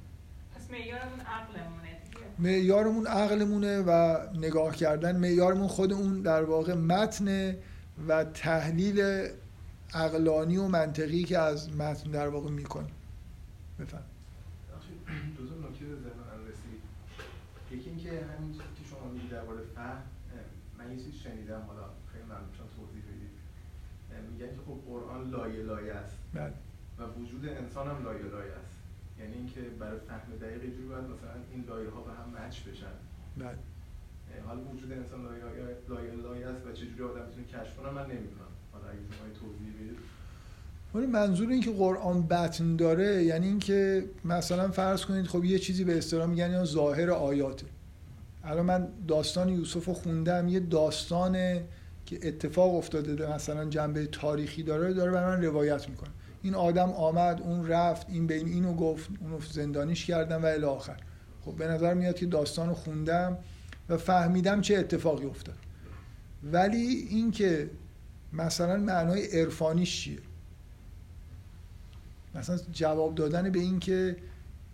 معیارمون 0.71 1.21
عقلمونه 1.21 2.01
دیگه. 2.05 2.27
معیارمون 2.39 3.07
عقلمونه 3.07 3.81
و 3.81 4.19
نگاه 4.35 4.77
کردن 4.77 5.17
معیارمون 5.17 5.69
خود 5.69 5.93
اون 5.93 6.23
در 6.23 6.43
واقع 6.43 6.75
متن 6.75 7.57
و 8.09 8.25
تحلیل 8.25 9.29
عقلانی 9.95 10.57
و 10.57 10.69
منطقی 10.69 11.25
که 11.25 11.39
از 11.39 11.77
متن 11.77 12.11
در 12.11 12.29
واقع 12.29 12.51
می‌کنیم 12.51 12.95
بفهم 13.79 14.03
دو 15.39 15.47
تا 15.49 15.55
نکته 15.69 15.85
به 15.85 15.95
ذهن 15.95 16.21
من 16.31 16.41
رسید. 16.49 16.81
یکی 17.71 17.91
اینکه 17.91 18.11
همین 18.11 18.53
چیزی 18.53 18.65
که 18.79 18.89
شما 18.91 19.09
میگید 19.13 19.31
درباره 19.31 19.61
فهم 19.75 20.03
من 20.79 20.91
یه 20.91 20.97
چیزی 20.97 21.19
شنیدم 21.19 21.63
حالا 21.69 21.83
خیلی 22.13 22.25
ممنون 22.25 22.53
چون 22.57 22.67
توضیح 22.77 23.03
بدید. 23.03 23.33
میگن 24.33 24.51
که 24.57 24.61
خب 24.67 24.79
قرآن 24.89 25.07
قرآن 25.09 25.31
لایه 25.31 25.63
لایه 25.63 25.95
است. 25.95 26.17
بله. 26.35 26.53
و 26.99 27.03
وجود 27.21 27.49
انسان 27.49 27.87
هم 27.89 28.05
لایه 28.05 28.23
لایه 28.23 28.53
اینکه 29.57 29.77
برای 29.81 29.99
فهم 30.09 30.37
دقیق 30.41 30.65
یه 30.65 30.71
جوری 30.71 30.89
باید 30.89 31.05
مثلا 31.05 31.35
این 31.53 31.65
لایه 31.69 31.91
ها 31.91 32.01
به 32.01 32.13
هم 32.13 32.47
مچ 32.47 32.61
بشن. 32.61 32.97
بله. 33.37 33.59
حالا 34.47 34.61
وجود 34.61 34.93
انسان 34.93 35.25
لایه 35.25 35.43
لایه- 35.89 36.23
لایه 36.23 36.47
است 36.47 36.67
و 36.67 36.73
چجوری 36.73 37.03
آدم 37.03 37.27
می‌تونه 37.27 37.47
کشف 37.47 37.77
کنه 37.77 37.91
من 37.91 38.03
نمی‌دونم 38.03 38.53
حالا 38.73 38.85
اگه 38.89 38.99
شما 38.99 39.29
توضیح 39.41 39.73
بدید. 39.75 39.99
ولی 40.95 41.07
منظور 41.07 41.49
این 41.49 41.61
که 41.61 41.71
قرآن 41.71 42.23
بطن 42.23 42.77
داره 42.77 43.25
یعنی 43.25 43.47
اینکه 43.47 44.05
مثلا 44.25 44.71
فرض 44.71 45.05
کنید 45.05 45.27
خب 45.27 45.45
یه 45.45 45.59
چیزی 45.59 45.85
به 45.85 45.99
اصطلاح 45.99 46.27
میگن 46.27 46.51
یا 46.51 46.65
ظاهر 46.65 47.11
آیاته 47.11 47.67
الان 48.45 48.67
من 48.67 48.89
داستان 49.09 49.49
یوسف 49.49 49.85
رو 49.85 49.95
خوندم 49.95 50.49
یه 50.49 50.61
داستان 50.61 51.33
که 52.07 52.19
اتفاق 52.23 52.75
افتاده 52.75 53.15
ده 53.15 53.35
مثلا 53.35 53.65
جنبه 53.65 54.07
تاریخی 54.07 54.63
داره 54.63 54.93
داره 54.93 55.11
برای 55.11 55.37
من 55.37 55.45
روایت 55.45 55.89
می‌کنه. 55.89 56.11
این 56.47 56.55
آدم 56.55 56.93
آمد 56.93 57.41
اون 57.41 57.67
رفت 57.67 58.07
این 58.11 58.27
بین 58.27 58.49
اینو 58.49 58.75
گفت 58.75 59.11
اونو 59.21 59.41
زندانیش 59.41 60.07
کردم 60.07 60.43
و 60.43 60.47
الی 60.47 60.65
آخر. 60.65 60.97
خب 61.45 61.53
به 61.57 61.69
نظر 61.69 61.95
میاد 61.95 62.17
که 62.17 62.27
داستان 62.27 62.69
رو 62.69 62.75
خوندم 62.75 63.39
و 63.89 63.97
فهمیدم 63.97 64.61
چه 64.61 64.77
اتفاقی 64.77 65.27
افتاد. 65.27 65.59
ولی 66.43 66.87
اینکه 67.11 67.71
مثلا 68.33 68.77
معنای 68.77 69.41
عرفانیش 69.41 70.01
چیه؟ 70.01 70.19
مثلا 72.35 72.59
جواب 72.73 73.15
دادن 73.15 73.51
به 73.51 73.59
این 73.59 73.79
که 73.79 74.17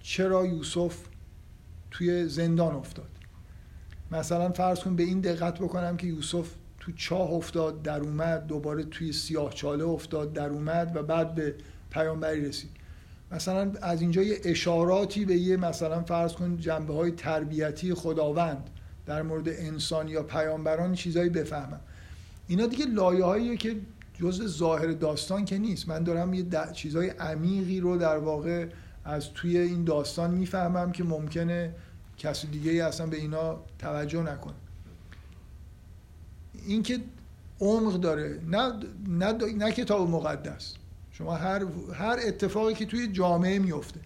چرا 0.00 0.46
یوسف 0.46 0.98
توی 1.90 2.28
زندان 2.28 2.74
افتاد. 2.74 3.10
مثلا 4.10 4.52
فرض 4.52 4.80
کن 4.80 4.96
به 4.96 5.02
این 5.02 5.20
دقت 5.20 5.58
بکنم 5.58 5.96
که 5.96 6.06
یوسف 6.06 6.48
تو 6.84 6.92
چاه 6.92 7.30
افتاد 7.30 7.82
در 7.82 8.00
اومد 8.00 8.46
دوباره 8.46 8.84
توی 8.84 9.12
سیاه 9.12 9.52
چاله 9.52 9.84
افتاد 9.84 10.32
در 10.32 10.48
اومد 10.48 10.96
و 10.96 11.02
بعد 11.02 11.34
به 11.34 11.54
پیامبری 11.90 12.48
رسید. 12.48 12.70
مثلا 13.32 13.72
از 13.82 14.00
اینجا 14.00 14.22
یه 14.22 14.40
اشاراتی 14.44 15.24
به 15.24 15.34
یه 15.36 15.56
مثلا 15.56 16.02
فرض 16.02 16.32
کن 16.32 16.56
جنبه 16.56 16.94
های 16.94 17.10
تربیتی 17.10 17.94
خداوند 17.94 18.70
در 19.06 19.22
مورد 19.22 19.48
انسان 19.48 20.08
یا 20.08 20.22
پیامبران 20.22 20.94
چیزایی 20.94 21.30
بفهمم 21.30 21.80
اینا 22.46 22.66
دیگه 22.66 22.86
لایه 22.86 23.56
که 23.56 23.76
جزء 24.20 24.46
ظاهر 24.46 24.92
داستان 24.92 25.44
که 25.44 25.58
نیست. 25.58 25.88
من 25.88 26.02
دارم 26.02 26.34
یه 26.34 26.44
د- 26.50 26.72
چیزای 26.72 27.08
عمیقی 27.08 27.80
رو 27.80 27.96
در 27.96 28.18
واقع 28.18 28.66
از 29.04 29.32
توی 29.32 29.58
این 29.58 29.84
داستان 29.84 30.30
می‌فهمم 30.30 30.92
که 30.92 31.04
ممکنه 31.04 31.74
کسی 32.18 32.46
دیگه 32.46 32.70
ای 32.70 32.80
اصلا 32.80 33.06
به 33.06 33.16
اینا 33.16 33.60
توجه 33.78 34.22
نکنه. 34.22 34.54
این 36.66 36.82
که 36.82 37.00
عمق 37.60 38.00
داره 38.00 38.40
نه, 38.50 38.72
نه, 39.08 39.32
نه 39.32 39.72
کتاب 39.72 40.10
مقدس. 40.10 40.74
شما 41.12 41.34
هر, 41.34 41.64
هر 41.94 42.18
اتفاقی 42.26 42.74
که 42.74 42.86
توی 42.86 43.08
جامعه 43.08 43.58
میفته 43.58 44.00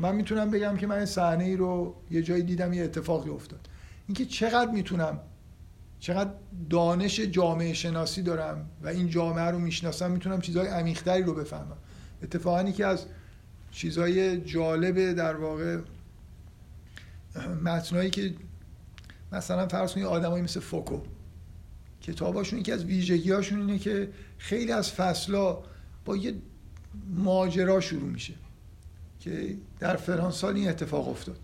من 0.00 0.14
می‌تونم 0.14 0.50
بگم 0.50 0.76
که 0.76 0.86
من 0.86 1.04
صحنه 1.04 1.44
ای 1.44 1.56
رو 1.56 1.94
یه 2.10 2.22
جایی 2.22 2.42
دیدم 2.42 2.72
یه 2.72 2.84
اتفاقی 2.84 3.30
افتاد. 3.30 3.60
اینکه 4.06 4.24
چقدر 4.26 4.70
می‌تونم 4.70 5.20
چقدر 6.00 6.30
دانش 6.70 7.20
جامعه 7.20 7.72
شناسی 7.72 8.22
دارم 8.22 8.70
و 8.82 8.88
این 8.88 9.08
جامعه 9.08 9.44
رو 9.44 9.58
می‌شناسم 9.58 10.10
می‌تونم 10.10 10.40
چیزهای 10.40 10.68
عمیقتری 10.68 11.22
رو 11.22 11.34
بفهمم. 11.34 11.76
اتفاقا 12.22 12.62
که 12.62 12.86
از 12.86 13.04
چیزهای 13.70 14.40
جالب 14.40 15.12
در 15.12 15.36
واقع 15.36 15.78
متنایی 17.64 18.10
که 18.10 18.34
مثلا 19.32 19.68
فرض 19.68 19.92
کنید 19.92 20.06
آدمایی 20.06 20.42
مثل 20.42 20.60
فوکو. 20.60 21.00
کتاباشون 22.08 22.58
یکی 22.58 22.72
از 22.72 22.84
ویژگیهاشون 22.84 23.60
اینه 23.60 23.78
که 23.78 24.08
خیلی 24.38 24.72
از 24.72 24.92
فصلا 24.92 25.58
با 26.04 26.16
یه 26.16 26.34
ماجرا 27.14 27.80
شروع 27.80 28.08
میشه 28.10 28.34
که 29.20 29.56
در 29.80 29.96
فرانسال 29.96 30.54
این 30.56 30.68
اتفاق 30.68 31.08
افتاد. 31.08 31.38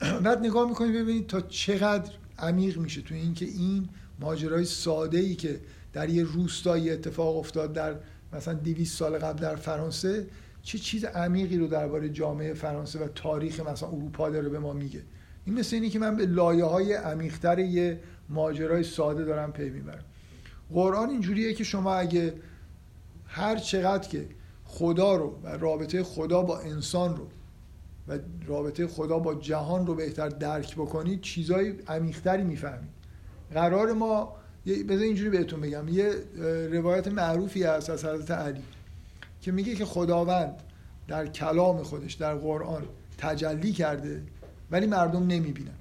بعد 0.00 0.38
نگاه 0.38 0.68
می‌کنید 0.68 0.94
ببینید 0.94 1.26
تا 1.26 1.40
چقدر 1.40 2.12
عمیق 2.38 2.78
میشه 2.78 3.02
تو 3.02 3.14
اینکه 3.14 3.44
این 3.44 3.88
ماجرای 4.20 4.64
ساده 4.64 5.18
ای 5.18 5.34
که 5.34 5.60
در 5.92 6.08
یه 6.08 6.22
روستایی 6.22 6.90
اتفاق 6.90 7.36
افتاد 7.36 7.72
در 7.72 7.94
مثلا 8.32 8.54
200 8.54 8.98
سال 8.98 9.18
قبل 9.18 9.42
در 9.42 9.56
فرانسه 9.56 10.26
چه 10.62 10.78
چیز 10.78 11.04
عمیقی 11.04 11.58
رو 11.58 11.66
درباره 11.66 12.08
جامعه 12.08 12.54
فرانسه 12.54 12.98
و 12.98 13.08
تاریخ 13.08 13.60
مثلا 13.60 13.88
اروپا 13.88 14.30
داره 14.30 14.48
به 14.48 14.58
ما 14.58 14.72
میگه. 14.72 15.02
این 15.44 15.58
مثل 15.58 15.76
اینی 15.76 15.90
که 15.90 15.98
من 15.98 16.16
به 16.16 16.26
لایه 16.26 16.64
های 16.64 16.92
عمیقتر 16.94 17.58
یه 17.58 18.00
ماجرای 18.28 18.82
ساده 18.82 19.24
دارم 19.24 19.52
پی 19.52 19.70
می‌برم. 19.70 20.04
قرآن 20.72 21.10
اینجوریه 21.10 21.54
که 21.54 21.64
شما 21.64 21.94
اگه 21.94 22.34
هر 23.26 23.56
چقدر 23.56 24.08
که 24.08 24.26
خدا 24.64 25.16
رو 25.16 25.38
و 25.42 25.48
رابطه 25.48 26.02
خدا 26.02 26.42
با 26.42 26.58
انسان 26.58 27.16
رو 27.16 27.28
و 28.08 28.18
رابطه 28.46 28.86
خدا 28.86 29.18
با 29.18 29.34
جهان 29.34 29.86
رو 29.86 29.94
بهتر 29.94 30.28
درک 30.28 30.74
بکنید 30.74 31.20
چیزای 31.20 31.74
عمیقتری 31.88 32.42
می‌فهمید 32.42 32.90
قرار 33.54 33.92
ما 33.92 34.36
بذار 34.66 35.04
اینجوری 35.04 35.30
بهتون 35.30 35.60
بگم. 35.60 35.88
یه 35.88 36.14
روایت 36.72 37.08
معروفی 37.08 37.62
هست 37.62 37.90
از 37.90 38.04
حضرت 38.04 38.30
علی 38.30 38.62
که 39.40 39.52
میگه 39.52 39.74
که 39.74 39.84
خداوند 39.84 40.62
در 41.08 41.26
کلام 41.26 41.82
خودش 41.82 42.14
در 42.14 42.34
قرآن 42.34 42.82
تجلی 43.18 43.72
کرده 43.72 44.22
ولی 44.70 44.86
مردم 44.86 45.26
نمی‌بینن. 45.26 45.74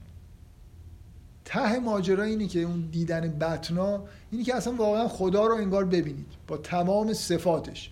ته 1.46 1.80
ماجرا 1.80 2.24
اینه 2.24 2.48
که 2.48 2.60
اون 2.60 2.90
دیدن 2.92 3.30
بطنا 3.40 4.04
اینه 4.32 4.44
که 4.44 4.56
اصلا 4.56 4.74
واقعا 4.74 5.08
خدا 5.08 5.48
رو 5.48 5.56
انگار 5.56 5.86
ببینید. 5.86 6.28
با 6.48 6.58
تمام 6.58 7.14
صفاتش 7.14 7.92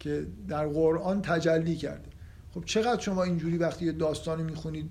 که 0.00 0.26
در 0.48 0.66
قرآن 0.66 1.22
تجلی 1.22 1.76
کرده. 1.76 2.08
خب 2.54 2.64
چقدر 2.64 3.00
شما 3.00 3.22
اینجوری 3.22 3.58
وقتی 3.58 3.84
یه 3.84 3.92
داستانی 3.92 4.42
می‌خونید 4.42 4.90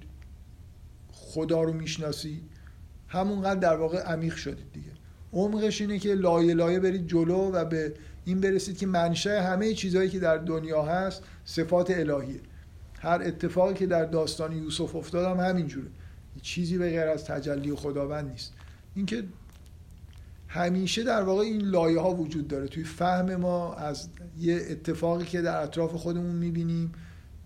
خدا 1.12 1.64
رو 1.64 1.74
می‌شناسید 1.74 2.44
همونقدر 3.08 3.60
در 3.60 3.76
واقع 3.76 4.00
عمیق 4.00 4.36
شدید 4.36 4.72
دیگه. 4.74 4.92
عمقش 5.34 5.82
اینه 5.82 6.00
که 6.00 6.14
لایه 6.14 6.54
لایه 6.54 6.80
برید 6.80 7.08
جلو 7.08 7.52
و 7.52 7.66
به 7.66 7.94
این 8.26 8.42
برسید 8.42 8.78
که 8.78 8.88
منشأ 8.88 9.42
همه 9.42 9.74
چیزهایی 9.74 10.10
که 10.10 10.20
در 10.20 10.38
دنیا 10.38 10.84
هست 10.84 11.24
صفات 11.46 11.92
الهیه. 11.92 12.40
هر 13.00 13.22
اتفاقی 13.26 13.74
که 13.74 13.86
در 13.86 14.06
داستان 14.06 14.52
یوسف 14.52 14.96
افتاد 14.96 15.26
هم 15.26 15.46
همینجوره. 15.46 15.88
چیزی 16.42 16.78
به 16.78 16.90
غیر 16.90 17.02
از 17.08 17.26
تجلی 17.26 17.76
خداوند 17.76 18.30
نیست. 18.32 18.54
اینکه 18.96 19.24
همیشه 20.48 21.04
در 21.04 21.24
واقع 21.24 21.42
این 21.42 21.62
لایه 21.62 22.00
ها 22.00 22.16
وجود 22.16 22.48
داره. 22.48 22.68
توی 22.68 22.84
فهم 22.84 23.36
ما 23.36 23.74
از 23.74 24.08
یه 24.40 24.62
اتفاقی 24.70 25.26
که 25.26 25.42
در 25.42 25.64
اطراف 25.64 25.96
خودمون 25.96 26.36
می‌بینیم 26.36 26.92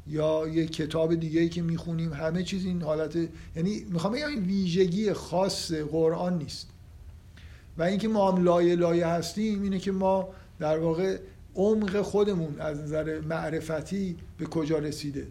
یا 0.07 0.47
یه 0.47 0.65
کتاب 0.65 1.15
دیگه 1.15 1.41
ای 1.41 1.49
که 1.49 1.61
می‌خونیم 1.61 2.13
همه 2.13 2.43
چیز 2.43 2.65
این 2.65 2.81
حالت 2.81 3.15
یعنی 3.55 3.85
می‌خوام 3.89 4.13
بگم 4.13 4.27
این 4.27 4.43
ویژگی 4.43 5.13
خاص 5.13 5.71
قرآن 5.71 6.37
نیست. 6.37 6.69
و 7.77 7.83
اینکه 7.83 8.07
ما 8.07 8.31
هم 8.31 8.43
لایه 8.43 8.75
لایه 8.75 9.07
هستیم 9.07 9.61
اینه 9.61 9.79
که 9.79 9.91
ما 9.91 10.29
در 10.59 10.77
واقع 10.77 11.17
عمق 11.55 12.01
خودمون 12.01 12.59
از 12.59 12.79
نظر 12.79 13.19
معرفتی 13.21 14.17
به 14.37 14.45
کجا 14.45 14.79
رسیده. 14.79 15.27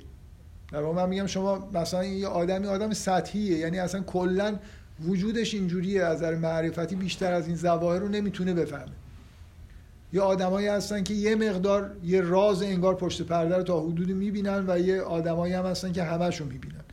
در 0.72 0.80
من 0.80 1.08
میگم 1.08 1.26
شما 1.26 1.68
مثلا 1.74 2.04
یه 2.04 2.26
آدمی 2.26 2.66
آدم 2.66 2.92
سطحیه. 2.92 3.58
یعنی 3.58 3.78
اصلا 3.78 4.00
کلا 4.00 4.58
وجودش 5.06 5.54
اینجوریه. 5.54 6.04
از 6.04 6.16
نظر 6.16 6.34
معرفتی 6.34 6.96
بیشتر 6.96 7.32
از 7.32 7.46
این 7.46 7.56
ظواهر 7.56 7.98
رو 7.98 8.08
نمی‌تونه 8.08 8.54
بفهمه. 8.54 8.92
یه 10.12 10.20
آدمایی 10.20 10.66
هستن 10.66 11.02
که 11.02 11.14
یه 11.14 11.36
مقدار 11.36 11.96
یه 12.04 12.20
راز 12.20 12.62
انگار 12.62 12.94
پشت 12.94 13.22
پرده 13.22 13.56
رو 13.56 13.62
تا 13.62 13.80
حدودی 13.80 14.12
می‌بینن 14.12 14.64
و 14.68 14.78
یه 14.78 15.00
آدمایی 15.00 15.54
هم 15.54 15.66
هستن 15.66 15.92
که 15.92 16.02
همشو 16.02 16.44
می‌بینن. 16.44 16.84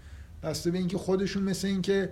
بسته 0.43 0.71
به 0.71 0.77
اینکه 0.77 0.97
خودشون 0.97 1.43
مثل 1.43 1.67
اینکه 1.67 2.09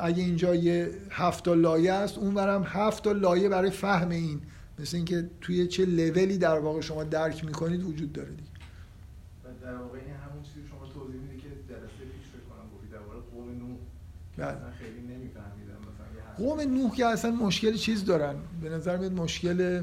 اگه 0.00 0.22
اینجا 0.22 0.54
یه 0.54 0.90
هفت 1.10 1.44
تا 1.44 1.54
لایه 1.54 1.92
است 1.92 2.18
اون 2.18 2.34
برم 2.34 2.62
هفت 2.66 3.04
تا 3.04 3.12
لایه 3.12 3.48
برای 3.48 3.70
فهم 3.70 4.08
این 4.08 4.40
مثل 4.78 4.96
اینکه 4.96 5.28
توی 5.40 5.66
چه 5.66 5.84
لولی 5.84 6.38
در 6.38 6.58
واقع 6.58 6.80
شما 6.80 7.04
درک 7.04 7.44
می‌کنید 7.44 7.84
وجود 7.84 8.12
داره 8.12 8.28
دیگه. 8.28 8.42
در 9.62 9.74
واقع 9.74 9.98
این 9.98 10.14
همون 10.14 10.42
چیزی 10.42 10.60
که 10.62 10.68
شما 10.68 10.86
توضیح 10.86 11.20
میده 11.20 11.36
که 11.36 11.48
جلسه 11.68 12.04
پیش 12.12 12.26
فکر 12.32 12.44
کنم 12.50 12.66
گفتی 12.74 12.88
درباره 12.92 13.18
قوم 13.32 13.48
نوح 13.48 13.58
که 13.58 13.68
بله. 13.68 13.78
اصلا 13.78 14.30
خیلی 14.78 15.30
قوم 16.36 16.60
نوح 16.60 16.96
که 16.96 17.06
اصلا 17.06 17.30
مشکل 17.30 17.72
چیز 17.72 18.04
دارن. 18.04 18.34
به 18.62 18.68
نظر 18.68 18.96
میاد 18.96 19.12
مشکل 19.12 19.82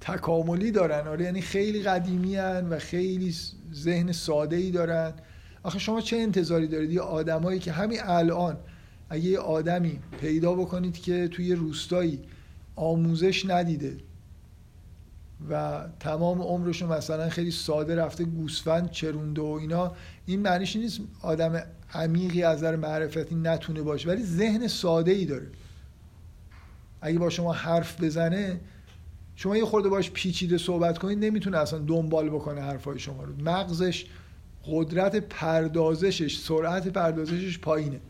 تکاملی 0.00 0.70
دارن. 0.70 1.08
آره 1.08 1.24
یعنی 1.24 1.40
خیلی 1.40 1.82
قدیمی 1.82 2.36
هن 2.36 2.68
و 2.68 2.78
خیلی 2.78 3.34
ذهن 3.74 4.12
ساده 4.12 4.56
ای 4.56 4.70
دارن. 4.70 5.12
آخه 5.62 5.78
شما 5.78 6.00
چه 6.00 6.16
انتظاری 6.16 6.66
دارید؟ 6.66 6.90
یه 6.90 7.00
آدمایی 7.00 7.58
که 7.58 7.72
همین 7.72 7.98
الان 8.02 8.56
اگه 9.10 9.24
یه 9.24 9.38
آدمی 9.38 9.98
پیدا 10.20 10.54
بکنید 10.54 10.98
که 10.98 11.28
توی 11.28 11.54
روستایی 11.54 12.20
آموزش 12.76 13.46
ندیده 13.46 13.96
و 15.50 15.84
تمام 16.00 16.42
عمرش 16.42 16.82
مثلا 16.82 17.28
خیلی 17.28 17.50
ساده 17.50 17.96
رفته 17.96 18.24
گوسفند 18.24 18.90
چرونده 18.90 19.42
و 19.42 19.58
اینا. 19.60 19.92
این 20.26 20.40
معنیش 20.40 20.76
نیست 20.76 21.00
آدم 21.22 21.62
عمیقی 21.94 22.42
از 22.42 22.58
نظر 22.58 22.76
معرفتی 22.76 23.34
نتونه 23.34 23.82
باشه 23.82 24.08
ولی 24.08 24.22
ذهن 24.22 24.68
ساده 24.68 25.10
ای 25.10 25.24
داره. 25.24 25.46
اگه 27.00 27.18
با 27.18 27.30
شما 27.30 27.52
حرف 27.52 28.02
بزنه 28.02 28.60
شما 29.36 29.56
یه 29.56 29.64
خورده 29.64 29.88
باش 29.88 30.10
پیچیده 30.10 30.58
صحبت 30.58 30.98
کنید 30.98 31.18
نمی‌تونه 31.24 31.58
اصلا 31.58 31.78
دنبال 31.78 32.30
بکنه 32.30 32.60
حرفای 32.60 32.98
شما 32.98 33.24
رو. 33.24 33.32
مغزش 33.42 34.06
قدرت 34.64 35.16
پردازشش 35.16 36.38
سرعت 36.38 36.88
پردازشش 36.88 37.58
پایینه. 37.58 38.00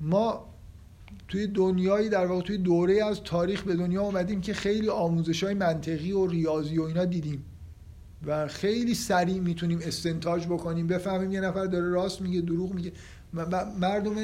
ما 0.00 0.46
توی 1.28 1.46
دنیایی 1.46 2.08
در 2.08 2.26
واقع 2.26 2.42
توی 2.42 2.58
دوره 2.58 3.04
از 3.04 3.20
تاریخ 3.24 3.62
به 3.62 3.76
دنیا 3.76 4.02
اومدیم 4.02 4.40
که 4.40 4.54
خیلی 4.54 4.88
آموزش 4.88 5.44
های 5.44 5.54
منطقی 5.54 6.12
و 6.12 6.26
ریاضی 6.26 6.78
و 6.78 6.82
اینا 6.82 7.04
دیدیم. 7.04 7.44
و 8.26 8.48
خیلی 8.48 8.94
سریع 8.94 9.40
می‌تونیم 9.40 9.78
استنتاج 9.82 10.46
بکنیم. 10.46 10.86
بفهمیم 10.86 11.32
یه 11.32 11.40
نفر 11.40 11.64
داره 11.64 11.88
راست 11.88 12.20
میگه 12.20 12.40
دروغ 12.40 12.74
میگه. 12.74 12.92
مردم 13.80 14.14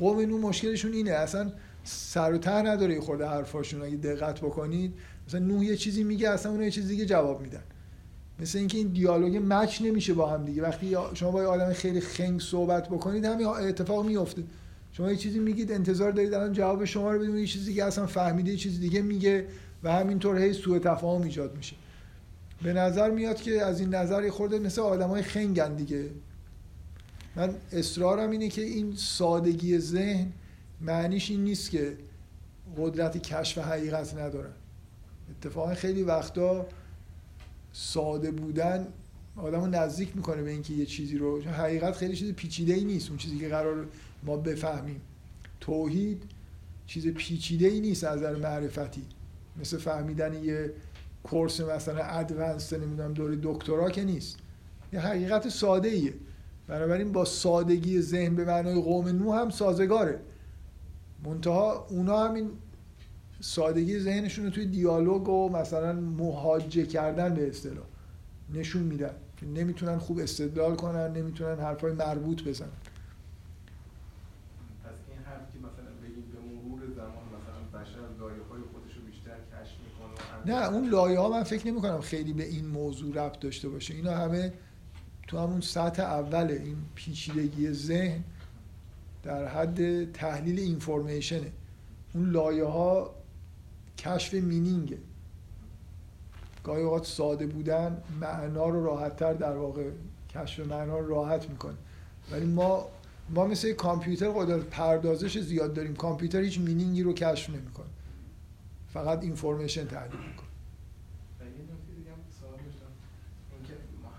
قوم 0.00 0.20
نو 0.20 0.38
مشکلشون 0.38 0.92
اینه. 0.92 1.10
اصلا 1.10 1.52
سر 1.84 2.32
و 2.32 2.38
ته 2.38 2.62
نداره 2.62 3.00
خورده 3.00 3.26
حرفاشون. 3.26 3.82
اگه 3.82 3.96
دقت 3.96 4.40
بکنید 4.40 4.94
مثلا 5.28 5.40
نوح 5.40 5.64
یه 5.64 5.76
چیزی 5.76 6.04
میگه 6.04 6.30
اصلا 6.30 6.52
اون 6.52 6.62
یه 6.62 6.70
چیز 6.70 6.88
دیگه 6.88 7.06
جواب 7.06 7.40
میدن. 7.40 7.62
مثل 8.40 8.58
اینکه 8.58 8.78
این 8.78 8.88
دیالوگ 8.88 9.42
مچ 9.46 9.82
نمیشه 9.82 10.14
با 10.14 10.30
هم 10.30 10.44
دیگه. 10.44 10.62
وقتی 10.62 10.96
شما 11.14 11.30
با 11.30 11.42
یه 11.42 11.48
آدم 11.48 11.72
خیلی 11.72 12.00
خنگ 12.00 12.40
صحبت 12.40 12.88
بکنید 12.88 13.24
همین 13.24 13.46
اتفاق 13.46 14.06
میفته 14.06 14.42
شما 14.96 15.10
یه 15.10 15.16
چیزی 15.16 15.38
میگید 15.38 15.72
انتظار 15.72 16.12
دارید 16.12 16.34
الان 16.34 16.52
جواب 16.52 16.84
شما 16.84 17.12
رو 17.12 17.18
بدون 17.18 17.38
یه 17.38 17.46
چیزی 17.46 17.74
که 17.74 17.84
اصلا 17.84 18.06
فهمیده 18.06 18.50
یه 18.50 18.56
چیز 18.56 18.80
دیگه 18.80 19.02
میگه 19.02 19.46
و 19.82 19.92
همینطور 19.92 20.38
هی 20.38 20.52
سوء 20.52 20.78
تفاهم 20.78 21.22
ایجاد 21.22 21.56
میشه. 21.56 21.76
به 22.62 22.72
نظر 22.72 23.10
میاد 23.10 23.36
که 23.36 23.62
از 23.62 23.80
این 23.80 23.94
نظر 23.94 24.30
خورده 24.30 24.58
مثل 24.58 24.80
آدمای 24.80 25.22
خنگن 25.22 25.74
دیگه. 25.74 26.10
من 27.36 27.54
اصرارم 27.72 28.30
اینه 28.30 28.48
که 28.48 28.62
این 28.62 28.96
سادگی 28.96 29.78
ذهن 29.78 30.32
معنیش 30.80 31.30
این 31.30 31.44
نیست 31.44 31.70
که 31.70 31.96
قدرت 32.78 33.22
کشف 33.22 33.58
حقیقت 33.58 34.14
ندارن 34.14 34.52
اتفاقا 35.30 35.74
خیلی 35.74 36.02
وقتا 36.02 36.66
ساده 37.72 38.30
بودن 38.30 38.86
آدم 39.36 39.60
رو 39.60 39.66
نزدیک 39.66 40.16
می‌کنه 40.16 40.42
به 40.42 40.50
اینکه 40.50 40.74
یه 40.74 40.86
چیزی 40.86 41.18
رو. 41.18 41.42
حقیقت 41.42 41.96
خیلی 41.96 42.16
چیز 42.16 42.32
پیچیده 42.32 42.74
ای 42.74 42.84
نیست. 42.84 43.08
اون 43.08 43.18
چیزی 43.18 43.38
که 43.38 43.48
قرار 43.48 43.86
ما 44.24 44.36
بفهمیم. 44.36 45.00
توحید 45.60 46.22
چیز 46.86 47.08
پیچیده 47.08 47.66
ای 47.66 47.80
نیست 47.80 48.04
از 48.04 48.18
نظر 48.18 48.36
معرفتی. 48.36 49.02
مثل 49.56 49.78
فهمیدن 49.78 50.44
یه 50.44 50.72
کورس 51.22 51.60
مثلا 51.60 52.04
ادوانس 52.04 52.72
نمی‌دونم 52.72 53.12
دوره 53.12 53.38
دکترا 53.42 53.90
که 53.90 54.04
نیست. 54.04 54.38
یه 54.92 55.00
حقیقت 55.00 55.48
ساده 55.48 55.88
ایه 55.88 56.14
بنابراین 56.66 57.12
با 57.12 57.24
سادگی 57.24 58.00
ذهن 58.00 58.34
به 58.34 58.44
معنای 58.44 58.82
قوم 58.82 59.08
نو 59.08 59.32
هم 59.32 59.50
سازگاره. 59.50 60.20
منتها 61.24 61.86
اونا 61.90 62.28
همین 62.28 62.50
سادگی 63.40 63.98
ذهنشون 63.98 64.44
رو 64.44 64.50
توی 64.50 64.66
دیالوگ 64.66 65.28
و 65.28 65.48
مثلا 65.48 65.92
مهاجه 65.92 66.86
کردن 66.86 67.34
به 67.34 67.48
اصطلاح 67.48 67.84
نشون 68.54 68.82
میدن. 68.82 69.14
نمی‌تونن 69.54 69.98
خوب 69.98 70.18
استدلال 70.18 70.76
کنن 70.76 71.12
نمی‌تونن 71.12 71.60
حرفای 71.60 71.92
مربوط 71.92 72.44
بزنن 72.44 72.68
پس 74.84 74.98
این 75.10 75.18
حرف 75.18 75.52
که 75.52 75.58
مثلا 75.58 75.92
بگیم 76.02 76.24
به 76.32 76.38
مرور 76.40 76.80
زمان 76.96 77.26
مثلا 77.36 77.80
بشر 77.80 78.20
لایه 78.20 78.42
های 78.50 78.60
خودش 78.72 78.96
رو 78.96 79.02
بیشتر 79.06 79.23
کشف 79.36 79.74
می‌کنه 79.84 80.56
نه 80.56 80.68
اون 80.68 80.88
لایه 80.88 81.18
ها 81.18 81.28
من 81.28 81.42
فکر 81.42 81.66
نمی 81.66 81.80
کنم 81.80 82.00
خیلی 82.00 82.32
به 82.32 82.44
این 82.44 82.66
موضوع 82.66 83.14
ربط 83.14 83.40
داشته 83.40 83.68
باشه. 83.68 83.94
اینا 83.94 84.16
همه 84.16 84.52
تو 85.28 85.38
همون 85.38 85.60
سطح 85.60 86.02
اول 86.02 86.50
این 86.50 86.76
پیچیدگی 86.94 87.72
ذهن 87.72 88.24
در 89.22 89.48
حد 89.48 90.12
تحلیل 90.12 90.58
اینفورمیشنه. 90.58 91.52
اون 92.14 92.30
لایه 92.30 92.64
ها 92.64 93.14
کشف 93.98 94.34
مینینگه. 94.34 94.98
گاهی 96.64 96.82
اوقات 96.82 97.06
ساده 97.06 97.46
بودن 97.46 98.02
معنا 98.20 98.68
رو 98.68 98.84
راحتتر 98.84 99.32
در 99.32 99.56
واقع 99.56 99.90
کشف 100.34 100.60
معنا 100.60 100.98
رو 100.98 101.08
راحت 101.08 101.50
می‌کنه. 101.50 101.74
ولی 102.32 102.46
ما 102.46 102.88
ما 103.30 103.46
مثل 103.46 103.72
کامپیوتر 103.72 104.28
قدرت 104.30 104.64
پردازش 104.64 105.38
زیاد 105.38 105.74
داریم. 105.74 105.94
کامپیوتر 105.94 106.40
هیچ 106.40 106.60
مینینگی 106.60 107.02
رو 107.02 107.12
کشف 107.12 107.50
نمی‌کنه. 107.50 107.86
فقط 108.94 109.22
اینفورمیشن 109.22 109.86
تحلیل 109.86 110.20
می‌کنه. 110.20 110.48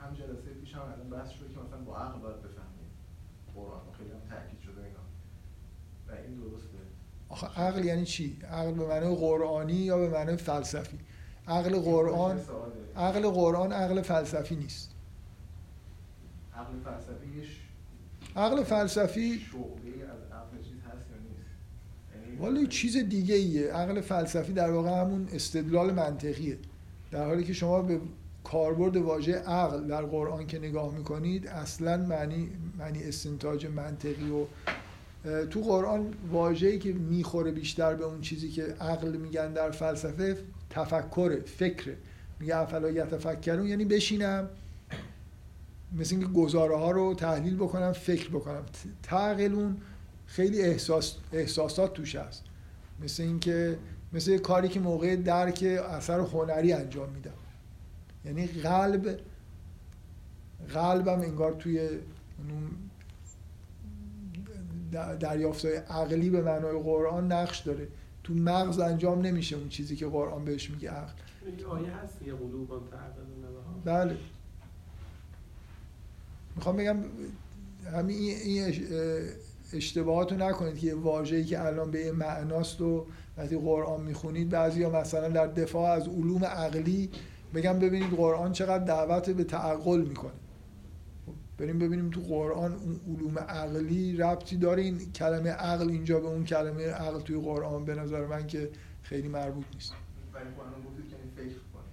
هم 0.01 0.13
جلسه 0.13 0.49
پیش 0.61 0.73
هم 0.75 0.81
الان 0.81 1.09
بحث 1.09 1.29
شد 1.29 1.49
که 1.53 1.59
مثلا 1.59 1.77
با 1.77 1.97
عقل 1.97 2.19
باید 2.19 2.41
بفهمیم. 2.41 2.89
قرآن 3.55 3.81
خیلی 3.97 4.09
هم 4.11 4.19
تاکید 4.29 4.59
شده 4.59 4.81
اینا. 4.83 4.99
و 6.07 6.11
این 6.11 6.35
درسته. 6.35 6.77
آخه 7.29 7.61
عقل 7.61 7.85
یعنی 7.85 8.05
چی؟ 8.05 8.39
عقل 8.51 8.71
به 8.73 8.87
معنای 8.87 9.15
قرآنی 9.15 9.73
یا 9.73 9.97
به 9.97 10.09
معنای 10.09 10.37
فلسفی؟ 10.37 10.99
عقل 11.47 11.79
قرآن. 11.79 12.39
عقل 12.95 13.29
قرآن 13.29 13.71
عقل 13.73 14.01
فلسفی 14.01 14.55
نیست. 14.55 14.95
عقل 16.55 16.79
فلسفی 16.79 17.37
یه 17.37 17.43
ش- 17.43 17.61
عقل 18.35 18.63
فلسفی 18.63 19.39
شعبه 19.39 20.03
از 20.13 20.31
عقل 20.31 20.57
چیز 20.57 20.79
هست 20.81 21.09
یا 21.09 21.17
نیست 21.17 21.49
یعنی 22.11 22.23
والا 22.39 22.65
چیز 22.65 22.97
دیگه 22.97 23.35
ایه. 23.35 23.71
عقل 23.71 24.01
فلسفی 24.01 24.53
در 24.53 24.71
واقع 24.71 25.01
همون 25.01 25.27
استدلال 25.33 25.93
منطقیه. 25.93 26.57
در 27.11 27.25
حالی 27.25 27.43
که 27.43 27.53
شما 27.53 27.81
به 27.81 27.99
کاربرد 28.43 28.97
واژه 28.97 29.33
عقل 29.33 29.87
در 29.87 30.01
قرآن 30.01 30.47
که 30.47 30.59
نگاه 30.59 30.95
می‌کنید 30.95 31.47
اصلا 31.47 31.97
معنی 31.97 32.49
معنی 32.79 33.03
استنتاج 33.03 33.65
منطقی 33.65 34.29
و 34.31 34.45
تو 35.45 35.61
قرآن 35.61 36.13
واژه‌ای 36.31 36.79
که 36.79 36.93
می‌خوره 36.93 37.51
بیشتر 37.51 37.93
به 37.93 38.03
اون 38.03 38.21
چیزی 38.21 38.49
که 38.49 38.63
عقل 38.63 39.17
میگن 39.17 39.53
در 39.53 39.71
فلسفه 39.71 40.37
تفکره 40.69 41.41
فکره. 41.41 41.97
میگه 42.39 42.57
افلا 42.57 42.89
یتفکرون 42.89 43.67
یعنی 43.67 43.85
بشینم 43.85 44.49
مثل 45.97 46.15
اینکه 46.15 46.31
گزاره 46.33 46.77
ها 46.77 46.91
رو 46.91 47.13
تحلیل 47.13 47.55
بکنم 47.55 47.91
فکر 47.91 48.29
بکنم. 48.29 48.63
تعقلون 49.03 49.77
خیلی 50.25 50.61
احساس 50.61 51.15
احساسات 51.33 51.93
توش 51.93 52.15
هست. 52.15 52.43
مثل 53.03 53.23
اینکه 53.23 53.77
مثل 54.13 54.31
یه 54.31 54.39
کاری 54.39 54.67
که 54.67 54.79
موقع 54.79 55.15
درک 55.15 55.63
اثر 55.89 56.19
هنری 56.19 56.73
انجام 56.73 57.09
میدم. 57.09 57.31
یعنی 58.25 58.47
قلب 58.47 59.19
قلبم 60.73 61.21
انگار 61.21 61.53
توی 61.53 61.79
اون 61.79 61.99
دریافتای 65.19 65.75
عقلی 65.75 66.29
به 66.29 66.41
معنای 66.41 66.79
قرآن 66.79 67.31
نقش 67.31 67.59
داره. 67.59 67.87
تو 68.23 68.33
مغز 68.33 68.79
انجام 68.79 69.21
نمیشه 69.21 69.55
اون 69.55 69.69
چیزی 69.69 69.95
که 69.95 70.07
قرآن 70.07 70.45
بهش 70.45 70.69
میگه. 70.69 70.89
عقل. 70.89 71.13
آیه 71.69 71.91
هست 71.91 72.21
یه 72.21 72.33
قلوب 72.33 72.71
هم 72.71 72.87
تعقلون 72.91 73.25
بله. 73.85 74.17
می‌خوام 76.55 76.77
بگم 76.77 76.97
همین 77.93 78.17
این 78.17 78.73
اشتباهات 79.73 80.31
رو 80.31 80.37
نکنید 80.37 80.77
که 80.77 80.87
یه 80.87 80.95
واژه‌ای 80.95 81.43
که 81.43 81.65
الان 81.65 81.91
به 81.91 82.11
معناست 82.11 82.81
و 82.81 83.05
وقتی 83.37 83.57
قرآن 83.57 84.01
می‌خونید 84.01 84.49
بعضی 84.49 84.85
مثلا 84.85 85.27
در 85.27 85.47
دفاع 85.47 85.91
از 85.91 86.07
علوم 86.07 86.45
عقلی 86.45 87.09
بگم 87.53 87.79
ببینید 87.79 88.13
قرآن 88.13 88.51
چقدر 88.51 88.83
دعوت 88.83 89.29
به 89.29 89.43
تعقل 89.43 90.01
می‌کنه. 90.01 90.31
خب، 91.25 91.33
بریم 91.57 91.79
ببینیم 91.79 92.09
تو 92.09 92.21
قرآن 92.21 92.73
اون 92.73 92.99
علوم 93.07 93.39
عقلی 93.39 94.17
ربطی 94.17 94.57
داره. 94.57 94.81
این 94.81 95.11
کلمه 95.11 95.49
عقل 95.49 95.89
اینجا 95.89 96.19
به 96.19 96.27
اون 96.27 96.45
کلمه 96.45 96.87
عقل 96.87 97.19
توی 97.19 97.41
قرآن 97.41 97.85
به 97.85 97.95
نظر 97.95 98.25
من 98.25 98.47
که 98.47 98.69
خیلی 99.03 99.27
مربوط 99.27 99.65
نیست. 99.73 99.91
کنه. 101.73 101.83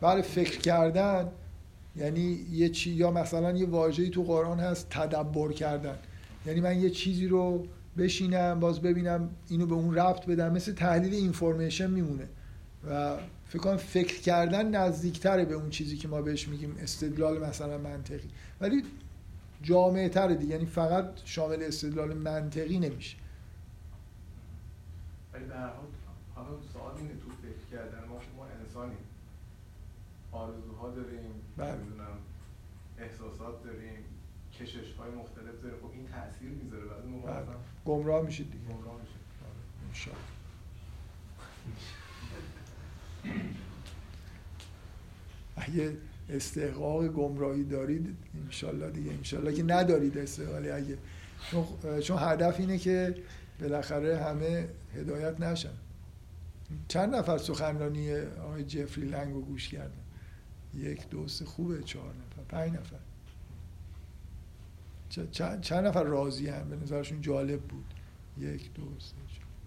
بله 0.00 0.22
فکر 0.22 0.58
کردن 0.58 1.28
یعنی 1.96 2.46
یه 2.50 2.68
چی 2.68 2.90
یا 2.90 3.10
مثلا 3.10 3.52
یه 3.52 3.66
واژه‌ای 3.66 4.10
تو 4.10 4.22
قرآن 4.22 4.60
هست 4.60 4.86
تدبر 4.90 5.52
کردن. 5.52 5.98
یعنی 6.46 6.60
من 6.60 6.80
یه 6.80 6.90
چیزی 6.90 7.28
رو 7.28 7.66
بشینم 7.98 8.60
باز 8.60 8.82
ببینم 8.82 9.30
اینو 9.48 9.66
به 9.66 9.74
اون 9.74 9.94
ربط 9.94 10.26
بدم. 10.26 10.52
مثل 10.52 10.72
تحلیل 10.72 11.14
اینفورمیشن 11.14 11.90
میمونه. 11.90 12.28
و 12.90 13.16
فکر 13.48 13.58
کنم 13.58 13.76
فکر 13.76 14.20
کردن 14.20 14.70
نزدیکتره 14.74 15.44
به 15.44 15.54
اون 15.54 15.70
چیزی 15.70 15.96
که 15.96 16.08
ما 16.08 16.22
بهش 16.22 16.48
میگیم 16.48 16.76
استدلال 16.80 17.46
مثلا 17.46 17.78
منطقی. 17.78 18.30
ولی 18.60 18.82
جامعه 19.62 20.08
تره 20.08 20.34
دیگه. 20.34 20.52
یعنی 20.54 20.66
فقط 20.66 21.10
شامل 21.24 21.62
استدلال 21.62 22.14
منطقی 22.14 22.78
نمیشه. 22.78 23.16
ولی 25.32 25.44
به 25.44 25.54
هر 25.54 25.66
حال 25.66 25.86
حالا 26.34 26.48
سوال 26.72 26.96
اینه 26.96 27.10
تو 27.10 27.30
فکر 27.42 27.76
کردن 27.76 28.08
ما 28.08 28.14
ما 28.36 28.46
انسانیم. 28.60 28.98
آرزوها 30.32 30.90
داریم 30.90 31.30
بله. 31.56 31.72
نمی‌دونم 31.72 32.18
احساسات 32.98 33.64
داریم 33.64 34.04
کشش 34.60 34.92
های 34.98 35.10
مختلف 35.10 35.62
داره. 35.62 35.74
خب 35.82 35.90
تاثیر 36.16 36.48
می‌ذاره 36.48 36.84
بعد 36.84 37.06
موقع 37.06 37.32
بله. 37.32 37.46
گمراه 37.84 38.24
میشید 38.24 38.50
دیگه. 38.52 38.64
گمراه 38.64 39.00
میشه 39.00 39.12
انشاءالله. 39.88 40.26
اگه 45.56 45.96
استحقاق 46.30 47.08
گمراهی 47.08 47.64
دارید 47.64 48.16
انشالله 48.44 48.90
دیگه 48.90 49.12
انشالله 49.12 49.54
که 49.54 49.62
ندارید 49.62 50.18
استحقاقی. 50.18 50.70
اگه 50.70 50.98
چون 51.50 52.00
چون 52.00 52.18
هدف 52.20 52.60
اینه 52.60 52.78
که 52.78 53.14
بالاخره 53.60 54.18
همه 54.18 54.68
هدایت 54.94 55.40
نشن. 55.40 55.72
چند 56.88 57.14
نفر 57.14 57.38
سخنرانی 57.38 58.16
آقای 58.20 58.64
جفری 58.64 59.04
لنگ 59.04 59.34
رو 59.34 59.40
گوش 59.40 59.68
کردن؟ 59.68 60.04
یک 60.74 61.08
دو 61.08 61.28
سه. 61.28 61.44
خوبه 61.44 61.82
چهار 61.82 62.14
نفر. 62.14 62.42
پنج 62.48 62.72
نفر. 62.72 62.96
چند 65.10 65.72
نفر 65.74 66.02
راضی 66.02 66.48
هم 66.48 66.68
به 66.68 66.76
نظرشون 66.76 67.20
جالب 67.20 67.60
بود. 67.60 67.84
یک 68.38 68.74
دو 68.74 68.82
سه 68.98 69.14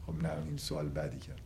خب 0.08 0.24
نه 0.24 0.30
این 0.48 0.58
سوال 0.58 0.90
بدی 0.90 1.18
کرد. 1.18 1.42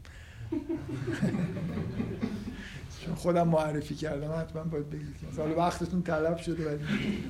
چون 3.05 3.15
خودم 3.15 3.47
معرفی 3.47 3.95
کردم 3.95 4.31
حتما 4.39 4.63
باید 4.63 4.89
بگید 4.89 5.15
سال 5.35 5.51
وقتتون 5.51 6.03
طلب 6.03 6.37
شده 6.37 6.71
ولی 6.71 7.23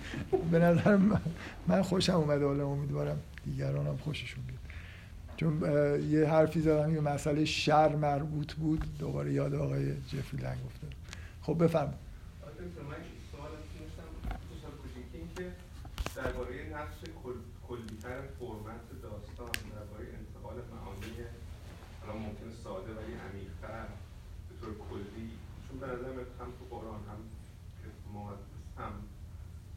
به 0.51 0.59
نظر 0.59 0.99
من 1.67 1.81
خوشم 1.81 2.13
اومده. 2.15 2.45
حالا 2.45 2.67
امیدوارم 2.67 3.19
دیگران 3.45 3.87
هم 3.87 3.97
خوششون 3.97 4.43
بیاد. 4.43 4.59
چون 5.37 5.61
یه 6.09 6.27
حرفی 6.29 6.61
زدم 6.61 6.93
یه 6.93 7.01
مسئله 7.01 7.45
شر 7.45 7.95
مربوط 7.95 8.53
بود. 8.53 8.85
دوباره 8.99 9.33
یاد 9.33 9.53
آقای 9.53 9.93
جفری 9.95 10.41
لنگ 10.41 10.57
افتاد. 10.65 10.93
خب 11.41 11.63
بفرمایید. 11.63 12.03
درباره 16.15 16.69
نقش 16.73 16.97
کلیتر 17.67 18.21
فرمت 18.39 19.01
داستان 19.01 19.51
درباره 19.75 20.05
انتقال 20.19 20.55
معانی 20.71 21.17
حالا 22.01 22.19
ممکن 22.19 22.51
ساده 22.63 22.91
ولی 22.93 23.13
عمیق‌تر 23.13 23.85
به 24.49 24.53
طور 24.61 24.73
کلی 24.89 25.29
چون 25.67 25.79
به 25.79 25.87
نظر 25.87 26.09
هم 26.39 26.49
تو 26.59 26.75
قرآن 26.75 27.01
هم 27.09 27.19
هم 28.77 28.93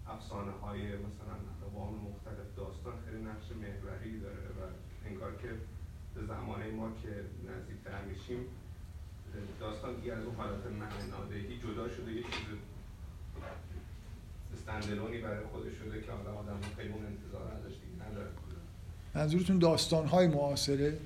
افسانه 0.07 0.53
های 0.53 0.83
مثلا 0.83 1.37
اقوام 1.63 1.95
مختلف 1.95 2.49
داستان 2.57 2.95
خیلی 3.05 3.23
نقش 3.23 3.47
محوری 3.63 4.21
داره 4.21 4.49
و 4.59 4.61
انگار 5.07 5.37
که 5.37 5.49
به 6.15 6.27
زمانه 6.27 6.71
ما 6.71 6.89
که 7.03 7.25
نزدیکتر 7.51 8.05
میشیم 8.05 8.47
داستان 9.61 9.95
دیگه 9.95 10.13
از 10.13 10.25
اون 10.25 10.37
حالت 10.37 10.67
معنادهی 10.67 11.59
جدا 11.59 11.89
شده 11.89 12.13
یه 12.13 12.23
چیز 12.23 12.47
استندلونی 14.69 15.19
برای 15.19 15.45
خودش 15.53 15.75
شده 15.75 16.01
که 16.03 16.13
حالا 16.13 16.39
آدم 16.39 16.61
خیلی 16.77 16.93
اون 16.93 17.07
انتظار 17.07 17.53
ازش 17.53 17.75
دیگه 17.75 18.11
نداره 18.11 18.29
منظورتون 19.15 19.59
داستان 19.59 20.07
های 20.07 20.29
معاصره؟ 20.29 20.99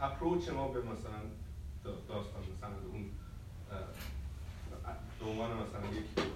اپروچ 0.00 0.48
ما 0.48 0.68
به 0.68 0.80
مثلا 0.80 1.20
داستان 1.84 2.42
مثلا 2.56 2.70
اون 2.92 3.10
به 5.20 5.26
عنوان 5.26 5.50
مثلا 5.50 5.98
یک 5.98 6.26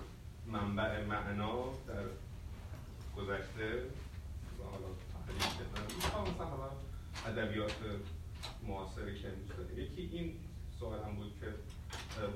منبع 0.46 1.04
معنا 1.04 1.64
در 1.88 2.04
گذشته 3.16 3.82
و 4.58 4.62
حالا 4.62 4.88
مثلا 6.30 6.46
حالا 6.46 6.70
ادبیات 7.26 7.72
معاصری 8.68 9.18
که 9.20 9.28
امروز 9.28 9.78
یکی 9.78 10.16
این 10.16 10.34
سوال 10.80 10.98
هم 10.98 11.14
بود 11.14 11.32
که 11.40 11.46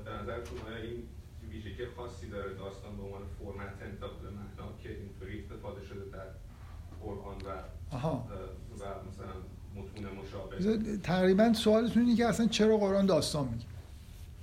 به 0.05 0.11
نظرتون 0.11 0.57
آیا 0.67 0.77
این 0.77 1.03
ویژگی 1.49 1.85
خاصی 1.97 2.29
داره 2.29 2.53
داستان 2.53 2.97
به 2.97 3.03
عنوان 3.03 3.21
فرمت 3.39 3.81
انتقال 3.81 4.33
معنا 4.33 4.77
که 4.83 4.89
اینطوری 4.89 5.39
استفاده 5.39 5.85
شده 5.85 6.05
در 6.11 6.27
قرآن 7.01 7.37
و 7.37 7.49
و 8.79 8.85
مثلا 9.09 9.33
متون 9.75 10.05
مشابه. 10.21 10.97
تقریبا 10.97 11.53
سوالتون 11.53 12.03
اینه 12.03 12.15
که 12.15 12.25
اصلا 12.25 12.47
چرا 12.47 12.77
قرآن 12.77 13.05
داستان 13.05 13.47
میگه؟ 13.47 13.65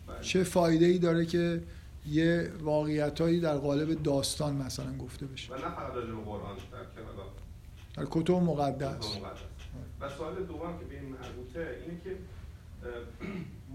بله. 0.06 0.20
چه 0.20 0.44
فایده 0.44 0.86
ای 0.86 0.98
داره 0.98 1.26
که 1.26 1.62
یه 2.06 2.50
واقعیتایی 2.60 3.40
در 3.40 3.56
قالب 3.56 4.02
داستان 4.02 4.54
مثلا 4.56 4.96
گفته 4.96 5.26
بشه؟ 5.26 5.52
و 5.52 5.56
نه 5.56 5.62
فقط 5.62 5.92
قرآن 6.24 6.56
در 6.56 8.02
در 8.02 8.08
کتب 8.10 8.34
مقدس. 8.34 9.18
و 10.00 10.08
سوال 10.08 10.34
دوم 10.34 10.78
که 10.78 10.84
به 10.84 11.00
این 11.00 11.08
مربوطه 11.08 11.76
اینه 11.82 12.00
که 12.04 12.16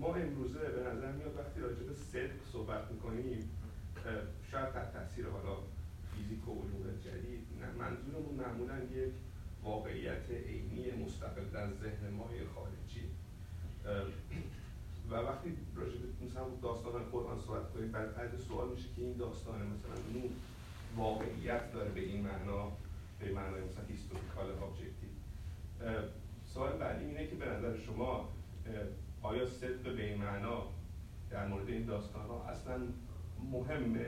ما 0.01 0.15
امروزه 0.15 0.59
به 0.59 0.81
نظر 0.81 1.11
میاد 1.11 1.35
وقتی 1.37 1.59
راجع 1.59 1.83
به 1.83 1.93
صدق 1.93 2.45
صحبت 2.53 2.91
می‌کنیم 2.91 3.49
شاید 4.51 4.73
تحت 4.73 4.93
تاثیر 4.93 5.25
حالا 5.27 5.57
فیزیک 6.13 6.47
و 6.47 6.51
علوم 6.51 6.85
جدید 7.05 7.47
منظورمون 7.79 8.35
معمولا 8.35 8.77
یک 8.79 9.13
واقعیت 9.63 10.29
عینی 10.47 10.91
مستقل 11.05 11.45
در 11.53 11.67
ذهن 11.71 12.09
ما 12.17 12.29
خارجی. 12.55 13.05
و 15.11 15.15
وقتی 15.15 15.57
راجع 15.75 15.97
مثلا 16.25 16.43
داستان 16.61 17.03
قرآن 17.11 17.39
صحبت 17.39 17.73
کنیم 17.73 17.91
بعد 17.91 18.39
سوال 18.47 18.69
میشه 18.69 18.87
که 18.95 19.01
این 19.01 19.17
داستان 19.17 19.55
مثلا 19.55 19.95
نون 20.13 20.29
واقعیت 20.95 21.73
داره 21.73 21.89
به 21.89 22.01
این 22.01 22.21
معنا 22.21 22.71
به 23.19 23.31
معنای 23.31 23.61
مثلا 23.61 23.83
historical 23.89 24.45
objective 24.51 25.09
سوال 26.53 26.77
بعدی 26.77 27.05
اینه 27.05 27.27
که 27.27 27.35
به 27.35 27.45
نظر 27.45 27.77
شما 27.77 28.29
آیا 29.23 29.45
صدق 29.45 29.95
به 29.95 30.05
این 30.05 30.17
معنا 30.17 30.63
در 31.29 31.47
مورد 31.47 31.69
این 31.69 31.85
داستان 31.85 32.21
ها 32.21 32.43
اصلا 32.43 32.75
مهمه؟ 33.51 34.05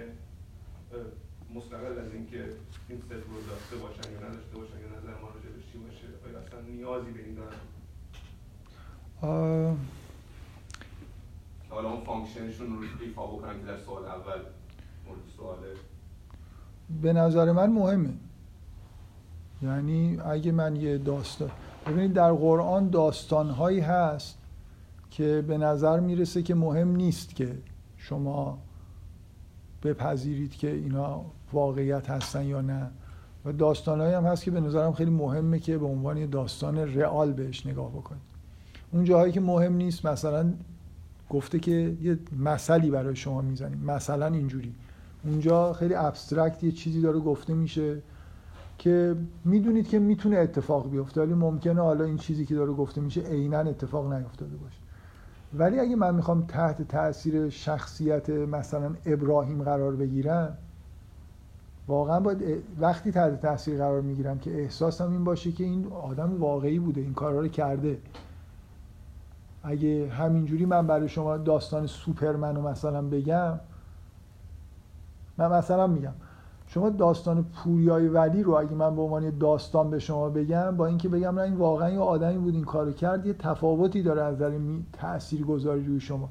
مستقل 1.56 2.00
از 2.00 2.14
اینکه 2.14 2.46
این 2.90 3.02
صدق 3.10 3.28
رو 3.30 3.42
داشته 3.50 3.76
باشن 3.76 4.14
یا 4.14 4.20
نداشته 4.30 4.58
باشن 4.58 4.80
یا 4.80 4.88
نظر 4.98 5.22
ما 5.22 5.28
راجع 5.28 5.50
چی 5.72 5.78
باشه؟ 5.78 6.08
آیا 6.28 6.40
اصلا 6.40 6.62
نیازی 6.62 7.12
به 7.12 7.20
این 7.26 7.36
دارن؟ 7.36 7.58
حالا 11.70 11.90
اون 11.90 12.04
فانکشنشون 12.04 12.68
رو 12.68 12.84
ایفا 13.02 13.28
بکنن 13.28 13.60
که 13.60 13.66
در 13.66 13.78
سوال 13.78 14.06
اول 14.06 14.40
مورد 15.08 15.20
سواله. 15.38 15.74
به 17.02 17.14
نظر 17.14 17.52
من 17.52 17.70
مهمه. 17.70 18.14
یعنی 19.62 20.20
اگه 20.20 20.52
من 20.52 20.76
یه 20.76 20.98
داستان 20.98 21.52
ببینید 21.88 22.14
در 22.14 22.32
قرآن 22.32 22.90
داستانهایی 22.90 23.80
هست 23.80 24.43
که 25.14 25.44
به 25.48 25.58
نظر 25.58 26.00
می‌رسه 26.00 26.44
که 26.44 26.56
مهم 26.56 26.96
نیست 26.96 27.36
که 27.36 27.58
شما 27.98 28.58
بپذیرید 29.84 30.52
که 30.52 30.72
اینا 30.72 31.22
واقعیت 31.54 32.10
هستن 32.10 32.44
یا 32.46 32.62
نه. 32.62 32.90
و 33.46 33.52
داستانهایی 33.52 34.14
هم 34.14 34.26
هست 34.26 34.44
که 34.44 34.52
به 34.52 34.60
نظرم 34.60 34.94
خیلی 34.94 35.12
مهمه 35.12 35.60
که 35.60 35.78
به 35.78 35.86
عنوان 35.86 36.18
یه 36.18 36.28
داستان 36.28 36.78
رئال 36.78 37.34
بهش 37.34 37.66
نگاه 37.66 37.92
بکنید. 37.92 38.22
اون 38.92 39.04
جاهایی 39.04 39.32
که 39.32 39.42
مهم 39.42 39.74
نیست 39.74 40.06
مثلا 40.06 40.54
گفته 41.30 41.60
که 41.60 41.98
یه 42.02 42.20
مثلی 42.40 42.90
برای 42.90 43.16
شما 43.16 43.42
می‌زنیم. 43.42 43.80
مثلا 43.80 44.28
اینجوری. 44.28 44.74
اونجا 45.24 45.74
خیلی 45.74 45.96
ابسترکت 45.96 46.64
یه 46.64 46.72
چیزی 46.72 47.02
داره 47.02 47.20
گفته 47.20 47.54
میشه 47.54 48.02
که 48.78 49.16
می‌دونید 49.46 49.88
که 49.88 50.00
می‌تونه 50.00 50.38
اتفاق 50.38 50.90
بیفته 50.90 51.22
ولی 51.22 51.34
ممکنه 51.34 51.82
حالا 51.82 52.06
این 52.06 52.18
چیزی 52.18 52.46
که 52.46 52.56
داره 52.56 52.74
گفته 52.74 53.02
میشه 53.02 53.22
عینا 53.22 53.60
اتفاق 53.60 54.14
نیفتاده 54.14 54.56
باشه. 54.56 54.83
ولی 55.54 55.80
اگه 55.80 55.96
من 55.96 56.16
می‌خوام 56.16 56.46
تحت 56.46 56.82
تاثیر 56.82 57.50
شخصیت 57.50 58.30
مثلا 58.30 58.96
ابراهیم 59.06 59.64
قرار 59.64 59.96
بگیرم 59.96 60.58
واقعا 61.88 62.20
باید 62.20 62.64
وقتی 62.80 63.12
تحت 63.12 63.42
تاثیر 63.42 63.78
قرار 63.78 64.02
می‌گیرم 64.02 64.40
که 64.40 64.62
احساسم 64.62 65.12
این 65.12 65.24
باشه 65.24 65.52
که 65.52 65.64
این 65.64 65.92
آدم 65.92 66.40
واقعی 66.40 66.80
بوده 66.80 67.02
این 67.02 67.14
کارا 67.14 67.40
رو 67.40 67.48
کرده. 67.48 68.00
اگه 69.64 70.10
همینجوری 70.10 70.66
من 70.66 70.88
برای 70.88 71.10
شما 71.10 71.38
داستان 71.38 71.88
سوپرمن 71.88 72.56
رو 72.56 72.68
مثلا 72.68 73.02
بگم 73.02 73.60
من 75.38 75.52
مثلا 75.52 75.88
میگم 75.88 76.14
شما 76.74 76.90
داستان 76.90 77.44
پوریای 77.44 78.08
ولی 78.08 78.44
رو 78.44 78.54
اگه 78.54 78.76
من 78.76 78.96
به 78.96 79.02
عنوان 79.02 79.38
داستان 79.38 79.90
به 79.90 80.00
شما 80.00 80.30
بگم 80.30 80.78
با 80.78 80.88
اینکه 80.88 81.10
بگم 81.10 81.40
نه 81.40 81.42
این 81.42 81.56
واقعا 81.56 81.90
یه 81.90 82.00
آدمی 82.00 82.38
بود 82.38 82.54
این 82.54 82.64
کارو 82.64 82.92
کرد 82.92 83.26
یه 83.26 83.34
تفاوتی 83.34 84.04
داره 84.04 84.22
از 84.22 84.36
نظر 84.36 84.60
تاثیر 84.94 85.46
گذاری 85.46 85.86
روی 85.86 86.00
شما. 86.00 86.30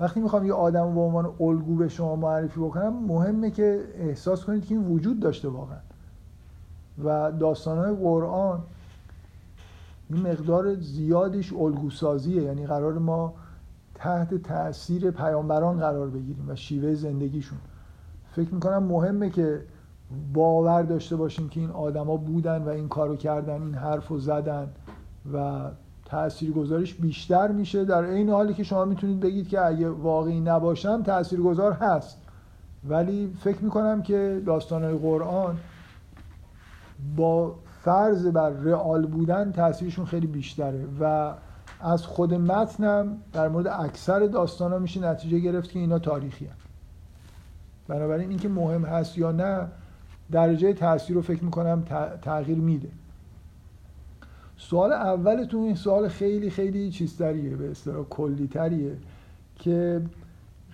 وقتی 0.00 0.20
می‌خوام 0.20 0.46
یه 0.46 0.52
آدم 0.52 0.94
به 0.94 1.00
عنوان 1.00 1.24
الگو 1.40 1.76
به 1.76 1.88
شما 1.88 2.16
معرفی 2.16 2.60
بکنم 2.60 2.92
مهمه 2.92 3.50
که 3.50 3.80
احساس 3.94 4.44
کنید 4.44 4.64
که 4.64 4.74
این 4.74 4.84
وجود 4.84 5.20
داشته 5.20 5.48
واقعا. 5.48 5.78
و 7.04 7.32
داستانهای 7.32 7.94
قرآن 7.94 8.60
این 10.10 10.22
مقدار 10.26 10.74
زیادش 10.74 11.52
الگوسازیه 11.52 12.42
یعنی 12.42 12.66
قرار 12.66 12.98
ما 12.98 13.34
تحت 13.94 14.34
تاثیر 14.34 15.10
پیامبران 15.10 15.78
قرار 15.78 16.08
بگیریم 16.08 16.44
و 16.48 16.56
شیوه 16.56 16.94
زندگیشون. 16.94 17.58
فکر 18.32 18.54
می‌کنم 18.54 18.82
مهمه 18.82 19.30
که 19.30 19.60
باور 20.32 20.82
داشته 20.82 21.16
باشیم 21.16 21.48
که 21.48 21.60
این 21.60 21.70
آدما 21.70 22.16
بودن 22.16 22.62
و 22.62 22.68
این 22.68 22.88
کارو 22.88 23.16
کردن 23.16 23.62
این 23.62 23.74
حرف 23.74 24.08
رو 24.08 24.18
زدن 24.18 24.68
و 25.34 25.60
تاثیرگذارش 26.04 26.94
بیشتر 26.94 27.48
میشه. 27.48 27.84
در 27.84 28.02
این 28.02 28.30
حالی 28.30 28.54
که 28.54 28.64
شما 28.64 28.84
می‌تونید 28.84 29.20
بگید 29.20 29.48
که 29.48 29.66
اگه 29.66 29.90
واقعی 29.90 30.40
نباشم 30.40 31.02
تاثیرگذار 31.02 31.72
هست. 31.72 32.18
ولی 32.88 33.34
فکر 33.40 33.64
می‌کنم 33.64 34.02
که 34.02 34.42
داستانهای 34.46 34.98
قرآن 34.98 35.56
با 37.16 37.54
فرض 37.84 38.26
بر 38.26 38.50
رئال 38.50 39.06
بودن 39.06 39.52
تاثیرشون 39.52 40.04
خیلی 40.04 40.26
بیشتره 40.26 40.86
و 41.00 41.32
از 41.80 42.06
خود 42.06 42.34
متنم 42.34 43.16
در 43.32 43.48
مورد 43.48 43.66
اکثر 43.66 44.26
داستان 44.26 44.72
ها 44.72 44.78
میشه 44.78 45.00
نتیجه 45.00 45.38
گرفت 45.38 45.70
که 45.70 45.78
اینا 45.78 45.98
تاریخی 45.98 46.46
هست 46.46 46.61
بنابراین 47.92 48.28
اینکه 48.28 48.48
مهم 48.48 48.84
هست 48.84 49.18
یا 49.18 49.32
نه 49.32 49.66
درجه 50.30 50.72
تاثیر 50.72 51.16
رو 51.16 51.22
فکر 51.22 51.44
می‌کنم 51.44 51.82
تغییر 52.22 52.58
میده. 52.58 52.88
سوال 54.56 54.92
اولتون 54.92 55.62
این 55.62 55.74
سوال 55.74 56.08
خیلی 56.08 56.50
خیلی 56.50 56.90
چیزتریه 56.90 57.56
به 57.56 57.70
اصطلاح 57.70 58.04
کلیتریه 58.10 58.96
که 59.58 60.02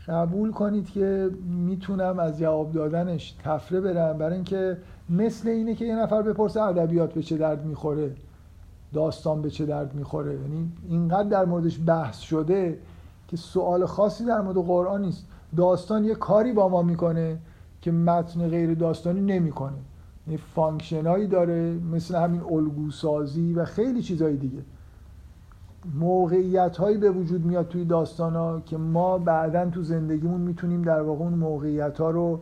قبول 0.09 0.53
کنید 0.53 0.91
که 0.91 1.31
می‌تونم 1.67 2.19
از 2.19 2.39
جواب 2.39 2.73
دادنش 2.73 3.37
تفره 3.45 3.81
برم 3.81 4.19
برای 4.19 4.35
اینکه 4.35 4.77
مثل 5.11 5.49
اینه 5.49 5.75
که 5.75 5.85
یه 5.85 5.97
نفر 5.97 6.23
بپرسه 6.23 6.63
ادبیات 6.63 7.13
به 7.13 7.23
چه 7.23 7.37
درد 7.37 7.65
می‌خوره 7.65 8.11
داستان 8.95 9.43
به 9.43 9.51
چه 9.51 9.67
درد 9.67 9.95
می‌خوره. 9.95 10.33
یعنی 10.33 10.73
اینقدر 10.89 11.29
در 11.29 11.45
موردش 11.45 11.81
بحث 11.87 12.19
شده 12.19 12.79
که 13.29 13.37
سوال 13.37 13.87
خاصی 13.87 14.25
در 14.25 14.41
مورد 14.41 14.57
قرآن 14.57 15.03
نیست. 15.03 15.27
داستان 15.57 16.05
یه 16.05 16.15
کاری 16.15 16.53
با 16.53 16.69
ما 16.69 16.83
می‌کنه 16.83 17.39
که 17.81 17.93
متن 17.93 18.49
غیر 18.49 18.75
داستانی 18.75 19.21
نمی‌کنه. 19.21 19.77
یعنی 20.27 20.39
فانکشنایی 20.55 21.27
داره 21.27 21.79
مثل 21.93 22.17
همین 22.17 22.41
الگو 22.41 22.91
سازی 22.91 23.53
و 23.53 23.65
خیلی 23.65 24.03
چیزهای 24.03 24.37
دیگه. 24.37 24.63
موقعیت 25.95 26.77
هایی 26.77 26.97
به 26.97 27.11
وجود 27.11 27.45
میاد 27.45 27.69
توی 27.69 27.85
داستان 27.85 28.35
ها 28.35 28.61
که 28.61 28.77
ما 28.77 29.19
بعدا 29.19 29.71
تو 29.71 29.83
زندگیمون 29.83 30.41
می‌تونیم 30.41 30.83
در 30.83 31.03
واقع 31.03 31.25
اون 31.25 31.35
موقعیت 31.35 32.01
ها 32.01 32.11
رو 32.11 32.41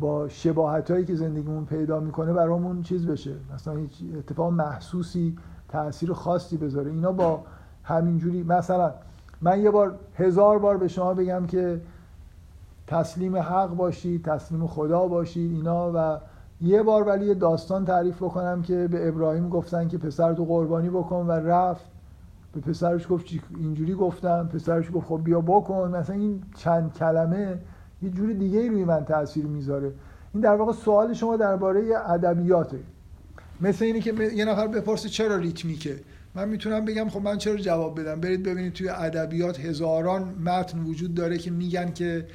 با 0.00 0.28
شباهت 0.28 0.90
هایی 0.90 1.04
که 1.04 1.14
زندگیمون 1.14 1.64
پیدا 1.64 2.00
می‌کنه 2.00 2.32
برامون 2.32 2.82
چیز 2.82 3.06
بشه. 3.06 3.34
مثلا 3.54 3.74
هیچ 3.74 4.02
اتفاق 4.18 4.52
محسوسی 4.52 5.36
تاثیر 5.68 6.12
خاصی 6.12 6.56
بذاره. 6.56 6.90
اینا 6.90 7.12
با 7.12 7.40
همینجوری 7.82 8.42
مثلا 8.42 8.94
من 9.40 9.60
یه 9.60 9.70
بار 9.70 9.98
هزار 10.14 10.58
بار 10.58 10.76
به 10.76 10.88
شما 10.88 11.14
بگم 11.14 11.46
که 11.46 11.80
تسلیم 12.86 13.36
حق 13.36 13.74
باشید 13.74 14.24
تسلیم 14.24 14.66
خدا 14.66 15.06
باشید 15.06 15.52
اینا 15.52 15.92
و 15.94 16.20
یه 16.60 16.82
بار 16.82 17.02
ولی 17.02 17.26
یه 17.26 17.34
داستان 17.34 17.84
تعریف 17.84 18.16
بکنم 18.16 18.62
که 18.62 18.88
به 18.88 19.08
ابراهیم 19.08 19.48
گفتن 19.48 19.88
که 19.88 19.98
پسر 19.98 20.34
تو 20.34 20.44
قربانی 20.44 20.90
بکن 20.90 21.26
و 21.26 21.32
رفت. 21.32 21.84
به 22.52 22.60
پسرش 22.60 23.06
گفت 23.10 23.26
اینجوری 23.58 23.94
گفتم. 23.94 24.48
پسرش 24.54 24.90
گفت 24.94 25.06
خب 25.06 25.20
بیا 25.24 25.40
بکن. 25.40 25.90
مثلا 25.96 26.16
این 26.16 26.42
چند 26.56 26.92
کلمه 26.92 27.58
یه 28.02 28.10
جوری 28.10 28.34
دیگه 28.34 28.68
روی 28.68 28.84
من 28.84 29.04
تاثیر 29.04 29.46
می‌ذاره. 29.46 29.92
این 30.34 30.42
در 30.42 30.54
واقع 30.54 30.72
سوال 30.72 31.12
شما 31.12 31.36
درباره 31.36 31.82
ادبیاته. 32.06 32.78
مثل 33.60 33.84
اینه 33.84 34.00
که 34.00 34.14
یه 34.34 34.44
نفر 34.44 34.66
بپرسه 34.66 35.08
چرا 35.08 35.36
ریتمیکه. 35.36 36.00
من 36.34 36.48
می‌تونم 36.48 36.84
بگم 36.84 37.08
خب 37.08 37.22
من 37.22 37.38
چرا 37.38 37.56
جواب 37.56 38.00
بدم؟ 38.00 38.20
برید 38.20 38.42
ببینید 38.42 38.72
توی 38.72 38.88
ادبیات 38.88 39.60
هزاران 39.60 40.22
متن 40.44 40.78
وجود 40.78 41.14
داره 41.14 41.38
که 41.38 41.50
میگن 41.50 41.92
که 41.92 42.26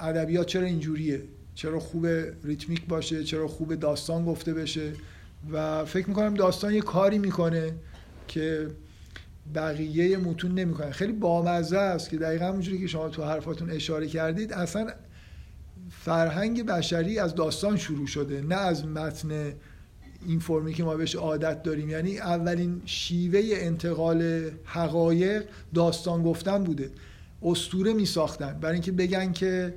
ادبیات 0.00 0.46
چرا 0.46 0.66
اینجوریه؟ 0.66 1.22
چرا 1.54 1.80
خوب 1.80 2.06
ریتمیک 2.44 2.86
باشه؟ 2.86 3.24
چرا 3.24 3.48
خوب 3.48 3.74
داستان 3.74 4.24
گفته 4.24 4.54
بشه؟ 4.54 4.92
و 5.52 5.84
فکر 5.84 6.08
می‌کنم 6.08 6.34
داستان 6.34 6.74
یه 6.74 6.80
کاری 6.80 7.18
می‌کنه 7.18 7.74
که 8.28 8.68
بقیه 9.54 10.16
متون 10.16 10.54
نمی‌کنه. 10.54 10.90
خیلی 10.90 11.12
بامزه 11.12 11.78
است 11.78 12.10
که 12.10 12.16
دقیقا 12.16 12.44
همونجوری 12.44 12.78
که 12.78 12.86
شما 12.86 13.08
تو 13.08 13.24
حرفاتون 13.24 13.70
اشاره 13.70 14.06
کردید 14.06 14.52
اصلا 14.52 14.86
فرهنگ 15.90 16.66
بشری 16.66 17.18
از 17.18 17.34
داستان 17.34 17.76
شروع 17.76 18.06
شده 18.06 18.40
نه 18.40 18.54
از 18.54 18.86
متن 18.86 19.52
این 20.26 20.38
فرمی 20.38 20.74
که 20.74 20.84
ما 20.84 20.96
بهش 20.96 21.14
عادت 21.14 21.62
داریم. 21.62 21.90
یعنی 21.90 22.18
اولین 22.18 22.82
شیوه 22.84 23.40
انتقال 23.44 24.50
حقایق 24.64 25.44
داستان 25.74 26.22
گفتن 26.22 26.64
بوده. 26.64 26.90
استوره 27.44 27.92
می 27.92 28.06
ساختن 28.06 28.58
برای 28.60 28.72
اینکه 28.72 28.92
بگن 28.92 29.32
که 29.32 29.74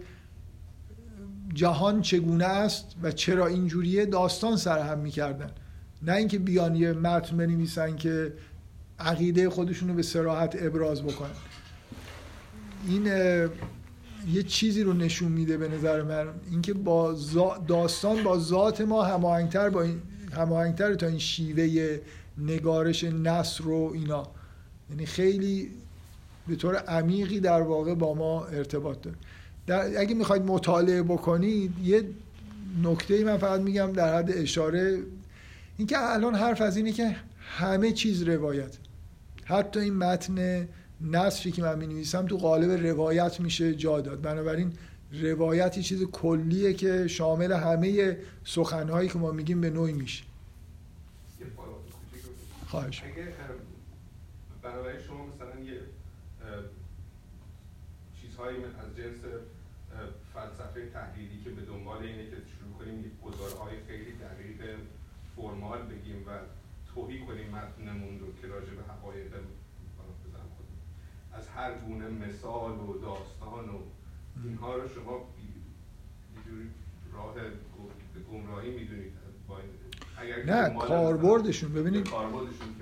جهان 1.53 2.01
چگونه 2.01 2.45
است 2.45 2.95
و 3.01 3.11
چرا 3.11 3.47
اینجوریه 3.47 4.05
داستان 4.05 4.57
سرهم 4.57 4.99
می‌کردن. 4.99 5.51
نه 6.01 6.13
اینکه 6.13 6.39
بیان 6.39 6.75
یه 6.75 6.93
متن 6.93 7.37
بنویسن 7.37 7.95
که 7.95 8.33
عقیده 8.99 9.49
خودشون 9.49 9.95
به 9.95 10.03
سراحت 10.03 10.55
ابراز 10.59 11.03
بکنن. 11.03 11.29
این 12.87 13.05
یه 14.31 14.43
چیزی 14.43 14.83
رو 14.83 14.93
نشون 14.93 15.31
میده 15.31 15.57
به 15.57 15.67
نظر 15.67 16.03
من. 16.03 16.27
اینکه 16.51 16.73
با 16.73 17.15
داستان 17.67 18.23
با 18.23 18.39
ذات 18.39 18.81
ما 18.81 19.03
هماهنگتر 19.03 19.69
با 19.69 19.81
این 19.81 20.01
هماهنگتر 20.31 20.95
تا 20.95 21.07
این 21.07 21.19
شیوه 21.19 21.99
نگارش 22.37 23.03
نصر 23.03 23.63
رو 23.63 23.91
اینا. 23.93 24.27
یعنی 24.89 25.05
خیلی 25.05 25.71
به 26.47 26.55
طور 26.55 26.75
عمیقی 26.75 27.39
در 27.39 27.61
واقع 27.61 27.93
با 27.95 28.13
ما 28.13 28.45
ارتباط 28.45 29.01
داره. 29.01 29.17
در 29.67 30.01
اگه 30.01 30.15
می‌خواید 30.15 30.43
مطالعه 30.43 31.03
بکنید 31.03 31.79
یه 31.83 32.03
نکته 32.83 33.13
ای 33.13 33.23
من 33.23 33.37
فقط 33.37 33.61
میگم 33.61 33.93
در 33.93 34.17
حد 34.17 34.31
اشاره 34.31 34.99
اینکه 35.77 35.95
الان 35.99 36.35
حرف 36.35 36.61
از 36.61 36.77
اینه 36.77 36.91
که 36.91 37.15
همه 37.39 37.91
چیز 37.91 38.23
روایت. 38.23 38.77
حتی 39.45 39.79
این 39.79 39.93
متن 39.93 40.67
نصری 41.01 41.51
که 41.51 41.61
من 41.61 41.85
می 41.85 42.05
تو 42.05 42.37
قالب 42.37 42.71
روایت 42.71 43.39
میشه 43.39 43.75
جا 43.75 44.01
داد. 44.01 44.21
بنابراین 44.21 44.73
روایتی 45.11 45.83
چیز 45.83 46.03
کلیه 46.03 46.73
که 46.73 47.07
شامل 47.07 47.51
همه 47.51 48.17
سخنهایی 48.45 49.09
که 49.09 49.17
ما 49.19 49.31
میگیم 49.31 49.61
به 49.61 49.69
نوعی 49.69 49.93
میشه. 49.93 50.23
خواهش. 52.67 53.03
اگه 53.03 53.27
برای 54.63 55.03
شما 55.07 55.25
مثلا 55.25 55.63
یه 55.63 55.79
چیزهایی 58.37 58.63
از 58.63 58.95
جنس 58.97 59.19
فلسفه 60.33 60.89
تحلیلی 60.93 61.43
که 61.43 61.49
به 61.49 61.61
دنبال 61.61 61.97
اینه 62.03 62.23
که 62.23 62.35
شروع 62.35 62.73
کنیم 62.79 62.99
یک 63.05 63.21
گزارهای 63.21 63.75
خیلی 63.87 64.11
دقیق 64.11 64.77
فرمال 65.35 65.81
بگیم 65.81 66.25
و 66.27 66.29
توهی 66.93 67.19
کنیم 67.19 67.49
متنمون 67.49 68.19
رو 68.19 68.27
که 68.41 68.47
راجع 68.47 68.73
به 68.73 68.83
حقایق 68.93 69.33
از 71.33 71.47
هر 71.47 71.73
گونه 71.77 72.09
مثال 72.09 72.71
و 72.71 73.01
داستان 73.01 73.69
و 73.69 73.79
اینها 74.43 74.75
رو 74.75 74.89
شما 74.89 75.13
یه 76.33 76.67
راه 77.13 77.35
گمراهی 78.31 78.71
می‌دونید 78.71 79.13
نه 80.45 80.79
کاربردشون. 80.79 81.73
ببینید 81.73 82.09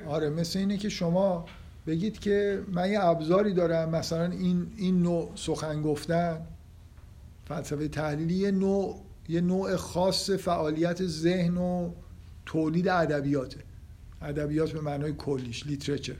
آره 0.07 0.29
مثل 0.29 0.59
اینه 0.59 0.77
که 0.77 0.89
شما 0.89 1.45
بگید 1.87 2.19
که 2.19 2.63
من 2.71 2.91
یه 2.91 3.03
ابزاری 3.03 3.53
دارم 3.53 3.89
مثلا 3.89 4.25
این 4.25 4.67
این 4.77 5.01
نوع 5.01 5.31
سخن 5.35 5.81
گفتن 5.81 6.41
فلسفه 7.45 7.87
تحلیلی 7.87 8.33
یه 8.33 8.51
نوع 8.51 9.01
یه 9.29 9.41
نوع 9.41 9.75
خاص 9.75 10.29
فعالیت 10.29 11.05
ذهن 11.05 11.57
و 11.57 11.91
تولید 12.45 12.87
ادبیاته. 12.87 13.59
ادبیات 14.21 14.71
به 14.71 14.81
معنای 14.81 15.13
کلیش 15.13 15.67
لیترچر. 15.67 16.15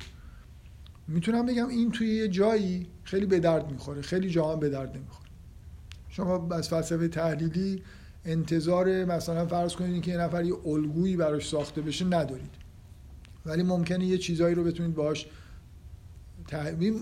می‌تونم 1.07 1.45
بگم 1.45 1.67
این 1.67 1.91
توی 1.91 2.07
یه 2.07 2.27
جایی 2.27 2.87
خیلی 3.03 3.25
به 3.25 3.39
درد 3.39 3.71
می‌خوره 3.71 4.01
خیلی 4.01 4.29
جاها 4.29 4.55
به 4.55 4.69
درد 4.69 4.97
نمی‌خوره. 4.97 5.29
شما 6.09 6.47
از 6.51 6.69
فلسفه 6.69 7.07
تحلیلی 7.07 7.83
انتظار 8.25 9.05
مثلا 9.05 9.45
فرض 9.45 9.75
کنید 9.75 10.03
که 10.03 10.11
یه 10.11 10.17
نفر 10.17 10.43
یه 10.43 10.55
الگویی 10.65 11.17
براش 11.17 11.49
ساخته 11.49 11.81
بشه 11.81 12.05
ندارید. 12.05 12.51
ولی 13.45 13.63
ممکنه 13.63 14.05
یه 14.05 14.17
چیزایی 14.17 14.55
رو 14.55 14.63
بتونید 14.63 14.95
باش 14.95 15.27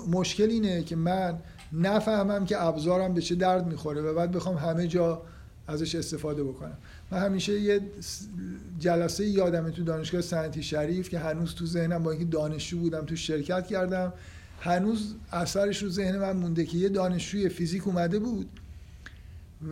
مشکل 0.08 0.50
اینه 0.50 0.84
که 0.84 0.96
من 0.96 1.40
نفهمم 1.74 2.46
که 2.46 2.64
ابزارم 2.64 3.14
به 3.14 3.22
چه 3.22 3.36
درد 3.36 3.68
می‌خوره 3.68 4.02
و 4.02 4.14
بعد 4.14 4.32
بخوام 4.32 4.56
همه 4.56 4.88
جا 4.88 5.22
ازش 5.68 5.96
استفاده 5.96 6.44
بکنم. 6.44 6.78
من 7.12 7.20
همیشه 7.20 7.60
یه 7.60 7.82
جلسه 8.80 9.26
یادمه 9.26 9.72
تو 9.72 9.84
دانشگاه 9.84 10.22
سنتی 10.22 10.64
شریف 10.64 11.10
که 11.10 11.20
هنوز 11.20 11.56
تو 11.56 11.66
ذهنم 11.66 12.04
با 12.04 12.12
اینکه 12.12 12.26
دانشجو 12.26 12.80
بودم 12.80 13.06
تو 13.06 13.16
شرکت 13.16 13.68
کردم. 13.68 14.14
هنوز 14.60 15.16
اثرش 15.32 15.84
رو 15.84 15.90
ذهن 15.90 16.18
من 16.18 16.38
مونده 16.38 16.66
که 16.66 16.78
یه 16.78 16.90
دانشجوی 16.90 17.50
فیزیک 17.50 17.88
اومده 17.88 18.20
بود 18.20 18.50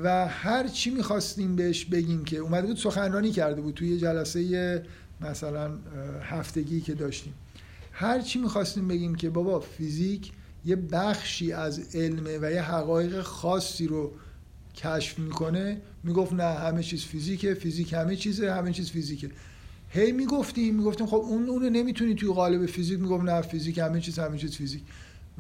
و 0.04 0.28
هر 0.28 0.68
چی 0.68 0.90
می‌خواستیم 0.90 1.56
بهش 1.56 1.86
بگیم 1.86 2.24
که 2.24 2.38
اومده 2.38 2.68
بود 2.68 2.78
سخنرانی 2.78 3.32
کرده 3.32 3.62
بود 3.62 3.74
توی 3.74 3.90
یه 3.90 3.98
جلسه 3.98 4.84
مثلا 5.22 5.72
هفتگی 6.22 6.82
که 6.82 6.94
داشتیم. 6.94 7.34
هر 8.02 8.22
چی 8.22 8.40
می‌خواستیم 8.40 8.88
بگیم 8.88 9.16
که 9.16 9.30
بابا 9.30 9.60
فیزیک 9.60 10.32
یه 10.66 10.76
بخشی 10.76 11.54
از 11.54 11.96
علمه 11.96 12.38
و 12.42 12.52
یه 12.52 12.62
حقایق 12.62 13.22
خاصی 13.22 13.88
رو 13.88 14.12
کشف 14.76 15.20
می‌کنه 15.20 15.82
می‌گفت 16.04 16.34
نه 16.34 16.44
همه 16.44 16.84
چیز 16.84 17.04
فیزیکه 17.06 17.54
فیزیک 17.54 17.94
همه 17.94 18.16
چیزه 18.16 18.54
همه 18.54 18.74
چیز 18.74 18.92
فیزیکه. 18.92 19.30
هی 19.90 20.12
می‌گفتیم 20.12 20.76
می‌گفتیم 20.76 21.08
خب 21.08 21.16
اون 21.16 21.50
اونو 21.50 21.70
نمی‌تونی 21.70 22.16
توی 22.16 22.30
قالب 22.30 22.66
فیزیک 22.66 23.00
می‌گفت 23.00 23.24
نه 23.24 23.42
فیزیک 23.42 23.78
همه 23.78 24.02
چیز 24.02 24.20
همه 24.20 24.38
چیز 24.38 24.56
فیزیک. 24.56 24.82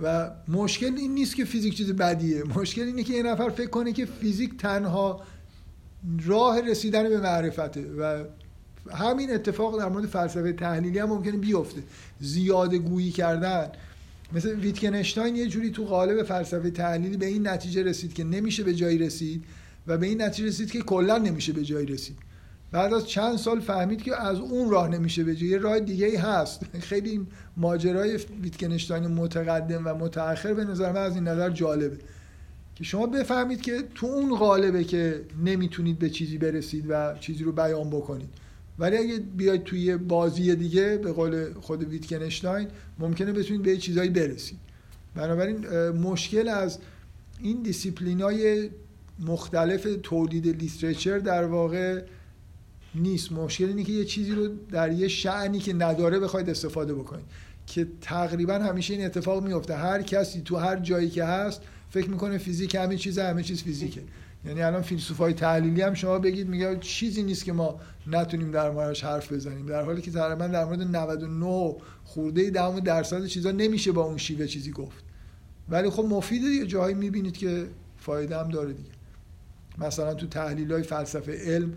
و 0.03 0.31
مشکل 0.47 0.95
این 0.97 1.13
نیست 1.13 1.35
که 1.35 1.45
فیزیک 1.45 1.77
چیز 1.77 1.91
بدیه. 1.91 2.43
مشکل 2.43 2.81
اینه 2.81 3.03
که 3.03 3.13
یه 3.13 3.23
نفر 3.23 3.49
فکر 3.49 3.69
کنه 3.69 3.93
که 3.93 4.05
فیزیک 4.05 4.57
تنها 4.57 5.21
راه 6.25 6.61
رسیدن 6.61 7.09
به 7.09 7.19
معرفته 7.19 7.81
و 7.81 8.23
همین 8.93 9.33
اتفاق 9.33 9.79
در 9.79 9.89
مورد 9.89 10.05
فلسفه 10.05 10.53
تحلیلی 10.53 10.99
هم 10.99 11.09
ممکنه 11.09 11.37
بیفته. 11.37 11.83
زیاده 12.19 12.77
گویی 12.77 13.11
کردن. 13.11 13.71
مثل 14.33 14.59
ویتکنشتاین 14.59 15.35
یه 15.35 15.47
جوری 15.47 15.71
تو 15.71 15.85
قالب 15.85 16.23
فلسفه 16.23 16.71
تحلیلی 16.71 17.17
به 17.17 17.25
این 17.25 17.47
نتیجه 17.47 17.83
رسید 17.83 18.13
که 18.13 18.23
نمیشه 18.23 18.63
به 18.63 18.73
جایی 18.73 18.97
رسید 18.97 19.43
و 19.87 19.97
به 19.97 20.07
این 20.07 20.21
نتیجه 20.21 20.47
رسید 20.47 20.71
که 20.71 20.81
کلا 20.81 21.17
نمیشه 21.17 21.53
به 21.53 21.63
جایی 21.63 21.85
رسید. 21.85 22.17
بعد 22.71 22.93
از 22.93 23.07
چند 23.07 23.37
سال 23.37 23.59
فهمید 23.59 24.01
که 24.01 24.21
از 24.21 24.39
اون 24.39 24.69
راه 24.69 24.87
نمیشه 24.87 25.23
بجه 25.23 25.45
یه 25.45 25.57
راه 25.57 25.79
دیگه 25.79 26.05
ای 26.05 26.15
هست. 26.15 26.65
خیلی 26.89 27.27
ماجرای 27.57 28.19
ویتکنشتاین 28.41 29.07
متقدم 29.07 29.81
و 29.85 29.93
متأخر 29.93 30.53
به 30.53 30.65
نظر 30.65 30.91
من 30.91 31.01
از 31.01 31.15
این 31.15 31.27
نظر 31.27 31.49
جالبه. 31.49 31.97
که 32.75 32.83
شما 32.83 33.07
بفهمید 33.07 33.61
که 33.61 33.83
تو 33.95 34.07
اون 34.07 34.35
قالبه 34.35 34.83
که 34.83 35.21
نمی‌تونید 35.43 35.99
به 35.99 36.09
چیزی 36.09 36.37
برسید 36.37 36.85
و 36.89 37.17
چیزی 37.19 37.43
رو 37.43 37.51
بیان 37.51 37.89
بکنید. 37.89 38.29
ولی 38.81 38.97
اگه 38.97 39.17
بیاید 39.19 39.63
توی 39.63 39.97
بازی 39.97 40.55
دیگه 40.55 40.97
به 41.03 41.11
قول 41.11 41.53
خود 41.53 41.83
ویتکنشتاین 41.83 42.67
ممکنه 42.99 43.31
بتونید 43.31 43.63
به 43.63 43.77
چیزایی 43.77 44.09
برسید 44.09 44.59
بنابراین 45.15 45.89
مشکل 45.89 46.47
از 46.47 46.79
این 47.41 47.61
دیسیپلینای 47.61 48.69
مختلف 49.19 49.87
تولید 50.03 50.47
literature 50.47 51.19
در 51.19 51.45
واقع 51.45 52.01
نیست. 52.95 53.31
مشکل 53.31 53.65
اینه 53.65 53.83
که 53.83 53.91
یه 53.91 54.05
چیزی 54.05 54.31
رو 54.31 54.47
در 54.71 54.91
یه 54.91 55.07
شأنی 55.07 55.59
که 55.59 55.73
نداره 55.73 56.19
بخواید 56.19 56.49
استفاده 56.49 56.93
بکنید. 56.93 57.25
که 57.67 57.87
تقریبا 58.01 58.53
همیشه 58.53 58.93
این 58.93 59.05
اتفاق 59.05 59.43
میفته. 59.43 59.75
هر 59.75 60.01
کسی 60.01 60.41
تو 60.41 60.57
هر 60.57 60.79
جایی 60.79 61.09
که 61.09 61.23
هست 61.23 61.61
فکر 61.89 62.09
می‌کنه 62.09 62.37
فیزیک 62.37 62.75
همه 62.75 62.97
چیز 62.97 63.19
همه 63.19 63.43
چیز 63.43 63.63
فیزیکه. 63.63 64.01
یعنی 64.45 64.61
الان 64.61 64.81
فیلسوفای 64.81 65.33
تحلیلی 65.33 65.81
هم 65.81 65.93
شما 65.93 66.19
بگید 66.19 66.47
میگه 66.47 66.77
چیزی 66.79 67.23
نیست 67.23 67.45
که 67.45 67.53
ما 67.53 67.79
نتونیم 68.07 68.51
در 68.51 68.71
موردش 68.71 69.03
حرف 69.03 69.31
بزنیم. 69.31 69.65
در 69.65 69.83
حالی 69.83 70.01
که 70.01 70.11
تقریبا 70.11 70.47
در 70.47 70.65
مورد 70.65 70.81
99 70.81 71.75
خورده 72.03 72.49
دهم 72.49 72.79
درصد 72.79 73.25
چیزا 73.25 73.51
نمیشه 73.51 73.91
با 73.91 74.03
اون 74.03 74.17
شیوه 74.17 74.47
چیزی 74.47 74.71
گفت. 74.71 75.03
ولی 75.69 75.89
خب 75.89 76.05
مفیده 76.09 76.45
یه 76.45 76.67
جایی 76.67 76.95
می‌بینید 76.95 77.37
که 77.37 77.67
فایده 77.97 78.39
هم 78.39 78.49
داره 78.49 78.73
دیگه. 78.73 78.89
مثلا 79.77 80.13
تو 80.13 80.27
تحلیل 80.27 80.71
های 80.71 80.83
فلسفه 80.83 81.37
علم 81.45 81.73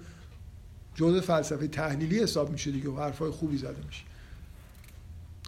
جزء 0.95 1.21
فلسفه 1.21 1.69
تحلیلی 1.69 2.21
حساب 2.21 2.51
میشه 2.51 2.71
دیگه 2.71 2.91
و 2.91 2.97
حرفای 2.97 3.31
خوبی 3.31 3.59
زده 3.59 3.87
میشه. 3.87 4.03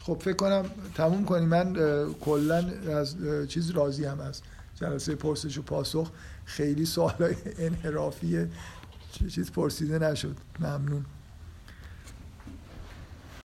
خب 0.02 0.18
فکر 0.20 0.36
کنم 0.36 0.64
تموم 0.94 1.24
کنیم 1.24 1.48
من 1.48 1.76
کلا 2.20 2.64
از 2.92 3.16
چیز 3.48 3.70
راضی 3.70 4.04
هم 4.04 4.20
از 4.20 4.42
جلسه 4.80 5.14
پرسش 5.14 5.58
و 5.58 5.62
پاسخ. 5.62 6.10
خیلی 6.46 6.86
سوالای 6.86 7.36
انحرافی 7.58 8.46
چیز 9.28 9.52
پرسیده 9.52 9.98
نشد. 9.98 10.36
ممنون. 10.60 11.04